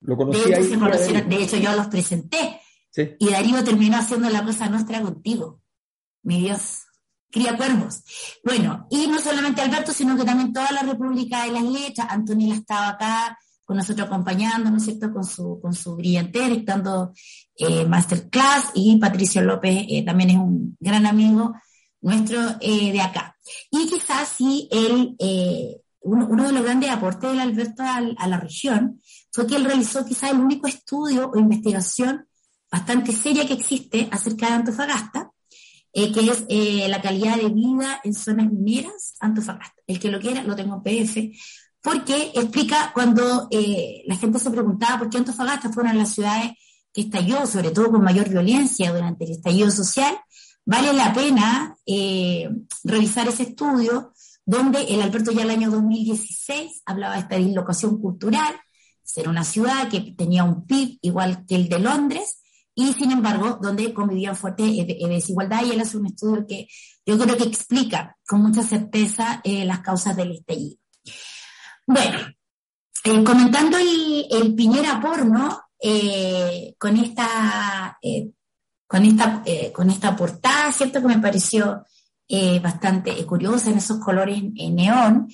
Lo 0.00 0.16
conocí 0.16 0.48
de, 0.48 0.60
hecho, 0.60 1.28
de 1.28 1.42
hecho, 1.42 1.56
yo 1.58 1.72
los 1.74 1.88
presenté 1.88 2.60
y 3.18 3.30
Darío 3.30 3.62
terminó 3.64 3.96
haciendo 3.96 4.28
la 4.30 4.44
cosa 4.44 4.68
nuestra 4.68 5.00
contigo. 5.02 5.60
Mi 6.22 6.40
Dios, 6.40 6.82
cría 7.30 7.56
cuervos. 7.56 8.02
Bueno, 8.44 8.86
y 8.90 9.06
no 9.06 9.20
solamente 9.20 9.60
Alberto, 9.60 9.92
sino 9.92 10.16
que 10.16 10.24
también 10.24 10.52
toda 10.52 10.72
la 10.72 10.82
República 10.82 11.44
de 11.44 11.52
las 11.52 11.64
Letras. 11.64 12.06
Antonella 12.10 12.54
estaba 12.54 12.88
acá 12.90 13.38
con 13.64 13.76
nosotros 13.76 14.06
acompañando, 14.06 14.70
¿no 14.70 14.76
es 14.76 14.84
cierto?, 14.84 15.12
con 15.12 15.24
su, 15.24 15.58
con 15.60 15.74
su 15.74 15.96
brillante, 15.96 16.48
dictando 16.48 17.12
eh, 17.56 17.84
masterclass, 17.84 18.70
y 18.74 18.96
Patricio 18.96 19.42
López 19.42 19.86
eh, 19.88 20.04
también 20.04 20.30
es 20.30 20.36
un 20.36 20.76
gran 20.78 21.04
amigo 21.04 21.52
nuestro 22.00 22.38
eh, 22.60 22.92
de 22.92 23.00
acá. 23.00 23.36
Y 23.70 23.86
quizás 23.86 24.28
sí, 24.28 24.68
él, 24.70 25.16
uno, 26.00 26.28
uno, 26.30 26.46
de 26.46 26.52
los 26.52 26.62
grandes 26.62 26.90
aportes 26.90 27.32
de 27.32 27.40
Alberto 27.40 27.82
a, 27.82 27.96
a 27.96 28.28
la 28.28 28.38
región 28.38 29.00
fue 29.32 29.46
que 29.46 29.56
él 29.56 29.64
realizó 29.64 30.04
quizás 30.04 30.30
el 30.30 30.38
único 30.38 30.68
estudio 30.68 31.30
o 31.34 31.38
investigación 31.38 32.26
bastante 32.76 33.12
seria 33.12 33.46
que 33.46 33.54
existe 33.54 34.06
acerca 34.12 34.48
de 34.48 34.52
Antofagasta, 34.52 35.30
eh, 35.94 36.12
que 36.12 36.20
es 36.20 36.44
eh, 36.50 36.86
la 36.88 37.00
calidad 37.00 37.36
de 37.36 37.48
vida 37.48 38.00
en 38.04 38.12
zonas 38.12 38.52
mineras 38.52 39.14
Antofagasta. 39.20 39.80
El 39.86 39.98
que 39.98 40.10
lo 40.10 40.20
quiera 40.20 40.42
lo 40.42 40.54
tengo 40.54 40.74
en 40.76 40.82
PDF, 40.82 41.16
porque 41.80 42.32
explica 42.34 42.90
cuando 42.92 43.48
eh, 43.50 44.02
la 44.06 44.16
gente 44.16 44.38
se 44.38 44.50
preguntaba 44.50 44.98
por 44.98 45.08
qué 45.08 45.16
Antofagasta 45.16 45.72
fueron 45.72 45.96
las 45.96 46.12
ciudades 46.12 46.52
que 46.92 47.00
estalló, 47.02 47.46
sobre 47.46 47.70
todo 47.70 47.90
con 47.90 48.02
mayor 48.02 48.28
violencia 48.28 48.92
durante 48.92 49.24
el 49.24 49.30
estallido 49.32 49.70
social, 49.70 50.14
vale 50.66 50.92
la 50.92 51.14
pena 51.14 51.76
revisar 52.84 53.28
ese 53.28 53.44
estudio 53.44 54.12
donde 54.44 54.82
el 54.82 55.00
Alberto 55.00 55.30
ya 55.32 55.42
el 55.42 55.50
año 55.50 55.70
2016 55.70 56.82
hablaba 56.84 57.14
de 57.14 57.20
esta 57.20 57.36
dislocación 57.36 58.00
cultural, 58.00 58.54
ser 59.02 59.28
una 59.28 59.44
ciudad 59.44 59.88
que 59.88 60.00
tenía 60.16 60.44
un 60.44 60.66
PIB 60.66 60.98
igual 61.02 61.46
que 61.46 61.54
el 61.56 61.68
de 61.68 61.78
Londres, 61.78 62.40
y 62.78 62.92
sin 62.92 63.10
embargo, 63.10 63.58
donde 63.60 63.92
convivían 63.92 64.36
fuerte 64.36 64.62
eh, 64.64 65.08
desigualdad 65.08 65.64
y 65.64 65.70
él 65.72 65.80
hace 65.80 65.96
un 65.96 66.06
estudio 66.06 66.46
que 66.46 66.68
yo 67.06 67.18
creo 67.18 67.36
que 67.36 67.44
explica 67.44 68.16
con 68.26 68.42
mucha 68.42 68.62
certeza 68.62 69.40
eh, 69.42 69.64
las 69.64 69.80
causas 69.80 70.14
del 70.14 70.32
estallido. 70.32 70.76
Bueno, 71.86 72.18
eh, 73.02 73.24
comentando 73.24 73.78
el, 73.78 74.26
el, 74.30 74.54
Piñera 74.54 75.00
porno, 75.00 75.58
con 76.78 76.96
esta, 76.96 77.98
con 78.86 79.04
esta, 79.04 79.44
con 79.72 79.90
esta 79.90 80.16
portada, 80.16 80.72
¿cierto? 80.72 81.00
Que 81.00 81.08
me 81.08 81.18
pareció 81.18 81.84
bastante 82.62 83.24
curiosa 83.24 83.70
en 83.70 83.78
esos 83.78 84.00
colores 84.00 84.42
neón. 84.42 85.28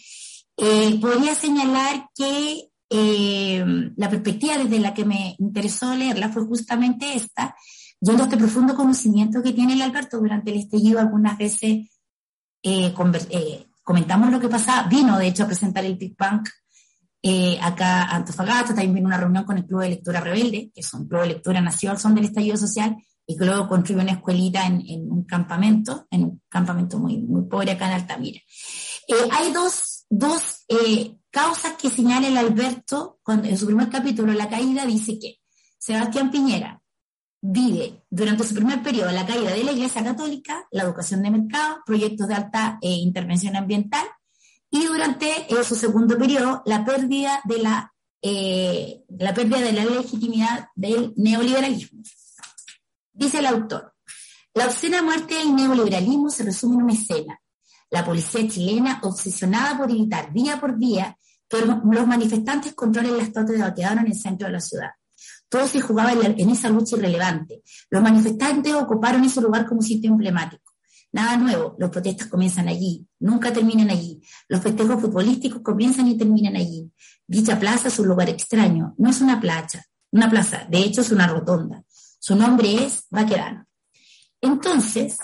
Eh, 0.57 0.99
podría 1.01 1.35
señalar 1.35 2.09
que 2.15 2.71
eh, 2.93 3.65
la 3.97 4.11
perspectiva 4.11 4.59
desde 4.59 4.79
la 4.79 4.93
que 4.93 5.05
me 5.05 5.35
interesó 5.39 5.95
leerla 5.95 6.29
fue 6.29 6.45
justamente 6.45 7.15
esta, 7.15 7.57
yendo 8.01 8.25
este 8.25 8.37
profundo 8.37 8.75
conocimiento 8.75 9.43
que 9.43 9.53
tiene 9.53 9.73
el 9.73 9.83
Alberto 9.83 10.19
durante 10.19 10.51
el 10.51 10.59
estallido, 10.59 11.01
algunas 11.01 11.39
veces 11.39 11.89
eh, 12.63 12.93
comentamos 13.83 14.31
lo 14.31 14.39
que 14.39 14.49
pasaba, 14.49 14.89
vino 14.89 15.19
de 15.19 15.29
hecho 15.29 15.45
a 15.45 15.47
presentar 15.47 15.85
el 15.85 15.97
Big 15.97 16.17
Bang 16.17 16.47
acá 17.61 18.03
a 18.03 18.17
Antofagasta, 18.17 18.75
también 18.75 18.95
vino 18.95 19.07
una 19.07 19.17
reunión 19.17 19.45
con 19.45 19.57
el 19.57 19.65
Club 19.65 19.81
de 19.83 19.91
Lectura 19.91 20.21
Rebelde, 20.21 20.71
que 20.75 20.83
son 20.83 21.09
Club 21.09 21.23
de 21.23 21.29
Lectura 21.29 21.61
Nacional, 21.61 21.99
son 21.99 22.15
del 22.15 22.25
estallido 22.25 22.57
social, 22.57 22.97
y 23.27 23.37
que 23.37 23.45
luego 23.45 23.69
construyó 23.69 24.03
una 24.03 24.13
escuelita 24.13 24.67
en, 24.67 25.11
un 25.11 25.25
campamento, 25.25 26.07
en 26.11 26.25
un 26.25 26.43
campamento 26.49 26.99
muy, 26.99 27.19
muy 27.19 27.43
pobre 27.43 27.71
acá 27.71 27.87
en 27.87 27.93
Altamira. 27.93 28.41
hay 29.31 29.53
dos, 29.53 30.05
dos 30.11 30.65
Causas 31.33 31.73
que 31.81 31.89
señala 31.89 32.29
el 32.29 32.37
Alberto 32.37 33.19
cuando, 33.23 33.49
en 33.49 33.57
su 33.57 33.65
primer 33.65 33.89
capítulo, 33.89 34.35
La 34.35 34.51
caída, 34.51 34.85
dice 34.85 35.19
que 35.19 35.41
Sebastián 35.79 36.31
Piñera 36.31 36.83
vive 37.41 38.05
durante 38.11 38.45
su 38.45 38.55
primer 38.55 38.83
periodo 38.83 39.11
la 39.13 39.25
caída 39.25 39.51
de 39.51 39.65
la 39.65 39.73
Iglesia 39.73 40.05
Católica, 40.05 40.69
la 40.71 40.83
educación 40.83 41.23
de 41.23 41.31
mercado, 41.31 41.79
proyectos 41.87 42.29
de 42.29 42.35
alta 42.35 42.79
eh, 42.83 42.91
intervención 42.91 43.57
ambiental, 43.57 44.07
y 44.71 44.85
durante 44.85 45.27
eh, 45.49 45.65
su 45.65 45.75
segundo 45.75 46.19
periodo 46.19 46.63
la 46.67 46.85
pérdida 46.85 47.41
de 47.45 47.59
la, 47.63 47.95
eh, 48.21 49.03
la 49.09 49.33
pérdida 49.33 49.61
de 49.61 49.73
la 49.73 49.87
legitimidad 49.87 50.69
del 50.75 51.15
neoliberalismo. 51.17 52.03
Dice 53.11 53.39
el 53.39 53.47
autor, 53.47 53.95
la 54.53 54.67
obscena 54.67 55.01
muerte 55.01 55.37
del 55.37 55.57
neoliberalismo 55.57 56.29
se 56.29 56.43
resume 56.43 56.75
en 56.75 56.83
una 56.83 56.93
escena. 56.93 57.41
La 57.89 58.05
policía 58.05 58.47
chilena, 58.47 59.01
obsesionada 59.03 59.79
por 59.79 59.91
evitar 59.91 60.31
día 60.31 60.61
por 60.61 60.79
día 60.79 61.17
los 61.61 62.07
manifestantes 62.07 62.75
controlen 62.75 63.17
las 63.17 63.33
de 63.33 63.75
quedaron 63.75 64.01
en 64.01 64.13
el 64.13 64.19
centro 64.19 64.47
de 64.47 64.53
la 64.53 64.61
ciudad. 64.61 64.91
Todo 65.49 65.67
se 65.69 65.81
jugaba 65.81 66.13
en, 66.13 66.51
esa 66.51 66.71
lucha 66.71 66.97
irrelevante. 66.97 67.63
Los 67.91 68.03
manifestantes 68.03 68.75
ocuparon 68.75 69.25
ese 69.25 69.41
lugar 69.41 69.67
como 69.67 69.83
sitio 69.83 70.11
emblemático. 70.11 70.73
Nada 71.13 71.37
nuevo, 71.37 71.77
los 71.79 71.91
protestas 71.91 72.29
comienzan 72.29 72.69
allí, 72.69 73.07
nunca 73.21 73.53
terminan 73.53 73.91
allí. 73.91 74.23
Los 74.49 74.63
festejos 74.63 74.99
futbolísticos 74.99 75.61
comienzan 75.61 76.09
y 76.09 76.17
terminan 76.17 76.57
allí. 76.57 76.91
Dicha 77.27 77.61
plaza 77.61 77.89
es 77.89 77.99
un 77.99 78.09
lugar 78.09 78.31
extraño, 78.31 78.95
no 78.97 79.11
es 79.11 79.21
una 79.21 79.39
plaza, 79.39 79.85
una 80.11 80.31
plaza, 80.31 80.67
de 80.71 80.79
hecho 80.79 81.03
es 81.03 81.13
una 81.13 81.27
rotonda. 81.27 81.85
Su 82.19 82.35
nombre 82.35 82.83
es 82.83 83.05
Baquerano. 83.11 83.67
Entonces, 84.41 85.19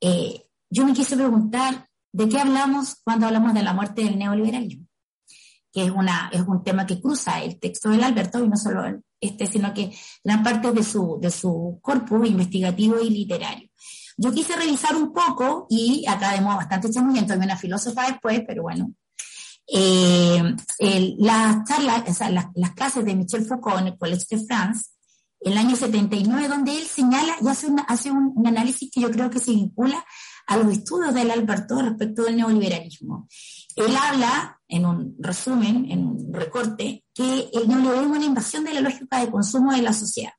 eh, 0.00 0.48
yo 0.68 0.84
me 0.84 0.92
quise 0.94 1.16
preguntar, 1.16 1.88
¿de 2.12 2.28
qué 2.28 2.40
hablamos 2.40 2.96
cuando 3.04 3.26
hablamos 3.26 3.54
de 3.54 3.62
la 3.62 3.72
muerte 3.72 4.02
del 4.02 4.18
neoliberalismo? 4.18 4.87
Que 5.72 5.84
es, 5.84 5.90
una, 5.90 6.30
es 6.32 6.40
un 6.40 6.62
tema 6.62 6.86
que 6.86 7.00
cruza 7.00 7.42
el 7.42 7.58
texto 7.58 7.90
del 7.90 8.04
Alberto, 8.04 8.42
y 8.42 8.48
no 8.48 8.56
solo 8.56 8.82
este, 9.20 9.46
sino 9.46 9.74
que 9.74 9.92
gran 10.24 10.42
parte 10.42 10.72
de 10.72 10.82
su, 10.82 11.18
de 11.20 11.30
su 11.30 11.78
corpus 11.82 12.28
investigativo 12.28 13.00
y 13.00 13.10
literario. 13.10 13.68
Yo 14.16 14.32
quise 14.32 14.56
revisar 14.56 14.96
un 14.96 15.12
poco, 15.12 15.66
y 15.70 16.04
acá 16.08 16.32
de 16.32 16.40
modo 16.40 16.56
bastante 16.56 16.90
chamullento, 16.90 17.32
hay 17.32 17.38
una 17.38 17.56
filósofa 17.56 18.06
después, 18.06 18.42
pero 18.46 18.62
bueno, 18.62 18.92
eh, 19.70 20.56
las 21.18 21.64
charlas, 21.64 22.20
las, 22.30 22.46
las, 22.54 22.70
clases 22.72 23.04
de 23.04 23.14
Michel 23.14 23.44
Foucault 23.44 23.80
en 23.80 23.88
el 23.88 23.98
Collège 23.98 24.26
de 24.30 24.46
France, 24.46 24.90
el 25.40 25.56
año 25.56 25.76
79, 25.76 26.48
donde 26.48 26.76
él 26.76 26.86
señala 26.86 27.34
y 27.40 27.48
hace, 27.48 27.68
hace 27.86 28.10
un, 28.10 28.32
un, 28.34 28.46
análisis 28.46 28.90
que 28.90 29.00
yo 29.00 29.10
creo 29.10 29.30
que 29.30 29.38
se 29.38 29.52
vincula 29.52 30.04
a 30.46 30.56
los 30.56 30.72
estudios 30.72 31.14
del 31.14 31.30
Alberto 31.30 31.80
respecto 31.80 32.24
del 32.24 32.36
neoliberalismo. 32.36 33.28
Él 33.76 33.94
habla, 33.96 34.57
en 34.68 34.86
un 34.86 35.16
resumen, 35.18 35.90
en 35.90 36.06
un 36.06 36.32
recorte, 36.32 37.04
que 37.14 37.50
el 37.52 37.68
neoliberalismo 37.68 38.14
es 38.14 38.18
una 38.18 38.26
invasión 38.26 38.64
de 38.64 38.74
la 38.74 38.80
lógica 38.80 39.20
de 39.20 39.30
consumo 39.30 39.72
de 39.72 39.82
la 39.82 39.92
sociedad. 39.92 40.32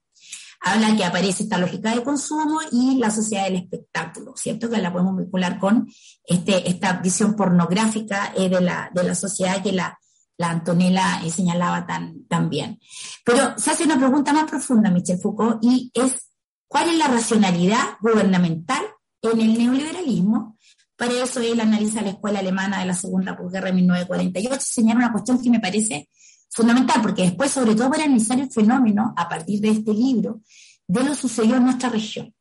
Habla 0.62 0.96
que 0.96 1.06
aparece 1.06 1.44
esta 1.44 1.58
lógica 1.58 1.96
de 1.96 2.04
consumo 2.04 2.60
y 2.72 2.98
la 2.98 3.10
sociedad 3.10 3.46
del 3.46 3.56
espectáculo, 3.56 4.34
¿cierto? 4.36 4.70
Que 4.70 4.78
la 4.78 4.92
podemos 4.92 5.18
vincular 5.18 5.58
con 5.58 5.88
este, 6.26 6.70
esta 6.70 6.94
visión 6.94 7.36
pornográfica 7.36 8.34
eh, 8.36 8.50
de, 8.50 8.62
la, 8.62 8.92
de 8.94 9.04
la 9.04 9.16
sociedad 9.16 9.64
que 9.64 9.72
la, 9.72 9.98
la 10.38 10.50
Antonella 10.50 11.22
eh, 11.24 11.32
señalaba 11.32 11.88
tan, 11.88 12.26
tan 12.28 12.50
bien. 12.50 12.80
Pero 13.24 13.58
se 13.58 13.72
hace 13.72 13.86
una 13.86 13.98
pregunta 13.98 14.34
más 14.34 14.50
profunda, 14.50 14.92
Michel 14.92 15.20
Foucault, 15.20 15.60
y 15.62 15.92
es, 15.94 16.30
¿cuál 16.68 16.90
es 16.90 16.98
la 16.98 17.08
racionalidad 17.08 17.98
gubernamental 18.02 18.84
en 19.22 19.42
el 19.42 19.58
neoliberalismo 19.58 20.58
para 21.00 21.14
eso 21.14 21.40
él 21.40 21.58
analiza 21.62 22.02
la 22.02 22.10
escuela 22.10 22.40
alemana 22.40 22.82
de 22.82 22.86
la 22.86 22.94
Segunda 22.94 23.38
Posguerra 23.38 23.68
de 23.68 23.74
1948 23.76 24.58
y 24.58 24.60
señala 24.60 25.00
una 25.00 25.12
cuestión 25.14 25.42
que 25.42 25.50
me 25.50 25.62
parece 25.62 26.10
fundamental, 26.50 27.02
porque 27.02 27.22
después, 27.22 27.52
sobre 27.52 27.74
todo 27.74 27.90
para 27.90 28.04
analizar 28.04 28.38
el 28.38 28.52
fenómeno, 28.52 29.14
a 29.16 29.30
partir 29.30 29.62
de 29.62 29.70
este 29.70 29.94
libro, 29.94 30.42
de 30.86 31.02
lo 31.06 31.16
sucedió 31.16 31.56
en 31.56 31.64
nuestra 31.64 31.88
región. 31.88 32.36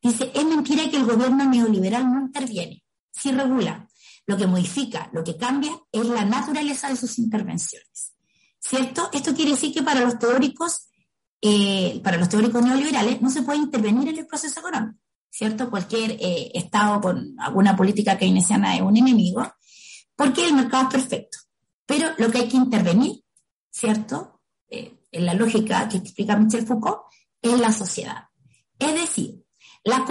Dice, 0.00 0.32
es 0.34 0.44
mentira 0.46 0.88
que 0.88 0.96
el 0.96 1.04
gobierno 1.04 1.44
neoliberal 1.44 2.10
no 2.10 2.22
interviene, 2.22 2.82
sí 3.12 3.30
regula. 3.30 3.86
Lo 4.24 4.38
que 4.38 4.46
modifica, 4.46 5.10
lo 5.12 5.22
que 5.22 5.36
cambia 5.36 5.72
es 5.92 6.06
la 6.06 6.24
naturaleza 6.24 6.88
de 6.88 6.96
sus 6.96 7.18
intervenciones. 7.18 8.14
¿Cierto? 8.58 9.10
Esto 9.12 9.34
quiere 9.34 9.50
decir 9.50 9.74
que 9.74 9.82
para 9.82 10.00
los 10.00 10.18
teóricos, 10.18 10.88
eh, 11.42 12.00
para 12.02 12.16
los 12.16 12.30
teóricos 12.30 12.64
neoliberales, 12.64 13.20
no 13.20 13.28
se 13.28 13.42
puede 13.42 13.58
intervenir 13.58 14.08
en 14.08 14.18
el 14.18 14.26
proceso 14.26 14.60
económico. 14.60 15.01
¿Cierto? 15.32 15.70
Cualquier 15.70 16.12
eh, 16.20 16.50
Estado 16.54 17.00
con 17.00 17.34
alguna 17.40 17.74
política 17.74 18.18
keynesiana 18.18 18.76
es 18.76 18.82
un 18.82 18.96
enemigo, 18.96 19.42
porque 20.14 20.46
el 20.46 20.54
mercado 20.54 20.84
es 20.84 20.94
perfecto. 20.94 21.38
Pero 21.86 22.10
lo 22.18 22.30
que 22.30 22.38
hay 22.38 22.48
que 22.48 22.58
intervenir, 22.58 23.24
¿cierto? 23.70 24.42
Eh, 24.68 25.00
en 25.10 25.26
la 25.26 25.34
lógica 25.34 25.88
que 25.88 25.96
explica 25.96 26.36
Michel 26.36 26.66
Foucault, 26.66 27.00
es 27.40 27.58
la 27.58 27.72
sociedad. 27.72 28.24
Es 28.78 28.94
decir, 28.94 29.42
las 29.84 30.02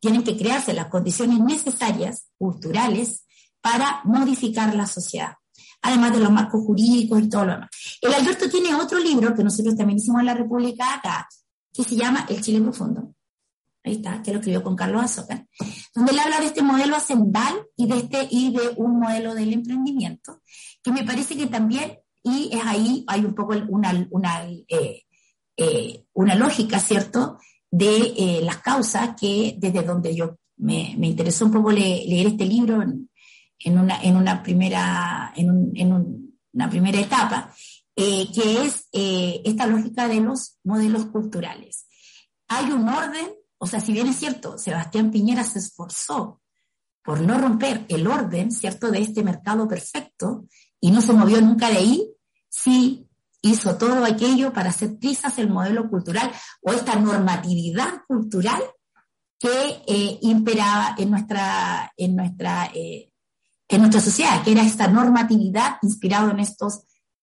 tienen 0.00 0.24
que 0.24 0.36
crearse 0.36 0.74
las 0.74 0.88
condiciones 0.88 1.38
necesarias, 1.40 2.26
culturales, 2.36 3.24
para 3.60 4.00
modificar 4.04 4.74
la 4.74 4.86
sociedad, 4.86 5.34
además 5.82 6.12
de 6.12 6.20
los 6.20 6.30
marcos 6.30 6.62
jurídicos 6.64 7.22
y 7.22 7.28
todo 7.28 7.46
lo 7.46 7.52
demás. 7.52 7.70
El 8.00 8.14
Alberto 8.14 8.48
tiene 8.48 8.74
otro 8.74 8.98
libro 8.98 9.34
que 9.34 9.42
nosotros 9.42 9.76
también 9.76 9.98
hicimos 9.98 10.20
en 10.20 10.26
la 10.26 10.34
República 10.34 10.94
acá, 10.94 11.28
que 11.72 11.82
se 11.82 11.96
llama 11.96 12.26
El 12.28 12.40
Chile 12.40 12.60
Profundo, 12.60 13.15
ahí 13.86 13.94
está, 13.94 14.20
que 14.22 14.32
lo 14.32 14.38
escribió 14.38 14.62
con 14.62 14.74
Carlos 14.74 15.04
Azócar, 15.04 15.46
donde 15.94 16.12
él 16.12 16.18
habla 16.18 16.40
de 16.40 16.46
este 16.46 16.62
modelo 16.62 16.96
hacendal 16.96 17.54
y 17.76 17.86
de, 17.86 17.98
este, 17.98 18.28
y 18.30 18.52
de 18.52 18.70
un 18.76 18.98
modelo 18.98 19.34
del 19.34 19.52
emprendimiento, 19.52 20.40
que 20.82 20.90
me 20.90 21.04
parece 21.04 21.36
que 21.36 21.46
también, 21.46 21.98
y 22.22 22.50
es 22.52 22.60
ahí, 22.64 23.04
hay 23.06 23.24
un 23.24 23.34
poco 23.34 23.54
una, 23.68 24.06
una, 24.10 24.44
eh, 24.44 25.04
eh, 25.56 26.04
una 26.12 26.34
lógica, 26.34 26.78
¿cierto?, 26.80 27.38
de 27.70 28.14
eh, 28.16 28.40
las 28.42 28.58
causas 28.58 29.14
que 29.20 29.54
desde 29.58 29.82
donde 29.82 30.14
yo 30.14 30.36
me, 30.56 30.94
me 30.98 31.08
interesó 31.08 31.44
un 31.44 31.52
poco 31.52 31.70
leer 31.70 32.26
este 32.26 32.46
libro 32.46 32.82
en, 32.82 33.10
en, 33.58 33.78
una, 33.78 34.02
en, 34.02 34.16
una, 34.16 34.42
primera, 34.42 35.32
en, 35.36 35.50
un, 35.50 35.72
en 35.74 36.32
una 36.52 36.70
primera 36.70 36.98
etapa, 36.98 37.54
que 37.94 38.62
es 38.62 38.88
esta 38.92 39.66
lógica 39.66 40.06
de 40.06 40.20
los 40.20 40.58
modelos 40.64 41.06
culturales. 41.06 41.86
Hay 42.48 42.70
un 42.70 42.88
orden 42.88 43.26
o 43.58 43.66
sea, 43.66 43.80
si 43.80 43.92
bien 43.92 44.08
es 44.08 44.16
cierto, 44.16 44.58
Sebastián 44.58 45.10
Piñera 45.10 45.44
se 45.44 45.58
esforzó 45.58 46.40
por 47.02 47.20
no 47.20 47.38
romper 47.38 47.86
el 47.88 48.06
orden, 48.06 48.50
¿cierto?, 48.50 48.90
de 48.90 49.00
este 49.00 49.22
mercado 49.22 49.66
perfecto 49.68 50.44
y 50.80 50.90
no 50.90 51.00
se 51.00 51.12
movió 51.12 51.40
nunca 51.40 51.70
de 51.70 51.76
ahí, 51.76 52.10
sí 52.48 53.08
hizo 53.42 53.76
todo 53.76 54.04
aquello 54.04 54.52
para 54.52 54.70
hacer 54.70 54.98
trizas 54.98 55.38
el 55.38 55.48
modelo 55.48 55.88
cultural 55.88 56.30
o 56.62 56.72
esta 56.72 56.96
normatividad 56.96 58.02
cultural 58.06 58.60
que 59.38 59.82
eh, 59.86 60.18
imperaba 60.22 60.94
en 60.98 61.10
nuestra, 61.10 61.92
en, 61.96 62.16
nuestra, 62.16 62.70
eh, 62.74 63.10
en 63.68 63.80
nuestra 63.80 64.00
sociedad, 64.00 64.42
que 64.42 64.52
era 64.52 64.62
esta 64.62 64.88
normatividad 64.88 65.76
inspirada 65.82 66.30
en 66.32 66.40
estos 66.40 66.82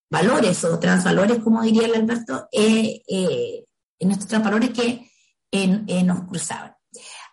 valores 0.10 0.64
o 0.64 0.80
transvalores, 0.80 1.39
como 1.39 1.61
diría 1.61 1.88
el 1.88 1.95
Alberto, 1.95 2.47
eh, 2.51 3.01
en 3.99 4.11
estos 4.11 4.27
transvalores 4.27 4.69
que 4.69 5.11
nos 6.03 6.23
cruzaban. 6.23 6.73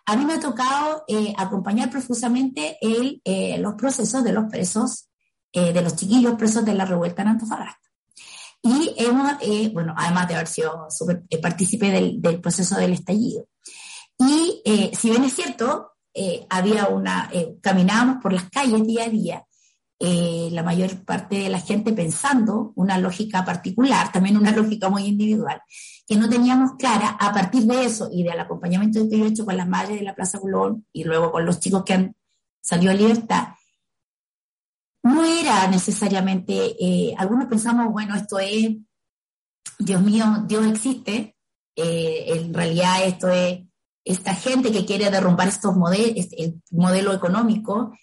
A 0.05 0.15
mí 0.15 0.25
me 0.25 0.33
ha 0.33 0.39
tocado 0.39 1.03
eh, 1.07 1.33
acompañar 1.37 1.89
profusamente 1.89 2.77
el, 2.81 3.21
eh, 3.23 3.57
los 3.59 3.75
procesos 3.75 4.23
de 4.23 4.33
los 4.33 4.45
presos, 4.51 5.09
eh, 5.53 5.73
de 5.73 5.81
los 5.81 5.95
chiquillos 5.95 6.35
presos 6.35 6.65
de 6.65 6.73
la 6.73 6.85
revuelta 6.85 7.21
en 7.21 7.29
Antofagasta. 7.29 7.77
Y 8.63 8.93
hemos, 8.97 9.37
bueno, 9.73 9.95
además 9.97 10.27
de 10.27 10.35
haber 10.35 10.47
sido 10.47 10.85
super, 10.89 11.23
partícipe 11.41 11.89
del, 11.89 12.21
del, 12.21 12.39
proceso 12.39 12.75
del 12.75 12.93
estallido. 12.93 13.47
Y 14.19 14.61
si 14.95 15.09
bien 15.09 15.23
es 15.23 15.33
cierto, 15.33 15.93
había 16.47 16.87
una, 16.89 17.31
caminábamos 17.59 18.17
por 18.21 18.33
las 18.33 18.51
calles 18.51 18.85
día 18.85 19.05
a 19.05 19.09
día, 19.09 19.45
la 20.01 20.63
mayor 20.63 21.05
parte 21.05 21.35
de 21.35 21.49
la 21.49 21.59
gente 21.59 21.93
pensando 21.93 22.73
una 22.75 22.97
lógica 22.97 23.45
particular, 23.45 24.11
también 24.11 24.37
una 24.37 24.51
lógica 24.55 24.89
muy 24.89 25.03
individual 25.05 25.61
que 26.11 26.17
no 26.17 26.27
teníamos 26.27 26.71
clara, 26.77 27.15
a 27.17 27.31
partir 27.31 27.63
de 27.63 27.85
eso 27.85 28.09
y 28.11 28.23
del 28.23 28.37
acompañamiento 28.37 29.07
que 29.09 29.17
yo 29.17 29.23
he 29.23 29.29
hecho 29.29 29.45
con 29.45 29.55
las 29.55 29.69
madres 29.69 29.97
de 29.97 30.03
la 30.03 30.13
Plaza 30.13 30.39
Colón 30.39 30.85
y 30.91 31.05
luego 31.05 31.31
con 31.31 31.45
los 31.45 31.61
chicos 31.61 31.85
que 31.85 31.93
han 31.93 32.15
salido 32.59 32.91
a 32.91 32.95
libertad, 32.95 33.47
no 35.03 35.23
era 35.23 35.67
necesariamente, 35.67 36.75
eh, 36.77 37.15
algunos 37.17 37.47
pensamos, 37.47 37.93
bueno, 37.93 38.13
esto 38.15 38.39
es, 38.39 38.71
Dios 39.79 40.01
mío, 40.01 40.43
Dios 40.47 40.67
existe, 40.67 41.37
eh, 41.77 42.25
en 42.27 42.53
realidad 42.53 43.05
esto 43.05 43.29
es 43.29 43.61
esta 44.03 44.35
gente 44.35 44.71
que 44.73 44.85
quiere 44.85 45.09
derrumbar 45.09 45.47
estos 45.47 45.77
modelos, 45.77 46.11
este, 46.17 46.43
el 46.43 46.61
modelo 46.71 47.13
económico, 47.13 47.93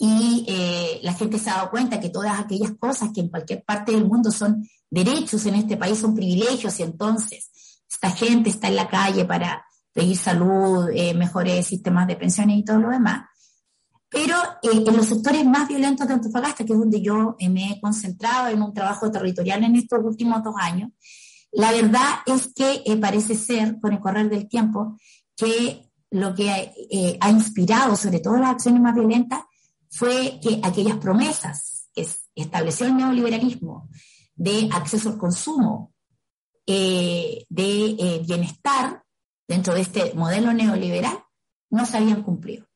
y 0.00 0.44
eh, 0.48 0.98
la 1.02 1.12
gente 1.12 1.38
se 1.38 1.50
ha 1.50 1.58
dado 1.58 1.70
cuenta 1.70 2.00
que 2.00 2.08
todas 2.08 2.40
aquellas 2.40 2.72
cosas 2.80 3.10
que 3.14 3.20
en 3.20 3.28
cualquier 3.28 3.62
parte 3.62 3.92
del 3.92 4.06
mundo 4.06 4.32
son 4.32 4.66
derechos 4.90 5.46
en 5.46 5.54
este 5.54 5.76
país 5.76 5.98
son 5.98 6.16
privilegios 6.16 6.80
y 6.80 6.82
entonces 6.82 7.50
esta 7.88 8.10
gente 8.10 8.50
está 8.50 8.66
en 8.68 8.76
la 8.76 8.88
calle 8.88 9.24
para 9.24 9.64
pedir 9.92 10.16
salud, 10.16 10.88
mejores 11.14 11.66
sistemas 11.66 12.06
de 12.06 12.16
pensiones 12.16 12.58
y 12.58 12.64
todo 12.64 12.78
lo 12.78 12.90
demás. 12.90 13.30
Pero 14.10 14.36
eh, 14.62 14.84
en 14.86 14.96
los 14.96 15.06
sectores 15.06 15.46
más 15.46 15.68
violentos 15.68 16.06
de 16.06 16.14
Antofagasta, 16.14 16.64
que 16.64 16.72
es 16.72 16.78
donde 16.78 17.00
yo 17.00 17.36
eh, 17.38 17.48
me 17.48 17.70
he 17.70 17.80
concentrado 17.80 18.48
en 18.48 18.60
un 18.60 18.74
trabajo 18.74 19.10
territorial 19.10 19.62
en 19.62 19.76
estos 19.76 20.00
últimos 20.02 20.42
dos 20.42 20.56
años, 20.58 20.90
la 21.52 21.70
verdad 21.70 22.18
es 22.26 22.52
que 22.52 22.82
eh, 22.84 22.96
parece 22.96 23.36
ser, 23.36 23.78
con 23.80 23.92
el 23.92 24.00
correr 24.00 24.28
del 24.28 24.48
tiempo, 24.48 24.96
que 25.36 25.88
lo 26.10 26.34
que 26.34 27.16
ha 27.20 27.30
inspirado 27.30 27.94
sobre 27.94 28.18
todo 28.18 28.36
las 28.36 28.50
acciones 28.50 28.82
más 28.82 28.96
violentas 28.96 29.42
fue 29.90 30.38
que 30.42 30.60
aquellas 30.62 30.98
promesas 30.98 31.88
que 31.94 32.06
estableció 32.34 32.86
el 32.86 32.96
neoliberalismo 32.96 33.88
de 34.34 34.68
acceso 34.72 35.10
al 35.10 35.18
consumo, 35.18 35.92
de 36.66 38.24
bienestar 38.26 39.02
dentro 39.48 39.74
de 39.74 39.80
este 39.80 40.14
modelo 40.14 40.52
neoliberal, 40.52 41.24
no 41.70 41.84
se 41.86 41.96
habían 41.96 42.22
cumplido. 42.22 42.66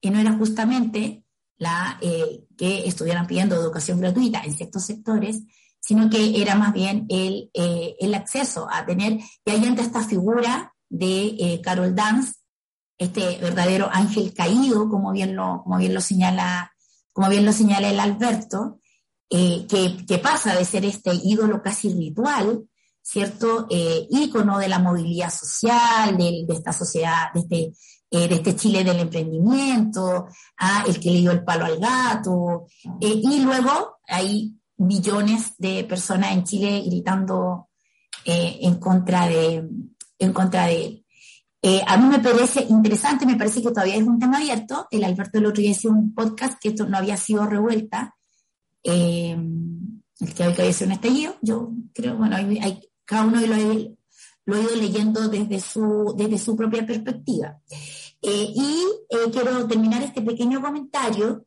Que 0.00 0.10
no 0.10 0.18
era 0.18 0.32
justamente 0.32 1.24
la 1.56 1.98
eh, 2.00 2.44
que 2.56 2.86
estuvieran 2.86 3.26
pidiendo 3.26 3.56
educación 3.56 4.00
gratuita 4.00 4.42
en 4.42 4.54
ciertos 4.54 4.84
sectores, 4.84 5.42
sino 5.80 6.08
que 6.08 6.40
era 6.40 6.54
más 6.54 6.72
bien 6.72 7.06
el, 7.08 7.50
eh, 7.54 7.96
el 8.00 8.14
acceso 8.14 8.66
a 8.70 8.84
tener, 8.86 9.20
y 9.44 9.50
ahí 9.50 9.64
entra 9.64 9.84
esta 9.84 10.02
figura 10.02 10.74
de 10.88 11.36
eh, 11.38 11.60
Carol 11.62 11.94
Dance, 11.94 12.34
este 12.98 13.38
verdadero 13.38 13.88
ángel 13.92 14.32
caído, 14.34 14.88
como 14.88 15.12
bien 15.12 15.36
lo, 15.36 15.62
como 15.64 15.78
bien 15.78 15.94
lo 15.94 16.00
señala, 16.00 16.72
como 17.12 17.28
bien 17.28 17.44
lo 17.44 17.52
señala 17.52 17.90
el 17.90 18.00
Alberto, 18.00 18.80
que, 19.28 19.66
que, 20.06 20.18
pasa 20.18 20.54
de 20.54 20.64
ser 20.64 20.84
este 20.84 21.10
ídolo 21.24 21.60
casi 21.60 21.92
ritual, 21.92 22.68
¿cierto? 23.02 23.66
ícono 23.68 24.58
de 24.58 24.68
la 24.68 24.78
movilidad 24.78 25.32
social, 25.32 26.16
de, 26.16 26.44
de 26.46 26.54
esta 26.54 26.72
sociedad, 26.72 27.32
de 27.34 27.40
este 27.40 27.72
eh, 28.14 28.28
este 28.30 28.54
Chile 28.54 28.84
del 28.84 29.00
emprendimiento, 29.00 30.28
ah, 30.58 30.84
el 30.86 31.00
que 31.00 31.10
le 31.10 31.18
dio 31.18 31.32
el 31.32 31.42
palo 31.42 31.64
al 31.64 31.80
gato, 31.80 32.66
eh, 33.00 33.20
y 33.20 33.40
luego 33.40 33.98
hay 34.06 34.54
millones 34.76 35.54
de 35.58 35.82
personas 35.82 36.30
en 36.30 36.44
Chile 36.44 36.84
gritando 36.86 37.70
eh, 38.24 38.58
en, 38.62 38.76
contra 38.76 39.26
de, 39.26 39.68
en 40.16 40.32
contra 40.32 40.66
de. 40.66 41.03
A 41.86 41.96
mí 41.96 42.08
me 42.08 42.18
parece 42.18 42.66
interesante, 42.68 43.24
me 43.24 43.36
parece 43.36 43.62
que 43.62 43.70
todavía 43.70 43.96
es 43.96 44.02
un 44.02 44.18
tema 44.18 44.36
abierto. 44.36 44.86
El 44.90 45.04
Alberto 45.04 45.38
el 45.38 45.46
otro 45.46 45.62
día 45.62 45.70
hizo 45.70 45.88
un 45.88 46.14
podcast 46.14 46.58
que 46.60 46.68
esto 46.68 46.86
no 46.86 46.98
había 46.98 47.16
sido 47.16 47.46
revuelta, 47.46 48.14
el 48.82 50.34
que 50.36 50.44
había 50.44 50.72
sido 50.72 50.88
un 50.88 50.92
estallido. 50.92 51.36
Yo 51.40 51.70
creo, 51.94 52.16
bueno, 52.16 52.36
hay, 52.36 52.80
cada 53.04 53.24
uno 53.24 53.40
lo, 53.40 53.56
lo 54.46 54.56
he 54.56 54.62
ido 54.62 54.76
leyendo 54.76 55.28
desde 55.28 55.60
su, 55.60 56.14
desde 56.16 56.38
su 56.38 56.56
propia 56.56 56.86
perspectiva. 56.86 57.58
Eh, 58.26 58.52
y 58.54 58.86
eh, 59.10 59.30
quiero 59.30 59.66
terminar 59.66 60.02
este 60.02 60.22
pequeño 60.22 60.62
comentario 60.62 61.46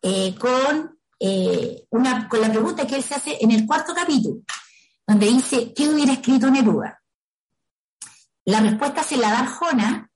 eh, 0.00 0.34
con, 0.34 0.98
una, 1.90 2.28
con 2.28 2.40
la 2.40 2.50
pregunta 2.50 2.86
que 2.86 2.96
él 2.96 3.02
se 3.02 3.14
hace 3.14 3.38
en 3.40 3.50
el 3.50 3.66
cuarto 3.66 3.94
capítulo, 3.94 4.40
donde 5.06 5.26
dice, 5.26 5.72
¿qué 5.74 5.88
hubiera 5.88 6.12
escrito 6.12 6.50
Neruda? 6.50 7.02
La 8.46 8.60
respuesta 8.60 9.02
se 9.02 9.16
la 9.16 9.30
da 9.30 9.40
Arjona, 9.40 10.10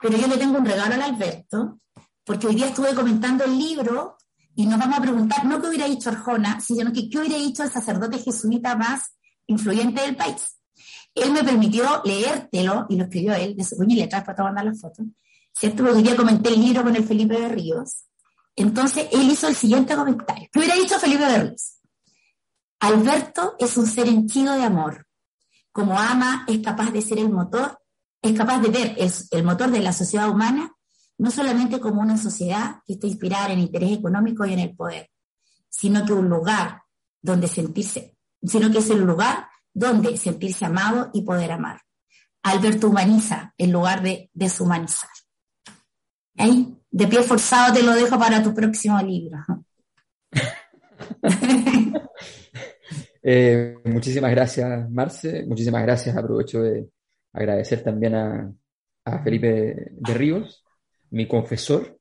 pero 0.00 0.18
yo 0.18 0.26
le 0.26 0.36
tengo 0.36 0.58
un 0.58 0.66
regalo 0.66 0.94
al 0.94 1.02
Alberto, 1.02 1.80
porque 2.24 2.46
hoy 2.46 2.54
día 2.54 2.66
estuve 2.66 2.94
comentando 2.94 3.44
el 3.44 3.58
libro 3.58 4.16
y 4.54 4.66
nos 4.66 4.78
vamos 4.78 4.98
a 4.98 5.02
preguntar 5.02 5.44
no 5.44 5.60
qué 5.60 5.68
hubiera 5.68 5.86
dicho 5.86 6.10
Arjona, 6.10 6.60
sino 6.60 6.92
que 6.92 7.08
qué 7.08 7.18
hubiera 7.18 7.36
dicho 7.36 7.62
el 7.62 7.70
sacerdote 7.70 8.18
jesuita 8.18 8.76
más 8.76 9.16
influyente 9.46 10.02
del 10.02 10.16
país. 10.16 10.58
Él 11.14 11.32
me 11.32 11.42
permitió 11.42 12.02
leértelo, 12.04 12.86
y 12.88 12.96
lo 12.96 13.04
escribió 13.04 13.34
él, 13.34 13.56
de 13.56 13.64
su 13.64 13.76
puño 13.76 13.96
y 13.96 14.00
letras, 14.00 14.24
para 14.24 14.44
mandar 14.44 14.64
las 14.66 14.80
fotos, 14.80 15.06
¿cierto? 15.52 15.84
Porque 15.84 16.02
ya 16.02 16.14
comenté 16.14 16.50
el 16.50 16.60
libro 16.60 16.82
con 16.82 16.94
el 16.94 17.04
Felipe 17.04 17.40
de 17.40 17.48
Ríos. 17.48 18.04
Entonces, 18.54 19.08
él 19.12 19.28
hizo 19.30 19.48
el 19.48 19.56
siguiente 19.56 19.94
comentario. 19.96 20.48
¿Qué 20.52 20.58
hubiera 20.58 20.76
dicho 20.76 20.98
Felipe 20.98 21.24
de 21.24 21.38
Ríos? 21.38 21.78
Alberto 22.80 23.56
es 23.58 23.76
un 23.76 23.86
ser 23.86 24.06
henchido 24.06 24.54
de 24.54 24.64
amor. 24.64 25.06
Como 25.72 25.98
ama, 25.98 26.44
es 26.48 26.58
capaz 26.58 26.90
de 26.90 27.02
ser 27.02 27.18
el 27.18 27.30
motor, 27.30 27.78
es 28.22 28.36
capaz 28.36 28.60
de 28.60 28.68
ver 28.68 28.94
el, 28.98 29.12
el 29.30 29.44
motor 29.44 29.70
de 29.70 29.80
la 29.80 29.92
sociedad 29.92 30.28
humana, 30.28 30.72
no 31.18 31.30
solamente 31.30 31.80
como 31.80 32.00
una 32.00 32.16
sociedad 32.16 32.76
que 32.86 32.94
está 32.94 33.06
inspirada 33.06 33.52
en 33.52 33.60
interés 33.60 33.92
económico 33.92 34.44
y 34.46 34.52
en 34.52 34.60
el 34.60 34.74
poder, 34.74 35.10
sino 35.68 36.04
que 36.04 36.12
un 36.12 36.28
lugar 36.28 36.82
donde 37.20 37.46
sentirse, 37.48 38.16
sino 38.42 38.70
que 38.70 38.78
es 38.78 38.90
el 38.90 39.00
lugar 39.00 39.48
donde 39.72 40.16
sentirse 40.16 40.64
amado 40.64 41.10
y 41.12 41.22
poder 41.22 41.52
amar. 41.52 41.80
Alberto 42.42 42.88
humaniza 42.88 43.54
en 43.58 43.70
lugar 43.72 44.02
de 44.02 44.30
deshumanizar. 44.32 45.10
Ahí, 46.36 46.74
de 46.90 47.06
pie 47.06 47.22
forzado 47.22 47.74
te 47.74 47.82
lo 47.82 47.92
dejo 47.92 48.18
para 48.18 48.42
tu 48.42 48.54
próximo 48.54 48.98
libro. 49.02 49.38
Eh, 53.22 53.76
muchísimas 53.84 54.30
gracias, 54.30 54.90
Marce. 54.90 55.44
Muchísimas 55.46 55.82
gracias. 55.82 56.16
Aprovecho 56.16 56.62
de 56.62 56.88
agradecer 57.32 57.82
también 57.82 58.14
a, 58.14 58.52
Felipe 59.24 59.92
de 59.92 60.14
Ríos, 60.14 60.64
mi 61.10 61.26
confesor. 61.26 61.98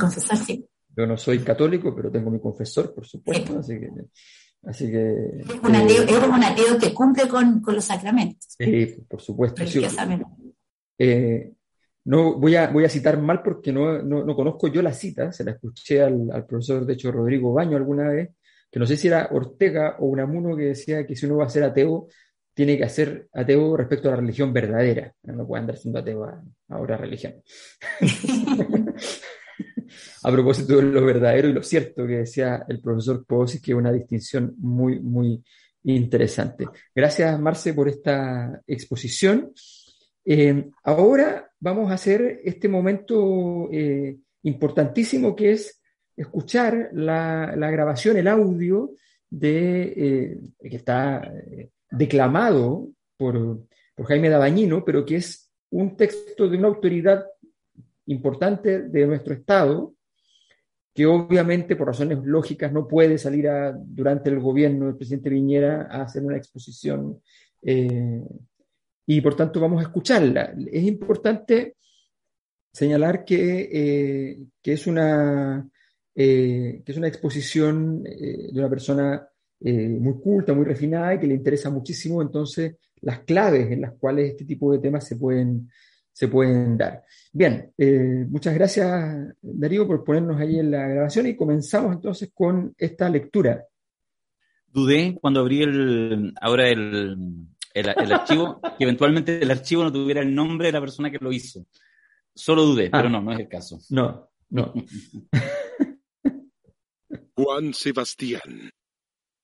Confesor, 0.00 0.36
sí. 0.38 0.66
Yo 0.96 1.06
no 1.06 1.16
soy 1.16 1.38
católico, 1.40 1.94
pero 1.94 2.10
tengo 2.10 2.30
mi 2.30 2.40
confesor, 2.40 2.92
por 2.92 3.06
supuesto. 3.06 3.58
Así 3.58 3.78
que, 3.78 3.90
así 4.64 4.90
que 4.90 4.98
eres 4.98 5.60
un 5.62 6.42
ateo, 6.42 6.74
eh, 6.74 6.78
que 6.80 6.92
cumple 6.92 7.28
con, 7.28 7.62
los 7.64 7.84
sacramentos. 7.84 8.56
Sí, 8.58 8.96
por 9.08 9.20
supuesto. 9.20 9.62
Eh, 10.98 11.52
no 12.06 12.38
voy 12.38 12.54
a, 12.54 12.68
voy 12.68 12.84
a 12.84 12.88
citar 12.88 13.20
mal 13.20 13.42
porque 13.42 13.72
no, 13.72 14.00
no, 14.00 14.34
conozco 14.34 14.68
yo 14.68 14.80
la 14.80 14.92
cita, 14.92 15.32
se 15.32 15.44
la 15.44 15.52
escuché 15.52 16.02
al, 16.02 16.46
profesor, 16.46 16.86
de 16.86 16.92
hecho, 16.94 17.10
Rodrigo 17.10 17.52
Baño 17.52 17.76
alguna 17.76 18.08
vez, 18.08 18.30
que 18.70 18.78
no 18.78 18.86
sé 18.86 18.96
si 18.96 19.08
era 19.08 19.28
Ortega 19.32 19.96
o 20.00 20.06
Unamuno 20.06 20.56
que 20.56 20.64
decía 20.64 21.06
que 21.06 21.16
si 21.16 21.26
uno 21.26 21.38
va 21.38 21.46
a 21.46 21.50
ser 21.50 21.64
ateo, 21.64 22.08
tiene 22.56 22.78
que 22.78 22.88
ser 22.88 23.28
ateo 23.32 23.76
respecto 23.76 24.08
a 24.08 24.12
la 24.12 24.16
religión 24.18 24.52
verdadera. 24.52 25.12
No 25.24 25.46
puede 25.46 25.60
andar 25.60 25.76
siendo 25.76 25.98
ateo 25.98 26.24
a, 26.24 26.42
otra 26.80 26.96
religión. 26.96 27.34
a 30.22 30.32
propósito 30.32 30.76
de 30.76 30.82
lo 30.82 31.04
verdadero 31.04 31.48
y 31.48 31.52
lo 31.52 31.62
cierto 31.62 32.06
que 32.06 32.18
decía 32.18 32.64
el 32.66 32.80
profesor 32.80 33.24
Posis, 33.26 33.60
que 33.60 33.72
es 33.72 33.76
una 33.76 33.92
distinción 33.92 34.54
muy, 34.58 35.00
muy 35.00 35.44
interesante. 35.84 36.66
Gracias, 36.94 37.38
Marce, 37.38 37.74
por 37.74 37.88
esta 37.88 38.62
exposición. 38.66 39.52
Eh, 40.24 40.70
ahora 40.82 41.50
vamos 41.60 41.90
a 41.90 41.94
hacer 41.94 42.40
este 42.42 42.68
momento 42.68 43.68
eh, 43.70 44.16
importantísimo 44.42 45.36
que 45.36 45.52
es 45.52 45.80
escuchar 46.16 46.90
la, 46.92 47.54
grabación, 47.54 48.16
el 48.16 48.28
audio 48.28 48.92
de, 49.28 49.92
eh, 49.96 50.40
que 50.60 50.76
está 50.76 51.32
declamado 51.90 52.88
por, 53.16 53.66
por, 53.94 54.06
Jaime 54.06 54.28
Dabañino, 54.28 54.84
pero 54.84 55.04
que 55.04 55.16
es 55.16 55.50
un 55.70 55.96
texto 55.96 56.48
de 56.48 56.56
una 56.56 56.68
autoridad 56.68 57.26
importante 58.06 58.82
de 58.82 59.06
nuestro 59.06 59.34
Estado, 59.34 59.94
que 60.94 61.06
obviamente 61.06 61.76
por 61.76 61.88
razones 61.88 62.18
lógicas 62.24 62.72
no 62.72 62.88
puede 62.88 63.18
salir 63.18 63.48
durante 63.84 64.30
el 64.30 64.40
gobierno 64.40 64.86
del 64.86 64.96
presidente 64.96 65.28
Viñera 65.28 65.88
a 65.90 66.02
hacer 66.02 66.22
una 66.22 66.36
exposición 66.36 67.20
y 69.06 69.20
por 69.20 69.36
tanto 69.36 69.60
vamos 69.60 69.80
a 69.80 69.86
escucharla. 69.86 70.54
Es 70.70 70.84
importante 70.84 71.76
señalar 72.72 73.24
que, 73.24 73.70
eh, 73.72 74.38
que 74.60 74.72
es, 74.72 74.86
una, 74.86 75.66
eh, 76.16 76.82
que 76.84 76.92
es 76.92 76.98
una 76.98 77.08
exposición 77.08 78.02
eh, 78.06 78.48
de 78.50 78.58
una 78.58 78.70
persona 78.70 79.28
muy 79.58 80.20
culta, 80.20 80.52
muy 80.52 80.66
refinada 80.66 81.14
y 81.14 81.18
que 81.18 81.26
le 81.26 81.34
interesa 81.34 81.70
muchísimo 81.70 82.20
entonces 82.20 82.76
las 83.00 83.20
claves 83.20 83.72
en 83.72 83.80
las 83.80 83.94
cuales 83.94 84.32
este 84.32 84.44
tipo 84.44 84.70
de 84.70 84.78
temas 84.80 85.06
se 85.06 85.16
pueden, 85.16 85.70
se 86.12 86.28
pueden 86.28 86.76
dar. 86.76 87.02
Bien, 87.32 87.72
muchas 88.28 88.54
gracias 88.54 89.34
Darío 89.40 89.86
por 89.86 90.04
ponernos 90.04 90.38
ahí 90.38 90.58
en 90.58 90.70
la 90.70 90.86
grabación 90.86 91.26
y 91.26 91.36
comenzamos 91.36 91.94
entonces 91.94 92.30
con 92.34 92.74
esta 92.76 93.08
lectura. 93.08 93.64
Dudé 94.66 95.16
cuando 95.18 95.40
abrí 95.40 95.62
el, 95.62 96.34
ahora 96.38 96.68
el, 96.68 97.16
el, 97.76 98.12
archivo, 98.12 98.60
que 98.60 98.84
eventualmente 98.84 99.42
el 99.42 99.50
archivo 99.50 99.84
no 99.84 99.92
tuviera 99.92 100.22
el 100.22 100.34
nombre 100.34 100.68
de 100.68 100.72
la 100.72 100.80
persona 100.80 101.10
que 101.10 101.18
lo 101.20 101.32
hizo. 101.32 101.66
Solo 102.34 102.62
dudé, 102.64 102.90
pero 102.90 103.08
ah. 103.08 103.10
no, 103.10 103.22
no 103.22 103.32
es 103.32 103.40
el 103.40 103.48
caso. 103.48 103.78
No, 103.90 104.28
no. 104.50 104.72
Juan 107.38 107.74
Sebastián, 107.74 108.70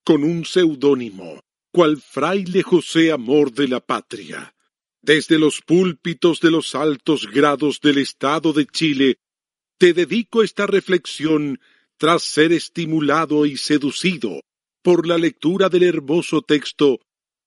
con 0.03 0.25
un 0.25 0.47
seudónimo, 0.47 1.41
cual 1.71 2.01
fraile 2.01 2.63
José 2.63 3.13
Amor 3.13 3.53
de 3.53 3.69
la 3.69 3.81
Patria, 3.81 4.55
desde 5.03 5.39
los 5.39 5.61
púlpitos 5.61 6.41
de 6.41 6.51
los 6.51 6.75
altos 6.75 7.29
grados 7.31 7.81
del 7.83 7.99
Estado 7.99 8.55
de 8.55 8.65
Chile, 8.65 9.17
te 9.77 9.93
dedico 9.93 10.43
esta 10.43 10.67
reflexión 10.67 11.61
tras 11.99 12.23
ser 12.23 12.53
estimulado 12.53 13.45
y 13.45 13.59
seducido 13.59 14.41
por 14.81 15.07
la 15.07 15.19
lectura 15.19 15.69
del 15.69 15.83
hermoso 15.83 16.41
texto 16.41 16.99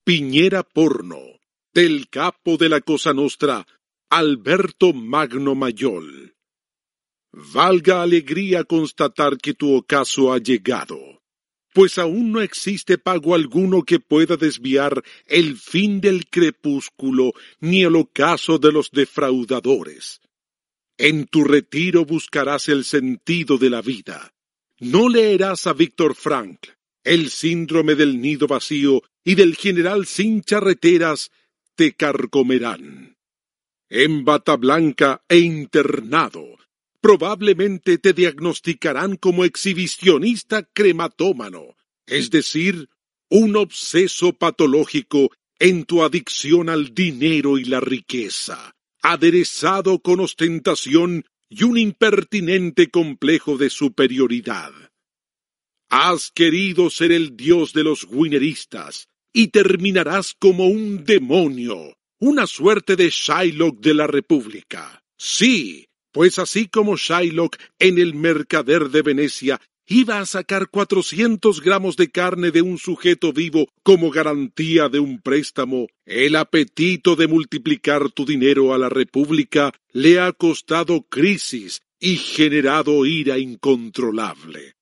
Piñera 0.04 0.62
Porno, 0.62 1.40
del 1.74 2.08
capo 2.08 2.56
de 2.56 2.68
la 2.68 2.80
Cosa 2.82 3.12
Nostra, 3.12 3.66
Alberto 4.10 4.92
Magno 4.92 5.56
Mayol. 5.56 6.35
Valga 7.38 8.00
alegría 8.00 8.64
constatar 8.64 9.36
que 9.36 9.52
tu 9.52 9.74
ocaso 9.74 10.32
ha 10.32 10.38
llegado, 10.38 11.20
pues 11.74 11.98
aún 11.98 12.32
no 12.32 12.40
existe 12.40 12.96
pago 12.96 13.34
alguno 13.34 13.82
que 13.82 14.00
pueda 14.00 14.38
desviar 14.38 15.04
el 15.26 15.58
fin 15.58 16.00
del 16.00 16.30
crepúsculo 16.30 17.34
ni 17.60 17.82
el 17.82 17.94
ocaso 17.96 18.58
de 18.58 18.72
los 18.72 18.90
defraudadores. 18.90 20.22
En 20.96 21.26
tu 21.26 21.44
retiro 21.44 22.06
buscarás 22.06 22.70
el 22.70 22.84
sentido 22.84 23.58
de 23.58 23.68
la 23.68 23.82
vida. 23.82 24.32
No 24.80 25.10
leerás 25.10 25.66
a 25.66 25.74
Víctor 25.74 26.14
Frank, 26.14 26.68
el 27.04 27.28
síndrome 27.28 27.96
del 27.96 28.18
nido 28.18 28.46
vacío 28.46 29.02
y 29.22 29.34
del 29.34 29.56
general 29.56 30.06
sin 30.06 30.40
charreteras 30.40 31.30
te 31.74 31.92
carcomerán. 31.92 33.18
En 33.90 34.24
bata 34.24 34.56
blanca 34.56 35.22
e 35.28 35.36
internado, 35.36 36.56
probablemente 37.06 37.98
te 37.98 38.12
diagnosticarán 38.12 39.14
como 39.14 39.44
exhibicionista 39.44 40.64
crematómano, 40.64 41.76
es 42.04 42.30
decir, 42.30 42.88
un 43.30 43.54
obseso 43.54 44.32
patológico 44.32 45.30
en 45.60 45.84
tu 45.84 46.02
adicción 46.02 46.68
al 46.68 46.94
dinero 46.94 47.58
y 47.58 47.64
la 47.64 47.78
riqueza, 47.78 48.74
aderezado 49.02 50.00
con 50.00 50.18
ostentación 50.18 51.24
y 51.48 51.62
un 51.62 51.78
impertinente 51.78 52.90
complejo 52.90 53.56
de 53.56 53.70
superioridad. 53.70 54.72
Has 55.88 56.32
querido 56.32 56.90
ser 56.90 57.12
el 57.12 57.36
dios 57.36 57.72
de 57.72 57.84
los 57.84 58.02
wineristas 58.02 59.06
y 59.32 59.52
terminarás 59.52 60.34
como 60.36 60.66
un 60.66 61.04
demonio, 61.04 61.96
una 62.18 62.48
suerte 62.48 62.96
de 62.96 63.10
Shylock 63.10 63.78
de 63.78 63.94
la 63.94 64.08
República. 64.08 65.04
Sí, 65.16 65.86
pues 66.16 66.38
así 66.38 66.66
como 66.66 66.96
Shylock 66.96 67.58
en 67.78 67.98
el 67.98 68.14
mercader 68.14 68.88
de 68.88 69.02
Venecia 69.02 69.60
iba 69.86 70.18
a 70.18 70.24
sacar 70.24 70.70
cuatrocientos 70.70 71.60
gramos 71.60 71.98
de 71.98 72.10
carne 72.10 72.50
de 72.52 72.62
un 72.62 72.78
sujeto 72.78 73.34
vivo 73.34 73.68
como 73.82 74.10
garantía 74.10 74.88
de 74.88 74.98
un 74.98 75.20
préstamo, 75.20 75.88
el 76.06 76.36
apetito 76.36 77.16
de 77.16 77.26
multiplicar 77.26 78.10
tu 78.12 78.24
dinero 78.24 78.72
a 78.72 78.78
la 78.78 78.88
República 78.88 79.74
le 79.92 80.18
ha 80.18 80.32
costado 80.32 81.02
crisis 81.02 81.82
y 82.00 82.16
generado 82.16 83.04
ira 83.04 83.36
incontrolable. 83.36 84.72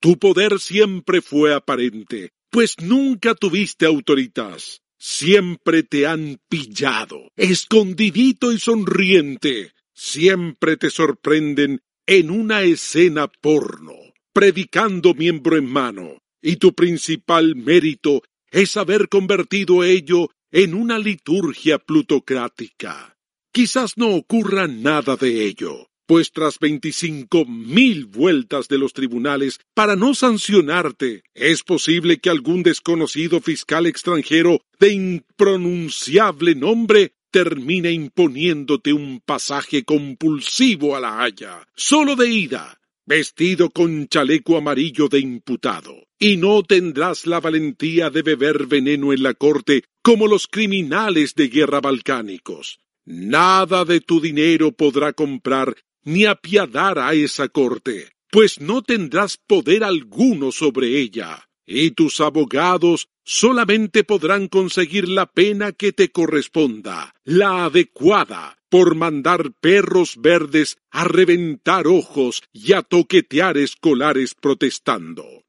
Tu 0.00 0.18
poder 0.18 0.58
siempre 0.58 1.20
fue 1.20 1.52
aparente, 1.52 2.30
pues 2.48 2.80
nunca 2.80 3.34
tuviste 3.34 3.84
autoritas. 3.84 4.80
Siempre 4.96 5.82
te 5.82 6.06
han 6.06 6.38
pillado, 6.48 7.28
escondidito 7.36 8.52
y 8.52 8.58
sonriente, 8.58 9.72
siempre 9.94 10.76
te 10.76 10.90
sorprenden 10.90 11.82
en 12.06 12.30
una 12.30 12.62
escena 12.62 13.28
porno, 13.28 13.94
predicando 14.32 15.14
miembro 15.14 15.56
en 15.56 15.66
mano, 15.66 16.18
y 16.40 16.56
tu 16.56 16.74
principal 16.74 17.54
mérito 17.54 18.22
es 18.50 18.76
haber 18.76 19.08
convertido 19.08 19.84
ello 19.84 20.30
en 20.50 20.74
una 20.74 20.98
liturgia 20.98 21.78
plutocrática. 21.78 23.16
Quizás 23.52 23.96
no 23.96 24.14
ocurra 24.14 24.66
nada 24.66 25.16
de 25.16 25.44
ello, 25.44 25.88
pues 26.06 26.32
tras 26.32 26.58
veinticinco 26.58 27.44
mil 27.46 28.06
vueltas 28.06 28.68
de 28.68 28.78
los 28.78 28.92
tribunales 28.92 29.60
para 29.74 29.96
no 29.96 30.14
sancionarte, 30.14 31.22
es 31.34 31.62
posible 31.62 32.18
que 32.18 32.30
algún 32.30 32.62
desconocido 32.62 33.40
fiscal 33.40 33.86
extranjero 33.86 34.60
de 34.78 34.92
impronunciable 34.92 36.54
nombre 36.54 37.12
termina 37.32 37.90
imponiéndote 37.90 38.92
un 38.92 39.20
pasaje 39.20 39.82
compulsivo 39.84 40.94
a 40.94 41.00
la 41.00 41.22
Haya, 41.22 41.66
solo 41.74 42.14
de 42.14 42.28
ida, 42.28 42.78
vestido 43.06 43.70
con 43.70 44.06
chaleco 44.06 44.56
amarillo 44.56 45.08
de 45.08 45.18
imputado, 45.18 46.06
y 46.18 46.36
no 46.36 46.62
tendrás 46.62 47.26
la 47.26 47.40
valentía 47.40 48.10
de 48.10 48.22
beber 48.22 48.66
veneno 48.66 49.12
en 49.12 49.22
la 49.22 49.34
corte 49.34 49.82
como 50.02 50.28
los 50.28 50.46
criminales 50.46 51.34
de 51.34 51.48
guerra 51.48 51.80
balcánicos. 51.80 52.78
Nada 53.04 53.84
de 53.84 54.00
tu 54.00 54.20
dinero 54.20 54.70
podrá 54.72 55.12
comprar 55.12 55.74
ni 56.04 56.26
apiadar 56.26 56.98
a 56.98 57.14
esa 57.14 57.48
corte, 57.48 58.12
pues 58.30 58.60
no 58.60 58.82
tendrás 58.82 59.38
poder 59.38 59.84
alguno 59.84 60.52
sobre 60.52 61.00
ella 61.00 61.48
y 61.66 61.92
tus 61.92 62.20
abogados 62.20 63.08
solamente 63.24 64.04
podrán 64.04 64.48
conseguir 64.48 65.08
la 65.08 65.26
pena 65.26 65.72
que 65.72 65.92
te 65.92 66.10
corresponda, 66.10 67.14
la 67.24 67.64
adecuada, 67.64 68.58
por 68.68 68.94
mandar 68.94 69.52
perros 69.60 70.16
verdes 70.18 70.78
a 70.90 71.04
reventar 71.04 71.86
ojos 71.86 72.42
y 72.52 72.72
a 72.72 72.82
toquetear 72.82 73.58
escolares 73.58 74.34
protestando. 74.34 75.44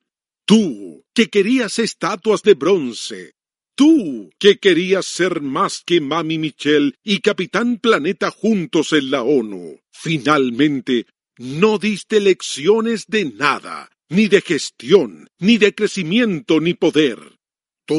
Tú, 0.45 1.05
que 1.13 1.29
querías 1.29 1.79
estatuas 1.79 2.43
de 2.43 2.53
bronce, 2.53 3.33
tú, 3.75 4.29
que 4.37 4.57
querías 4.57 5.05
ser 5.05 5.41
más 5.41 5.81
que 5.85 6.01
Mami 6.01 6.37
Michelle 6.37 6.95
y 7.01 7.19
Capitán 7.19 7.77
Planeta 7.77 8.29
juntos 8.29 8.91
en 8.91 9.09
la 9.09 9.23
ONU, 9.23 9.79
finalmente 9.89 11.05
no 11.37 11.77
diste 11.77 12.19
lecciones 12.19 13.07
de 13.07 13.25
nada 13.25 13.89
ni 14.09 14.27
de 14.27 14.41
gestión, 14.41 15.27
ni 15.39 15.57
de 15.57 15.73
crecimiento, 15.73 16.59
ni 16.59 16.73
poder. 16.73 17.17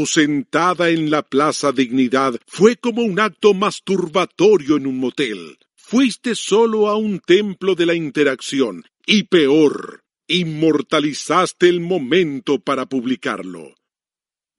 Sentada 0.06 0.90
en 0.90 1.10
la 1.10 1.22
Plaza 1.22 1.72
Dignidad 1.72 2.40
fue 2.46 2.76
como 2.76 3.02
un 3.02 3.20
acto 3.20 3.54
masturbatorio 3.54 4.76
en 4.76 4.86
un 4.86 4.98
motel. 4.98 5.58
Fuiste 5.76 6.34
solo 6.34 6.88
a 6.88 6.96
un 6.96 7.20
templo 7.20 7.74
de 7.74 7.86
la 7.86 7.94
interacción, 7.94 8.84
y 9.06 9.24
peor, 9.24 10.02
inmortalizaste 10.26 11.68
el 11.68 11.80
momento 11.80 12.60
para 12.60 12.86
publicarlo. 12.86 13.74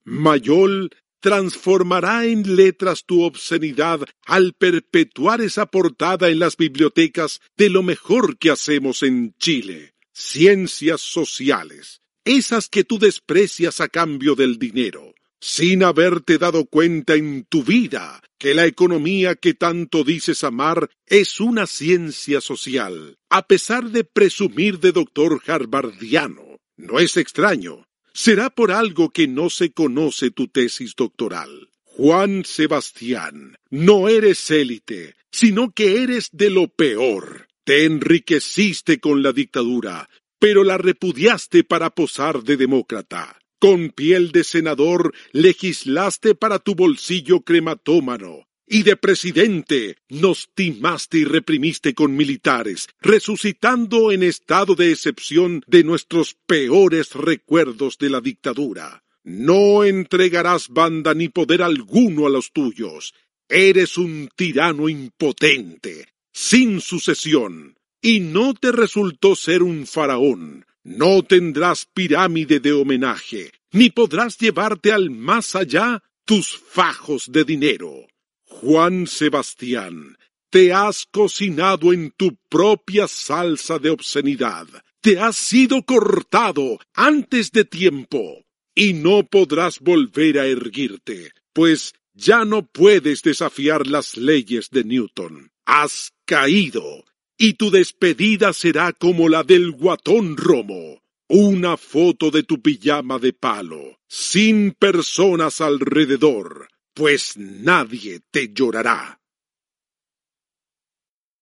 Mayol 0.04 0.92
transformará 1.20 2.26
en 2.26 2.56
letras 2.56 3.04
tu 3.04 3.24
obscenidad 3.24 4.02
al 4.26 4.54
perpetuar 4.54 5.42
esa 5.42 5.66
portada 5.66 6.30
en 6.30 6.38
las 6.38 6.56
bibliotecas 6.56 7.42
de 7.58 7.72
lo 7.72 7.82
mejor 7.82 8.38
que 8.38 8.52
hacemos 8.52 9.02
en 9.02 9.34
Chile 9.40 9.96
ciencias 10.16 11.02
sociales, 11.02 12.02
esas 12.24 12.70
que 12.70 12.84
tú 12.84 13.00
desprecias 13.00 13.82
a 13.82 13.90
cambio 13.90 14.36
del 14.36 14.60
dinero, 14.60 15.15
sin 15.48 15.84
haberte 15.84 16.40
dado 16.40 16.66
cuenta 16.66 17.14
en 17.14 17.46
tu 17.46 17.64
vida 17.64 18.20
que 18.40 18.56
la 18.56 18.66
economía 18.66 19.36
que 19.36 19.54
tanto 19.54 20.04
dices 20.04 20.44
amar 20.44 20.90
es 21.06 21.40
una 21.40 21.68
ciencia 21.68 22.42
social, 22.42 23.20
a 23.30 23.46
pesar 23.46 23.92
de 23.92 24.04
presumir 24.04 24.80
de 24.80 24.92
doctor 24.92 25.40
harvardiano. 25.46 26.58
No 26.78 27.00
es 27.00 27.16
extraño, 27.16 27.86
será 28.12 28.50
por 28.50 28.72
algo 28.72 29.12
que 29.12 29.28
no 29.28 29.52
se 29.52 29.72
conoce 29.72 30.32
tu 30.32 30.48
tesis 30.48 30.96
doctoral. 30.96 31.70
Juan 31.84 32.44
Sebastián, 32.44 33.56
no 33.70 34.10
eres 34.10 34.50
élite, 34.50 35.16
sino 35.32 35.72
que 35.74 36.02
eres 36.02 36.30
de 36.32 36.50
lo 36.50 36.70
peor. 36.70 37.48
Te 37.64 37.86
enriqueciste 37.86 39.00
con 39.00 39.22
la 39.22 39.32
dictadura, 39.32 40.10
pero 40.40 40.64
la 40.64 40.80
repudiaste 40.80 41.64
para 41.64 41.92
posar 41.92 42.42
de 42.42 42.58
demócrata. 42.58 43.38
Con 43.66 43.90
piel 43.90 44.32
de 44.32 44.44
senador 44.44 45.12
legislaste 45.32 46.36
para 46.36 46.60
tu 46.60 46.76
bolsillo 46.76 47.42
crematómano, 47.42 48.48
y 48.68 48.84
de 48.84 48.96
presidente 48.96 49.98
nos 50.08 50.50
timaste 50.54 51.18
y 51.18 51.24
reprimiste 51.26 51.96
con 51.96 52.16
militares, 52.16 52.88
resucitando 53.02 54.12
en 54.12 54.22
estado 54.22 54.76
de 54.76 54.92
excepción 54.92 55.64
de 55.66 55.84
nuestros 55.84 56.36
peores 56.46 57.16
recuerdos 57.16 57.98
de 57.98 58.12
la 58.12 58.22
dictadura. 58.22 59.04
No 59.24 59.84
entregarás 59.84 60.70
banda 60.70 61.16
ni 61.16 61.30
poder 61.30 61.64
alguno 61.64 62.28
a 62.28 62.30
los 62.30 62.52
tuyos. 62.52 63.16
Eres 63.50 63.98
un 63.98 64.30
tirano 64.36 64.90
impotente, 64.90 66.10
sin 66.32 66.82
sucesión, 66.82 67.80
y 68.00 68.20
no 68.20 68.54
te 68.54 68.72
resultó 68.72 69.36
ser 69.36 69.64
un 69.64 69.88
faraón. 69.88 70.68
No 70.86 71.24
tendrás 71.24 71.88
pirámide 71.92 72.60
de 72.60 72.72
homenaje, 72.72 73.52
ni 73.72 73.90
podrás 73.90 74.38
llevarte 74.38 74.92
al 74.92 75.10
más 75.10 75.56
allá 75.56 76.04
tus 76.26 76.56
fajos 76.56 77.32
de 77.32 77.44
dinero. 77.44 78.06
Juan 78.44 79.08
Sebastián, 79.08 80.16
te 80.52 80.74
has 80.74 81.08
cocinado 81.08 81.92
en 81.92 82.12
tu 82.12 82.36
propia 82.50 83.08
salsa 83.08 83.80
de 83.80 83.90
obscenidad. 83.90 84.68
Te 85.02 85.20
has 85.20 85.38
sido 85.38 85.82
cortado 85.82 86.78
antes 86.94 87.52
de 87.52 87.66
tiempo 87.66 88.46
y 88.76 88.94
no 88.94 89.24
podrás 89.26 89.80
volver 89.80 90.38
a 90.38 90.46
erguirte, 90.46 91.32
pues 91.52 91.96
ya 92.14 92.46
no 92.46 92.64
puedes 92.64 93.24
desafiar 93.24 93.88
las 93.88 94.18
leyes 94.18 94.70
de 94.70 94.84
Newton. 94.84 95.50
Has 95.66 96.14
caído 96.26 97.06
y 97.38 97.54
tu 97.54 97.72
despedida 97.72 98.54
será 98.54 98.94
como 98.94 99.30
la 99.30 99.44
del 99.44 99.72
guatón 99.72 100.38
Romo, 100.38 101.02
una 101.28 101.78
foto 101.78 102.32
de 102.32 102.44
tu 102.44 102.62
pijama 102.62 103.20
de 103.20 103.34
palo, 103.34 104.00
sin 104.08 104.72
personas 104.72 105.62
alrededor, 105.62 106.68
pues 106.94 107.38
nadie 107.38 108.22
te 108.32 108.54
llorará. 108.54 109.20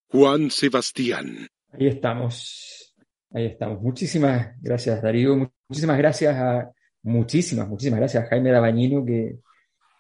Juan 0.08 0.52
Sebastián. 0.52 1.48
Ahí 1.72 1.88
estamos, 1.88 2.96
ahí 3.32 3.46
estamos. 3.46 3.82
Muchísimas 3.82 4.56
gracias, 4.62 5.02
Darío. 5.02 5.52
Muchísimas 5.68 5.98
gracias 5.98 6.36
a, 6.36 6.72
muchísimas, 7.02 7.68
muchísimas 7.68 8.00
gracias 8.00 8.24
a 8.24 8.28
Jaime 8.28 8.52
Dabañino 8.52 9.04
que, 9.06 9.40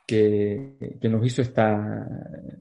que, 0.05 0.99
nos 1.03 1.25
hizo 1.25 1.41
esta 1.41 2.07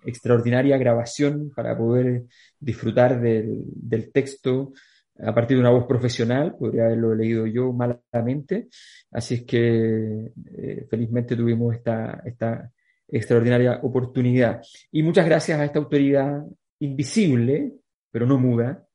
extraordinaria 0.04 0.78
grabación 0.78 1.50
para 1.54 1.76
poder 1.76 2.24
disfrutar 2.58 3.20
del, 3.20 4.10
texto 4.12 4.72
a 5.18 5.34
partir 5.34 5.56
de 5.56 5.60
una 5.60 5.70
voz 5.70 5.86
profesional, 5.86 6.56
podría 6.58 6.86
haberlo 6.86 7.14
leído 7.14 7.46
yo 7.46 7.72
malamente, 7.72 8.68
así 9.10 9.34
es 9.34 9.42
que 9.44 10.32
eh, 10.58 10.86
felizmente 10.88 11.36
tuvimos 11.36 11.74
esta, 11.74 12.22
esta 12.24 12.70
extraordinaria 13.08 13.78
oportunidad. 13.82 14.62
Y 14.90 15.02
muchas 15.02 15.26
gracias 15.26 15.60
a 15.60 15.64
esta 15.64 15.78
autoridad 15.78 16.42
invisible, 16.80 17.74
pero 18.10 18.26
no 18.26 18.38
muda, 18.38 18.86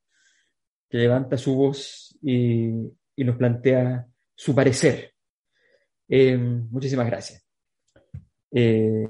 que 0.88 0.98
levanta 0.98 1.36
su 1.36 1.54
voz 1.54 2.16
y, 2.22 2.68
nos 3.16 3.36
plantea 3.36 4.06
su 4.34 4.54
parecer. 4.54 5.12
Eh, 6.08 6.36
muchísimas 6.36 7.06
gracias. 7.06 7.47
Eh, 8.50 9.08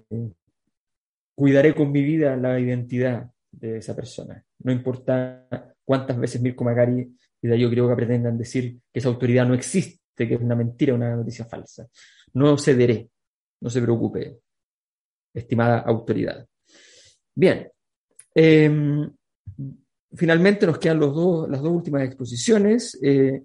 cuidaré 1.34 1.74
con 1.74 1.92
mi 1.92 2.02
vida 2.02 2.36
la 2.36 2.58
identidad 2.58 3.30
de 3.50 3.78
esa 3.78 3.94
persona. 3.94 4.44
No 4.60 4.72
importa 4.72 5.46
cuántas 5.84 6.18
veces 6.18 6.40
Mirko 6.40 6.64
Magari 6.64 7.14
y 7.40 7.48
de 7.48 7.58
yo 7.58 7.70
creo 7.70 7.88
que 7.88 7.96
pretendan 7.96 8.36
decir 8.36 8.78
que 8.92 8.98
esa 8.98 9.08
autoridad 9.08 9.46
no 9.46 9.54
existe, 9.54 10.28
que 10.28 10.34
es 10.34 10.40
una 10.40 10.56
mentira, 10.56 10.94
una 10.94 11.14
noticia 11.14 11.44
falsa. 11.44 11.86
No 12.34 12.58
cederé, 12.58 13.08
no 13.60 13.70
se 13.70 13.80
preocupe, 13.80 14.40
estimada 15.32 15.78
autoridad. 15.80 16.46
Bien, 17.34 17.70
em, 18.34 19.10
finalmente 20.14 20.66
nos 20.66 20.78
quedan 20.78 20.98
los 20.98 21.14
dos, 21.14 21.48
las 21.48 21.62
dos 21.62 21.72
últimas 21.72 22.02
exposiciones. 22.02 22.98
Eh, 23.02 23.44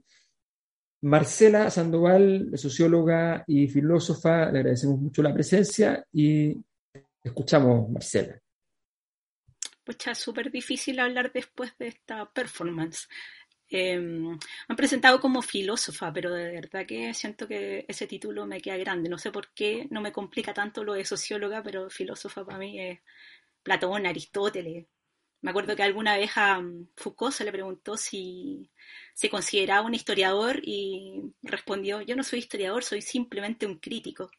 Marcela 1.04 1.70
Sandoval, 1.70 2.52
socióloga 2.56 3.44
y 3.46 3.68
filósofa, 3.68 4.50
le 4.52 4.60
agradecemos 4.60 5.00
mucho 5.00 5.22
la 5.22 5.34
presencia 5.34 6.06
y 6.14 6.56
escuchamos, 7.22 7.90
Marcela. 7.90 8.40
Es 9.86 10.18
súper 10.18 10.50
difícil 10.50 11.00
hablar 11.02 11.34
después 11.34 11.78
de 11.78 11.88
esta 11.88 12.30
performance. 12.32 13.10
Eh, 13.70 13.96
han 13.96 14.76
presentado 14.78 15.20
como 15.20 15.42
filósofa, 15.42 16.14
pero 16.14 16.34
de 16.34 16.52
verdad 16.52 16.86
que 16.86 17.14
siento 17.14 17.50
que 17.50 17.84
ese 17.86 18.08
título 18.08 18.46
me 18.46 18.62
queda 18.62 18.78
grande. 18.78 19.10
No 19.10 19.18
sé 19.18 19.30
por 19.30 19.50
qué 19.54 19.88
no 19.92 20.00
me 20.00 20.14
complica 20.14 20.54
tanto 20.54 20.86
lo 20.86 20.94
de 20.94 21.04
socióloga, 21.04 21.62
pero 21.62 21.90
filósofa 21.90 22.46
para 22.46 22.60
mí 22.60 22.80
es 22.80 23.00
Platón, 23.62 24.06
Aristóteles, 24.06 24.86
me 25.44 25.52
acuerdo 25.52 25.76
que 25.76 25.84
alguna 25.84 26.18
vez 26.18 26.32
a 26.38 26.60
mm, 26.62 26.88
Foucault 26.96 27.34
se 27.34 27.44
le 27.44 27.52
preguntó 27.52 27.98
si 27.98 28.72
se 29.14 29.30
consideraba 29.30 29.86
un 29.86 29.94
historiador 29.94 30.62
y 30.64 31.22
respondió, 31.44 32.02
yo 32.02 32.16
no 32.16 32.24
soy 32.24 32.40
historiador, 32.40 32.84
soy 32.84 33.02
simplemente 33.02 33.66
un 33.66 33.78
crítico. 33.78 34.32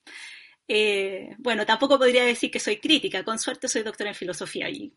Eh, 0.67 1.37
bueno, 1.39 1.67
tampoco 1.67 1.99
podría 1.99 2.25
decir 2.25 2.51
que 2.51 2.59
soy 2.59 2.79
crítica, 2.79 3.23
con 3.23 3.39
suerte 3.39 3.69
soy 3.69 3.83
doctora 3.83 4.11
en 4.11 4.17
filosofía 4.17 4.71
y 4.71 4.95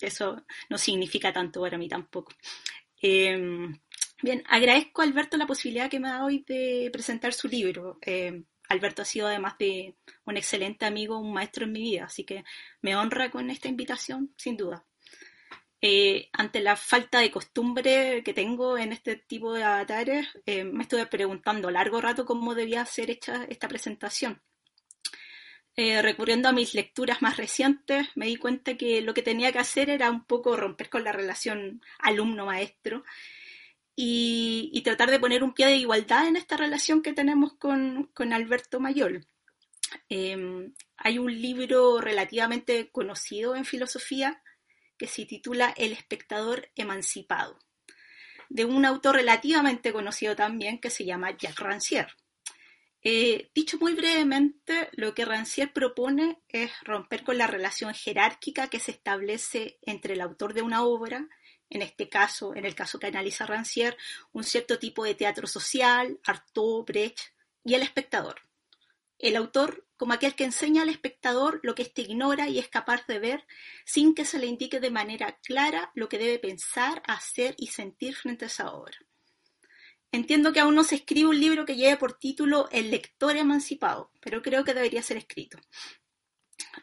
eso 0.00 0.44
no 0.70 0.78
significa 0.78 1.32
tanto 1.32 1.60
para 1.60 1.76
mí 1.78 1.88
tampoco. 1.88 2.32
Em, 3.02 3.78
bien, 4.22 4.42
agradezco 4.48 5.02
a 5.02 5.04
Alberto 5.04 5.36
la 5.36 5.46
posibilidad 5.46 5.90
que 5.90 6.00
me 6.00 6.08
da 6.08 6.24
hoy 6.24 6.44
de 6.48 6.90
presentar 6.92 7.34
su 7.34 7.48
libro. 7.48 7.98
Em, 8.02 8.44
Alberto 8.70 9.02
ha 9.02 9.04
sido 9.04 9.26
además 9.28 9.58
de 9.58 9.96
un 10.24 10.36
excelente 10.38 10.86
amigo, 10.86 11.18
un 11.18 11.32
maestro 11.34 11.64
en 11.66 11.72
mi 11.72 11.82
vida, 11.82 12.04
así 12.04 12.24
que 12.24 12.44
me 12.82 12.96
honra 12.96 13.30
con 13.30 13.50
esta 13.50 13.68
invitación, 13.68 14.32
sin 14.38 14.56
duda. 14.56 14.86
Eh, 15.82 16.28
ante 16.34 16.60
la 16.60 16.76
falta 16.76 17.20
de 17.20 17.30
costumbre 17.30 18.22
que 18.22 18.34
tengo 18.34 18.76
en 18.76 18.92
este 18.92 19.16
tipo 19.16 19.54
de 19.54 19.64
avatares, 19.64 20.28
eh, 20.44 20.64
me 20.64 20.82
estuve 20.82 21.06
preguntando 21.06 21.70
largo 21.70 22.02
rato 22.02 22.26
cómo 22.26 22.54
debía 22.54 22.84
ser 22.84 23.10
hecha 23.10 23.46
esta 23.48 23.66
presentación. 23.66 24.42
Eh, 25.76 26.02
recurriendo 26.02 26.48
a 26.48 26.52
mis 26.52 26.74
lecturas 26.74 27.22
más 27.22 27.38
recientes, 27.38 28.08
me 28.14 28.26
di 28.26 28.36
cuenta 28.36 28.76
que 28.76 29.00
lo 29.00 29.14
que 29.14 29.22
tenía 29.22 29.52
que 29.52 29.60
hacer 29.60 29.88
era 29.88 30.10
un 30.10 30.24
poco 30.24 30.54
romper 30.56 30.90
con 30.90 31.04
la 31.04 31.12
relación 31.12 31.80
alumno-maestro 32.00 33.04
y, 33.96 34.80
tratar 34.84 35.10
de 35.10 35.20
poner 35.20 35.42
un 35.42 35.54
pie 35.54 35.66
de 35.66 35.76
igualdad 35.76 36.26
en 36.26 36.36
esta 36.36 36.56
relación 36.56 37.02
que 37.02 37.12
tenemos 37.12 37.54
con, 37.54 38.10
con 38.14 38.32
Alberto 38.32 38.80
Mayol. 38.80 39.26
hay 40.08 41.18
un 41.18 41.40
libro 41.40 42.00
relativamente 42.00 42.90
conocido 42.90 43.54
en 43.54 43.64
filosofía 43.64 44.42
que 45.00 45.06
se 45.06 45.24
titula 45.24 45.72
El 45.78 45.92
espectador 45.92 46.68
emancipado, 46.76 47.58
de 48.50 48.66
un 48.66 48.84
autor 48.84 49.14
relativamente 49.14 49.94
conocido 49.94 50.36
también 50.36 50.78
que 50.78 50.90
se 50.90 51.06
llama 51.06 51.30
Jacques 51.38 51.58
Rancière. 51.58 52.14
Eh, 53.02 53.50
dicho 53.54 53.78
muy 53.78 53.94
brevemente, 53.94 54.90
lo 54.92 55.14
que 55.14 55.24
Rancière 55.24 55.72
propone 55.72 56.42
es 56.50 56.70
romper 56.82 57.24
con 57.24 57.38
la 57.38 57.46
relación 57.46 57.94
jerárquica 57.94 58.68
que 58.68 58.78
se 58.78 58.90
establece 58.90 59.78
entre 59.80 60.12
el 60.12 60.20
autor 60.20 60.52
de 60.52 60.60
una 60.60 60.84
obra, 60.84 61.26
en 61.70 61.80
este 61.80 62.10
caso, 62.10 62.54
en 62.54 62.66
el 62.66 62.74
caso 62.74 62.98
que 62.98 63.06
analiza 63.06 63.46
Rancière, 63.46 63.96
un 64.32 64.44
cierto 64.44 64.78
tipo 64.78 65.02
de 65.02 65.14
teatro 65.14 65.46
social, 65.46 66.20
Artaud, 66.26 66.84
Brecht, 66.84 67.20
y 67.64 67.72
el 67.72 67.80
espectador. 67.80 68.42
El 69.18 69.36
autor 69.36 69.86
como 70.00 70.14
aquel 70.14 70.34
que 70.34 70.44
enseña 70.44 70.80
al 70.80 70.88
espectador 70.88 71.60
lo 71.62 71.74
que 71.74 71.82
éste 71.82 72.00
ignora 72.00 72.48
y 72.48 72.58
es 72.58 72.68
capaz 72.68 73.06
de 73.06 73.18
ver 73.18 73.46
sin 73.84 74.14
que 74.14 74.24
se 74.24 74.38
le 74.38 74.46
indique 74.46 74.80
de 74.80 74.90
manera 74.90 75.38
clara 75.42 75.92
lo 75.94 76.08
que 76.08 76.16
debe 76.16 76.38
pensar, 76.38 77.02
hacer 77.06 77.54
y 77.58 77.66
sentir 77.66 78.16
frente 78.16 78.46
a 78.46 78.48
esa 78.48 78.72
obra. 78.72 78.96
Entiendo 80.10 80.54
que 80.54 80.60
aún 80.60 80.74
no 80.74 80.84
se 80.84 80.94
escribe 80.94 81.28
un 81.28 81.38
libro 81.38 81.66
que 81.66 81.76
lleve 81.76 81.98
por 81.98 82.14
título 82.14 82.66
El 82.72 82.90
lector 82.90 83.36
emancipado, 83.36 84.10
pero 84.22 84.40
creo 84.40 84.64
que 84.64 84.72
debería 84.72 85.02
ser 85.02 85.18
escrito. 85.18 85.58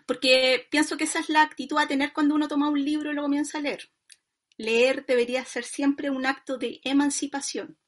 Porque 0.06 0.68
pienso 0.70 0.96
que 0.96 1.06
esa 1.06 1.18
es 1.18 1.30
la 1.30 1.42
actitud 1.42 1.80
a 1.80 1.88
tener 1.88 2.14
cuando 2.14 2.36
uno 2.36 2.48
toma 2.48 2.70
un 2.70 2.86
libro 2.86 3.12
y 3.12 3.16
lo 3.16 3.24
comienza 3.24 3.58
a 3.58 3.62
leer. 3.62 3.90
Leer 4.58 5.08
debería 5.08 5.44
ser 5.44 5.64
siempre 5.64 6.12
un 6.12 6.28
acto 6.28 6.60
de 6.60 6.82
emancipación. 6.84 7.80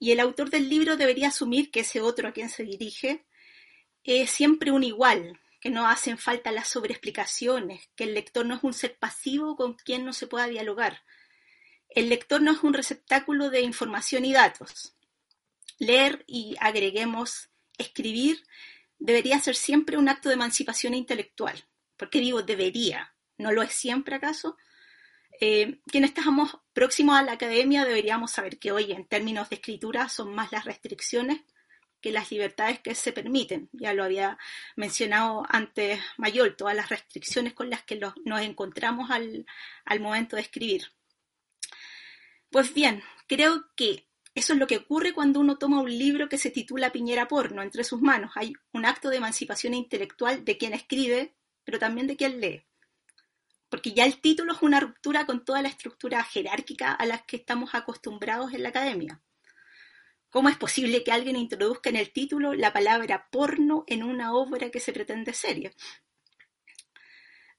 Y 0.00 0.10
el 0.10 0.18
autor 0.18 0.50
del 0.50 0.68
libro 0.68 0.96
debería 0.96 1.28
asumir 1.28 1.70
que 1.70 1.80
ese 1.80 2.00
otro 2.00 2.26
a 2.26 2.32
quien 2.32 2.50
se 2.50 2.64
dirige 2.64 3.24
es 4.04 4.30
siempre 4.30 4.70
un 4.70 4.84
igual, 4.84 5.40
que 5.60 5.70
no 5.70 5.86
hacen 5.86 6.18
falta 6.18 6.50
las 6.50 6.68
sobreexplicaciones, 6.68 7.88
que 7.94 8.04
el 8.04 8.14
lector 8.14 8.44
no 8.44 8.56
es 8.56 8.64
un 8.64 8.74
ser 8.74 8.98
pasivo 8.98 9.56
con 9.56 9.74
quien 9.74 10.04
no 10.04 10.12
se 10.12 10.26
pueda 10.26 10.48
dialogar. 10.48 11.02
El 11.88 12.08
lector 12.08 12.42
no 12.42 12.50
es 12.50 12.62
un 12.62 12.74
receptáculo 12.74 13.48
de 13.48 13.60
información 13.60 14.24
y 14.24 14.32
datos. 14.32 14.96
Leer 15.78 16.24
y 16.26 16.56
agreguemos 16.58 17.50
escribir 17.78 18.44
debería 18.98 19.38
ser 19.40 19.54
siempre 19.54 19.96
un 19.96 20.08
acto 20.08 20.28
de 20.28 20.34
emancipación 20.34 20.94
intelectual. 20.94 21.64
¿Por 21.96 22.10
qué 22.10 22.20
digo 22.20 22.42
debería? 22.42 23.14
¿No 23.38 23.52
lo 23.52 23.62
es 23.62 23.72
siempre 23.72 24.16
acaso? 24.16 24.56
Eh, 25.40 25.80
quienes 25.86 26.10
estamos 26.10 26.58
próximos 26.72 27.16
a 27.16 27.22
la 27.22 27.32
academia 27.32 27.84
deberíamos 27.84 28.30
saber 28.30 28.58
que 28.58 28.72
hoy 28.72 28.92
en 28.92 29.06
términos 29.06 29.48
de 29.48 29.56
escritura 29.56 30.08
son 30.08 30.34
más 30.34 30.52
las 30.52 30.64
restricciones 30.64 31.42
que 32.02 32.12
las 32.12 32.30
libertades 32.30 32.80
que 32.80 32.94
se 32.94 33.12
permiten. 33.12 33.70
Ya 33.72 33.94
lo 33.94 34.04
había 34.04 34.36
mencionado 34.76 35.44
antes 35.48 36.00
Mayol, 36.18 36.56
todas 36.56 36.76
las 36.76 36.90
restricciones 36.90 37.54
con 37.54 37.70
las 37.70 37.82
que 37.84 37.98
nos 37.98 38.40
encontramos 38.42 39.10
al, 39.10 39.46
al 39.86 40.00
momento 40.00 40.36
de 40.36 40.42
escribir. 40.42 40.88
Pues 42.50 42.74
bien, 42.74 43.02
creo 43.26 43.64
que 43.74 44.06
eso 44.34 44.54
es 44.54 44.58
lo 44.58 44.66
que 44.66 44.78
ocurre 44.78 45.12
cuando 45.12 45.40
uno 45.40 45.58
toma 45.58 45.80
un 45.80 45.90
libro 45.90 46.28
que 46.28 46.38
se 46.38 46.50
titula 46.50 46.90
Piñera 46.90 47.28
Porno 47.28 47.62
entre 47.62 47.84
sus 47.84 48.00
manos. 48.00 48.32
Hay 48.34 48.54
un 48.72 48.86
acto 48.86 49.10
de 49.10 49.18
emancipación 49.18 49.74
intelectual 49.74 50.44
de 50.44 50.56
quien 50.56 50.72
escribe, 50.72 51.34
pero 51.64 51.78
también 51.78 52.06
de 52.06 52.16
quien 52.16 52.40
lee. 52.40 52.64
Porque 53.68 53.92
ya 53.92 54.04
el 54.04 54.20
título 54.20 54.52
es 54.52 54.62
una 54.62 54.80
ruptura 54.80 55.26
con 55.26 55.44
toda 55.44 55.62
la 55.62 55.68
estructura 55.68 56.22
jerárquica 56.24 56.92
a 56.92 57.06
la 57.06 57.18
que 57.24 57.36
estamos 57.36 57.74
acostumbrados 57.74 58.52
en 58.52 58.62
la 58.62 58.70
academia. 58.70 59.22
¿Cómo 60.32 60.48
es 60.48 60.56
posible 60.56 61.04
que 61.04 61.12
alguien 61.12 61.36
introduzca 61.36 61.90
en 61.90 61.96
el 61.96 62.10
título 62.10 62.54
la 62.54 62.72
palabra 62.72 63.28
porno 63.30 63.84
en 63.86 64.02
una 64.02 64.34
obra 64.34 64.70
que 64.70 64.80
se 64.80 64.92
pretende 64.92 65.32
seria? 65.32 65.70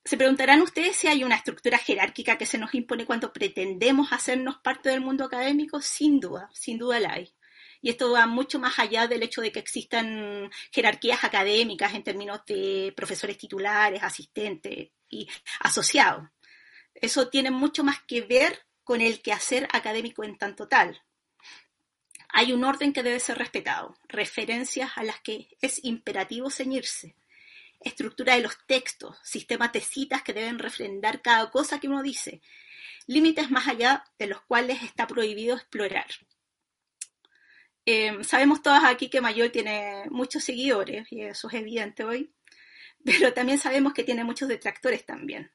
se 0.05 0.17
preguntarán 0.17 0.61
ustedes 0.61 0.97
si 0.97 1.07
hay 1.07 1.23
una 1.23 1.35
estructura 1.35 1.77
jerárquica 1.77 2.37
que 2.37 2.45
se 2.45 2.57
nos 2.57 2.73
impone 2.73 3.05
cuando 3.05 3.31
pretendemos 3.31 4.11
hacernos 4.11 4.57
parte 4.57 4.89
del 4.89 4.99
mundo 4.99 5.23
académico. 5.23 5.81
Sin 5.81 6.19
duda, 6.19 6.49
sin 6.53 6.77
duda 6.77 6.99
la 6.99 7.13
hay. 7.13 7.33
Y 7.81 7.89
esto 7.89 8.11
va 8.11 8.25
mucho 8.25 8.59
más 8.59 8.79
allá 8.79 9.07
del 9.07 9.23
hecho 9.23 9.41
de 9.41 9.51
que 9.51 9.59
existan 9.59 10.49
jerarquías 10.71 11.23
académicas 11.23 11.93
en 11.93 12.03
términos 12.03 12.41
de 12.45 12.91
profesores 12.95 13.37
titulares, 13.37 14.03
asistentes 14.03 14.89
y 15.09 15.27
asociados. 15.61 16.27
Eso 16.93 17.29
tiene 17.29 17.51
mucho 17.51 17.83
más 17.83 18.01
que 18.01 18.21
ver 18.21 18.65
con 18.83 18.99
el 18.99 19.21
quehacer 19.21 19.67
académico 19.71 20.23
en 20.23 20.37
tanto 20.37 20.67
tal. 20.67 21.01
Hay 22.35 22.51
un 22.51 22.64
orden 22.64 22.93
que 22.93 23.03
debe 23.03 23.19
ser 23.19 23.38
respetado, 23.38 23.95
referencias 24.07 24.91
a 24.95 25.03
las 25.03 25.22
que 25.22 25.55
es 25.61 25.84
imperativo 25.85 26.49
ceñirse, 26.49 27.15
estructura 27.80 28.34
de 28.35 28.41
los 28.41 28.57
textos, 28.65 29.15
sistemas 29.23 29.72
de 29.72 29.81
citas 29.81 30.23
que 30.23 30.34
deben 30.34 30.57
refrendar 30.57 31.22
cada 31.22 31.51
cosa 31.51 31.80
que 31.80 31.88
uno 31.88 32.01
dice, 32.01 32.41
límites 33.05 33.51
más 33.51 33.68
allá 33.68 34.03
de 34.18 34.26
los 34.26 34.41
cuales 34.41 34.81
está 34.81 35.05
prohibido 35.05 35.55
explorar. 35.55 36.07
Eh, 37.85 38.23
sabemos 38.23 38.64
todas 38.64 38.84
aquí 38.84 39.11
que 39.11 39.22
Mayol 39.22 39.51
tiene 39.51 40.05
muchos 40.10 40.43
seguidores, 40.43 41.05
y 41.11 41.22
eso 41.22 41.47
es 41.49 41.53
evidente 41.53 42.03
hoy, 42.03 42.34
pero 43.05 43.31
también 43.34 43.60
sabemos 43.60 43.93
que 43.93 44.03
tiene 44.03 44.23
muchos 44.23 44.49
detractores 44.49 45.05
también 45.05 45.51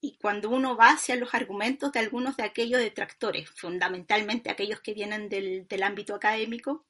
y 0.00 0.16
cuando 0.16 0.50
uno 0.50 0.76
va 0.76 0.90
hacia 0.90 1.16
los 1.16 1.34
argumentos 1.34 1.92
de 1.92 2.00
algunos 2.00 2.36
de 2.36 2.44
aquellos 2.44 2.80
detractores, 2.80 3.50
fundamentalmente 3.50 4.50
aquellos 4.50 4.80
que 4.80 4.94
vienen 4.94 5.28
del, 5.28 5.82
ámbito 5.82 6.14
académico, 6.14 6.86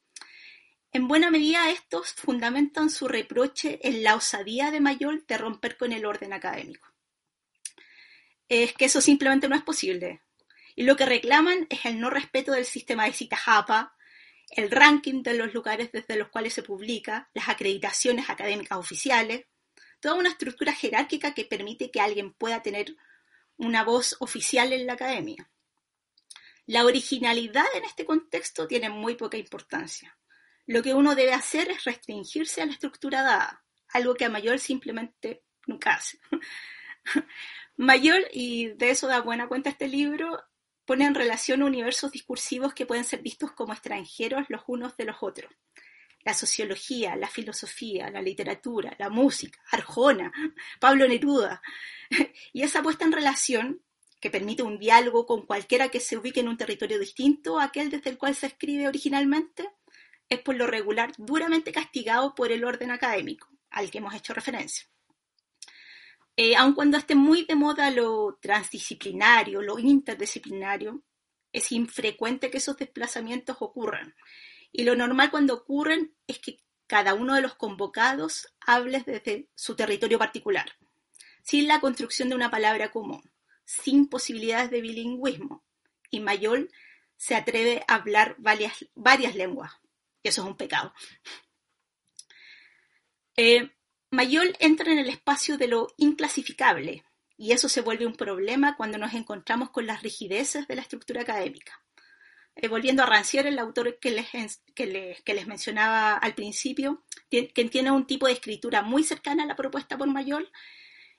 en 0.93 1.09
buena 1.09 1.31
medida 1.31 1.71
estos 1.71 2.13
fundamentan 2.13 2.91
su 2.91 3.09
reproche 3.09 3.79
en 3.83 4.03
la 4.03 4.15
osadía 4.15 4.71
de 4.71 4.81
Mayol 4.81 5.25
de 5.27 5.39
romper 5.39 5.77
con 5.77 5.93
el 5.93 6.05
orden 6.05 6.33
académico. 6.33 6.89
Es 8.49 8.73
que 8.73 8.87
eso 8.87 9.01
simplemente 9.01 9.49
no 9.49 9.57
es 9.57 9.63
posible. 9.63 10.23
Y 10.75 10.85
lo 10.85 10.97
que 10.97 11.05
reclaman 11.05 11.67
es 11.69 11.85
el 11.85 12.01
no 12.01 12.09
respeto 12.09 12.53
del 12.53 12.65
sistema 12.65 13.05
de 13.05 13.13
citas 13.13 13.41
APA, 13.47 13.95
el 14.51 14.71
ranking 14.71 15.23
de 15.23 15.35
los 15.35 15.53
lugares 15.53 15.93
desde 15.93 16.17
los 16.17 16.29
cuales 16.29 16.55
se 16.55 16.63
publica, 16.63 17.29
las 17.35 17.49
acreditaciones 17.49 18.31
académicas 18.31 18.79
oficiales, 18.79 19.47
toda 20.01 20.15
una 20.15 20.31
estructura 20.31 20.73
jerárquica 20.73 21.35
que 21.35 21.45
permite 21.45 21.91
que 21.91 22.01
alguien 22.01 22.33
pueda 22.33 22.63
tener 22.63 22.97
una 23.57 23.85
voz 23.85 24.17
oficial 24.21 24.73
en 24.73 24.87
la 24.87 24.95
academia. 24.95 25.51
La 26.67 26.85
originalidad 26.85 27.67
en 27.75 27.85
este 27.85 28.05
contexto 28.05 28.67
tiene 28.67 28.91
muy 28.91 29.17
poca 29.17 29.37
importancia. 29.37 30.17
Lo 30.67 30.83
que 30.83 30.95
uno 30.95 31.15
debe 31.15 31.33
hacer 31.33 31.71
es 31.71 31.85
restringirse 31.85 32.61
a 32.61 32.67
la 32.67 32.73
estructura 32.73 33.23
dada, 33.23 33.65
algo 33.89 34.15
que 34.15 34.27
a 34.27 34.31
Mayor 34.31 34.59
simplemente 34.59 35.43
nunca 35.67 35.95
hace. 35.95 36.21
Mayor, 37.77 38.23
y 38.33 38.69
de 38.75 38.91
eso 38.91 39.07
da 39.07 39.21
buena 39.21 39.49
cuenta 39.49 39.71
este 39.71 39.89
libro, 39.89 40.45
pone 40.85 41.07
en 41.07 41.15
relación 41.15 41.63
universos 41.63 42.13
discursivos 42.13 42.75
que 42.75 42.87
pueden 42.87 43.05
ser 43.05 43.23
vistos 43.23 43.53
como 43.53 43.73
extranjeros 43.73 44.47
los 44.49 44.63
unos 44.67 44.97
de 44.97 45.05
los 45.05 45.17
otros 45.21 45.51
la 46.29 46.35
sociología, 46.35 47.17
la 47.17 47.27
filosofía, 47.27 48.11
la 48.11 48.21
literatura, 48.21 48.95
la 48.99 49.09
música, 49.09 49.59
Arjona, 49.71 50.31
Pablo 50.79 51.09
Neruda. 51.09 51.63
Y 52.53 52.63
esa 52.63 52.83
puesta 52.83 53.07
en 53.07 53.13
relación, 53.13 53.83
que 54.21 54.31
permite 54.31 54.63
un 54.63 54.79
diálogo 54.79 55.25
con 55.25 55.47
cualquiera 55.47 55.89
que 55.89 56.01
se 56.01 56.19
ubique 56.19 56.41
en 56.41 56.49
un 56.49 56.59
territorio 56.59 56.99
distinto 56.99 57.59
a 57.59 57.65
aquel 57.65 57.89
desde 57.89 58.11
el 58.11 58.19
cual 58.19 58.35
se 58.35 58.49
escribe 58.49 58.87
originalmente, 58.87 59.71
es 60.29 60.41
por 60.41 60.55
lo 60.55 60.67
regular 60.67 61.13
duramente 61.17 61.73
castigado 61.73 62.35
por 62.35 62.53
el 62.53 62.63
orden 62.63 62.91
académico, 62.91 63.49
al 63.71 63.91
que 63.91 63.97
hemos 63.97 64.15
hecho 64.15 64.35
referencia. 64.35 64.87
Eh, 66.37 66.57
aun 66.57 66.75
cuando 66.75 66.99
esté 66.99 67.15
muy 67.15 67.47
de 67.47 67.55
moda 67.55 67.91
lo 67.91 68.39
transdisciplinario, 68.39 69.63
lo 69.63 69.79
interdisciplinario, 69.79 71.03
es 71.53 71.73
infrecuente 71.73 72.51
que 72.51 72.59
esos 72.59 72.77
desplazamientos 72.77 73.57
ocurran 73.61 74.15
y 74.73 74.85
lo 74.85 74.97
normal 74.97 75.31
cuando 75.31 75.55
ocurren 75.55 76.15
es 76.27 76.39
que 76.39 76.61
cada 76.87 77.15
uno 77.15 77.35
de 77.35 77.43
los 77.43 77.55
convocados 77.55 78.55
hable 78.61 79.03
desde 79.05 79.49
su 79.55 79.77
territorio 79.77 80.19
particular, 80.19 80.73
sin 81.43 81.69
la 81.69 81.81
construcción 81.81 82.29
de 82.29 82.35
una 82.35 82.51
palabra 82.51 82.91
común, 82.91 83.31
sin 83.65 84.09
posibilidades 84.09 84.71
de 84.71 84.81
bilingüismo. 84.81 85.65
Y 86.11 86.21
Mayol 86.21 86.71
se 87.17 87.35
atreve 87.35 87.85
a 87.87 87.97
hablar 87.97 88.37
varias, 88.39 89.35
lenguas. 89.35 89.73
Y 90.23 90.29
eso 90.29 90.43
es 90.43 90.49
un 90.49 90.57
pecado. 90.57 90.95
Eh, 93.37 93.71
Mayol 94.11 94.57
entra 94.59 94.91
en 94.91 94.99
el 94.99 95.11
espacio 95.11 95.59
de 95.59 95.69
lo 95.69 95.89
inclasificable, 95.99 97.05
y 97.37 97.53
eso 97.53 97.69
se 97.69 97.83
vuelve 97.83 98.07
un 98.07 98.17
problema 98.17 98.77
cuando 98.77 98.99
nos 98.99 99.13
encontramos 99.15 99.71
con 99.71 99.87
las 99.87 100.03
rigideces 100.03 100.67
de 100.67 100.75
la 100.75 100.83
estructura 100.83 101.23
académica. 101.23 101.85
Volviendo 102.69 103.03
a 103.03 103.07
Rancière, 103.07 103.49
el 103.49 103.59
autor 103.59 103.99
que 104.01 104.11
les, 104.11 104.63
que, 104.75 104.87
les, 104.87 105.47
mencionaba 105.47 106.15
al 106.15 106.35
principio, 106.35 107.05
que 107.31 107.47
tiene 107.71 107.91
un 107.91 108.07
tipo 108.07 108.27
de 108.27 108.33
escritura 108.33 108.83
muy 108.83 109.05
cercana 109.05 109.45
a 109.45 109.47
la 109.47 109.57
propuesta 109.57 109.97
por 109.97 110.09
Mayol, 110.09 110.51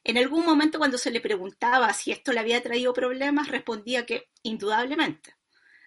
en 0.04 0.18
algún 0.18 0.46
momento 0.46 0.78
cuando 0.78 0.98
se 0.98 1.12
le 1.12 1.22
preguntaba 1.22 1.94
si 1.94 2.12
esto 2.12 2.32
le 2.32 2.40
había 2.40 2.64
traído 2.64 2.94
problemas, 2.94 3.50
respondía 3.50 4.06
que 4.06 4.30
indudablemente. 4.44 5.36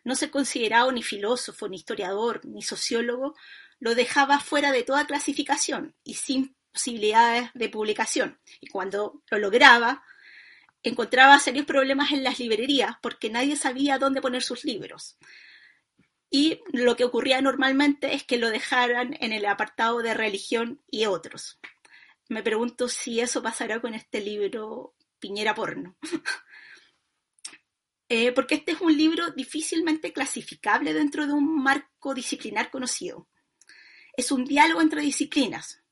No 0.05 0.15
se 0.17 0.31
consideraba 0.31 0.91
ni 0.93 1.03
filósofo, 1.03 1.69
ni 1.69 1.77
historiador, 1.77 2.45
ni 2.45 2.63
sociólogo, 2.63 3.35
lo 3.79 3.95
dejaba 3.95 4.39
fuera 4.39 4.73
de 4.73 4.83
toda 4.83 5.07
clasificación 5.07 5.95
y 6.05 6.15
sin 6.15 6.57
posibilidades 6.73 7.51
de 7.55 7.69
publicación. 7.69 8.41
Y 8.61 8.69
cuando 8.69 9.23
lo 9.31 9.39
lograba, 9.39 10.05
encontraba 10.83 11.39
serios 11.39 11.67
problemas 11.67 12.13
en 12.13 12.25
las 12.25 12.39
librerías 12.39 12.97
porque 13.01 13.31
nadie 13.31 13.57
sabía 13.57 13.99
dónde 13.99 14.21
poner 14.21 14.43
sus 14.43 14.65
libros. 14.65 15.17
Y 16.31 16.61
lo 16.73 16.97
que 16.97 17.05
ocurría 17.05 17.41
normalmente 17.43 18.15
es 18.15 18.25
que 18.25 18.39
lo 18.39 18.51
dejaran 18.51 19.17
en 19.21 19.33
el 19.33 19.45
apartado 19.45 19.99
de 19.99 20.15
religión 20.15 20.83
y 20.91 21.07
otros. 21.07 21.61
Me 22.29 22.43
pregunto 22.43 22.89
si 22.89 23.21
eso 23.21 23.43
pasará 23.43 23.81
con 23.81 23.93
este 23.95 24.21
libro 24.21 24.95
Piñera 25.19 25.55
Porno. 25.55 25.97
Eh, 28.15 28.31
porque 28.33 28.57
este 28.57 28.73
es 28.73 28.81
un 28.83 28.95
libro 28.95 29.31
difícilmente 29.31 30.13
clasificable 30.13 30.93
dentro 30.93 31.27
de 31.27 31.33
un 31.33 31.63
marco 31.63 32.13
disciplinar 32.13 32.71
conocido. 32.71 33.27
Es 34.15 34.31
un 34.31 34.45
diálogo 34.45 34.83
entre 34.83 35.01
disciplinas, 35.01 35.83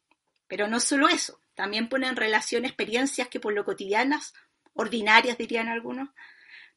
pero 0.47 0.69
no 0.69 0.81
solo 0.81 1.09
eso, 1.09 1.41
también 1.55 1.89
pone 1.89 2.09
en 2.09 2.17
relación 2.17 2.67
experiencias 2.67 3.29
que 3.29 3.41
por 3.41 3.55
lo 3.55 3.65
cotidianas 3.65 4.35
ordinarias 4.74 5.38
dirían 5.38 5.68
algunos, 5.68 6.09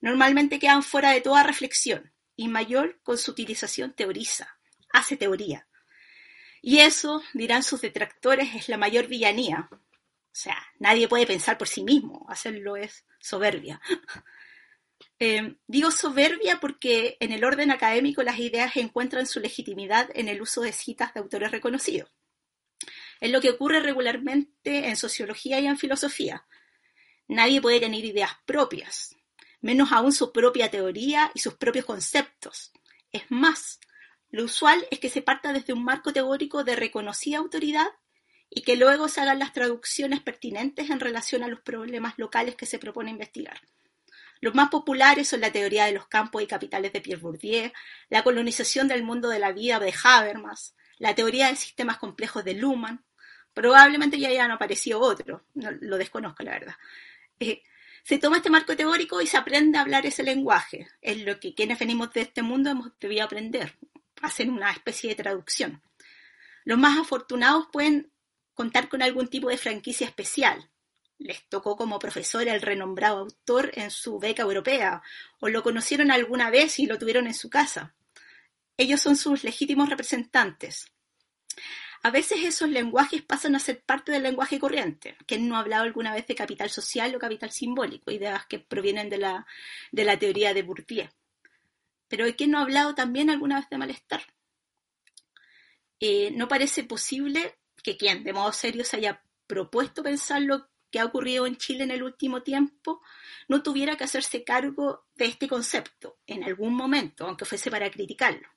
normalmente 0.01 0.59
quedan 0.59 0.83
fuera 0.83 1.11
de 1.11 1.21
toda 1.21 1.43
reflexión 1.43 2.13
y 2.35 2.47
Mayor 2.47 2.99
con 3.03 3.17
su 3.17 3.31
utilización 3.31 3.93
teoriza, 3.93 4.57
hace 4.91 5.17
teoría. 5.17 5.67
Y 6.61 6.79
eso, 6.79 7.21
dirán 7.33 7.61
sus 7.63 7.81
detractores, 7.81 8.55
es 8.55 8.69
la 8.69 8.77
mayor 8.77 9.07
villanía. 9.07 9.67
O 9.71 10.35
sea, 10.35 10.57
nadie 10.79 11.09
puede 11.09 11.27
pensar 11.27 11.57
por 11.57 11.67
sí 11.67 11.83
mismo, 11.83 12.25
hacerlo 12.29 12.75
es 12.75 13.05
soberbia. 13.19 13.81
Eh, 15.19 15.55
digo 15.67 15.91
soberbia 15.91 16.59
porque 16.59 17.17
en 17.19 17.31
el 17.31 17.45
orden 17.45 17.71
académico 17.71 18.23
las 18.23 18.39
ideas 18.39 18.75
encuentran 18.75 19.25
su 19.25 19.39
legitimidad 19.39 20.09
en 20.15 20.27
el 20.27 20.41
uso 20.41 20.61
de 20.61 20.73
citas 20.73 21.13
de 21.13 21.21
autores 21.21 21.51
reconocidos. 21.51 22.11
Es 23.21 23.31
lo 23.31 23.39
que 23.39 23.51
ocurre 23.51 23.79
regularmente 23.79 24.89
en 24.89 24.95
sociología 24.97 25.59
y 25.59 25.67
en 25.67 25.77
filosofía. 25.77 26.45
Nadie 27.27 27.61
puede 27.61 27.79
tener 27.79 28.03
ideas 28.03 28.31
propias, 28.45 29.15
menos 29.61 29.91
aún 29.91 30.11
su 30.11 30.31
propia 30.31 30.69
teoría 30.69 31.31
y 31.33 31.39
sus 31.39 31.55
propios 31.55 31.85
conceptos. 31.85 32.71
Es 33.11 33.23
más, 33.29 33.79
lo 34.29 34.43
usual 34.45 34.85
es 34.91 34.99
que 34.99 35.09
se 35.09 35.21
parta 35.21 35.53
desde 35.53 35.73
un 35.73 35.83
marco 35.83 36.11
teórico 36.11 36.63
de 36.63 36.75
reconocida 36.75 37.37
autoridad 37.37 37.87
y 38.49 38.61
que 38.61 38.75
luego 38.75 39.07
se 39.07 39.21
hagan 39.21 39.39
las 39.39 39.53
traducciones 39.53 40.21
pertinentes 40.21 40.89
en 40.89 40.99
relación 40.99 41.43
a 41.43 41.47
los 41.47 41.61
problemas 41.61 42.15
locales 42.17 42.55
que 42.55 42.65
se 42.65 42.79
propone 42.79 43.11
investigar. 43.11 43.59
Los 44.41 44.55
más 44.55 44.69
populares 44.69 45.29
son 45.29 45.39
la 45.39 45.51
teoría 45.51 45.85
de 45.85 45.93
los 45.93 46.07
campos 46.07 46.41
y 46.41 46.47
capitales 46.47 46.91
de 46.91 46.99
Pierre 46.99 47.21
Bourdieu, 47.21 47.71
la 48.09 48.23
colonización 48.23 48.87
del 48.87 49.01
mundo 49.01 49.29
de 49.29 49.39
la 49.39 49.53
vida 49.53 49.79
de 49.79 49.93
Habermas, 50.03 50.75
la 50.97 51.15
teoría 51.15 51.47
de 51.47 51.55
sistemas 51.55 51.97
complejos 51.97 52.43
de 52.43 52.53
Luhmann. 52.53 53.05
Probablemente 53.53 54.19
ya 54.19 54.29
hayan 54.29 54.51
aparecido 54.51 54.99
otros, 54.99 55.43
lo 55.53 55.97
desconozco 55.97 56.43
la 56.43 56.51
verdad. 56.51 56.75
Eh, 57.39 57.61
se 58.03 58.17
toma 58.17 58.37
este 58.37 58.49
marco 58.49 58.75
teórico 58.75 59.21
y 59.21 59.27
se 59.27 59.37
aprende 59.37 59.77
a 59.77 59.81
hablar 59.81 60.05
ese 60.05 60.23
lenguaje. 60.23 60.87
Es 61.01 61.23
lo 61.23 61.39
que 61.39 61.55
quienes 61.55 61.79
venimos 61.79 62.11
de 62.13 62.21
este 62.21 62.41
mundo 62.41 62.69
hemos 62.69 62.91
debido 62.99 63.23
aprender, 63.23 63.77
hacer 64.21 64.49
una 64.49 64.71
especie 64.71 65.09
de 65.09 65.23
traducción. 65.23 65.81
Los 66.65 66.77
más 66.77 66.97
afortunados 66.99 67.67
pueden 67.71 68.11
contar 68.53 68.89
con 68.89 69.01
algún 69.01 69.27
tipo 69.27 69.49
de 69.49 69.57
franquicia 69.57 70.07
especial. 70.07 70.69
Les 71.17 71.47
tocó 71.47 71.77
como 71.77 71.99
profesor 71.99 72.47
el 72.47 72.61
renombrado 72.61 73.19
autor 73.19 73.71
en 73.75 73.89
su 73.91 74.19
beca 74.19 74.43
europea, 74.43 75.01
o 75.39 75.47
lo 75.47 75.63
conocieron 75.63 76.11
alguna 76.11 76.49
vez 76.49 76.79
y 76.79 76.85
lo 76.85 76.99
tuvieron 76.99 77.27
en 77.27 77.33
su 77.33 77.49
casa. 77.49 77.95
Ellos 78.75 79.01
son 79.01 79.15
sus 79.15 79.43
legítimos 79.43 79.89
representantes. 79.89 80.92
A 82.05 82.11
veces 82.11 82.43
esos 82.43 82.69
lenguajes 82.69 83.21
pasan 83.21 83.55
a 83.55 83.59
ser 83.59 83.81
parte 83.81 84.11
del 84.11 84.23
lenguaje 84.23 84.59
corriente. 84.59 85.15
¿Quién 85.25 85.47
no 85.47 85.55
ha 85.55 85.59
hablado 85.59 85.83
alguna 85.83 86.13
vez 86.13 86.27
de 86.27 86.35
capital 86.35 86.69
social 86.69 87.15
o 87.15 87.19
capital 87.19 87.49
simbólico? 87.51 88.11
Ideas 88.11 88.45
que 88.45 88.59
provienen 88.59 89.09
de 89.09 89.19
la, 89.19 89.45
teoría 90.19 90.53
de 90.53 90.63
Bourdieu. 90.63 91.07
Pero 92.09 92.25
¿quién 92.35 92.51
no 92.51 92.59
ha 92.59 92.63
hablado 92.63 92.93
también 92.93 93.29
alguna 93.29 93.55
vez 93.55 93.69
de 93.69 93.77
malestar? 93.77 94.21
Eh, 96.01 96.31
no 96.31 96.49
parece 96.49 96.83
posible 96.83 97.55
que 97.81 97.95
quien 97.95 98.25
de 98.25 98.33
modo 98.33 98.51
serio 98.51 98.83
se 98.83 98.97
haya 98.97 99.23
propuesto 99.47 100.03
pensar 100.03 100.41
lo 100.41 100.67
que 100.91 100.99
ha 100.99 101.05
ocurrido 101.05 101.47
en 101.47 101.55
Chile 101.55 101.85
en 101.85 101.91
el 101.91 102.03
último 102.03 102.43
tiempo 102.43 103.01
no 103.47 103.63
tuviera 103.63 103.95
que 103.95 104.03
hacerse 104.03 104.43
cargo 104.43 105.05
de 105.15 105.25
este 105.25 105.47
concepto 105.47 106.19
en 106.27 106.43
algún 106.43 106.75
momento, 106.75 107.25
aunque 107.25 107.45
fuese 107.45 107.71
para 107.71 107.89
criticarlo. 107.89 108.47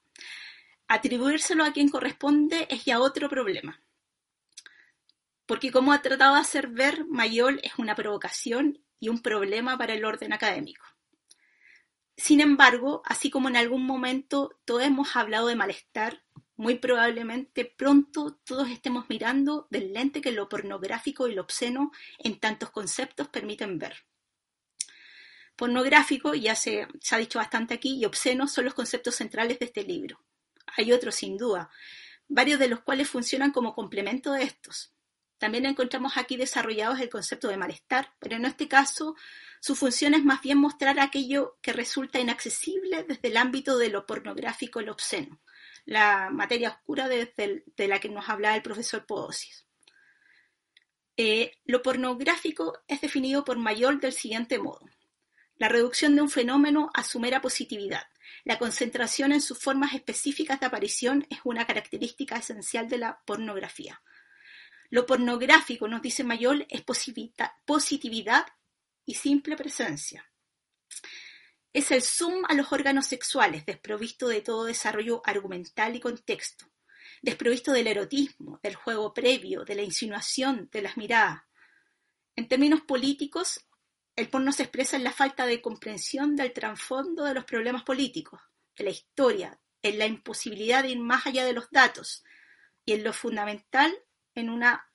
Atribuírselo 0.88 1.64
a 1.64 1.72
quien 1.72 1.88
corresponde 1.88 2.68
es 2.70 2.84
ya 2.84 3.00
otro 3.00 3.28
problema. 3.28 3.82
Porque 5.44 5.72
como 5.72 5.92
ha 5.92 6.02
tratado 6.02 6.34
de 6.34 6.40
hacer 6.40 6.68
ver, 6.68 7.04
Mayol 7.06 7.60
es 7.62 7.72
una 7.78 7.94
provocación 7.94 8.84
y 9.00 9.08
un 9.08 9.20
problema 9.20 9.76
para 9.76 9.94
el 9.94 10.04
orden 10.04 10.32
académico. 10.32 10.84
Sin 12.16 12.40
embargo, 12.40 13.02
así 13.04 13.30
como 13.30 13.48
en 13.48 13.56
algún 13.56 13.84
momento 13.84 14.58
todos 14.64 14.84
hemos 14.84 15.16
hablado 15.16 15.48
de 15.48 15.56
malestar, 15.56 16.24
muy 16.56 16.76
probablemente 16.78 17.64
pronto 17.64 18.40
todos 18.44 18.70
estemos 18.70 19.06
mirando 19.08 19.66
del 19.70 19.92
lente 19.92 20.22
que 20.22 20.32
lo 20.32 20.48
pornográfico 20.48 21.28
y 21.28 21.34
lo 21.34 21.42
obsceno 21.42 21.92
en 22.18 22.40
tantos 22.40 22.70
conceptos 22.70 23.28
permiten 23.28 23.78
ver. 23.78 24.06
Pornográfico, 25.56 26.34
ya 26.34 26.54
se, 26.54 26.86
se 27.00 27.14
ha 27.14 27.18
dicho 27.18 27.38
bastante 27.38 27.74
aquí, 27.74 27.98
y 27.98 28.04
obsceno 28.04 28.46
son 28.46 28.66
los 28.66 28.74
conceptos 28.74 29.14
centrales 29.14 29.58
de 29.58 29.66
este 29.66 29.84
libro. 29.84 30.24
Hay 30.76 30.92
otros, 30.92 31.14
sin 31.14 31.36
duda, 31.36 31.70
varios 32.28 32.58
de 32.58 32.68
los 32.68 32.80
cuales 32.80 33.08
funcionan 33.08 33.52
como 33.52 33.74
complemento 33.74 34.32
de 34.32 34.44
estos. 34.44 34.92
También 35.38 35.66
encontramos 35.66 36.16
aquí 36.16 36.36
desarrollados 36.36 37.00
el 37.00 37.10
concepto 37.10 37.48
de 37.48 37.58
malestar, 37.58 38.12
pero 38.18 38.36
en 38.36 38.46
este 38.46 38.68
caso 38.68 39.16
su 39.60 39.74
función 39.74 40.14
es 40.14 40.24
más 40.24 40.40
bien 40.40 40.58
mostrar 40.58 40.98
aquello 40.98 41.58
que 41.60 41.72
resulta 41.72 42.18
inaccesible 42.18 43.02
desde 43.02 43.28
el 43.28 43.36
ámbito 43.36 43.76
de 43.76 43.90
lo 43.90 44.06
pornográfico 44.06 44.80
y 44.80 44.86
lo 44.86 44.92
obsceno, 44.92 45.40
la 45.84 46.30
materia 46.30 46.70
oscura 46.70 47.08
de, 47.08 47.64
la 47.76 47.98
que 48.00 48.08
nos 48.08 48.28
hablaba 48.28 48.56
el 48.56 48.62
profesor 48.62 49.04
Podosis. 49.04 49.66
Eh, 51.18 51.52
lo 51.64 51.82
pornográfico 51.82 52.78
es 52.88 53.00
definido 53.00 53.44
por 53.44 53.58
Mayor 53.58 54.00
del 54.00 54.12
siguiente 54.12 54.58
modo. 54.58 54.86
La 55.56 55.68
reducción 55.68 56.14
de 56.14 56.22
un 56.22 56.28
fenómeno 56.28 56.90
a 56.92 57.02
su 57.02 57.18
mera 57.18 57.40
positividad. 57.40 58.06
La 58.46 58.60
concentración 58.60 59.32
en 59.32 59.40
sus 59.40 59.58
formas 59.58 59.92
específicas 59.92 60.60
de 60.60 60.66
aparición 60.66 61.26
es 61.30 61.40
una 61.42 61.66
característica 61.66 62.36
esencial 62.36 62.88
de 62.88 62.98
la 62.98 63.20
pornografía. 63.26 64.00
Lo 64.88 65.04
pornográfico, 65.04 65.88
nos 65.88 66.00
dice 66.00 66.22
Mayol, 66.22 66.64
es 66.70 66.82
positividad 66.82 68.46
y 69.04 69.14
simple 69.14 69.56
presencia. 69.56 70.30
Es 71.72 71.90
el 71.90 72.02
zoom 72.02 72.44
a 72.48 72.54
los 72.54 72.72
órganos 72.72 73.06
sexuales, 73.06 73.66
desprovisto 73.66 74.28
de 74.28 74.42
todo 74.42 74.66
desarrollo 74.66 75.22
argumental 75.24 75.96
y 75.96 76.00
contexto, 76.00 76.70
desprovisto 77.22 77.72
del 77.72 77.88
erotismo, 77.88 78.60
del 78.62 78.76
juego 78.76 79.12
previo, 79.12 79.64
de 79.64 79.74
la 79.74 79.82
insinuación, 79.82 80.68
de 80.70 80.82
las 80.82 80.96
miradas. 80.96 81.42
En 82.36 82.46
términos 82.46 82.82
políticos, 82.82 83.65
el 84.16 84.28
porno 84.30 84.50
se 84.50 84.62
expresa 84.62 84.96
en 84.96 85.04
la 85.04 85.12
falta 85.12 85.46
de 85.46 85.60
comprensión 85.60 86.36
del 86.36 86.54
trasfondo 86.54 87.24
de 87.24 87.34
los 87.34 87.44
problemas 87.44 87.82
políticos, 87.82 88.40
de 88.76 88.84
la 88.84 88.90
historia, 88.90 89.60
en 89.82 89.98
la 89.98 90.06
imposibilidad 90.06 90.82
de 90.82 90.90
ir 90.90 90.98
más 90.98 91.26
allá 91.26 91.44
de 91.44 91.52
los 91.52 91.70
datos 91.70 92.24
y 92.86 92.94
en 92.94 93.04
lo 93.04 93.12
fundamental, 93.12 93.94
en 94.34 94.48
una 94.48 94.90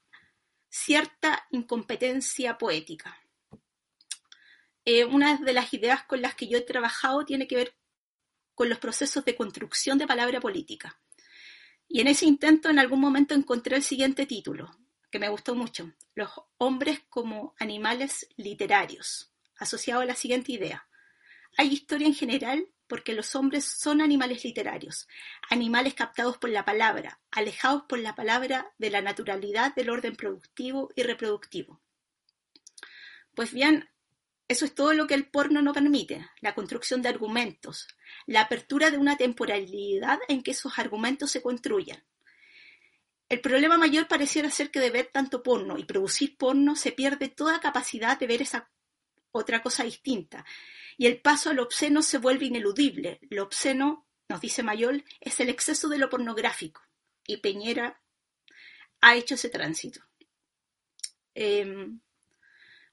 cierta 0.70 1.46
incompetencia 1.52 2.58
poética. 2.58 3.18
Eh, 4.86 5.06
una 5.06 5.38
de 5.38 5.54
las 5.54 5.74
ideas 5.74 6.04
con 6.06 6.22
las 6.22 6.34
que 6.34 6.48
yo 6.48 6.58
he 6.58 6.62
trabajado 6.62 7.24
tiene 7.24 7.48
que 7.48 7.56
ver 7.56 7.76
con 8.56 8.70
los 8.70 8.80
procesos 8.80 9.24
de 9.24 9.36
construcción 9.36 10.00
de 10.00 10.08
palabra 10.08 10.40
política. 10.40 11.00
Y 11.88 12.02
en 12.02 12.08
ese 12.08 12.26
intento 12.26 12.70
en 12.70 12.80
algún 12.80 13.00
momento 13.00 13.36
encontré 13.36 13.76
el 13.76 13.84
siguiente 13.84 14.26
título, 14.26 14.72
que 15.12 15.20
me 15.20 15.30
gustó 15.30 15.54
mucho, 15.56 15.92
Los 16.16 16.32
hombres 16.58 17.02
como 17.10 17.54
animales 17.60 18.28
literarios, 18.38 19.32
asociado 19.58 20.02
a 20.02 20.06
la 20.06 20.16
siguiente 20.16 20.54
idea. 20.54 20.88
Hay 21.58 21.68
historia 21.68 22.08
en 22.08 22.16
general 22.16 22.68
porque 22.88 23.14
los 23.14 23.36
hombres 23.36 23.66
son 23.66 24.02
animales 24.02 24.44
literarios, 24.44 25.08
animales 25.50 25.94
captados 25.94 26.38
por 26.38 26.50
la 26.50 26.66
palabra, 26.66 27.20
alejados 27.32 27.84
por 27.88 28.00
la 28.00 28.16
palabra 28.16 28.74
de 28.78 28.90
la 28.90 29.02
naturalidad 29.02 29.74
del 29.76 29.90
orden 29.90 30.16
productivo 30.16 30.92
y 30.96 31.04
reproductivo. 31.04 31.82
Pues 33.34 33.54
bien, 33.54 33.90
eso 34.48 34.66
es 34.66 34.76
todo 34.76 34.94
lo 34.94 35.08
que 35.08 35.14
el 35.14 35.26
porno 35.26 35.62
no 35.62 35.72
permite, 35.72 36.28
la 36.42 36.54
construcción 36.54 37.02
de 37.02 37.10
argumentos, 37.10 37.88
la 38.26 38.42
apertura 38.42 38.92
de 38.92 38.98
una 38.98 39.16
temporalidad 39.16 40.20
en 40.28 40.44
que 40.44 40.52
esos 40.52 40.78
argumentos 40.78 41.32
se 41.32 41.42
construyan. 41.42 42.04
El 43.32 43.40
problema 43.40 43.78
mayor 43.78 44.10
pareciera 44.10 44.50
ser 44.52 44.72
que 44.72 44.82
de 44.82 44.90
ver 44.90 45.06
tanto 45.06 45.42
porno 45.42 45.78
y 45.78 45.86
producir 45.86 46.36
porno 46.36 46.76
se 46.76 46.92
pierde 46.92 47.30
toda 47.30 47.62
capacidad 47.62 48.20
de 48.20 48.28
ver 48.28 48.42
esa 48.42 48.70
otra 49.32 49.64
cosa 49.64 49.86
distinta, 49.86 50.44
y 50.98 51.08
el 51.08 51.22
paso 51.22 51.50
al 51.50 51.60
obsceno 51.60 52.02
se 52.02 52.18
vuelve 52.18 52.48
ineludible. 52.48 53.20
Lo 53.30 53.44
obsceno, 53.44 54.06
nos 54.28 54.42
dice 54.42 54.64
Mayol, 54.64 55.06
es 55.22 55.40
el 55.40 55.48
exceso 55.48 55.88
de 55.88 55.98
lo 55.98 56.10
pornográfico, 56.10 56.82
y 57.26 57.38
Peñera 57.38 58.02
ha 59.00 59.16
hecho 59.16 59.36
ese 59.36 59.48
tránsito. 59.48 60.02
Em, 61.34 62.02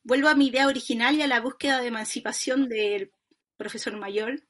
Vuelvo 0.04 0.28
a 0.28 0.36
mi 0.36 0.46
idea 0.46 0.68
original 0.68 1.16
y 1.16 1.22
a 1.22 1.26
la 1.26 1.40
búsqueda 1.40 1.80
de 1.80 1.88
emancipación 1.88 2.68
del 2.68 3.10
profesor 3.56 3.96
Mayor. 3.96 4.40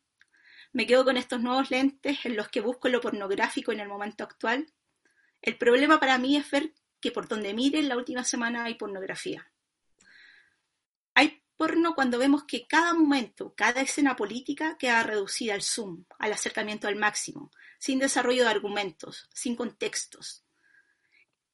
Me 0.73 0.87
quedo 0.87 1.07
con 1.07 1.17
estos 1.17 1.41
nuevos 1.41 1.71
lentes 1.71 2.27
en 2.27 2.37
los 2.37 2.51
que 2.51 2.61
busco 2.61 2.91
lo 2.91 3.01
pornográfico 3.01 3.73
en 3.73 3.81
el 3.81 3.89
momento 3.89 4.23
actual. 4.23 4.71
El 5.43 5.57
problema 5.57 6.01
para 6.01 6.19
mí 6.19 6.37
es 6.37 6.51
ver 6.51 6.73
que 7.01 7.13
por 7.13 7.29
donde 7.29 7.55
mire 7.55 7.79
en 7.79 7.89
la 7.89 7.97
última 7.97 8.25
semana 8.25 8.65
hay 8.65 8.75
pornografía. 8.75 9.51
Hay 11.15 11.43
porno 11.57 11.95
cuando 11.95 12.19
vemos 12.19 12.45
que 12.45 12.67
cada 12.67 12.95
momento, 12.95 13.55
cada 13.57 13.81
escena 13.81 14.17
política 14.17 14.77
queda 14.79 15.03
reducida 15.03 15.55
al 15.55 15.63
zoom, 15.63 16.05
al 16.19 16.33
acercamiento 16.33 16.89
al 16.89 16.97
máximo, 16.97 17.51
sin 17.79 17.99
desarrollo 17.99 18.45
de 18.45 18.51
argumentos, 18.51 19.29
sin 19.33 19.57
contextos, 19.57 20.45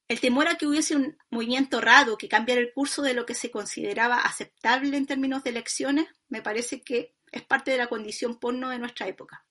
el 0.07 0.19
temor 0.19 0.47
a 0.47 0.55
que 0.55 0.67
hubiese 0.67 0.95
un 0.95 1.17
movimiento 1.31 1.81
raro 1.81 2.17
que 2.17 2.29
cambiara 2.29 2.61
el 2.61 2.73
curso 2.73 3.01
de 3.01 3.15
lo 3.15 3.25
que 3.25 3.33
se 3.33 3.49
consideraba 3.49 4.17
aceptable 4.17 4.95
en 4.97 5.07
términos 5.07 5.43
de 5.43 5.49
elecciones 5.49 6.07
me 6.29 6.43
parece 6.43 6.81
que 6.81 7.15
es 7.31 7.43
parte 7.43 7.71
de 7.71 7.77
la 7.77 7.87
condición 7.87 8.39
porno 8.39 8.69
de 8.69 8.77
nuestra 8.77 9.07
época. 9.07 9.45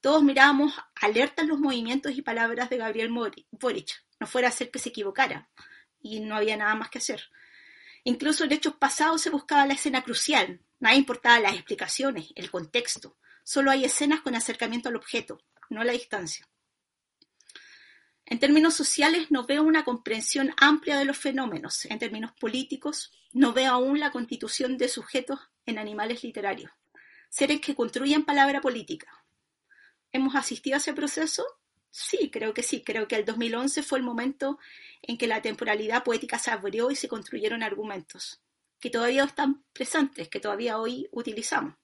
Todos 0.00 0.22
mirábamos 0.22 0.74
alertas 0.94 1.46
los 1.46 1.58
movimientos 1.58 2.12
y 2.12 2.22
palabras 2.22 2.70
de 2.70 2.76
Gabriel 2.76 3.10
Boric, 3.50 4.04
no 4.20 4.26
fuera 4.26 4.48
a 4.48 4.52
ser 4.52 4.70
que 4.70 4.78
se 4.78 4.90
equivocara, 4.90 5.50
y 6.00 6.20
no 6.20 6.36
había 6.36 6.56
nada 6.56 6.74
más 6.74 6.90
que 6.90 6.98
hacer. 6.98 7.22
Incluso 8.04 8.44
en 8.44 8.52
hechos 8.52 8.74
pasados 8.76 9.22
se 9.22 9.30
buscaba 9.30 9.66
la 9.66 9.74
escena 9.74 10.02
crucial, 10.02 10.60
nada 10.78 10.94
importaba 10.94 11.40
las 11.40 11.54
explicaciones, 11.54 12.32
el 12.36 12.50
contexto, 12.50 13.16
solo 13.42 13.70
hay 13.70 13.84
escenas 13.84 14.20
con 14.20 14.34
acercamiento 14.34 14.88
al 14.88 14.96
objeto, 14.96 15.42
no 15.70 15.82
la 15.82 15.92
distancia. 15.92 16.46
En 18.28 18.40
términos 18.40 18.74
sociales, 18.74 19.30
no 19.30 19.46
veo 19.46 19.62
una 19.62 19.84
comprensión 19.84 20.52
amplia 20.56 20.98
de 20.98 21.04
los 21.04 21.16
fenómenos. 21.16 21.84
En 21.84 22.00
términos 22.00 22.32
políticos, 22.32 23.12
no 23.32 23.52
veo 23.52 23.72
aún 23.72 24.00
la 24.00 24.10
constitución 24.10 24.76
de 24.78 24.88
sujetos 24.88 25.38
en 25.64 25.78
animales 25.78 26.24
literarios, 26.24 26.72
seres 27.28 27.60
que 27.60 27.76
construyen 27.76 28.24
palabra 28.24 28.60
política. 28.60 29.06
¿Hemos 30.16 30.34
asistido 30.34 30.76
a 30.76 30.78
ese 30.78 30.94
proceso? 30.94 31.44
Sí, 31.90 32.30
creo 32.30 32.54
que 32.54 32.62
sí. 32.62 32.82
Creo 32.82 33.06
que 33.06 33.16
el 33.16 33.26
2011 33.26 33.82
fue 33.82 33.98
el 33.98 34.04
momento 34.04 34.58
en 35.02 35.18
que 35.18 35.26
la 35.26 35.42
temporalidad 35.42 36.04
poética 36.04 36.38
se 36.38 36.50
abrió 36.50 36.90
y 36.90 36.96
se 36.96 37.06
construyeron 37.06 37.62
argumentos 37.62 38.40
que 38.80 38.88
todavía 38.88 39.24
están 39.24 39.62
presentes, 39.74 40.30
que 40.30 40.40
todavía 40.40 40.78
hoy 40.78 41.06
utilizamos. 41.12 41.74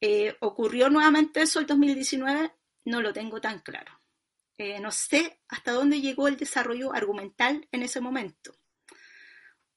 Eh, 0.00 0.34
¿Ocurrió 0.40 0.88
nuevamente 0.88 1.42
eso 1.42 1.60
el 1.60 1.66
2019? 1.66 2.50
No 2.86 3.02
lo 3.02 3.12
tengo 3.12 3.42
tan 3.42 3.58
claro. 3.58 4.00
Eh, 4.56 4.80
no 4.80 4.90
sé 4.90 5.38
hasta 5.48 5.72
dónde 5.72 6.00
llegó 6.00 6.28
el 6.28 6.38
desarrollo 6.38 6.94
argumental 6.94 7.68
en 7.72 7.82
ese 7.82 8.00
momento. 8.00 8.54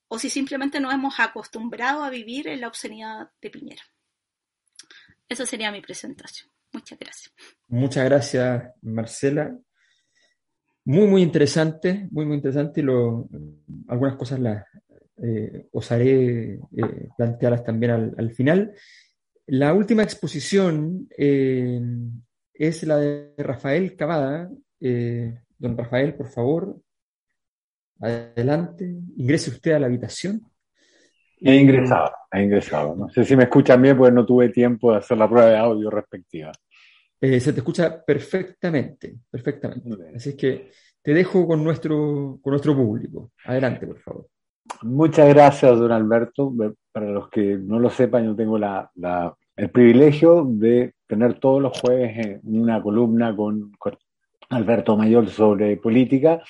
O 0.07 0.19
si 0.19 0.29
simplemente 0.29 0.79
nos 0.79 0.93
hemos 0.93 1.19
acostumbrado 1.19 2.05
a 2.05 2.09
vivir 2.09 2.47
en 2.47 2.61
la 2.61 2.69
obscenidad 2.69 3.29
de 3.41 3.49
Piñera. 3.49 3.83
Esa 5.27 5.45
sería 5.45 5.69
mi 5.69 5.81
presentación. 5.81 6.54
Muchas 6.75 6.99
gracias. 6.99 7.33
Muchas 7.69 8.05
gracias, 8.05 8.73
Marcela. 8.81 9.57
Muy, 10.83 11.07
muy 11.07 11.21
interesante, 11.21 12.07
muy, 12.11 12.25
muy 12.25 12.35
interesante. 12.35 12.83
Lo, 12.83 13.29
algunas 13.87 14.17
cosas 14.17 14.41
las 14.41 14.65
eh, 15.23 15.67
osaré 15.71 16.55
eh, 16.55 17.09
plantearlas 17.17 17.63
también 17.63 18.13
al, 18.17 18.31
final. 18.31 18.73
La 19.47 19.73
última 19.73 20.03
exposición 20.03 21.07
es 21.17 22.83
la 22.83 22.97
de 22.97 23.33
Rafael 23.37 23.95
Cavada, 23.95 24.51
eh, 24.81 25.39
Don 25.57 25.77
Rafael, 25.77 26.13
por 26.13 26.27
favor, 26.27 26.77
adelante, 28.01 28.97
ingrese 29.15 29.51
usted 29.51 29.71
a 29.71 29.79
la 29.79 29.87
habitación. 29.87 30.41
He 31.39 31.55
ingresado, 31.55 32.11
he 32.31 32.43
ingresado. 32.43 32.95
No 32.95 33.09
sé 33.09 33.23
si 33.23 33.35
me 33.35 33.43
escuchan 33.43 33.81
bien, 33.81 33.97
porque 33.97 34.13
no 34.13 34.25
tuve 34.25 34.49
tiempo 34.49 34.91
de 34.91 34.97
hacer 34.97 35.17
la 35.17 35.29
prueba 35.29 35.49
de 35.49 35.57
audio 35.57 35.89
respectiva. 35.89 36.51
Eh, 37.25 37.39
se 37.39 37.53
te 37.53 37.59
escucha 37.61 38.05
perfectamente, 38.05 39.15
perfectamente. 39.31 39.89
Así 40.15 40.29
es 40.29 40.35
que 40.35 40.69
te 41.01 41.11
dejo 41.11 41.47
con 41.47 41.63
nuestro, 41.63 42.37
con 42.39 42.51
nuestro 42.51 42.75
público. 42.75 43.31
Adelante, 43.45 43.87
por 43.87 43.97
favor. 43.97 44.27
Muchas 44.83 45.27
gracias, 45.29 45.79
don 45.79 45.91
Alberto. 45.91 46.53
Para 46.91 47.07
los 47.07 47.27
que 47.29 47.57
no 47.57 47.79
lo 47.79 47.89
sepan, 47.89 48.25
yo 48.25 48.35
tengo 48.35 48.59
la, 48.59 48.91
el 49.55 49.71
privilegio 49.71 50.45
de 50.47 50.93
tener 51.07 51.39
todos 51.39 51.63
los 51.63 51.79
jueves 51.79 52.39
una 52.43 52.79
columna 52.79 53.35
con, 53.35 53.71
Alberto 54.49 54.95
Mayor 54.95 55.27
sobre 55.27 55.77
política, 55.77 56.43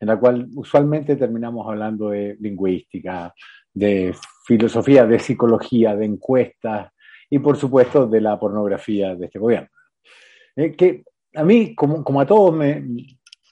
en 0.00 0.08
la 0.08 0.18
cual 0.18 0.48
usualmente 0.56 1.14
terminamos 1.14 1.68
hablando 1.68 2.10
de 2.10 2.36
lingüística, 2.40 3.32
de 3.72 4.12
filosofía, 4.44 5.06
de 5.06 5.20
psicología, 5.20 5.94
de 5.94 6.06
encuestas 6.06 6.90
y 7.30 7.38
por 7.38 7.56
supuesto 7.56 8.08
de 8.08 8.20
la 8.20 8.40
pornografía 8.40 9.14
de 9.14 9.26
este 9.26 9.38
gobierno. 9.38 9.68
Eh, 10.56 10.74
que 10.74 11.04
a 11.34 11.44
mí, 11.44 11.74
como, 11.74 12.02
como 12.02 12.20
a 12.20 12.26
todos, 12.26 12.54
me, 12.54 12.82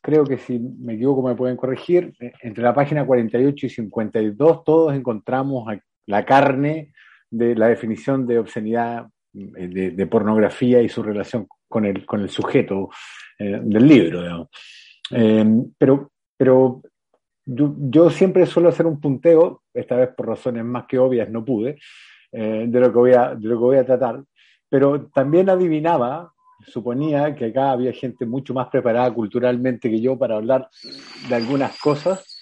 creo 0.00 0.24
que 0.24 0.38
si 0.38 0.58
me 0.58 0.94
equivoco 0.94 1.22
me 1.22 1.34
pueden 1.34 1.56
corregir, 1.56 2.14
eh, 2.18 2.32
entre 2.40 2.64
la 2.64 2.74
página 2.74 3.06
48 3.06 3.66
y 3.66 3.68
52 3.68 4.64
todos 4.64 4.94
encontramos 4.94 5.68
la 6.06 6.24
carne 6.24 6.92
de 7.30 7.54
la 7.54 7.68
definición 7.68 8.26
de 8.26 8.38
obscenidad, 8.38 9.06
eh, 9.34 9.92
de, 9.92 10.06
pornografía 10.06 10.80
y 10.80 10.88
su 10.88 11.02
relación 11.02 11.46
con 11.68 11.84
el, 11.84 12.06
con 12.06 12.22
el 12.22 12.30
sujeto 12.30 12.88
del 13.38 13.86
libro. 13.86 14.48
pero 15.76 16.10
pero 16.36 16.82
yo, 17.44 17.74
yo, 17.78 18.10
siempre 18.10 18.46
suelo 18.46 18.68
hacer 18.68 18.86
un 18.86 19.00
punteo, 19.00 19.62
esta 19.72 19.96
vez 19.96 20.10
por 20.16 20.28
razones 20.28 20.64
más 20.64 20.86
que 20.86 20.98
obvias 20.98 21.28
no 21.30 21.44
pude, 21.44 21.78
de, 22.32 22.80
lo 22.80 22.92
que 22.92 22.98
voy 22.98 23.12
a, 23.12 23.34
de 23.34 23.48
lo 23.48 23.56
que 23.56 23.64
voy 23.64 23.76
a 23.76 23.84
tratar, 23.84 24.22
pero 24.68 25.06
también 25.08 25.48
adivinaba 25.50 26.33
suponía 26.66 27.34
que 27.34 27.46
acá 27.46 27.72
había 27.72 27.92
gente 27.92 28.26
mucho 28.26 28.54
más 28.54 28.68
preparada 28.68 29.12
culturalmente 29.12 29.90
que 29.90 30.00
yo 30.00 30.18
para 30.18 30.36
hablar 30.36 30.68
de 31.28 31.34
algunas 31.34 31.78
cosas 31.78 32.34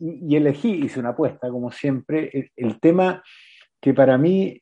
y, 0.00 0.34
elegí, 0.34 0.70
hice 0.70 0.98
una 0.98 1.10
apuesta, 1.10 1.50
como 1.50 1.70
siempre, 1.70 2.50
el, 2.56 2.80
tema 2.80 3.22
que 3.80 3.92
para 3.92 4.16
mí, 4.16 4.58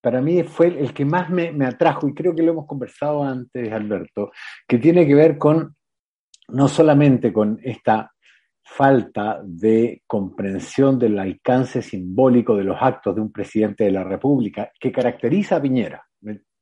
para 0.00 0.22
mí 0.22 0.42
fue 0.44 0.68
el 0.68 0.94
que 0.94 1.04
más 1.04 1.28
me, 1.28 1.52
me 1.52 1.66
atrajo, 1.66 2.08
y 2.08 2.14
creo 2.14 2.34
que 2.34 2.42
lo 2.42 2.52
hemos 2.52 2.66
conversado 2.66 3.22
antes, 3.22 3.70
Alberto, 3.70 4.32
que 4.66 4.78
tiene 4.78 5.06
que 5.06 5.14
ver 5.14 5.36
con, 5.36 5.76
no 6.48 6.68
solamente 6.68 7.34
con 7.34 7.60
esta 7.62 8.10
falta 8.62 9.40
de 9.44 10.02
comprensión 10.06 10.98
del 10.98 11.18
alcance 11.18 11.82
simbólico 11.82 12.56
de 12.56 12.64
los 12.64 12.78
actos 12.80 13.14
de 13.14 13.20
un 13.20 13.32
presidente 13.32 13.84
de 13.84 13.90
la 13.90 14.04
República 14.04 14.70
que 14.78 14.92
caracteriza 14.92 15.56
a 15.56 15.62
Piñera. 15.62 16.06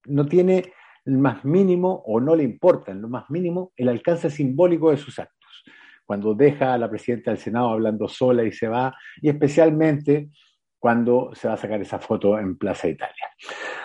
No 0.07 0.27
tiene 0.27 0.73
el 1.05 1.19
más 1.19 1.45
mínimo, 1.45 2.03
o 2.07 2.21
no 2.21 2.37
le 2.37 2.45
importa 2.45 2.93
en 2.93 3.03
lo 3.03 3.09
más 3.09 3.29
mínimo, 3.31 3.73
el 3.77 3.89
alcance 3.89 4.31
simbólico 4.31 4.91
de 4.91 4.97
sus 4.97 5.19
actos. 5.19 5.65
Cuando 6.05 6.35
deja 6.35 6.75
a 6.75 6.79
la 6.79 6.89
presidenta 6.89 7.31
del 7.31 7.39
Senado 7.39 7.71
hablando 7.71 8.09
sola 8.09 8.45
y 8.45 8.53
se 8.53 8.69
va, 8.69 8.95
y 9.21 9.29
especialmente 9.29 10.31
cuando 10.79 11.31
se 11.35 11.49
va 11.49 11.55
a 11.55 11.59
sacar 11.59 11.81
esa 11.81 11.99
foto 11.99 12.39
en 12.39 12.57
Plaza 12.57 12.89
Italia. 12.89 13.29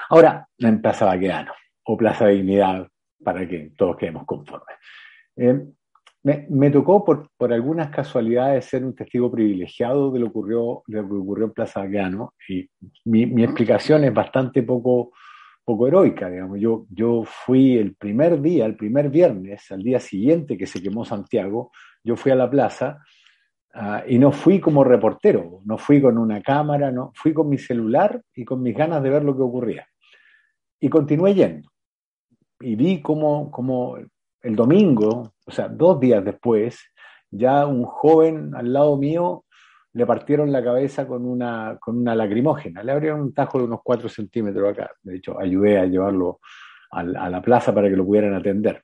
Ahora, 0.09 0.47
en 0.57 0.81
Plaza 0.81 1.05
Baqueano, 1.05 1.51
o 1.85 1.97
Plaza 1.97 2.27
Dignidad, 2.27 2.87
para 3.23 3.47
que 3.47 3.71
todos 3.75 3.97
quedemos 3.97 4.25
conformes. 4.25 4.77
Eh, 5.35 5.59
me, 6.23 6.69
tocó 6.69 7.03
por, 7.03 7.29
por, 7.35 7.51
algunas 7.51 7.89
casualidades 7.89 8.65
ser 8.65 8.85
un 8.85 8.95
testigo 8.95 9.29
privilegiado 9.29 10.09
de 10.11 10.19
lo, 10.19 10.27
ocurrió, 10.27 10.83
de 10.87 11.01
lo 11.01 11.09
que 11.09 11.15
ocurrió 11.15 11.45
en 11.45 11.51
Plaza 11.51 11.81
Baqueano, 11.81 12.33
y 12.47 12.69
mi, 13.05 13.25
mi 13.25 13.43
explicación 13.43 14.03
es 14.05 14.13
bastante 14.13 14.63
poco 14.63 15.11
poco 15.63 15.87
heroica, 15.87 16.29
digamos. 16.29 16.59
Yo, 16.59 16.85
yo 16.89 17.23
fui 17.23 17.77
el 17.77 17.95
primer 17.95 18.41
día, 18.41 18.65
el 18.65 18.75
primer 18.75 19.09
viernes, 19.09 19.71
al 19.71 19.81
día 19.81 19.99
siguiente 19.99 20.57
que 20.57 20.67
se 20.67 20.81
quemó 20.81 21.05
Santiago, 21.05 21.71
yo 22.03 22.15
fui 22.15 22.31
a 22.31 22.35
la 22.35 22.49
plaza 22.49 22.99
ah, 23.73 24.03
y 24.07 24.19
no 24.19 24.31
fui 24.31 24.59
como 24.59 24.83
reportero, 24.83 25.61
no 25.65 25.77
fui 25.77 26.01
con 26.01 26.17
una 26.17 26.41
cámara, 26.41 26.91
no, 26.91 27.11
fui 27.15 27.33
con 27.33 27.49
mi 27.49 27.57
celular 27.57 28.21
y 28.35 28.43
con 28.43 28.61
mis 28.61 28.75
ganas 28.75 29.01
de 29.01 29.09
ver 29.09 29.23
lo 29.23 29.35
que 29.35 29.43
ocurría. 29.43 29.87
Y 30.79 30.89
continué 30.89 31.33
yendo. 31.33 31.69
Y 32.59 32.75
vi 32.75 33.01
como, 33.01 33.49
como 33.49 33.97
el 34.41 34.55
domingo, 34.55 35.33
o 35.45 35.51
sea, 35.51 35.69
dos 35.69 35.99
días 35.99 36.23
después, 36.23 36.79
ya 37.31 37.65
un 37.65 37.83
joven 37.85 38.53
al 38.55 38.71
lado 38.73 38.97
mío 38.97 39.45
le 39.93 40.05
partieron 40.05 40.51
la 40.51 40.63
cabeza 40.63 41.07
con 41.07 41.25
una, 41.25 41.77
con 41.79 41.97
una 41.97 42.15
lacrimógena. 42.15 42.83
Le 42.83 42.91
abrieron 42.91 43.21
un 43.21 43.33
tajo 43.33 43.59
de 43.59 43.65
unos 43.65 43.81
4 43.83 44.09
centímetros 44.09 44.71
acá. 44.71 44.91
De 45.03 45.17
hecho, 45.17 45.39
ayudé 45.39 45.79
a 45.79 45.85
llevarlo 45.85 46.39
a, 46.91 47.03
la 47.03 47.41
plaza 47.41 47.73
para 47.73 47.89
que 47.89 47.95
lo 47.95 48.05
pudieran 48.05 48.33
atender. 48.33 48.83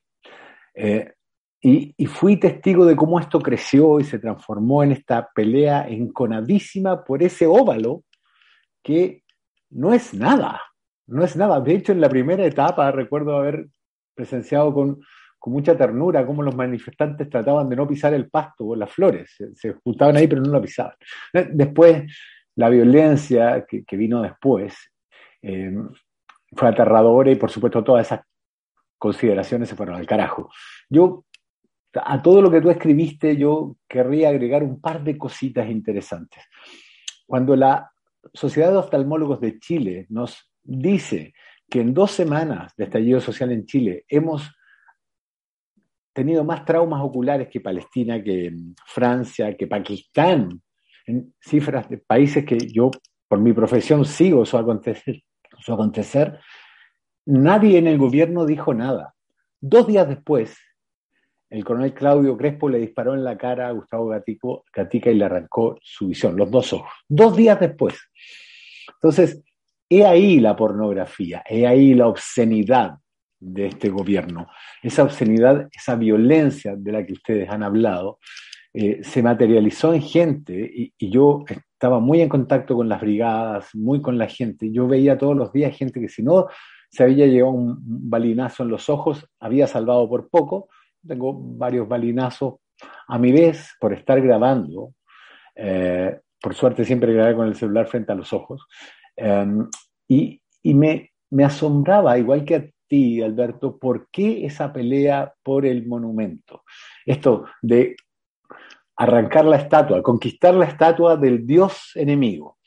Eh, 0.74 1.14
y, 1.62 1.94
y, 1.98 2.06
fui 2.06 2.38
testigo 2.38 2.86
de 2.86 2.96
cómo 2.96 3.20
esto 3.20 3.40
creció 3.40 4.00
y 4.00 4.06
se 4.06 4.20
transformó 4.20 4.84
en 4.84 4.94
esta 4.94 5.30
pelea 5.36 5.88
enconadísima 5.90 7.04
por 7.04 7.22
ese 7.22 7.48
óvalo 7.48 8.04
que 8.82 9.24
no 9.72 9.94
es 9.94 10.14
nada, 10.14 10.62
no 11.08 11.24
es 11.24 11.36
nada. 11.36 11.60
De 11.60 11.74
hecho, 11.74 11.92
en 11.92 12.02
la 12.02 12.08
primera 12.08 12.46
etapa 12.46 12.92
recuerdo 12.92 13.36
haber 13.36 13.68
presenciado 14.16 14.74
con 14.74 15.02
con 15.40 15.54
mucha 15.54 15.76
ternura 15.78 16.26
cómo 16.26 16.44
los 16.44 16.56
manifestantes 16.56 17.30
trataban 17.30 17.70
de 17.70 17.76
no 17.78 17.88
pisar 17.88 18.14
el 18.14 18.30
pasto 18.30 18.66
o 18.66 18.76
las 18.76 18.92
flores, 18.92 19.36
se, 19.56 19.74
juntaban 19.74 20.18
ahí 20.18 20.28
pero 20.28 20.42
no 20.42 20.52
lo 20.52 20.62
pisaban. 20.62 20.94
Después, 21.52 22.04
la 22.56 22.70
violencia 22.70 23.66
que, 23.66 23.98
vino 23.98 24.22
después 24.22 24.76
eh, 25.42 25.74
fue 26.52 26.68
aterradora 26.68 27.32
y 27.32 27.36
por 27.36 27.50
supuesto 27.50 27.84
todas 27.84 28.08
esas 28.08 28.22
consideraciones 28.98 29.70
se 29.70 29.76
fueron 29.76 29.96
al 29.96 30.06
carajo. 30.06 30.50
Yo, 30.90 31.26
a 31.94 32.22
todo 32.22 32.42
lo 32.42 32.52
que 32.52 32.60
tú 32.60 32.70
escribiste, 32.70 33.38
yo 33.38 33.78
querría 33.88 34.30
agregar 34.30 34.62
un 34.62 34.82
par 34.82 35.02
de 35.04 35.18
cositas 35.18 35.70
interesantes. 35.70 36.44
Cuando 37.26 37.56
la 37.56 37.90
Sociedad 38.34 38.72
de 38.72 38.78
Oftalmólogos 38.78 39.40
de 39.40 39.58
Chile 39.60 40.06
nos 40.10 40.52
dice 40.62 41.34
que 41.70 41.80
en 41.80 41.94
dos 41.94 42.12
semanas 42.12 42.74
de 42.76 42.84
estallido 42.84 43.22
social 43.22 43.52
en 43.52 43.66
Chile 43.66 44.04
hemos 44.10 44.52
tenido 46.20 46.44
más 46.44 46.66
traumas 46.66 47.02
oculares 47.02 47.48
que 47.48 47.62
Palestina, 47.62 48.22
que 48.22 48.54
Francia, 48.86 49.56
que 49.56 49.68
Pakistán, 49.68 50.62
en 51.06 51.34
cifras 51.40 51.90
de 51.90 51.98
países 51.98 52.44
que 52.46 52.58
yo, 52.58 52.92
por 53.28 53.40
mi 53.40 53.54
profesión, 53.54 54.04
sigo 54.04 54.46
su 54.46 54.58
acontecer, 54.58 55.24
su 55.60 55.74
acontecer, 55.74 56.40
nadie 57.26 57.78
en 57.78 57.88
el 57.88 57.98
gobierno 57.98 58.46
dijo 58.46 58.74
nada. 58.74 59.16
Dos 59.62 59.88
días 59.88 60.10
después, 60.10 60.58
el 61.50 61.64
coronel 61.64 61.94
Claudio 61.94 62.36
Crespo 62.36 62.68
le 62.68 62.80
disparó 62.80 63.14
en 63.14 63.24
la 63.24 63.38
cara 63.38 63.70
a 63.70 63.72
Gustavo 63.72 64.08
Gatica 64.08 65.10
y 65.10 65.16
le 65.16 65.26
arrancó 65.26 65.78
su 65.82 66.10
visión, 66.10 66.36
los 66.36 66.52
dos 66.52 66.74
ojos. 66.74 66.92
Dos 67.08 67.38
días 67.38 67.60
después. 67.62 67.96
Entonces, 68.94 69.42
he 69.90 70.06
ahí 70.06 70.42
la 70.42 70.58
pornografía, 70.58 71.44
he 71.48 71.66
ahí 71.66 71.94
la 71.94 72.08
obscenidad, 72.08 72.98
de 73.40 73.68
este 73.68 73.90
gobierno. 73.90 74.48
Esa 74.84 75.04
obscenidad, 75.04 75.68
esa 75.72 75.96
violencia 75.96 76.76
de 76.76 76.92
la 76.92 77.06
que 77.06 77.14
ustedes 77.14 77.50
han 77.50 77.64
hablado, 77.64 78.20
eh, 78.72 79.00
se 79.04 79.24
materializó 79.24 79.94
en 79.94 80.02
gente 80.02 80.54
y, 80.74 80.94
yo 81.10 81.44
estaba 81.48 82.00
muy 82.00 82.22
en 82.22 82.30
contacto 82.30 82.76
con 82.76 82.88
las 82.88 83.02
brigadas, 83.02 83.74
muy 83.74 84.02
con 84.02 84.18
la 84.18 84.28
gente. 84.28 84.72
Yo 84.72 84.88
veía 84.88 85.18
todos 85.18 85.36
los 85.36 85.52
días 85.52 85.76
gente 85.76 86.00
que 86.00 86.10
si 86.10 86.22
no 86.22 86.48
se 86.92 87.04
había 87.04 87.26
llevado 87.26 87.56
un 87.56 87.78
balinazo 87.82 88.64
en 88.64 88.70
los 88.70 88.90
ojos, 88.90 89.26
había 89.40 89.66
salvado 89.66 90.08
por 90.08 90.30
poco. 90.30 90.70
Tengo 91.08 91.34
varios 91.34 91.88
balinazos 91.88 92.56
a 93.08 93.18
mi 93.18 93.32
vez 93.32 93.76
por 93.80 93.94
estar 93.94 94.22
grabando. 94.22 94.94
Eh, 95.56 96.20
por 96.40 96.54
suerte 96.54 96.86
siempre 96.86 97.14
grabé 97.14 97.36
con 97.36 97.48
el 97.48 97.56
celular 97.56 97.88
frente 97.88 98.12
a 98.12 98.16
los 98.16 98.34
ojos. 98.34 98.68
Eh, 99.16 99.48
y, 100.08 100.42
y 100.62 100.74
me, 100.74 101.12
me 101.32 101.44
asombraba, 101.44 102.18
igual 102.20 102.46
que 102.46 102.56
a 102.56 102.66
ti, 102.90 103.22
Alberto, 103.22 103.78
¿por 103.78 104.10
qué 104.12 104.46
esa 104.46 104.74
pelea 104.74 105.34
por 105.42 105.66
el 105.66 105.88
monumento? 105.88 106.64
Esto 107.06 107.46
de 107.62 107.96
arrancar 108.98 109.46
la 109.46 109.56
estatua, 109.56 110.04
conquistar 110.04 110.54
la 110.54 110.66
estatua 110.66 111.16
del 111.16 111.48
dios 111.48 111.92
enemigo. 111.96 112.58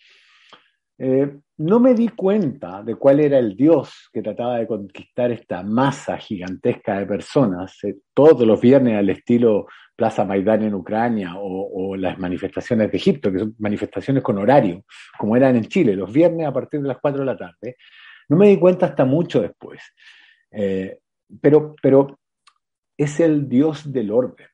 Eh, 0.98 1.36
no 1.58 1.80
me 1.80 1.94
di 1.94 2.08
cuenta 2.08 2.82
de 2.82 2.94
cuál 2.94 3.20
era 3.20 3.38
el 3.38 3.56
dios 3.56 4.08
que 4.12 4.22
trataba 4.22 4.58
de 4.58 4.66
conquistar 4.66 5.30
esta 5.30 5.62
masa 5.62 6.16
gigantesca 6.16 6.98
de 6.98 7.06
personas, 7.06 7.76
eh, 7.84 7.96
todos 8.14 8.46
los 8.46 8.60
viernes 8.60 8.96
al 8.96 9.10
estilo 9.10 9.66
Plaza 9.94 10.24
Maidán 10.24 10.62
en 10.62 10.74
Ucrania 10.74 11.34
o, 11.36 11.90
o, 11.90 11.96
las 11.96 12.18
manifestaciones 12.18 12.90
de 12.90 12.96
Egipto, 12.96 13.30
que 13.30 13.40
son 13.40 13.54
manifestaciones 13.58 14.22
con 14.22 14.38
horario, 14.38 14.84
como 15.18 15.36
eran 15.36 15.56
en 15.56 15.66
Chile, 15.66 15.94
los 15.94 16.12
viernes 16.12 16.46
a 16.46 16.52
partir 16.52 16.80
de 16.80 16.88
las 16.88 16.98
4 16.98 17.20
de 17.20 17.26
la 17.26 17.36
tarde. 17.36 17.76
No 18.32 18.38
me 18.38 18.48
di 18.48 18.58
cuenta 18.58 18.86
hasta 18.86 19.04
mucho 19.04 19.42
después. 19.42 19.82
Eh, 20.50 21.00
pero, 21.38 21.74
pero 21.82 22.18
es 22.96 23.20
el 23.20 23.46
Dios 23.46 23.92
del 23.92 24.10
orden. 24.10 24.48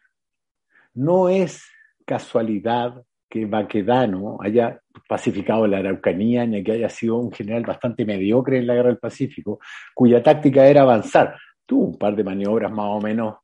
No 0.94 1.28
es 1.28 1.62
casualidad 2.04 3.00
que 3.30 3.46
Baquedano 3.46 4.38
haya 4.40 4.80
pacificado 5.08 5.64
la 5.68 5.78
Araucanía 5.78 6.44
ni 6.44 6.64
que 6.64 6.72
haya 6.72 6.88
sido 6.88 7.18
un 7.18 7.30
general 7.30 7.62
bastante 7.62 8.04
mediocre 8.04 8.58
en 8.58 8.66
la 8.66 8.74
Guerra 8.74 8.88
del 8.88 8.98
Pacífico, 8.98 9.60
cuya 9.94 10.24
táctica 10.24 10.66
era 10.66 10.82
avanzar. 10.82 11.38
Tuvo 11.64 11.84
un 11.84 11.98
par 11.98 12.16
de 12.16 12.24
maniobras 12.24 12.72
más 12.72 12.86
o 12.88 13.00
menos, 13.00 13.36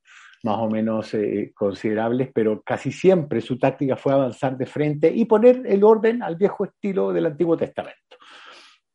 más 0.43 0.59
o 0.59 0.69
menos 0.69 1.15
eh, 1.15 1.53
considerables, 1.55 2.31
pero 2.35 2.61
casi 2.63 2.91
siempre 2.91 3.41
su 3.41 3.57
táctica 3.57 3.95
fue 3.95 4.13
avanzar 4.13 4.57
de 4.57 4.67
frente 4.67 5.13
y 5.15 5.27
poner 5.27 5.63
el 5.65 5.85
orden 5.85 6.25
al 6.25 6.35
viejo 6.35 6.65
estilo 6.65 7.13
del 7.13 7.27
Antiguo 7.27 7.57
Testamento, 7.57 8.17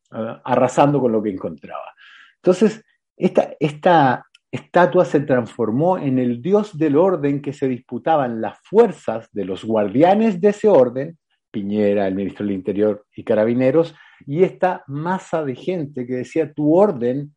arrasando 0.09 0.99
con 0.99 1.11
lo 1.11 1.21
que 1.21 1.29
encontraba. 1.29 1.93
Entonces, 2.35 2.83
esta, 3.15 3.53
esta 3.59 4.25
estatua 4.51 5.05
se 5.05 5.19
transformó 5.21 5.97
en 5.97 6.19
el 6.19 6.41
dios 6.41 6.77
del 6.77 6.97
orden 6.97 7.41
que 7.41 7.53
se 7.53 7.67
disputaban 7.67 8.41
las 8.41 8.57
fuerzas 8.63 9.29
de 9.31 9.45
los 9.45 9.63
guardianes 9.63 10.41
de 10.41 10.49
ese 10.49 10.67
orden, 10.67 11.17
Piñera, 11.51 12.07
el 12.07 12.15
ministro 12.15 12.45
del 12.45 12.55
Interior 12.55 13.05
y 13.15 13.23
carabineros, 13.23 13.95
y 14.25 14.43
esta 14.43 14.83
masa 14.87 15.43
de 15.43 15.55
gente 15.55 16.05
que 16.05 16.17
decía, 16.17 16.53
tu 16.53 16.75
orden 16.75 17.35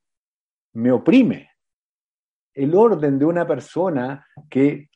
me 0.75 0.93
oprime. 0.93 1.51
El 2.55 2.75
orden 2.75 3.19
de 3.19 3.25
una 3.25 3.47
persona 3.47 4.27
que 4.51 4.89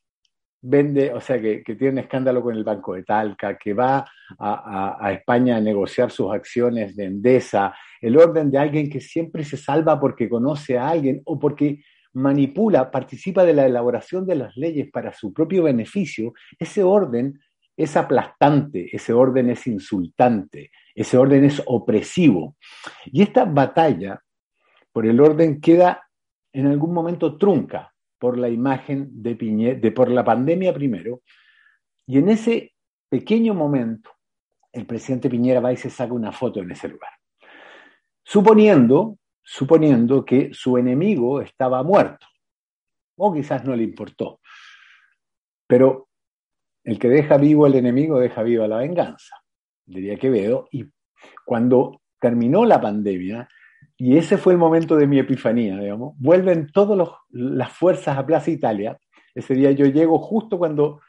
vende, 0.62 1.12
o 1.12 1.20
sea, 1.20 1.40
que, 1.40 1.62
tiene 1.64 1.90
un 1.90 1.98
escándalo 1.98 2.42
con 2.42 2.56
el 2.56 2.64
Banco 2.64 2.94
de 2.94 3.02
Talca, 3.02 3.56
que 3.56 3.74
va 3.74 4.04
a, 4.38 4.96
a, 5.00 5.12
España 5.12 5.56
a 5.56 5.60
negociar 5.60 6.10
sus 6.10 6.32
acciones 6.32 6.96
de 6.96 7.04
Endesa, 7.04 7.74
el 8.00 8.16
orden 8.16 8.50
de 8.50 8.58
alguien 8.58 8.90
que 8.90 9.00
siempre 9.00 9.44
se 9.44 9.56
salva 9.56 10.00
porque 10.00 10.28
conoce 10.28 10.78
a 10.78 10.88
alguien 10.88 11.22
o 11.24 11.38
porque 11.38 11.80
manipula, 12.14 12.90
participa 12.90 13.44
de 13.44 13.54
la 13.54 13.66
elaboración 13.66 14.26
de 14.26 14.36
las 14.36 14.56
leyes 14.56 14.90
para 14.90 15.12
su 15.12 15.32
propio 15.32 15.64
beneficio, 15.64 16.32
ese 16.58 16.82
orden 16.82 17.38
es 17.76 17.96
aplastante, 17.96 18.88
ese 18.90 19.12
orden 19.12 19.50
es 19.50 19.66
insultante, 19.66 20.70
ese 20.94 21.18
orden 21.18 21.44
es 21.44 21.62
opresivo. 21.66 22.56
Y 23.04 23.22
esta 23.22 23.44
batalla 23.44 24.20
por 24.92 25.06
el 25.06 25.20
orden 25.20 25.60
queda 25.60 26.02
en 26.52 26.66
algún 26.66 26.94
momento 26.94 27.36
trunca 27.36 27.92
por 28.18 28.38
la 28.38 28.48
imagen 28.48 29.22
de 29.22 29.36
Piñera, 29.36 29.78
de 29.78 29.92
por 29.92 30.10
la 30.10 30.24
pandemia 30.24 30.72
primero, 30.72 31.22
y 32.06 32.18
en 32.18 32.28
ese 32.28 32.74
pequeño 33.08 33.54
momento 33.54 34.10
el 34.72 34.86
presidente 34.86 35.30
Piñera 35.30 35.60
va 35.60 35.72
y 35.72 35.76
se 35.76 35.90
saca 35.90 36.12
una 36.12 36.32
foto 36.32 36.60
en 36.60 36.70
ese 36.70 36.88
lugar, 36.88 37.12
suponiendo 38.22 39.18
suponiendo 39.46 40.24
que 40.24 40.50
su 40.52 40.76
enemigo 40.76 41.40
estaba 41.40 41.82
muerto, 41.84 42.26
o 43.16 43.32
quizás 43.32 43.64
no 43.64 43.76
le 43.76 43.84
importó. 43.84 44.40
Pero 45.68 46.08
el 46.82 46.98
que 46.98 47.08
deja 47.08 47.36
vivo 47.36 47.64
al 47.64 47.76
enemigo 47.76 48.18
deja 48.18 48.42
viva 48.42 48.66
la 48.66 48.78
venganza, 48.78 49.36
diría 49.84 50.18
Quevedo, 50.18 50.68
y 50.72 50.84
cuando 51.44 52.02
terminó 52.20 52.64
la 52.64 52.80
pandemia, 52.80 53.48
y 53.98 54.16
ese 54.16 54.36
fue 54.38 54.52
el 54.52 54.58
momento 54.58 54.96
de 54.96 55.06
mi 55.06 55.18
epifanía, 55.18 55.78
digamos, 55.78 56.14
vuelven 56.18 56.68
todas 56.68 57.08
las 57.30 57.72
fuerzas 57.72 58.18
a 58.18 58.26
Plaza 58.26 58.50
Italia, 58.50 58.98
ese 59.34 59.54
día 59.54 59.70
yo 59.72 59.86
llego 59.86 60.18
justo 60.18 60.58
cuando 60.58 61.00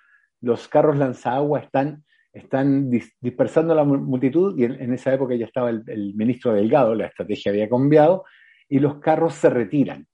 los 0.41 0.67
carros 0.67 0.97
lanzagua 0.97 1.59
están 1.59 2.03
están 2.37 2.89
dispersando 2.89 3.73
la 3.73 3.83
multitud 3.83 4.57
y 4.57 4.65
en, 4.65 4.93
esa 4.93 5.13
época 5.13 5.35
ya 5.35 5.45
estaba 5.45 5.69
el, 5.69 6.13
ministro 6.15 6.53
Delgado, 6.53 6.93
la 6.95 7.07
estrategia 7.07 7.51
había 7.51 7.69
cambiado 7.69 8.25
y 8.69 8.79
los 8.79 8.99
carros 8.99 9.33
se 9.33 9.49
retiran. 9.49 10.07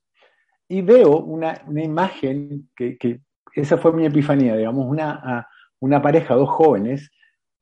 Y 0.67 0.81
veo 0.81 1.17
una, 1.17 1.61
imagen 1.75 2.69
que, 2.75 2.97
esa 3.53 3.77
fue 3.77 3.93
mi 3.93 4.05
epifanía, 4.05 4.55
digamos, 4.55 4.85
una, 4.87 5.47
una 5.79 6.01
pareja, 6.01 6.35
dos 6.35 6.49
jóvenes. 6.49 7.11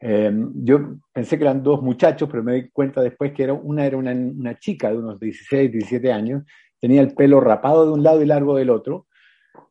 Em, 0.02 0.52
yo 0.56 0.98
pensé 1.14 1.38
que 1.38 1.44
eran 1.44 1.64
dos 1.64 1.82
muchachos, 1.82 2.28
pero 2.30 2.44
me 2.44 2.54
di 2.54 2.70
cuenta 2.70 3.02
después 3.02 3.32
que 3.34 3.44
era, 3.44 3.54
una 3.54 3.86
era 3.86 3.98
una, 3.98 4.12
una 4.12 4.58
chica 4.58 4.90
de 4.90 4.98
unos 4.98 5.20
16, 5.20 5.72
17 5.72 6.12
años, 6.12 6.44
tenía 6.80 7.02
el 7.02 7.14
pelo 7.14 7.40
rapado 7.40 7.86
de 7.86 7.92
un 7.92 8.04
lado 8.04 8.22
y 8.22 8.26
largo 8.26 8.56
del 8.56 8.72
otro, 8.72 9.08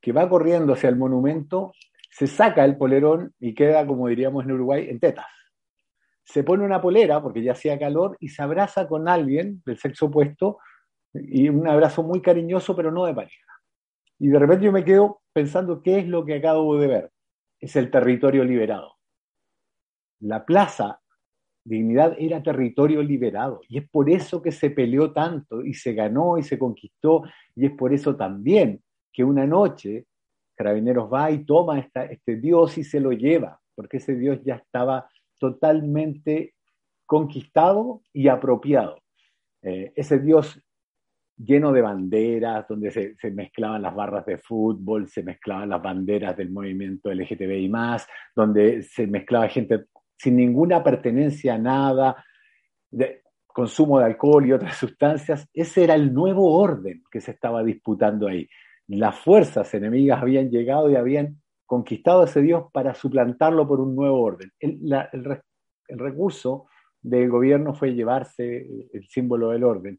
que 0.00 0.12
va 0.12 0.28
corriendo 0.28 0.72
hacia 0.72 0.88
el 0.88 0.96
monumento 0.96 1.72
se 2.10 2.26
saca 2.26 2.64
el 2.64 2.76
polerón 2.76 3.32
y 3.40 3.54
queda, 3.54 3.86
como 3.86 4.08
diríamos 4.08 4.44
en 4.44 4.52
Uruguay, 4.52 4.88
en 4.90 5.00
tetas. 5.00 5.26
Se 6.24 6.44
pone 6.44 6.64
una 6.64 6.80
polera 6.80 7.22
porque 7.22 7.42
ya 7.42 7.52
hacía 7.52 7.78
calor 7.78 8.16
y 8.20 8.28
se 8.28 8.42
abraza 8.42 8.86
con 8.86 9.08
alguien 9.08 9.62
del 9.64 9.78
sexo 9.78 10.06
opuesto 10.06 10.58
y 11.14 11.48
un 11.48 11.66
abrazo 11.66 12.02
muy 12.02 12.20
cariñoso, 12.20 12.76
pero 12.76 12.92
no 12.92 13.06
de 13.06 13.14
pareja. 13.14 13.52
Y 14.18 14.28
de 14.28 14.38
repente 14.38 14.66
yo 14.66 14.72
me 14.72 14.84
quedo 14.84 15.22
pensando 15.32 15.82
qué 15.82 16.00
es 16.00 16.06
lo 16.06 16.24
que 16.24 16.34
acabo 16.34 16.78
de 16.78 16.86
ver. 16.86 17.10
Es 17.58 17.74
el 17.76 17.90
territorio 17.90 18.44
liberado. 18.44 18.96
La 20.20 20.44
plaza 20.44 21.00
Dignidad 21.62 22.16
era 22.18 22.42
territorio 22.42 23.02
liberado 23.02 23.60
y 23.68 23.78
es 23.78 23.88
por 23.88 24.08
eso 24.08 24.40
que 24.40 24.50
se 24.50 24.70
peleó 24.70 25.12
tanto 25.12 25.62
y 25.62 25.74
se 25.74 25.92
ganó 25.92 26.38
y 26.38 26.42
se 26.42 26.58
conquistó 26.58 27.24
y 27.54 27.66
es 27.66 27.72
por 27.72 27.92
eso 27.92 28.16
también 28.16 28.82
que 29.12 29.24
una 29.24 29.46
noche 29.46 30.06
Carabineros 30.56 31.10
va 31.10 31.30
y 31.30 31.44
toma 31.44 31.78
este 31.78 32.36
Dios 32.36 32.76
y 32.76 32.84
se 32.84 33.00
lo 33.00 33.12
lleva, 33.12 33.58
porque 33.74 33.96
ese 33.96 34.14
Dios 34.14 34.40
ya 34.44 34.56
estaba 34.56 35.08
totalmente 35.38 36.54
conquistado 37.06 38.02
y 38.12 38.28
apropiado. 38.28 38.98
Eh, 39.62 39.92
ese 39.96 40.18
Dios 40.18 40.62
lleno 41.36 41.72
de 41.72 41.80
banderas, 41.80 42.68
donde 42.68 42.90
se, 42.90 43.30
mezclaban 43.30 43.80
las 43.80 43.94
barras 43.94 44.26
de 44.26 44.36
fútbol, 44.36 45.08
se 45.08 45.22
mezclaban 45.22 45.70
las 45.70 45.82
banderas 45.82 46.36
del 46.36 46.50
movimiento 46.50 47.10
LGTBI 47.10 47.72
donde 48.36 48.82
se 48.82 49.06
mezclaba 49.06 49.48
gente 49.48 49.86
sin 50.20 50.36
ninguna 50.36 50.82
pertenencia 50.82 51.54
a 51.54 51.58
nada, 51.58 52.24
de 52.90 53.22
consumo 53.46 53.98
de 53.98 54.06
alcohol 54.06 54.46
y 54.46 54.52
otras 54.52 54.76
sustancias. 54.78 55.48
Ese 55.52 55.84
era 55.84 55.94
el 55.94 56.12
nuevo 56.12 56.54
orden 56.54 57.02
que 57.10 57.20
se 57.20 57.30
estaba 57.30 57.62
disputando 57.62 58.28
ahí 58.28 58.48
las 58.96 59.18
fuerzas 59.18 59.72
enemigas 59.74 60.20
habían 60.20 60.50
llegado 60.50 60.90
y 60.90 60.96
habían 60.96 61.40
conquistado 61.64 62.22
a 62.22 62.24
ese 62.24 62.42
Dios 62.42 62.64
para 62.72 62.94
suplantarlo 62.94 63.66
por 63.68 63.80
un 63.80 63.94
nuevo 63.94 64.20
orden. 64.20 64.50
El, 64.58 64.80
recurso 65.88 66.66
del 67.00 67.28
gobierno 67.28 67.74
fue 67.74 67.94
llevarse 67.94 68.66
el, 68.92 69.06
símbolo 69.08 69.50
del 69.50 69.64
orden. 69.64 69.98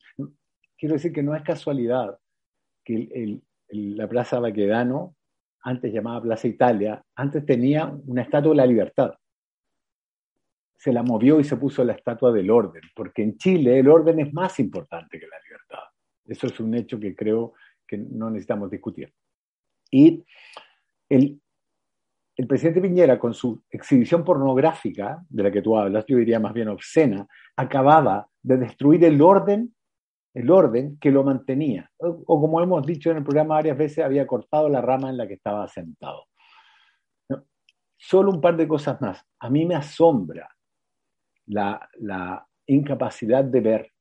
Quiero 0.78 0.96
decir 0.96 1.14
que 1.14 1.24
no 1.24 1.36
es 1.36 1.44
casualidad 1.44 2.18
que 2.84 3.40
la 3.70 4.08
Plaza 4.08 4.40
Baquedano, 4.40 5.16
antes 5.64 5.94
llamada 5.94 6.22
Plaza 6.22 6.48
Italia, 6.48 7.02
antes 7.16 7.46
tenía 7.46 7.94
una 8.08 8.24
estatua 8.24 8.52
de 8.52 8.58
la 8.58 8.66
libertad. 8.66 9.14
Se 10.82 10.92
la 10.92 11.04
movió 11.04 11.40
y 11.40 11.44
se 11.44 11.58
puso 11.58 11.84
la 11.84 11.94
estatua 11.94 12.32
del 12.32 12.50
orden, 12.50 12.82
porque 12.96 13.22
en 13.22 13.38
Chile 13.38 13.78
el 13.78 13.88
orden 13.88 14.20
es 14.20 14.34
más 14.34 14.60
importante 14.60 15.20
que 15.20 15.28
la 15.28 15.38
libertad. 15.48 15.84
Eso 16.26 16.48
es 16.48 16.60
un 16.60 16.74
hecho 16.74 17.00
que 17.00 17.16
creo 17.16 17.54
que 17.88 18.00
no 18.00 18.32
necesitamos 18.32 18.72
discutir. 18.72 19.14
Y 19.92 20.26
el, 21.08 21.40
el 22.36 22.48
presidente 22.48 22.82
Piñera, 22.82 23.20
con 23.20 23.36
su 23.36 23.62
exhibición 23.70 24.24
pornográfica, 24.24 25.24
de 25.30 25.44
la 25.44 25.52
que 25.52 25.62
tú 25.62 25.78
hablas, 25.78 26.04
yo 26.08 26.18
diría 26.18 26.40
más 26.40 26.54
bien 26.54 26.70
obscena, 26.70 27.28
acababa 27.56 28.28
de 28.42 28.58
destruir 28.58 29.06
el 29.06 29.22
orden, 29.22 29.76
el 30.34 30.50
orden 30.50 30.98
que 30.98 31.12
lo 31.12 31.24
mantenía. 31.24 31.92
O, 31.98 32.42
como 32.42 32.60
hemos 32.60 32.84
dicho 32.88 33.12
en 33.12 33.18
el 33.18 33.24
programa 33.24 33.54
varias 33.54 33.78
veces, 33.78 34.04
había 34.04 34.26
cortado 34.26 34.68
la 34.68 34.82
rama 34.82 35.12
en 35.12 35.18
la 35.18 35.28
que 35.28 35.36
estaba 35.36 35.68
sentado. 35.68 36.26
Solo 37.98 38.32
un 38.32 38.42
par 38.42 38.58
de 38.58 38.68
cosas 38.68 39.00
más. 39.00 39.24
A 39.38 39.48
mí 39.48 39.64
me 39.64 39.76
asombra 39.76 40.50
la, 41.52 42.48
incapacidad 42.68 43.44
de 43.44 43.60
ver 43.60 43.92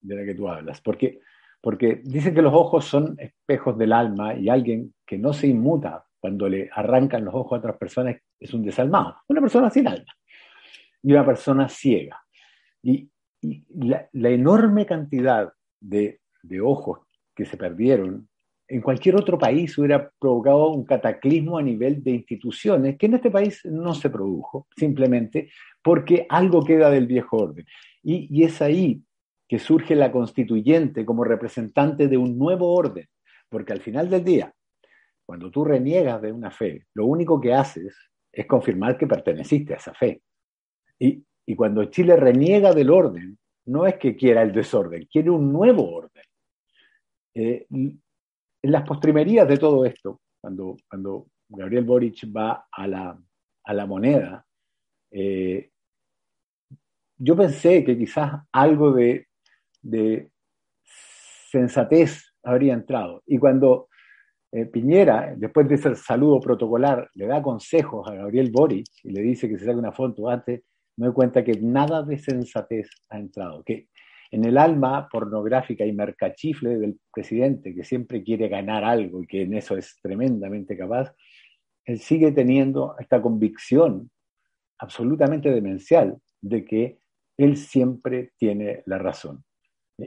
de 0.00 0.14
la 0.14 0.24
que 0.24 0.34
tú 0.34 0.48
hablas, 0.48 0.80
porque 0.80 1.20
porque 1.60 2.00
dicen 2.04 2.34
que 2.34 2.42
los 2.42 2.52
ojos 2.52 2.84
son 2.84 3.16
espejos 3.18 3.78
del 3.78 3.92
alma 3.92 4.34
y 4.34 4.48
alguien 4.48 4.92
que 5.06 5.16
no 5.16 5.32
se 5.32 5.46
inmuta 5.46 6.04
cuando 6.18 6.48
le 6.48 6.68
arrancan 6.72 7.24
los 7.24 7.34
ojos 7.34 7.52
a 7.52 7.58
otras 7.58 7.76
personas 7.76 8.16
es 8.38 8.52
un 8.52 8.64
desalmado, 8.64 9.16
una 9.28 9.40
persona 9.40 9.70
sin 9.70 9.86
alma 9.86 10.12
y 11.02 11.12
una 11.12 11.24
persona 11.24 11.68
ciega. 11.68 12.20
Y, 12.82 13.08
la, 13.74 14.08
enorme 14.12 14.86
cantidad 14.86 15.52
de 15.80 16.20
ojos 16.60 17.00
que 17.34 17.44
se 17.44 17.56
perdieron 17.56 18.28
en 18.72 18.80
cualquier 18.80 19.16
otro 19.16 19.38
país 19.38 19.76
hubiera 19.76 20.10
provocado 20.18 20.70
un 20.70 20.84
cataclismo 20.84 21.58
a 21.58 21.62
nivel 21.62 22.02
de 22.02 22.12
instituciones, 22.12 22.96
que 22.96 23.04
en 23.04 23.14
este 23.14 23.30
país 23.30 23.60
no 23.66 23.94
se 23.94 24.08
produjo, 24.08 24.66
simplemente 24.74 25.50
porque 25.82 26.26
algo 26.28 26.64
queda 26.64 26.88
del 26.88 27.06
viejo 27.06 27.36
orden. 27.36 27.66
Y, 28.02 28.28
y 28.30 28.44
es 28.44 28.62
ahí 28.62 29.02
que 29.46 29.58
surge 29.58 29.94
la 29.94 30.10
constituyente 30.10 31.04
como 31.04 31.22
representante 31.22 32.08
de 32.08 32.16
un 32.16 32.38
nuevo 32.38 32.72
orden, 32.72 33.06
porque 33.50 33.74
al 33.74 33.82
final 33.82 34.08
del 34.08 34.24
día, 34.24 34.54
cuando 35.26 35.50
tú 35.50 35.66
reniegas 35.66 36.22
de 36.22 36.32
una 36.32 36.50
fe, 36.50 36.86
lo 36.94 37.04
único 37.04 37.38
que 37.38 37.52
haces 37.52 37.94
es 38.32 38.46
confirmar 38.46 38.96
que 38.96 39.06
perteneciste 39.06 39.74
a 39.74 39.76
esa 39.76 39.92
fe. 39.92 40.22
Y, 40.98 41.24
cuando 41.54 41.84
Chile 41.84 42.16
reniega 42.16 42.72
del 42.72 42.88
orden, 42.88 43.38
no 43.66 43.86
es 43.86 43.96
que 43.96 44.16
quiera 44.16 44.40
el 44.40 44.52
desorden, 44.52 45.06
quiere 45.12 45.28
un 45.28 45.52
nuevo 45.52 45.92
orden. 45.92 46.24
Eh, 47.34 47.66
en 48.62 48.70
las 48.70 48.86
postrimerías 48.86 49.48
de 49.48 49.58
todo 49.58 49.84
esto, 49.84 50.20
cuando, 50.40 51.26
Gabriel 51.48 51.84
Boric 51.84 52.24
va 52.34 52.66
a 52.70 52.86
la, 52.86 53.86
moneda, 53.86 54.44
eh, 55.10 55.70
yo 57.18 57.36
pensé 57.36 57.84
que 57.84 57.98
quizás 57.98 58.40
algo 58.52 58.92
de, 58.92 59.26
sensatez 61.50 62.34
habría 62.42 62.72
entrado. 62.72 63.22
Y 63.26 63.38
cuando 63.38 63.88
eh, 64.50 64.64
Piñera, 64.66 65.34
después 65.36 65.68
de 65.68 65.74
ese 65.74 65.94
saludo 65.96 66.40
protocolar, 66.40 67.10
le 67.14 67.26
da 67.26 67.42
consejos 67.42 68.08
a 68.08 68.14
Gabriel 68.14 68.50
Boric 68.50 68.86
y 69.02 69.10
le 69.10 69.20
dice 69.20 69.48
que 69.48 69.58
se 69.58 69.66
saque 69.66 69.78
una 69.78 69.92
foto 69.92 70.28
antes, 70.28 70.62
me 70.96 71.06
doy 71.06 71.14
cuenta 71.14 71.44
que 71.44 71.52
nada 71.60 72.02
de 72.02 72.18
sensatez 72.18 72.88
ha 73.10 73.18
entrado, 73.18 73.62
en 74.32 74.46
el 74.46 74.56
alma 74.56 75.08
pornográfica 75.10 75.84
y 75.84 75.92
mercachifle 75.92 76.78
del 76.78 76.98
presidente, 77.12 77.74
que 77.74 77.84
siempre 77.84 78.24
quiere 78.24 78.48
ganar 78.48 78.82
algo 78.82 79.22
y 79.22 79.26
que 79.26 79.42
en 79.42 79.54
eso 79.54 79.76
es 79.76 79.98
tremendamente 80.02 80.76
capaz, 80.76 81.14
él 81.84 81.98
sigue 81.98 82.32
teniendo 82.32 82.96
esta 82.98 83.20
convicción 83.20 84.10
absolutamente 84.78 85.50
demencial 85.50 86.16
de 86.40 86.64
que 86.64 86.98
él 87.36 87.58
siempre 87.58 88.32
tiene 88.38 88.82
la 88.86 88.96
razón. 88.96 89.44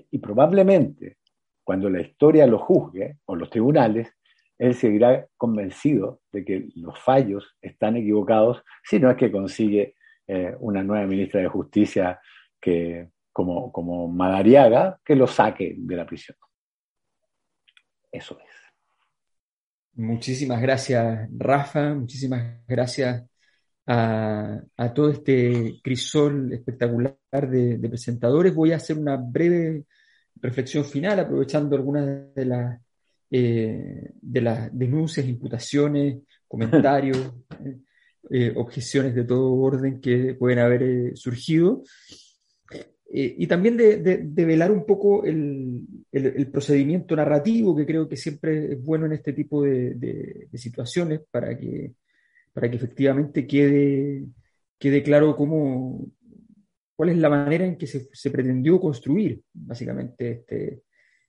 Y 0.10 0.18
probablemente 0.18 1.18
cuando 1.64 1.90
la 1.90 2.02
historia 2.02 2.48
lo 2.48 2.58
juzgue, 2.58 3.18
o 3.26 3.36
los 3.36 3.50
tribunales, 3.50 4.12
él 4.58 4.74
seguirá 4.74 5.28
convencido 5.38 6.22
de 6.32 6.44
que 6.44 6.70
los 6.76 6.98
fallos 7.00 7.56
están 7.62 7.96
equivocados, 7.98 8.64
si 8.84 9.00
no 9.00 9.12
es 9.12 9.18
que 9.18 9.32
consigue 9.32 9.96
eh, 10.28 10.56
una 10.60 10.82
nueva 10.82 11.06
ministra 11.06 11.42
de 11.42 11.48
Justicia 11.48 12.20
que, 12.60 13.10
como, 13.36 13.70
como 13.70 14.08
Madariaga, 14.08 14.98
que 15.04 15.14
lo 15.14 15.28
saque 15.28 15.76
de 15.78 15.96
la 15.98 16.06
prisión. 16.06 16.38
Eso 18.10 18.40
es. 18.40 18.48
Muchísimas 19.96 20.62
gracias, 20.62 21.28
Rafa. 21.38 21.94
Muchísimas 21.94 22.66
gracias 22.66 23.26
a, 23.86 24.62
todo 24.96 25.10
este 25.10 25.82
crisol 25.84 26.54
espectacular 26.54 27.18
de, 27.30 27.90
presentadores. 27.90 28.56
Voy 28.56 28.72
a 28.72 28.78
hacer 28.78 28.98
una 28.98 29.18
breve 29.18 29.84
reflexión 30.36 30.86
final, 30.86 31.20
aprovechando 31.20 31.76
algunas 31.76 32.34
de 32.34 32.46
las, 32.46 32.82
eh, 33.32 34.12
de 34.14 34.42
las 34.42 34.70
denuncias, 34.72 35.26
imputaciones, 35.26 36.20
comentarios, 36.48 37.34
eh, 38.32 38.54
objeciones 38.56 39.14
de 39.14 39.26
todo 39.26 39.52
orden 39.52 40.00
que 40.00 40.36
pueden 40.36 40.60
haber 40.60 40.84
eh, 40.84 41.12
surgido. 41.16 41.84
Y 43.18 43.48
también 43.48 43.78
de, 43.78 44.46
velar 44.46 44.72
un 44.72 44.86
poco 44.86 45.24
el, 45.24 45.88
procedimiento 46.52 47.16
narrativo, 47.16 47.74
que 47.74 47.86
creo 47.86 48.10
que 48.10 48.18
siempre 48.18 48.74
es 48.74 48.84
bueno 48.84 49.06
en 49.06 49.14
este 49.14 49.32
tipo 49.32 49.64
de, 49.64 50.50
situaciones 50.54 51.22
para 51.32 51.58
que, 51.58 51.94
para 52.52 52.70
que 52.70 52.76
efectivamente 52.76 53.48
quede, 53.48 54.26
quede 54.78 55.02
claro 55.02 55.34
cómo, 55.36 56.12
cuál 56.96 57.10
es 57.10 57.18
la 57.18 57.30
manera 57.30 57.66
en 57.66 57.78
que 57.78 57.88
se, 57.88 58.32
pretendió 58.32 58.82
construir 58.82 59.42
básicamente 59.54 60.32
este, 60.32 60.82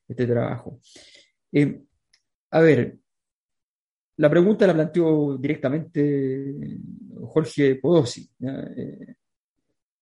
este 0.09 0.27
trabajo. 0.27 0.81
a 2.51 2.61
ver, 2.61 2.99
la 4.17 4.29
pregunta 4.29 4.67
la 4.67 4.75
planteó 4.75 5.37
directamente 5.37 6.57
Jorge 7.21 7.77
Podosi. 7.77 8.29
Eh, 8.41 9.15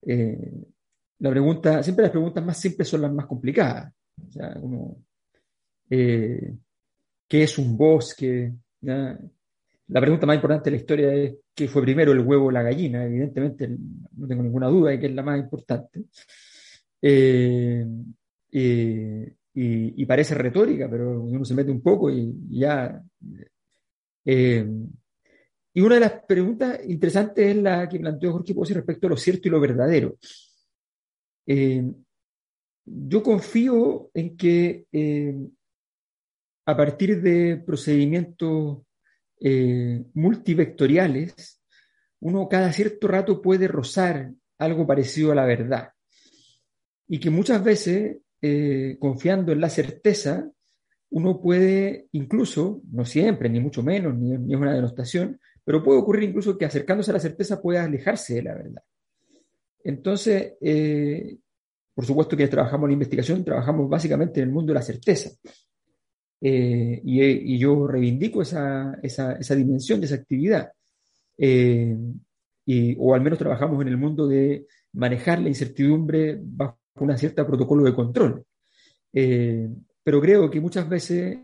eh, 0.07 0.65
la 1.19 1.31
pregunta, 1.31 1.83
siempre 1.83 2.05
las 2.05 2.13
preguntas 2.13 2.45
más 2.45 2.59
simples 2.59 2.89
son 2.89 3.03
las 3.03 3.13
más 3.13 3.27
complicadas. 3.27 3.93
O 4.29 4.33
sea, 4.33 4.55
como, 4.61 5.03
eh, 5.91 6.55
¿qué 7.29 7.43
es 7.43 7.59
un 7.59 7.77
bosque? 7.77 8.53
La 8.81 10.01
pregunta 10.01 10.27
más 10.27 10.37
importante 10.37 10.71
de 10.71 10.77
la 10.77 10.81
historia 10.81 11.15
es 11.15 11.35
¿qué 11.55 11.69
fue 11.69 11.83
primero 11.83 12.13
el 12.13 12.21
huevo 12.21 12.47
o 12.47 12.51
la 12.51 12.63
gallina? 12.63 13.05
Evidentemente, 13.05 13.69
no 13.69 14.27
tengo 14.27 14.43
ninguna 14.43 14.69
duda 14.69 14.91
de 14.91 15.01
que 15.01 15.07
es 15.07 15.15
la 15.15 15.23
más 15.23 15.39
importante. 15.39 16.05
y, 19.57 20.05
parece 20.07 20.35
retórica, 20.35 20.89
pero 20.91 21.23
uno 21.23 21.45
se 21.45 21.55
mete 21.55 21.71
un 21.71 21.83
poco 21.83 22.11
y 22.11 22.35
ya 22.51 23.03
eh, 24.25 24.67
y 25.77 25.81
una 25.81 25.97
de 25.97 26.01
las 26.01 26.13
preguntas 26.27 26.81
interesantes 26.87 27.49
es 27.49 27.57
la 27.57 27.89
que 27.89 27.99
planteó 27.99 28.33
Jorge 28.33 28.55
Pozzi 28.55 28.75
respecto 28.75 29.07
a 29.07 29.11
lo 29.11 29.17
cierto 29.17 29.49
y 29.49 29.51
lo 29.51 29.61
verdadero. 29.61 30.17
Eh, 31.47 31.85
yo 32.87 33.23
confío 33.23 34.11
en 34.15 34.37
que 34.37 34.87
eh, 34.93 35.35
a 36.67 36.77
partir 36.77 37.21
de 37.21 37.63
procedimientos 37.65 38.79
multivectoriales, 40.15 41.61
uno 42.21 42.49
cada 42.49 42.73
cierto 42.73 43.09
rato 43.09 43.43
puede 43.43 43.69
rozar 43.69 44.33
algo 44.57 44.87
parecido 44.87 45.33
a 45.33 45.35
la 45.35 45.45
verdad. 45.45 45.91
Y 47.07 47.21
que 47.21 47.29
muchas 47.29 47.63
veces, 47.63 48.23
confiando 48.99 49.53
en 49.53 49.61
la 49.61 49.69
certeza, 49.69 50.51
uno 51.15 51.41
puede 51.41 52.09
incluso, 52.11 52.83
no 52.91 53.05
siempre, 53.05 53.49
ni 53.49 53.61
mucho 53.61 53.85
menos, 53.85 54.17
ni, 54.17 54.35
es 54.53 54.61
una 54.61 54.75
denostación, 54.75 55.41
pero 55.65 55.81
puede 55.81 56.01
ocurrir 56.01 56.25
incluso 56.25 56.59
que 56.59 56.65
acercándose 56.65 57.13
a 57.13 57.15
la 57.15 57.21
certeza 57.21 57.63
pueda 57.63 57.85
alejarse 57.85 58.35
de 58.35 58.43
la 58.43 58.55
verdad. 58.55 58.83
Entonces, 59.85 60.55
eh, 60.63 61.37
por 61.95 62.07
supuesto 62.07 62.37
que 62.37 62.49
trabajamos 62.49 62.89
en 62.89 62.95
investigación, 62.95 63.45
trabajamos 63.45 63.89
básicamente 63.89 64.41
en 64.41 64.49
el 64.49 64.55
mundo 64.55 64.73
de 64.73 64.79
la 64.79 64.83
certeza. 64.83 65.31
Eh, 66.41 67.01
y, 67.05 67.59
yo 67.59 67.87
reivindico 67.87 68.43
esa, 68.43 68.99
dimensión 69.55 70.01
de 70.01 70.07
esa 70.07 70.17
actividad. 70.17 70.73
Eh, 71.37 71.95
o 72.99 73.15
al 73.15 73.21
menos 73.21 73.39
trabajamos 73.39 73.81
en 73.83 73.89
el 73.89 73.99
mundo 73.99 74.27
de 74.27 74.67
manejar 74.95 75.41
la 75.41 75.49
incertidumbre 75.49 76.39
bajo 76.41 76.79
una 77.01 77.19
cierta 77.19 77.47
protocolo 77.47 77.85
de 77.85 77.95
control 77.95 78.45
pero 80.03 80.21
creo 80.21 80.51
que 80.51 80.61
muchas 80.61 80.89
veces 80.89 81.39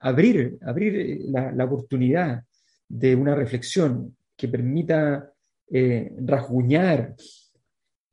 abrir, 0.00 0.58
abrir 0.60 1.22
la, 1.28 1.64
oportunidad 1.64 2.44
de 2.86 3.16
una 3.16 3.34
reflexión 3.34 4.14
que 4.36 4.48
permita 4.48 5.32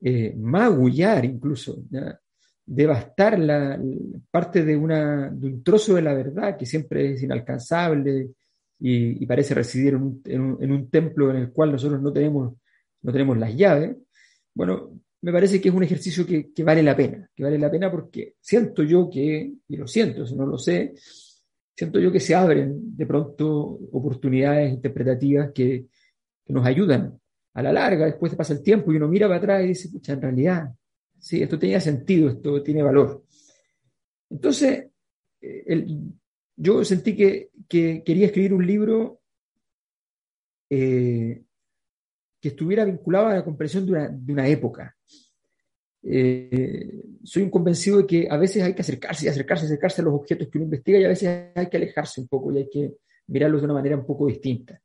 eh, 0.01 0.33
magullar 0.37 1.25
incluso, 1.25 1.83
devastar 2.65 3.39
la, 3.39 3.79
parte 4.29 4.63
de, 4.63 4.75
una, 4.75 5.29
de 5.29 5.47
un 5.47 5.63
trozo 5.63 5.95
de 5.95 6.01
la 6.01 6.13
verdad 6.13 6.57
que 6.57 6.65
siempre 6.65 7.13
es 7.13 7.23
inalcanzable 7.23 8.31
y, 8.79 9.25
parece 9.25 9.53
residir 9.53 9.93
en 9.93 10.01
un, 10.01 10.21
en 10.25 10.71
un, 10.71 10.89
templo 10.89 11.29
en 11.29 11.37
el 11.37 11.51
cual 11.51 11.71
nosotros 11.71 12.01
no 12.01 12.11
tenemos, 12.11 12.53
no 13.01 13.11
tenemos 13.11 13.37
las 13.37 13.55
llaves. 13.55 13.95
Bueno, 14.53 14.99
me 15.21 15.31
parece 15.31 15.61
que 15.61 15.69
es 15.69 15.75
un 15.75 15.83
ejercicio 15.83 16.25
que, 16.25 16.51
vale 16.63 16.81
la 16.81 16.95
pena, 16.95 17.29
que 17.35 17.43
vale 17.43 17.59
la 17.59 17.69
pena 17.69 17.91
porque 17.91 18.35
siento 18.41 18.83
yo 18.83 19.09
que, 19.09 19.53
y 19.67 19.77
lo 19.77 19.87
siento, 19.87 20.25
si 20.25 20.35
no 20.35 20.45
lo 20.45 20.57
sé, 20.57 20.93
siento 21.75 21.99
yo 21.99 22.11
que 22.11 22.19
se 22.19 22.33
abren 22.33 22.95
de 22.97 23.05
pronto 23.05 23.79
oportunidades 23.91 24.73
interpretativas 24.73 25.51
que, 25.53 25.85
nos 26.47 26.65
ayudan 26.65 27.17
a 27.53 27.61
la 27.61 27.73
larga, 27.73 28.05
después 28.05 28.35
pasa 28.35 28.53
el 28.53 28.63
tiempo 28.63 28.91
y 28.91 28.95
uno 28.95 29.07
mira 29.07 29.27
para 29.27 29.37
atrás 29.37 29.63
y 29.63 29.67
dice, 29.67 29.89
pucha, 29.89 30.13
en 30.13 30.21
realidad, 30.21 30.73
sí, 31.19 31.41
esto 31.41 31.59
tenía 31.59 31.79
sentido, 31.79 32.29
esto 32.29 32.63
tiene 32.63 32.83
valor. 32.83 33.23
Entonces, 34.29 34.87
eh, 35.41 35.87
yo 36.55 36.83
sentí 36.85 37.15
que, 37.15 37.49
quería 37.67 38.27
escribir 38.27 38.53
un 38.53 38.65
libro 38.65 39.21
eh, 40.69 41.43
que 42.39 42.49
estuviera 42.49 42.85
vinculado 42.85 43.27
a 43.27 43.35
la 43.35 43.43
comprensión 43.43 43.85
de 43.85 43.91
una, 43.91 44.07
de 44.09 44.33
una 44.33 44.47
época, 44.47 44.95
eh, 46.03 47.03
soy 47.23 47.43
un 47.43 47.51
convencido 47.51 47.97
de 47.97 48.07
que 48.07 48.27
a 48.29 48.37
veces 48.37 48.63
hay 48.63 48.73
que 48.73 48.81
acercarse 48.81 49.25
y 49.25 49.29
acercarse, 49.29 49.65
acercarse 49.65 50.01
a 50.01 50.05
los 50.05 50.15
objetos 50.15 50.47
que 50.49 50.57
uno 50.57 50.65
investiga 50.65 50.99
y 50.99 51.03
a 51.03 51.09
veces 51.09 51.51
hay 51.53 51.69
que 51.69 51.77
alejarse 51.77 52.21
un 52.21 52.27
poco 52.27 52.51
y 52.51 52.57
hay 52.57 52.69
que 52.69 52.93
mirarlos 53.27 53.61
de 53.61 53.65
una 53.65 53.75
manera 53.75 53.97
un 53.97 54.05
poco 54.05 54.27
distinta. 54.27 54.81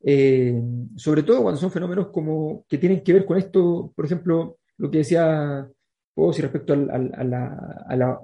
Eh, 0.00 0.54
sobre 0.96 1.24
todo 1.24 1.42
cuando 1.42 1.60
son 1.60 1.72
fenómenos 1.72 2.08
como 2.08 2.64
que 2.68 2.78
tienen 2.78 3.02
que 3.02 3.12
ver 3.12 3.24
con 3.24 3.36
esto, 3.36 3.92
por 3.94 4.04
ejemplo, 4.04 4.58
lo 4.76 4.90
que 4.90 4.98
decía 4.98 5.68
Pozzi 6.14 6.42
respecto 6.42 6.72
a, 6.72 6.76
la, 6.76 8.20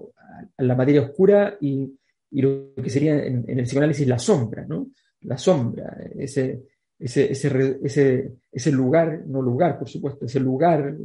materia 0.76 1.02
oscura 1.02 1.56
y, 1.60 1.92
lo 2.30 2.74
que 2.74 2.90
sería 2.90 3.24
en, 3.24 3.44
el 3.46 3.64
psicoanálisis 3.64 4.06
la 4.06 4.18
sombra, 4.18 4.64
¿no? 4.66 4.88
La 5.22 5.38
sombra, 5.38 5.96
ese, 6.18 6.64
ese, 6.98 7.32
ese, 7.32 8.32
ese 8.50 8.72
lugar, 8.72 9.22
no 9.26 9.40
lugar, 9.40 9.78
por 9.78 9.88
supuesto, 9.88 10.26
ese 10.26 10.40
lugar 10.40 10.96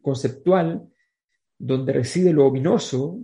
conceptual 0.00 0.88
donde 1.58 1.92
reside 1.92 2.32
lo 2.32 2.46
ominoso, 2.46 3.18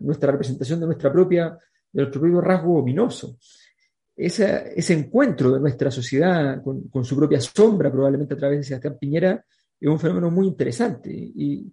nuestra 0.00 0.32
representación 0.32 0.80
de, 0.80 0.86
nuestra 0.86 1.12
propia, 1.12 1.58
de 1.92 2.02
nuestro 2.02 2.20
propio 2.20 2.40
rasgo 2.40 2.78
ominoso. 2.78 3.36
Ese, 4.16 4.92
encuentro 4.92 5.52
de 5.52 5.60
nuestra 5.60 5.90
sociedad 5.90 6.62
con, 6.62 7.04
su 7.04 7.16
propia 7.16 7.40
sombra, 7.40 7.90
probablemente 7.90 8.34
a 8.34 8.36
través 8.36 8.58
de 8.58 8.64
Sebastián 8.64 8.96
Piñera, 9.00 9.44
es 9.80 9.88
un 9.88 9.98
fenómeno 9.98 10.30
muy 10.30 10.46
interesante. 10.46 11.10
Y, 11.12 11.72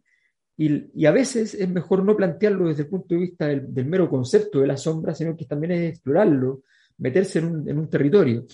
y, 0.57 1.05
a 1.05 1.11
veces 1.11 1.53
es 1.53 1.69
mejor 1.69 2.03
no 2.03 2.15
plantearlo 2.15 2.68
desde 2.68 2.84
el 2.84 2.89
punto 2.89 3.15
de 3.15 3.22
vista 3.22 3.47
del, 3.47 3.85
mero 3.85 4.09
concepto 4.09 4.59
de 4.59 4.68
la 4.68 4.77
sombra, 4.77 5.13
sino 5.13 5.35
que 5.35 5.45
también 5.45 5.73
es 5.73 5.91
explorarlo 5.91 6.63
meterse 6.97 7.39
en 7.39 7.45
un, 7.45 7.69
en 7.69 7.77
un 7.77 7.89
territorio. 7.89 8.45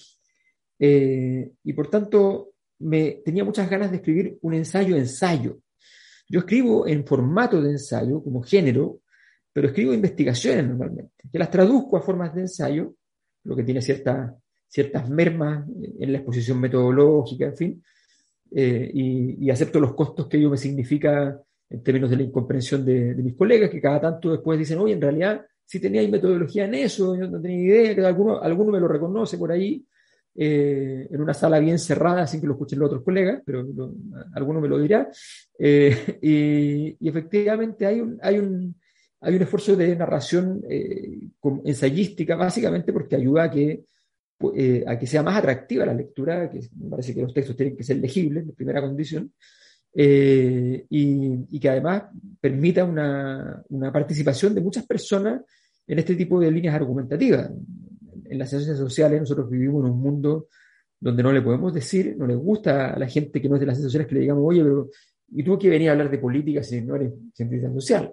Eh, 0.80 1.51
y 1.64 1.73
por 1.73 1.89
tanto, 1.89 2.53
me 2.80 3.22
tenía 3.26 3.43
muchas 3.43 3.69
ganas 3.69 3.91
de 3.91 3.97
escribir 3.97 4.38
un 4.41 4.53
ensayo-ensayo. 4.53 5.59
Yo 6.30 6.39
escribo 6.39 6.88
en 6.88 7.05
formato 7.05 7.61
de 7.61 7.72
ensayo, 7.72 8.22
como 8.22 8.41
género, 8.41 8.99
pero 9.53 9.69
escribo 9.69 9.93
investigaciones 9.93 10.68
normalmente, 10.68 11.23
que 11.31 11.39
las 11.39 11.49
traduzco 11.49 11.97
a 11.97 12.01
formas 12.01 12.34
de 12.35 12.41
ensayo, 12.41 12.93
lo 13.48 13.56
que 13.56 13.64
tiene 13.64 13.82
cierta, 13.82 14.36
ciertas 14.68 15.10
mermas 15.10 15.65
en 15.99 16.11
la 16.11 16.18
exposición 16.19 16.60
metodológica, 16.60 17.45
en 17.45 17.57
fin, 17.57 17.84
eh, 18.52 18.91
y, 18.94 19.49
acepto 19.49 19.80
los 19.80 19.94
costos 19.94 20.28
que 20.28 20.38
ello 20.38 20.49
me 20.49 20.57
significa 20.57 21.40
en 21.69 21.84
términos 21.84 22.10
de 22.10 22.18
la 22.18 22.24
incomprensión 22.24 22.86
de, 22.86 23.15
mis 23.15 23.36
colegas, 23.36 23.69
que 23.69 23.82
cada 23.82 23.99
tanto 23.99 24.32
después 24.32 24.60
dicen, 24.60 24.78
oye, 24.80 24.94
en 24.94 25.02
realidad 25.02 25.45
si 25.65 25.82
tenía 25.82 26.07
metodología 26.07 26.65
en 26.65 26.76
eso, 26.76 27.15
yo 27.15 27.28
no 27.28 27.41
tenía 27.41 27.57
idea, 27.57 27.95
que 27.95 28.06
alguno, 28.06 28.41
alguno 28.41 28.72
me 28.72 28.80
lo 28.80 28.88
reconoce 28.88 29.38
por 29.38 29.52
ahí, 29.52 29.86
eh, 30.40 31.07
en 31.10 31.19
una 31.19 31.34
sala 31.34 31.60
bien 31.60 31.80
cerrada 31.80 32.28
sin 32.28 32.40
que 32.40 32.48
lo 32.48 32.53
escuchen 32.53 32.78
los 32.78 32.88
otros 32.88 33.03
colegas, 33.03 33.41
pero 33.44 33.65
alguno 34.34 34.61
me 34.61 34.68
lo 34.68 34.80
dirá. 34.80 35.10
Eh, 35.57 36.19
y, 36.22 37.07
efectivamente 37.07 37.86
hay 37.86 37.99
un, 37.99 38.19
hay, 38.22 38.38
un, 38.38 38.76
hay 39.22 39.35
un 39.35 39.41
esfuerzo 39.41 39.76
de 39.76 39.95
narración 39.95 40.64
eh, 40.69 41.19
ensayística, 41.65 42.35
básicamente 42.35 42.94
porque 42.94 43.15
ayuda 43.15 43.44
a 43.44 43.52
que, 43.52 43.85
a 44.85 44.99
que 44.99 45.07
sea 45.07 45.23
más 45.23 45.38
atractiva 45.38 45.85
la 45.85 45.94
lectura, 45.94 46.49
que 46.49 46.60
me 46.80 46.89
parece 46.89 47.14
que 47.14 47.22
los 47.22 47.34
textos 47.34 47.56
tienen 47.56 47.76
que 47.76 47.84
ser 47.84 47.98
legibles, 47.98 48.44
en 48.44 48.52
primera 48.53 48.81
condición, 48.81 49.31
y, 49.94 50.85
y, 50.89 51.60
que 51.60 51.69
además 51.69 52.03
permita 52.39 52.84
una, 52.84 53.64
una 53.69 53.91
participación 53.91 54.53
de 54.53 54.61
muchas 54.61 54.85
personas 54.85 55.41
en 55.88 55.98
este 55.98 56.14
tipo 56.14 56.39
de 56.39 56.52
líneas 56.52 56.76
argumentativas 56.76 57.49
en 58.30 58.39
las 58.39 58.49
ciencias 58.49 58.77
sociales 58.77 59.19
nosotros 59.19 59.49
vivimos 59.49 59.85
en 59.85 59.91
un 59.91 60.02
mundo 60.02 60.48
donde 60.99 61.22
no 61.22 61.31
le 61.31 61.41
podemos 61.41 61.73
decir, 61.73 62.15
no 62.18 62.26
le 62.26 62.35
gusta 62.35 62.94
a 62.94 62.99
la 62.99 63.07
gente 63.07 63.41
que 63.41 63.48
no 63.48 63.56
es 63.56 63.60
de 63.60 63.68
las 63.68 63.76
ciencias 63.76 63.91
sociales 63.91 64.07
que 64.07 64.15
le 64.15 64.22
digamos, 64.22 64.44
oye, 64.45 64.64
pero 64.64 64.89
¿y 65.30 65.44
tú 65.44 65.57
qué 65.57 65.69
venir 65.69 65.89
a 65.89 65.91
hablar 65.91 66.10
de 66.10 66.18
política 66.18 66.64
si 66.64 66.81
no 66.81 66.95
eres 66.95 67.14
científica 67.34 67.72
social? 67.72 68.11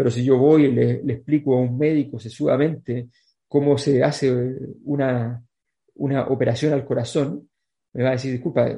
Pero 0.00 0.10
si 0.10 0.24
yo 0.24 0.38
voy 0.38 0.64
y 0.64 0.72
le, 0.72 0.92
explico 1.12 1.54
a 1.54 1.60
un 1.60 1.76
médico 1.76 2.18
sesudamente 2.18 3.10
cómo 3.46 3.76
se 3.76 4.02
hace 4.02 4.32
una, 4.86 5.44
una 5.96 6.22
operación 6.28 6.72
al 6.72 6.86
corazón, 6.86 7.46
me 7.92 8.04
va 8.04 8.08
a 8.08 8.12
decir, 8.12 8.32
disculpa, 8.32 8.74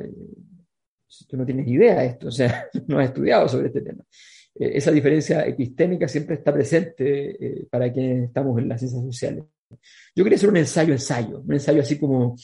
tú 1.29 1.37
no 1.37 1.47
tienes 1.47 1.69
idea 1.69 2.01
de 2.01 2.07
esto, 2.07 2.27
o 2.27 2.33
sea, 2.33 2.67
no 2.89 2.99
has 2.99 3.07
estudiado 3.07 3.47
sobre 3.47 3.69
este 3.69 3.83
tema. 3.83 4.03
Eh, 4.57 4.73
esa 4.75 4.91
diferencia 4.91 5.47
epistémica 5.47 6.09
siempre 6.09 6.35
está 6.35 6.53
presente 6.53 7.31
eh, 7.31 7.69
para 7.71 7.93
quienes 7.93 8.25
estamos 8.25 8.59
en 8.59 8.69
las 8.69 8.81
ciencias 8.81 9.05
sociales. 9.05 9.45
Yo 10.17 10.25
quería 10.25 10.39
hacer 10.39 10.49
un 10.49 10.57
ensayo-ensayo, 10.57 11.39
un 11.39 11.53
ensayo 11.53 11.83
así 11.83 12.01
como, 12.01 12.35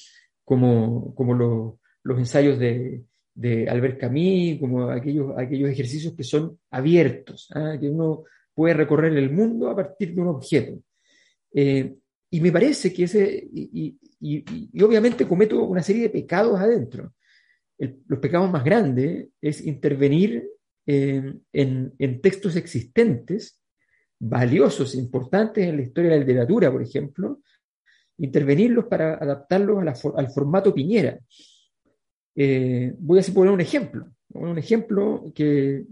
como, 0.45 1.13
como 1.17 1.77
los 2.05 2.19
ensayos 2.21 2.61
de, 2.61 3.03
de, 3.35 3.69
Albert 3.69 3.99
Camus, 3.99 4.61
como 4.61 4.89
aquellos, 4.89 5.37
aquellos 5.37 5.69
ejercicios 5.69 6.15
que 6.15 6.23
son 6.23 6.61
abiertos, 6.71 7.49
¿ah? 7.57 7.77
que 7.81 7.91
uno 7.91 8.23
puede 8.59 8.75
recorrer 8.75 9.17
el 9.17 9.31
mundo 9.31 9.71
a 9.71 9.77
partir 9.77 10.13
de 10.13 10.21
un 10.21 10.27
objeto. 10.27 10.83
Eh, 11.55 11.95
y 12.29 12.41
me 12.41 12.51
parece 12.51 12.93
que 12.93 13.05
ese, 13.05 13.49
y, 13.53 13.97
y, 14.19 14.83
obviamente 14.83 15.29
cometo 15.29 15.63
una 15.63 15.81
serie 15.81 16.03
de 16.03 16.11
pecados 16.11 16.59
adentro. 16.59 17.15
los 17.79 18.19
pecados 18.19 18.51
más 18.51 18.65
grandes 18.65 19.29
es 19.41 19.65
intervenir 19.65 20.45
en, 20.87 21.41
en, 21.53 22.21
textos 22.21 22.57
existentes 22.57 23.63
valiosos, 24.19 24.97
importantes 24.97 25.65
en 25.65 25.77
la 25.77 25.83
historia 25.83 26.11
de 26.11 26.17
la 26.17 26.25
literatura, 26.25 26.73
por 26.73 26.83
ejemplo, 26.83 27.41
intervenirlos 28.17 28.87
para 28.87 29.15
adaptarlos 29.15 29.79
al 30.17 30.31
formato 30.33 30.75
Piñera. 30.75 31.17
Eh, 32.35 32.93
voy 32.99 33.21
a 33.21 33.33
poner 33.33 33.53
un 33.53 33.61
ejemplo, 33.61 34.09
un 34.31 34.59
ejemplo 34.59 35.31
que 35.33 35.85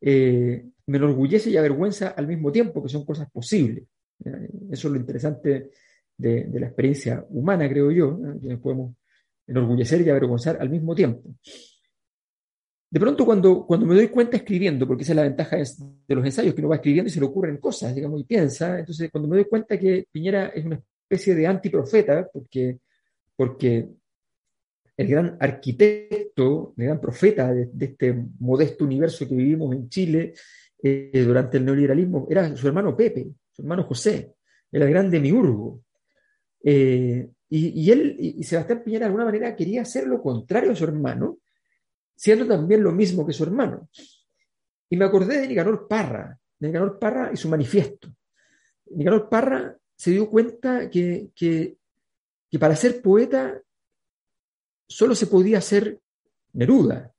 eh, 0.00 0.64
me 0.88 0.96
enorgullece 0.96 1.50
y 1.50 1.56
avergüenza 1.56 2.08
al 2.08 2.26
mismo 2.26 2.50
tiempo, 2.50 2.82
que 2.82 2.88
son 2.88 3.04
cosas 3.04 3.30
posibles. 3.30 3.84
Eso 4.70 4.88
es 4.88 4.92
lo 4.92 4.96
interesante 4.96 5.70
de, 6.16 6.48
la 6.52 6.66
experiencia 6.66 7.24
humana, 7.28 7.68
creo 7.68 7.90
yo, 7.90 8.18
que 8.40 8.48
nos 8.48 8.60
podemos 8.60 8.94
enorgullecer 9.46 10.00
y 10.00 10.10
avergonzar 10.10 10.58
al 10.60 10.70
mismo 10.70 10.94
tiempo. 10.94 11.22
De 12.90 12.98
pronto, 12.98 13.26
cuando, 13.26 13.66
cuando 13.66 13.84
me 13.84 13.94
doy 13.94 14.08
cuenta 14.08 14.38
escribiendo, 14.38 14.86
porque 14.86 15.02
esa 15.02 15.12
es 15.12 15.16
la 15.16 15.22
ventaja 15.24 15.56
de 15.56 16.14
los 16.14 16.24
ensayos, 16.24 16.54
que 16.54 16.60
uno 16.62 16.70
va 16.70 16.76
escribiendo 16.76 17.08
y 17.08 17.12
se 17.12 17.20
le 17.20 17.26
ocurren 17.26 17.58
cosas, 17.58 17.94
digamos, 17.94 18.20
y 18.22 18.24
piensa, 18.24 18.78
entonces 18.78 19.10
cuando 19.10 19.28
me 19.28 19.36
doy 19.36 19.44
cuenta 19.44 19.78
que 19.78 20.06
Piñera 20.10 20.46
es 20.48 20.64
una 20.64 20.80
especie 21.02 21.34
de 21.34 21.46
antiprofeta, 21.46 22.28
porque, 22.32 22.78
porque 23.36 23.90
el 24.96 25.06
gran 25.06 25.36
arquitecto, 25.38 26.74
el 26.78 26.84
gran 26.86 27.00
profeta 27.00 27.52
de, 27.52 27.68
este 27.78 28.14
modesto 28.40 28.84
universo 28.84 29.28
que 29.28 29.34
vivimos 29.34 29.74
en 29.74 29.88
Chile 29.90 30.32
eh, 30.82 31.24
durante 31.26 31.58
el 31.58 31.64
neoliberalismo, 31.64 32.26
era 32.30 32.56
su 32.56 32.66
hermano 32.68 32.96
Pepe, 32.96 33.28
su 33.52 33.62
hermano 33.62 33.84
José, 33.84 34.34
era 34.70 34.84
el 34.84 34.90
gran 34.90 35.10
demiurgo. 35.10 35.82
Eh, 36.62 37.28
y, 37.50 37.90
él, 37.90 38.14
y 38.18 38.44
Sebastián 38.44 38.82
Piñera 38.84 39.04
de 39.04 39.06
alguna 39.06 39.24
manera 39.24 39.56
quería 39.56 39.82
hacer 39.82 40.06
lo 40.06 40.20
contrario 40.20 40.72
a 40.72 40.76
su 40.76 40.84
hermano, 40.84 41.38
siendo 42.14 42.46
también 42.46 42.82
lo 42.82 42.92
mismo 42.92 43.26
que 43.26 43.32
su 43.32 43.44
hermano. 43.44 43.88
Y 44.90 44.96
me 44.96 45.04
acordé 45.06 45.40
de 45.40 45.48
Nicanor 45.48 45.88
Parra, 45.88 46.38
de 46.58 46.66
Nicanor 46.66 46.98
Parra 46.98 47.30
y 47.32 47.36
su 47.36 47.48
manifiesto. 47.48 48.08
Nicanor 48.90 49.28
Parra 49.28 49.76
se 49.96 50.10
dio 50.10 50.28
cuenta 50.28 50.90
que, 50.90 51.30
que, 51.34 51.76
para 52.58 52.76
ser 52.76 53.00
poeta 53.00 53.60
solo 54.86 55.14
se 55.14 55.26
podía 55.26 55.60
ser 55.60 56.00
Neruda, 56.52 57.12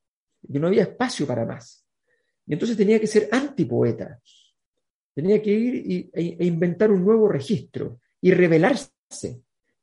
que 0.52 0.60
no 0.60 0.68
había 0.68 0.84
espacio 0.84 1.26
para 1.27 1.45
más. 1.45 1.86
Y 2.49 2.53
entonces 2.53 2.76
tenía 2.76 2.99
que 2.99 3.05
ser 3.05 3.30
antipoeta. 3.31 4.19
Tenía 5.13 5.39
que 5.41 5.51
ir 5.51 6.09
e, 6.11 6.35
e 6.39 6.45
inventar 6.45 6.91
un 6.91 7.05
nuevo 7.05 7.27
registro 7.27 7.99
y 8.19 8.31
revelarse. 8.31 8.89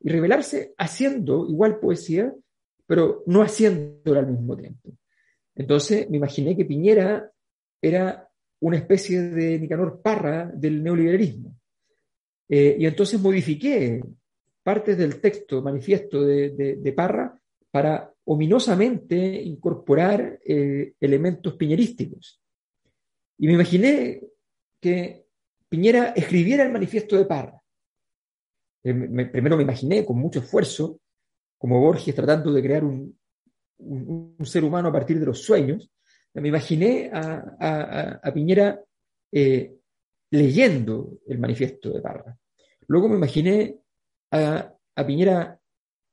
Y 0.01 0.09
revelarse 0.09 0.75
haciendo 0.77 1.49
igual 1.49 1.79
poesía, 1.79 2.35
pero 2.85 3.23
no 3.27 3.43
haciéndola 3.43 4.19
al 4.21 4.33
mismo 4.33 4.57
tiempo. 4.57 4.91
Entonces 5.55 6.11
me 6.11 6.17
imaginé 6.17 6.57
que 6.57 6.65
Piñera 6.65 7.31
era 7.81 8.29
una 8.61 8.79
especie 8.79 9.23
de 9.23 9.61
Nicanor 9.61 10.03
Parra 10.03 10.51
del 10.53 10.83
neoliberalismo. 10.83 11.57
Eh, 12.49 12.77
y 12.81 12.87
entonces 12.87 13.21
modifiqué 13.21 14.03
partes 14.63 14.99
del 14.99 15.21
texto 15.21 15.63
manifiesto 15.63 16.25
de, 16.25 16.93
Parra 16.97 17.39
para 17.71 18.13
ominosamente 18.25 19.17
incorporar 19.17 20.41
eh, 20.45 20.95
elementos 20.99 21.55
piñerísticos. 21.55 22.41
Y 23.39 23.47
me 23.47 23.55
imaginé 23.55 24.23
que 24.81 25.27
Piñera 25.69 26.13
escribiera 26.17 26.65
el 26.65 26.73
manifiesto 26.73 27.17
de 27.17 27.27
Parra. 27.27 27.61
Eh, 28.85 28.95
primero 29.33 29.57
me 29.57 29.65
imaginé 29.65 30.05
con 30.05 30.19
mucho 30.19 30.39
esfuerzo, 30.39 31.01
como 31.59 31.81
Borges 31.81 32.15
tratando 32.15 32.53
de 32.53 32.63
crear 32.63 32.85
un, 32.85 33.19
un, 33.79 34.47
ser 34.47 34.65
humano 34.65 34.89
a 34.89 34.93
partir 34.93 35.19
de 35.19 35.27
los 35.27 35.43
sueños, 35.43 35.91
me 36.35 36.49
imaginé 36.49 37.11
a, 37.13 38.31
Piñera 38.33 38.83
eh, 39.33 39.75
leyendo 40.31 41.19
el 41.27 41.39
manifiesto 41.39 41.91
de 41.91 42.01
Parra. 42.01 42.37
Luego 42.89 43.09
me 43.09 43.17
imaginé 43.17 43.79
a, 44.31 44.73
Piñera 45.07 45.59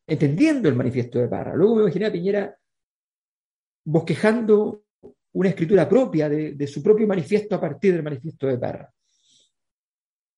entendiendo 0.07 0.69
el 0.69 0.75
manifiesto 0.75 1.19
de 1.19 1.27
Parra. 1.27 1.55
Luego 1.55 1.75
me 1.75 1.81
imaginé 1.83 2.05
a 2.05 2.11
Piñera 2.11 2.59
bosquejando 3.85 4.82
una 5.33 5.49
escritura 5.49 5.87
propia 5.89 6.29
de, 6.29 6.67
su 6.67 6.81
propio 6.81 7.07
manifiesto 7.07 7.55
a 7.55 7.61
partir 7.61 7.93
del 7.93 8.03
manifiesto 8.03 8.47
de 8.47 8.57
Parra. 8.57 8.91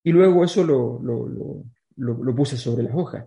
Y 0.02 0.12
luego 0.12 0.44
eso 0.44 0.64
lo, 0.64 2.34
puse 2.34 2.56
sobre 2.56 2.84
las 2.84 2.94
hojas. 2.94 3.26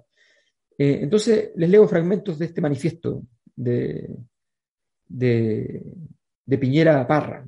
Eh, 0.77 0.99
entonces 1.01 1.51
les 1.55 1.69
leo 1.69 1.87
fragmentos 1.87 2.39
de 2.39 2.45
este 2.45 2.61
manifiesto 2.61 3.23
de, 3.55 4.09
de, 5.05 6.57
Piñera 6.57 7.05
Parra, 7.05 7.45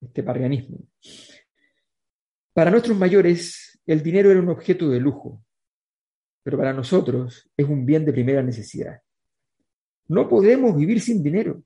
este 0.00 0.22
parrianismo. 0.22 0.78
Para 2.52 2.70
nuestros 2.70 2.96
mayores, 2.96 3.80
el 3.84 4.02
dinero 4.02 4.30
era 4.30 4.40
un 4.40 4.48
objeto 4.48 4.88
de 4.88 5.00
lujo, 5.00 5.42
pero 6.42 6.56
para 6.56 6.72
nosotros 6.72 7.50
es 7.56 7.68
un 7.68 7.84
bien 7.84 8.04
de 8.04 8.12
primera 8.12 8.42
necesidad. 8.42 9.00
No 10.06 10.28
podemos 10.28 10.76
vivir 10.76 11.00
sin 11.00 11.22
dinero. 11.22 11.62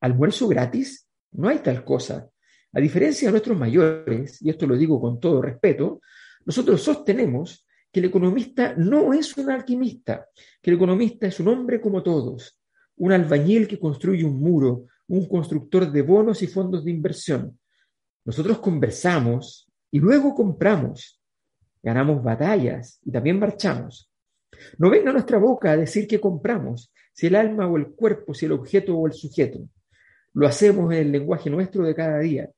¿Almuerzo 0.00 0.46
gratis? 0.48 1.07
No 1.32 1.48
hay 1.48 1.58
tal 1.58 1.84
cosa. 1.84 2.28
A 2.72 2.80
diferencia 2.80 3.28
de 3.28 3.32
nuestros 3.32 3.58
mayores, 3.58 4.42
y 4.42 4.50
esto 4.50 4.66
lo 4.66 4.76
digo 4.76 5.00
con 5.00 5.18
todo 5.18 5.40
respeto, 5.40 6.00
nosotros 6.44 6.82
sostenemos 6.82 7.66
que 7.90 8.00
el 8.00 8.06
economista 8.06 8.74
no 8.76 9.12
es 9.12 9.36
un 9.36 9.50
alquimista, 9.50 10.28
que 10.60 10.70
el 10.70 10.76
economista 10.76 11.26
es 11.26 11.40
un 11.40 11.48
hombre 11.48 11.80
como 11.80 12.02
todos, 12.02 12.58
un 12.96 13.12
albañil 13.12 13.66
que 13.66 13.78
construye 13.78 14.24
un 14.24 14.38
muro, 14.38 14.86
un 15.08 15.26
constructor 15.26 15.90
de 15.90 16.02
bonos 16.02 16.42
y 16.42 16.46
fondos 16.46 16.84
de 16.84 16.90
inversión. 16.90 17.58
Nosotros 18.24 18.58
conversamos 18.58 19.70
y 19.90 20.00
luego 20.00 20.34
compramos, 20.34 21.20
ganamos 21.82 22.22
batallas 22.22 23.00
y 23.04 23.10
también 23.10 23.38
marchamos. 23.38 24.10
No 24.76 24.90
venga 24.90 25.12
nuestra 25.12 25.38
boca 25.38 25.72
a 25.72 25.76
decir 25.76 26.06
que 26.06 26.20
compramos, 26.20 26.92
si 27.12 27.26
el 27.26 27.36
alma 27.36 27.66
o 27.66 27.76
el 27.76 27.88
cuerpo, 27.88 28.34
si 28.34 28.46
el 28.46 28.52
objeto 28.52 28.96
o 28.96 29.06
el 29.06 29.12
sujeto. 29.12 29.60
Lo 30.38 30.46
hacemos 30.46 30.92
en 30.94 31.00
el 31.00 31.10
lenguaje 31.10 31.50
nuestro 31.50 31.84
de 31.84 31.96
cada 31.96 32.20
día. 32.20 32.48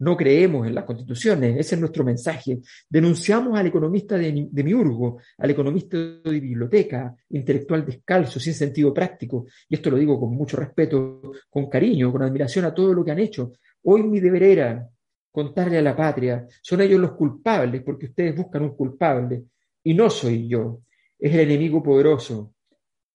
No 0.00 0.16
creemos 0.16 0.66
en 0.66 0.74
las 0.74 0.82
constituciones, 0.82 1.56
ese 1.56 1.76
es 1.76 1.80
nuestro 1.80 2.02
mensaje. 2.02 2.58
Denunciamos 2.90 3.56
al 3.56 3.68
economista 3.68 4.18
de, 4.18 4.48
de 4.50 4.64
Miurgo, 4.64 5.20
al 5.38 5.50
economista 5.50 5.96
de 5.96 6.40
biblioteca, 6.40 7.14
intelectual 7.30 7.86
descalzo, 7.86 8.40
sin 8.40 8.54
sentido 8.54 8.92
práctico. 8.92 9.46
Y 9.68 9.76
esto 9.76 9.88
lo 9.88 9.98
digo 9.98 10.18
con 10.18 10.34
mucho 10.34 10.56
respeto, 10.56 11.30
con 11.48 11.70
cariño, 11.70 12.10
con 12.10 12.22
admiración 12.22 12.64
a 12.64 12.74
todo 12.74 12.92
lo 12.92 13.04
que 13.04 13.12
han 13.12 13.20
hecho. 13.20 13.52
Hoy 13.84 14.02
mi 14.02 14.18
deber 14.18 14.42
era 14.42 14.88
contarle 15.30 15.78
a 15.78 15.82
la 15.82 15.94
patria, 15.94 16.44
son 16.60 16.80
ellos 16.80 16.98
los 16.98 17.12
culpables 17.12 17.82
porque 17.84 18.06
ustedes 18.06 18.34
buscan 18.34 18.62
un 18.62 18.74
culpable 18.74 19.44
y 19.84 19.94
no 19.94 20.10
soy 20.10 20.48
yo, 20.48 20.80
es 21.16 21.32
el 21.32 21.38
enemigo 21.38 21.80
poderoso, 21.84 22.52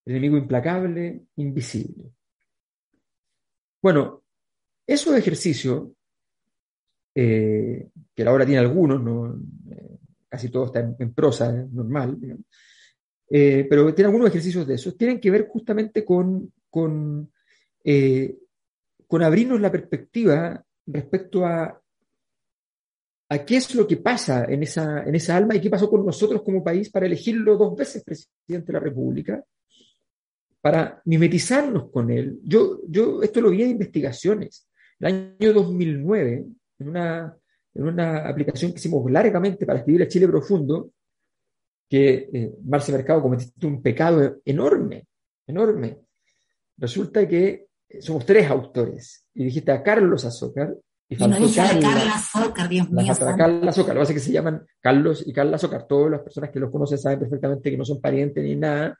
el 0.05 0.13
enemigo 0.13 0.37
implacable, 0.37 1.23
invisible. 1.35 2.13
Bueno, 3.83 4.23
esos 4.87 5.13
ejercicios 5.13 5.89
eh, 7.13 7.89
que 8.15 8.23
ahora 8.23 8.45
tiene 8.45 8.61
algunos, 8.61 9.03
¿no? 9.03 9.35
Eh, 9.69 9.97
casi 10.29 10.47
todo 10.47 10.67
está 10.67 10.79
en, 10.79 11.13
prosa, 11.13 11.51
normal, 11.51 12.17
eh, 13.29 13.67
pero 13.69 13.93
tiene 13.93 14.07
algunos 14.07 14.29
ejercicios 14.29 14.65
de 14.65 14.75
esos, 14.75 14.95
tienen 14.97 15.19
que 15.19 15.29
ver 15.29 15.49
justamente 15.49 16.05
con, 16.05 16.53
con, 16.69 17.29
con 19.05 19.21
abrirnos 19.21 19.59
la 19.59 19.71
perspectiva 19.71 20.63
respecto 20.85 21.45
a, 21.45 21.77
a 23.29 23.45
qué 23.45 23.57
es 23.57 23.75
lo 23.75 23.85
que 23.85 23.97
pasa 23.97 24.45
en 24.45 24.63
esa, 24.63 25.03
en 25.03 25.13
esa 25.13 25.35
alma 25.35 25.55
y 25.55 25.61
qué 25.61 25.69
pasó 25.69 25.89
con 25.89 26.05
nosotros 26.05 26.41
como 26.41 26.63
país 26.63 26.89
para 26.89 27.05
elegirlo 27.05 27.57
dos 27.57 27.75
veces 27.75 28.01
presidente 28.01 28.67
de 28.67 28.73
la 28.73 28.79
República, 28.79 29.43
para 30.63 31.01
mimetizarnos 31.03 31.91
con 31.91 32.09
él. 32.09 32.39
Yo, 32.41 32.79
yo 32.87 33.21
esto 33.21 33.41
lo 33.41 33.49
vi 33.49 33.63
en 33.63 33.71
investigaciones. 33.71 34.69
El 34.97 35.07
año 35.07 35.51
2009, 35.53 36.45
en 36.79 36.87
una, 36.87 37.37
en 37.73 37.83
una 37.83 38.29
aplicación 38.29 38.71
que 38.71 38.77
hicimos 38.77 39.11
largamente 39.11 39.65
para 39.65 39.79
escribir 39.79 40.03
a 40.03 40.07
Chile 40.07 40.25
Profundo, 40.25 40.91
que 41.89 42.29
eh, 42.31 42.53
Marce 42.63 42.93
Mercado 42.93 43.21
cometiste 43.21 43.67
un 43.67 43.81
pecado 43.81 44.37
enorme, 44.45 45.05
enorme. 45.45 45.99
Resulta 46.77 47.27
que 47.27 47.67
somos 47.99 48.25
tres 48.25 48.49
autores, 48.49 49.27
y 49.33 49.43
dijiste 49.43 49.73
a 49.73 49.83
Carlos 49.83 50.23
Azócar, 50.23 50.73
y, 51.09 51.17
no 51.17 51.39
dije 51.39 51.59
a 51.59 51.77
Carla 51.77 52.15
Azócar, 52.15 52.69
Dios 52.69 52.89
mío. 52.89 53.13
Carla 53.19 53.69
Azócar, 53.69 53.95
lo 53.95 53.99
que 53.99 54.03
pasa 54.03 54.13
es 54.13 54.19
que 54.19 54.25
se 54.25 54.31
llaman 54.31 54.65
Carlos 54.79 55.23
y 55.27 55.33
Carla 55.33 55.57
Azócar. 55.57 55.85
Todas 55.85 56.09
las 56.09 56.21
personas 56.21 56.51
que 56.51 56.59
los 56.61 56.71
conocen 56.71 56.97
saben 56.97 57.19
perfectamente 57.19 57.69
que 57.69 57.77
no 57.77 57.83
son 57.83 57.99
parientes 57.99 58.41
ni 58.41 58.55
nada, 58.55 58.97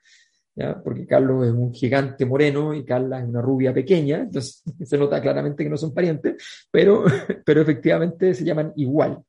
porque 0.84 1.08
Carlos 1.08 1.48
es 1.48 1.52
un 1.52 1.74
gigante 1.74 2.26
moreno 2.26 2.74
y 2.74 2.86
Carla 2.86 3.20
es 3.20 3.28
una 3.28 3.42
rubia 3.42 3.74
pequeña, 3.74 4.22
entonces 4.22 4.64
se 4.84 4.98
nota 4.98 5.22
claramente 5.22 5.64
que 5.64 5.70
no 5.70 5.78
son 5.78 5.94
parientes, 5.94 6.36
pero, 6.70 7.04
pero 7.46 7.62
efectivamente 7.62 8.34
se 8.34 8.46
llaman 8.46 8.74
igual. 8.76 9.20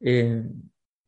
Eh, 0.00 0.42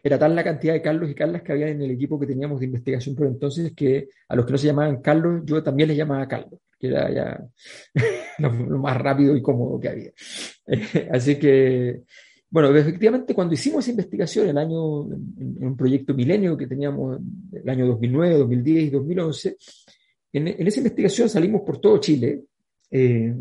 era 0.05 0.19
tal 0.19 0.35
la 0.35 0.43
cantidad 0.43 0.73
de 0.73 0.83
Carlos 0.83 1.11
y 1.11 1.15
Carlas 1.15 1.43
que 1.43 1.53
había 1.53 1.69
en 1.69 1.81
el 1.81 1.93
equipo 1.93 2.19
que 2.19 2.27
teníamos 2.27 2.59
de 2.59 2.67
investigación 2.67 3.15
por 3.15 3.27
entonces 3.27 3.73
que 3.73 4.09
a 4.29 4.35
los 4.35 4.45
que 4.45 4.53
no 4.53 4.59
se 4.59 4.67
llamaban 4.67 5.01
Carlos, 5.01 5.43
yo 5.45 5.63
también 5.63 5.89
les 5.89 5.97
llamaba 5.97 6.27
Carlos, 6.27 6.61
que 6.79 6.89
era 6.89 7.11
ya 7.11 7.45
lo, 8.39 8.51
más 8.51 8.97
rápido 8.97 9.37
y 9.37 9.43
cómodo 9.43 9.79
que 9.79 9.89
había. 9.89 10.11
así 11.13 11.37
que 11.37 12.03
bueno, 12.53 12.77
efectivamente, 12.77 13.35
cuando 13.35 13.55
hicimos 13.55 13.83
esa 13.83 13.93
investigación, 13.93 14.47
en, 14.59 14.69
un 14.69 15.75
proyecto 15.75 16.13
milenio 16.13 16.55
que 16.55 16.67
teníamos 16.67 17.19
el 17.51 17.67
año 17.67 17.87
2009, 17.87 18.37
2010 18.41 18.85
y 18.85 18.91
2011, 18.91 19.57
en, 20.35 20.49
esa 20.49 20.81
investigación 20.81 21.31
salimos 21.31 21.63
por 21.63 21.81
todo 21.81 21.97
Chile 21.97 22.43
eh, 22.91 23.35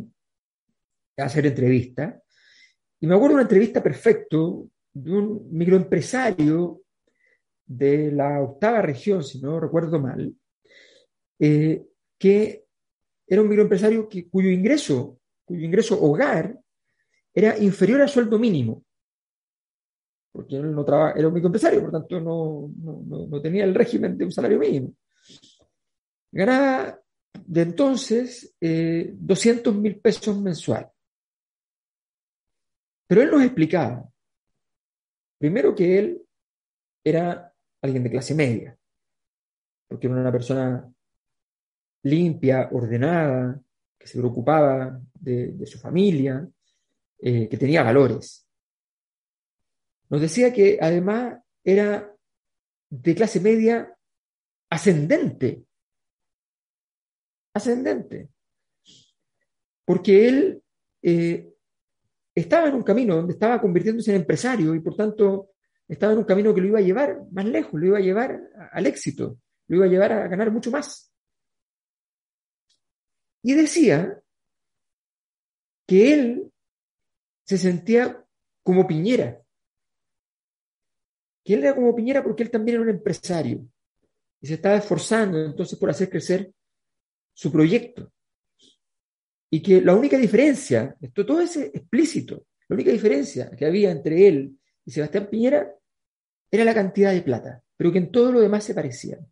a 1.17 1.23
hacer 1.23 1.45
entrevistas. 1.45 2.23
Y 3.01 3.07
me 3.07 3.15
acuerdo 3.15 3.31
de 3.31 3.33
una 3.33 3.41
entrevista 3.41 3.83
perfecto 3.83 4.69
de 4.93 5.11
un 5.11 5.45
microempresario 5.51 6.81
de 7.65 8.13
la 8.13 8.41
octava 8.41 8.81
región, 8.81 9.25
si 9.25 9.41
no 9.41 9.59
recuerdo 9.59 9.99
mal, 9.99 10.33
eh, 11.37 11.83
que 12.17 12.63
era 13.27 13.41
un 13.41 13.49
microempresario 13.49 14.07
cuyo 14.29 14.49
ingreso, 14.49 15.19
cuyo 15.43 15.65
ingreso 15.65 16.01
hogar 16.01 16.57
era 17.33 17.57
inferior 17.57 17.99
al 17.99 18.07
sueldo 18.07 18.39
mínimo 18.39 18.85
porque 20.31 20.55
él 20.55 20.73
no 20.73 20.85
trabaja, 20.85 21.17
era 21.17 21.27
un 21.27 21.33
microempresario, 21.33 21.81
por 21.81 21.91
tanto 21.91 22.19
no, 22.21 22.71
no, 23.27 23.41
tenía 23.41 23.65
el 23.65 23.75
régimen 23.75 24.17
de 24.17 24.25
un 24.25 24.31
salario 24.31 24.59
mínimo. 24.59 24.93
Ganaba 26.31 26.99
de 27.45 27.61
entonces 27.61 28.55
eh, 28.61 29.11
200 29.13 29.75
mil 29.75 29.99
pesos 29.99 30.39
mensual. 30.39 30.89
Pero 33.07 33.21
él 33.21 33.31
nos 33.31 33.43
explicaba, 33.43 34.09
primero 35.37 35.75
que 35.75 35.99
él 35.99 36.21
era 37.03 37.53
alguien 37.81 38.03
de 38.03 38.11
clase 38.11 38.33
media, 38.33 38.77
porque 39.87 40.07
era 40.07 40.15
una 40.15 40.31
persona 40.31 40.89
limpia, 42.03 42.69
ordenada, 42.71 43.61
que 43.99 44.07
se 44.07 44.17
preocupaba 44.17 44.99
de, 45.13 45.65
su 45.65 45.77
familia, 45.77 46.47
eh, 47.19 47.49
que 47.49 47.57
tenía 47.57 47.83
valores. 47.83 48.47
Nos 50.11 50.19
decía 50.19 50.51
que 50.51 50.77
además 50.81 51.41
era 51.63 52.13
de 52.89 53.15
clase 53.15 53.39
media 53.39 53.97
ascendente. 54.69 55.63
Ascendente. 57.53 58.27
Porque 59.85 60.27
él 60.27 60.63
eh, 61.01 61.53
estaba 62.35 62.67
en 62.67 62.75
un 62.75 62.83
camino 62.83 63.15
donde 63.15 63.33
estaba 63.33 63.61
convirtiéndose 63.61 64.11
en 64.11 64.17
empresario 64.17 64.75
y 64.75 64.81
por 64.81 64.97
tanto 64.97 65.51
estaba 65.87 66.11
en 66.11 66.19
un 66.19 66.25
camino 66.25 66.53
que 66.53 66.59
lo 66.59 66.67
iba 66.67 66.79
a 66.79 66.83
llevar 66.83 67.21
más 67.31 67.45
lejos, 67.45 67.79
lo 67.79 67.85
iba 67.87 67.97
a 67.97 68.01
llevar 68.01 68.37
al 68.73 68.85
éxito, 68.85 69.39
lo 69.67 69.77
iba 69.77 69.85
a 69.85 69.89
llevar 69.89 70.11
a 70.11 70.27
ganar 70.27 70.51
mucho 70.51 70.71
más. 70.71 71.09
Y 73.43 73.53
decía 73.53 74.21
que 75.87 76.13
él 76.13 76.51
se 77.45 77.57
sentía 77.57 78.25
como 78.61 78.85
Piñera, 78.85 79.40
que 81.43 81.53
él 81.53 81.63
era 81.63 81.75
como 81.75 81.95
Piñera 81.95 82.23
porque 82.23 82.43
él 82.43 82.51
también 82.51 82.75
era 82.75 82.83
un 82.83 82.89
empresario 82.89 83.65
y 84.39 84.47
se 84.47 84.55
estaba 84.55 84.77
esforzando 84.77 85.43
entonces 85.43 85.77
por 85.77 85.89
hacer 85.89 86.09
crecer 86.09 86.51
su 87.33 87.51
proyecto. 87.51 88.11
Y 89.49 89.61
que 89.61 89.81
la 89.81 89.95
única 89.95 90.17
diferencia, 90.17 90.95
esto 91.01 91.25
todo 91.25 91.41
es 91.41 91.57
explícito, 91.57 92.45
la 92.69 92.75
única 92.75 92.91
diferencia 92.91 93.51
que 93.51 93.65
había 93.65 93.91
entre 93.91 94.27
él 94.27 94.57
y 94.85 94.91
Sebastián 94.91 95.27
Piñera 95.29 95.75
era 96.49 96.63
la 96.63 96.73
cantidad 96.73 97.11
de 97.11 97.21
plata, 97.21 97.61
pero 97.75 97.91
que 97.91 97.97
en 97.97 98.11
todo 98.11 98.31
lo 98.31 98.39
demás 98.39 98.63
se 98.63 98.73
parecían. 98.73 99.27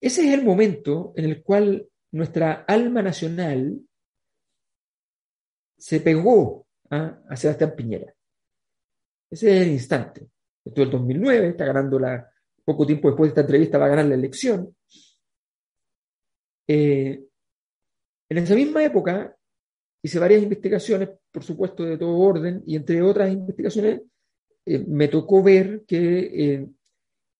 Ese 0.00 0.26
es 0.26 0.34
el 0.34 0.44
momento 0.44 1.12
en 1.16 1.24
el 1.24 1.42
cual 1.42 1.88
nuestra 2.12 2.64
alma 2.68 3.02
nacional 3.02 3.80
se 5.78 6.00
pegó 6.00 6.66
¿ah? 6.90 7.20
a 7.28 7.36
Sebastián 7.36 7.74
Piñera. 7.76 8.15
Ese 9.30 9.56
es 9.56 9.66
el 9.66 9.72
instante. 9.72 10.28
Esto 10.64 10.82
es 10.82 10.86
el 10.86 10.92
2009, 10.92 11.48
está 11.48 11.64
ganando 11.64 11.98
la, 11.98 12.28
poco 12.66 12.84
tiempo 12.84 13.08
después 13.08 13.28
de 13.28 13.30
esta 13.30 13.40
entrevista 13.42 13.78
va 13.78 13.86
a 13.86 13.90
ganar 13.90 14.06
la 14.06 14.14
elección. 14.16 14.76
Eh, 16.68 17.24
en 18.28 18.38
esa 18.38 18.54
misma 18.56 18.82
época 18.82 19.36
hice 20.02 20.18
varias 20.18 20.42
investigaciones, 20.42 21.10
por 21.30 21.44
supuesto, 21.44 21.84
de 21.84 21.96
todo 21.96 22.18
orden, 22.18 22.62
y 22.66 22.74
entre 22.74 23.00
otras 23.02 23.32
investigaciones 23.32 24.02
eh, 24.66 24.78
me 24.80 25.06
tocó 25.06 25.42
ver 25.42 25.84
que 25.86 26.18
eh, 26.54 26.68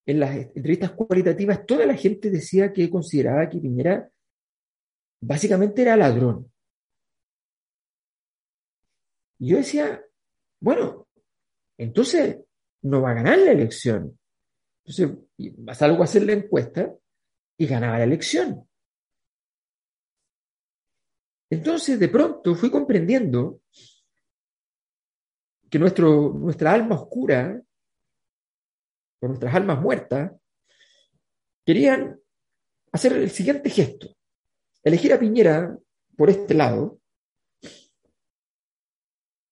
en 0.05 0.19
las 0.19 0.33
entrevistas 0.33 0.91
cualitativas 0.91 1.65
toda 1.65 1.85
la 1.85 1.95
gente 1.95 2.29
decía 2.29 2.71
que 2.71 2.89
consideraba 2.89 3.49
que 3.49 3.59
Piñera 3.59 4.09
básicamente 5.19 5.81
era 5.81 5.97
ladrón. 5.97 6.49
Y 9.39 9.49
yo 9.49 9.57
decía, 9.57 10.01
bueno, 10.61 11.06
entonces 11.77 12.39
no 12.81 13.01
va 13.01 13.11
a 13.11 13.15
ganar 13.15 13.37
la 13.37 13.51
elección. 13.51 14.17
Entonces, 14.85 15.17
vas 15.57 15.81
a 15.81 15.85
algo 15.85 16.01
a 16.01 16.05
hacer 16.05 16.23
la 16.23 16.33
encuesta 16.33 16.93
y 17.57 17.67
ganaba 17.67 17.97
la 17.97 18.05
elección. 18.05 18.67
Entonces, 21.49 21.99
de 21.99 22.09
pronto 22.09 22.55
fui 22.55 22.69
comprendiendo 22.69 23.61
que 25.69 25.79
nuestro, 25.79 26.33
nuestra 26.33 26.73
alma 26.73 26.95
oscura, 26.95 27.61
o 29.19 29.27
nuestras 29.27 29.53
almas 29.55 29.81
muertas, 29.81 30.31
querían 31.65 32.19
hacer 32.91 33.13
el 33.13 33.29
siguiente 33.29 33.69
gesto. 33.69 34.15
Elegir 34.83 35.13
a 35.13 35.19
Piñera 35.19 35.77
por 36.15 36.29
este 36.29 36.53
lado, 36.53 36.99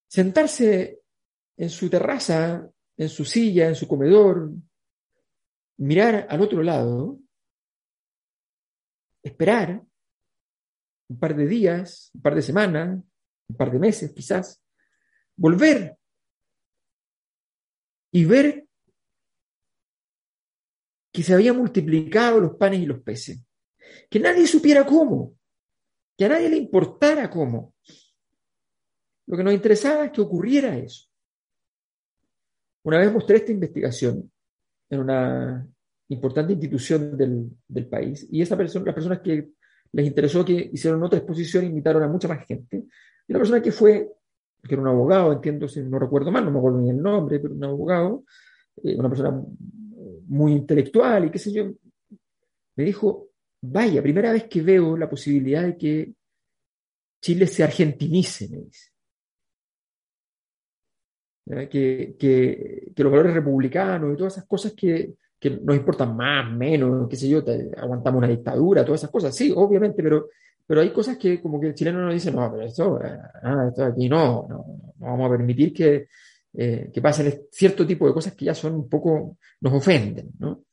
sentarse 0.07 1.01
en 1.57 1.69
su 1.69 1.89
terraza, 1.89 2.69
en 2.97 3.09
su 3.09 3.25
silla, 3.25 3.67
en 3.67 3.75
su 3.75 3.87
comedor, 3.87 4.51
mirar 5.77 6.27
al 6.29 6.41
otro 6.41 6.61
lado, 6.63 7.19
esperar 9.23 9.83
un 11.07 11.19
par 11.19 11.35
de 11.35 11.47
días, 11.47 12.11
un 12.13 12.21
par 12.21 12.35
de 12.35 12.41
semanas, 12.41 13.03
un 13.47 13.55
par 13.55 13.71
de 13.71 13.79
meses 13.79 14.11
quizás, 14.13 14.61
volver 15.35 15.97
y 18.11 18.25
ver 18.25 18.67
que 21.11 21.23
se 21.23 21.33
habían 21.33 21.57
multiplicado 21.57 22.39
los 22.39 22.55
panes 22.55 22.81
y 22.81 22.85
los 22.85 23.01
peces, 23.01 23.41
que 24.09 24.19
nadie 24.19 24.47
supiera 24.47 24.85
cómo, 24.85 25.37
que 26.17 26.25
a 26.25 26.29
nadie 26.29 26.49
le 26.49 26.57
importara 26.57 27.29
cómo. 27.29 27.73
Lo 29.27 29.37
que 29.37 29.43
nos 29.43 29.53
interesaba 29.53 30.05
es 30.05 30.11
que 30.11 30.21
ocurriera 30.21 30.77
eso. 30.77 31.09
Una 32.85 32.99
vez 32.99 33.11
mostré 33.11 33.37
esta 33.37 33.51
investigación 33.51 34.31
en 34.91 34.99
una 34.99 35.67
importante 36.09 36.53
institución 36.53 37.17
del, 37.17 37.87
país 37.87 38.27
y 38.29 38.43
esa 38.43 38.55
persona, 38.55 38.85
las 38.85 38.93
personas 38.93 39.21
que 39.21 39.49
les 39.91 40.05
interesó 40.05 40.45
que 40.45 40.69
hicieron 40.71 41.01
otra 41.03 41.17
exposición 41.17 41.65
invitaron 41.65 42.03
a 42.03 42.07
mucha 42.07 42.27
más 42.27 42.45
gente. 42.45 42.85
Y 43.27 43.33
la 43.33 43.39
persona 43.39 43.59
que 43.59 43.71
fue, 43.71 44.07
que 44.61 44.75
era 44.75 44.83
un 44.83 44.87
abogado, 44.87 45.33
entiendo, 45.33 45.67
si 45.67 45.81
no 45.81 45.97
recuerdo 45.97 46.31
mal, 46.31 46.45
no 46.45 46.51
me 46.51 46.59
acuerdo 46.59 46.79
ni 46.79 46.91
el 46.91 47.01
nombre, 47.01 47.39
pero 47.39 47.55
un 47.55 47.63
abogado, 47.63 48.23
eh, 48.83 48.95
una 48.95 49.09
persona 49.09 49.43
muy 50.27 50.51
intelectual 50.51 51.25
y 51.25 51.31
qué 51.31 51.39
sé 51.39 51.51
yo, 51.51 51.71
me 52.75 52.83
dijo, 52.83 53.29
vaya, 53.61 54.03
primera 54.03 54.31
vez 54.31 54.43
que 54.43 54.61
veo 54.61 54.95
la 54.95 55.09
posibilidad 55.09 55.63
de 55.63 55.75
que 55.75 56.13
Chile 57.19 57.47
se 57.47 57.63
argentinice, 57.63 58.47
me 58.47 58.57
dice. 58.57 58.94
Que, 61.45 62.15
que, 62.17 62.91
que, 62.95 63.03
los 63.03 63.11
valores 63.11 63.35
republicanos 63.35 64.13
y 64.13 64.17
todas 64.17 64.33
esas 64.33 64.47
cosas 64.47 64.73
que, 64.73 65.13
que, 65.39 65.51
nos 65.51 65.75
importan 65.75 66.15
más, 66.15 66.51
menos, 66.51 67.07
qué 67.07 67.15
sé 67.15 67.29
yo, 67.29 67.43
aguantamos 67.77 68.17
una 68.17 68.27
dictadura, 68.27 68.83
todas 68.83 69.01
esas 69.01 69.11
cosas, 69.11 69.35
sí, 69.35 69.53
obviamente, 69.55 70.01
pero, 70.01 70.29
pero 70.65 70.81
hay 70.81 70.89
cosas 70.91 71.17
que 71.17 71.39
como 71.39 71.59
que 71.59 71.67
el 71.67 71.75
chileno 71.75 72.01
nos 72.01 72.15
dice, 72.15 72.31
no, 72.31 72.51
pero 72.51 72.65
esto, 72.65 72.99
ah, 73.43 73.67
esto 73.69 73.85
aquí 73.85 74.09
no, 74.09 74.47
no, 74.49 74.65
no, 74.97 75.05
vamos 75.05 75.27
a 75.27 75.37
permitir 75.37 75.71
que, 75.71 76.07
eh, 76.51 76.89
que 76.91 77.01
pasen 77.01 77.43
cierto 77.51 77.85
tipo 77.85 78.07
de 78.07 78.13
cosas 78.13 78.33
que 78.33 78.45
ya 78.45 78.55
son 78.55 78.73
un 78.73 78.89
poco, 78.89 79.37
nos 79.61 79.73
ofenden, 79.73 80.31
¿no? 80.39 80.63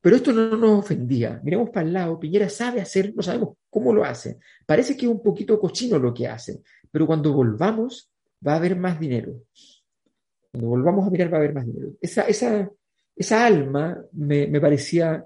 Pero 0.00 0.16
esto 0.16 0.32
no 0.32 0.56
nos 0.56 0.78
ofendía. 0.80 1.40
Miremos 1.42 1.70
para 1.70 1.86
el 1.86 1.92
lado, 1.92 2.20
Piñera 2.20 2.48
sabe 2.48 2.80
hacer, 2.80 3.14
no 3.14 3.22
sabemos 3.22 3.56
cómo 3.68 3.92
lo 3.92 4.04
hace. 4.04 4.38
Parece 4.64 4.96
que 4.96 5.06
es 5.06 5.12
un 5.12 5.22
poquito 5.22 5.58
cochino 5.58 5.98
lo 5.98 6.14
que 6.14 6.28
hace, 6.28 6.62
pero 6.90 7.06
cuando 7.06 7.32
volvamos 7.32 8.10
va 8.46 8.52
a 8.52 8.56
haber 8.56 8.76
más 8.76 8.98
dinero. 9.00 9.34
Cuando 10.50 10.68
volvamos 10.68 11.06
a 11.06 11.10
mirar 11.10 11.32
va 11.32 11.36
a 11.36 11.40
haber 11.40 11.54
más 11.54 11.66
dinero. 11.66 11.92
Esa, 12.00 12.22
esa, 12.22 12.70
esa 13.14 13.46
alma 13.46 14.02
me, 14.12 14.46
me, 14.46 14.60
parecía 14.60 15.24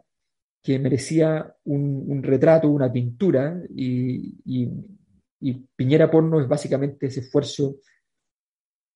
que 0.62 0.78
merecía 0.78 1.54
un, 1.64 2.22
retrato, 2.22 2.68
una 2.68 2.92
pintura, 2.92 3.60
y, 3.74 4.34
y, 4.44 4.68
y, 5.40 5.52
Piñera 5.74 6.10
Porno 6.10 6.40
es 6.40 6.48
básicamente 6.48 7.06
ese 7.06 7.20
esfuerzo 7.20 7.76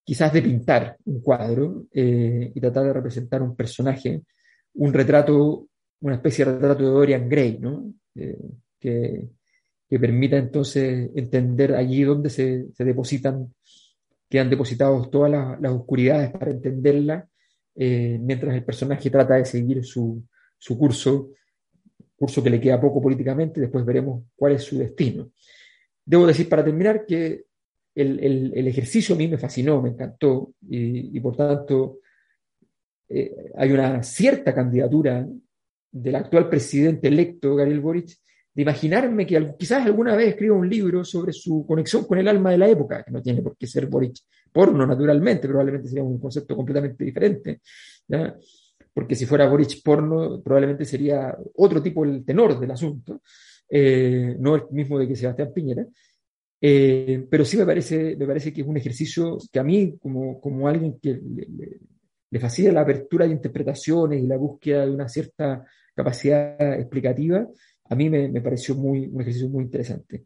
quizás 0.06 0.32
de 0.32 0.42
pintar 0.42 0.96
un 1.04 1.20
cuadro 1.20 1.86
eh, 1.92 2.52
y 2.54 2.60
tratar 2.60 2.84
de 2.84 2.92
representar 2.92 3.42
un 3.42 3.56
personaje, 3.56 4.22
un 4.74 4.92
retrato, 4.92 5.66
una 6.00 6.14
especie 6.14 6.44
de 6.44 6.52
retrato 6.52 6.84
de 6.84 6.90
Dorian 6.90 7.28
Gray, 7.28 7.58
¿no? 7.58 7.92
Eh, 8.14 8.38
que, 8.78 9.28
que, 9.88 9.98
permita 9.98 10.36
entonces 10.36 11.10
entender 11.16 11.74
allí 11.74 12.04
donde 12.04 12.30
se, 12.30 12.66
se 12.72 12.84
depositan, 12.84 13.52
quedan 14.28 14.50
depositados 14.50 15.10
todas 15.10 15.30
las, 15.30 15.72
oscuridades 15.72 16.30
para 16.30 16.50
entenderla, 16.50 17.28
eh, 17.74 18.18
mientras 18.20 18.54
el 18.54 18.64
personaje 18.64 19.10
trata 19.10 19.34
de 19.34 19.44
seguir 19.44 19.84
su, 19.84 20.22
su 20.58 20.78
curso, 20.78 21.30
curso 22.16 22.42
que 22.42 22.50
le 22.50 22.60
queda 22.60 22.80
poco 22.80 23.00
políticamente, 23.00 23.60
después 23.60 23.84
veremos 23.84 24.24
cuál 24.34 24.52
es 24.52 24.62
su 24.62 24.78
destino. 24.78 25.30
Debo 26.04 26.26
decir 26.26 26.48
para 26.48 26.64
terminar 26.64 27.04
que 27.04 27.44
el, 27.94 28.52
el, 28.54 28.68
ejercicio 28.68 29.14
a 29.14 29.18
mí 29.18 29.26
me 29.26 29.38
fascinó, 29.38 29.80
me 29.80 29.90
encantó, 29.90 30.52
y, 30.68 31.16
y 31.16 31.20
por 31.20 31.36
tanto 31.36 32.00
eh, 33.08 33.52
hay 33.56 33.72
una 33.72 34.02
cierta 34.02 34.54
candidatura 34.54 35.26
del 35.90 36.14
actual 36.14 36.48
presidente 36.48 37.08
electo, 37.08 37.54
Gabriel 37.54 37.80
Boric, 37.80 38.10
de 38.56 38.62
imaginarme 38.62 39.26
que 39.26 39.54
quizás 39.58 39.84
alguna 39.84 40.16
vez 40.16 40.28
escriba 40.28 40.56
un 40.56 40.66
libro 40.68 41.04
sobre 41.04 41.30
su 41.34 41.66
conexión 41.66 42.06
con 42.06 42.16
el 42.16 42.26
alma 42.26 42.52
de 42.52 42.56
la 42.56 42.66
época, 42.66 43.02
que 43.02 43.10
no 43.10 43.20
tiene 43.20 43.42
por 43.42 43.54
qué 43.54 43.66
ser 43.66 43.86
Boric 43.86 44.16
porno, 44.50 44.86
naturalmente, 44.86 45.46
probablemente 45.46 45.88
sería 45.88 46.02
un 46.02 46.18
concepto 46.18 46.56
completamente 46.56 47.04
diferente, 47.04 47.60
porque 48.94 49.14
si 49.14 49.26
fuera 49.26 49.46
Boric 49.46 49.82
porno, 49.84 50.40
probablemente 50.42 50.86
sería 50.86 51.36
otro 51.56 51.82
tipo 51.82 52.02
el 52.06 52.24
tenor 52.24 52.58
del 52.58 52.70
asunto, 52.70 53.20
eh, 53.68 54.34
no 54.38 54.54
el 54.54 54.62
mismo 54.70 54.98
de 54.98 55.06
que 55.06 55.16
Sebastián 55.16 55.52
Piñera, 55.54 55.86
eh, 56.58 57.26
pero 57.28 57.44
sí 57.44 57.58
me 57.58 57.66
parece, 57.66 58.16
me 58.16 58.26
parece 58.26 58.54
que 58.54 58.62
es 58.62 58.66
un 58.66 58.78
ejercicio 58.78 59.36
que 59.52 59.58
a 59.58 59.64
mí, 59.64 59.98
como, 60.00 60.40
como 60.40 60.66
alguien 60.66 60.98
que 60.98 61.10
le, 61.10 61.46
le, 62.30 62.40
fascina 62.40 62.72
la 62.72 62.82
apertura 62.82 63.26
de 63.26 63.32
interpretaciones 63.32 64.22
y 64.22 64.26
la 64.26 64.36
búsqueda 64.38 64.86
de 64.86 64.92
una 64.92 65.08
cierta 65.08 65.64
capacidad 65.94 66.78
explicativa, 66.78 67.46
a 67.88 67.94
mí 67.94 68.10
me, 68.10 68.28
me 68.28 68.40
pareció 68.40 68.74
muy, 68.74 69.06
un 69.06 69.20
ejercicio 69.20 69.48
muy 69.48 69.64
interesante. 69.64 70.24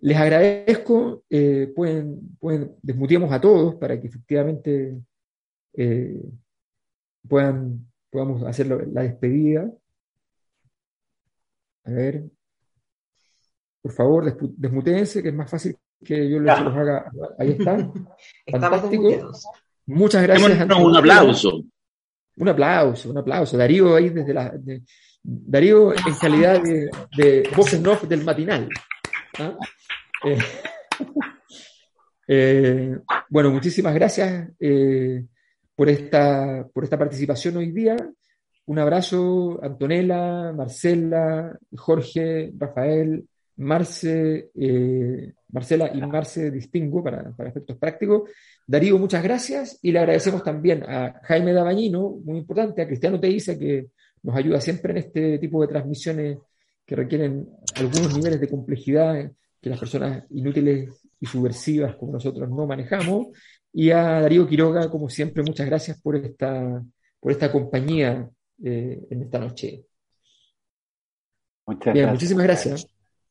Les 0.00 0.16
agradezco, 0.16 1.24
eh, 1.30 1.72
pueden, 1.74 2.36
pueden, 2.38 2.76
desmuteamos 2.82 3.32
a 3.32 3.40
todos 3.40 3.76
para 3.76 4.00
que 4.00 4.06
efectivamente 4.06 4.98
eh, 5.74 6.20
puedan, 7.26 7.86
podamos 8.10 8.42
hacer 8.42 8.66
la 8.66 9.02
despedida. 9.02 9.70
A 11.84 11.90
ver, 11.90 12.24
por 13.82 13.92
favor, 13.92 14.36
desmutense, 14.56 15.22
que 15.22 15.28
es 15.28 15.34
más 15.34 15.50
fácil 15.50 15.76
que 16.02 16.28
yo 16.28 16.38
los 16.38 16.50
haga. 16.50 17.10
Ahí 17.38 17.50
está. 17.50 17.76
Fantástico. 18.50 19.32
Muchas 19.86 20.22
gracias. 20.22 20.70
un 20.78 20.96
aplauso. 20.96 21.64
Un 22.36 22.48
aplauso, 22.48 23.10
un 23.10 23.18
aplauso. 23.18 23.56
Darío 23.56 23.94
ahí 23.94 24.08
desde 24.08 24.34
la. 24.34 24.54
Darío 25.26 25.92
en 25.92 26.14
calidad 26.20 26.62
de, 26.62 26.90
de 27.16 27.48
voz 27.56 27.72
en 27.72 27.86
off 27.86 28.04
del 28.04 28.22
matinal. 28.22 28.68
¿ah? 29.38 29.56
Eh, 30.22 30.38
eh, 32.28 32.98
bueno, 33.30 33.50
muchísimas 33.50 33.94
gracias 33.94 34.50
eh, 34.60 35.24
por, 35.74 35.88
esta, 35.88 36.68
por 36.70 36.84
esta 36.84 36.98
participación 36.98 37.56
hoy 37.56 37.72
día. 37.72 37.96
Un 38.66 38.78
abrazo, 38.78 39.58
Antonella, 39.62 40.52
Marcela, 40.52 41.58
Jorge, 41.74 42.52
Rafael, 42.58 43.24
Marce, 43.56 44.50
Marcela 45.52 45.90
y 45.94 46.00
Marce 46.02 46.50
Distingo 46.50 47.02
para, 47.02 47.30
para, 47.34 47.48
efectos 47.48 47.78
prácticos. 47.78 48.28
Darío, 48.66 48.98
muchas 48.98 49.22
gracias 49.22 49.78
y 49.80 49.90
le 49.90 50.00
agradecemos 50.00 50.42
también 50.42 50.82
a 50.82 51.18
Jaime 51.22 51.54
Dabañino, 51.54 52.10
muy 52.24 52.38
importante, 52.38 52.82
a 52.82 52.86
Cristiano 52.86 53.18
Teiza, 53.18 53.58
que 53.58 53.86
nos 54.24 54.36
ayuda 54.36 54.60
siempre 54.60 54.92
en 54.92 54.98
este 54.98 55.38
tipo 55.38 55.60
de 55.62 55.68
transmisiones 55.68 56.38
que 56.84 56.96
requieren 56.96 57.48
algunos 57.76 58.14
niveles 58.16 58.40
de 58.40 58.48
complejidad 58.48 59.30
que 59.60 59.70
las 59.70 59.78
personas 59.78 60.24
inútiles 60.30 60.90
y 61.20 61.26
subversivas 61.26 61.96
como 61.96 62.12
nosotros 62.12 62.48
no 62.50 62.66
manejamos. 62.66 63.28
Y 63.72 63.90
a 63.90 64.20
Darío 64.20 64.46
Quiroga, 64.46 64.90
como 64.90 65.08
siempre, 65.08 65.42
muchas 65.42 65.66
gracias 65.66 66.00
por 66.00 66.16
esta, 66.16 66.82
por 67.20 67.32
esta 67.32 67.50
compañía 67.52 68.28
eh, 68.62 69.06
en 69.10 69.22
esta 69.22 69.38
noche. 69.38 69.84
Muchas 71.66 71.94
Bien, 71.94 72.10
muchísimas 72.10 72.44
gracias. 72.44 72.86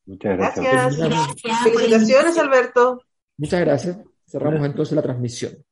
Muchas 0.06 0.36
gracias. 0.36 0.98
Gracias. 0.98 1.58
Felicitaciones, 1.62 2.38
Alberto. 2.38 3.00
Muchas 3.36 3.60
gracias. 3.60 3.98
Cerramos 4.26 4.66
entonces 4.66 4.94
la 4.94 5.02
transmisión. 5.02 5.54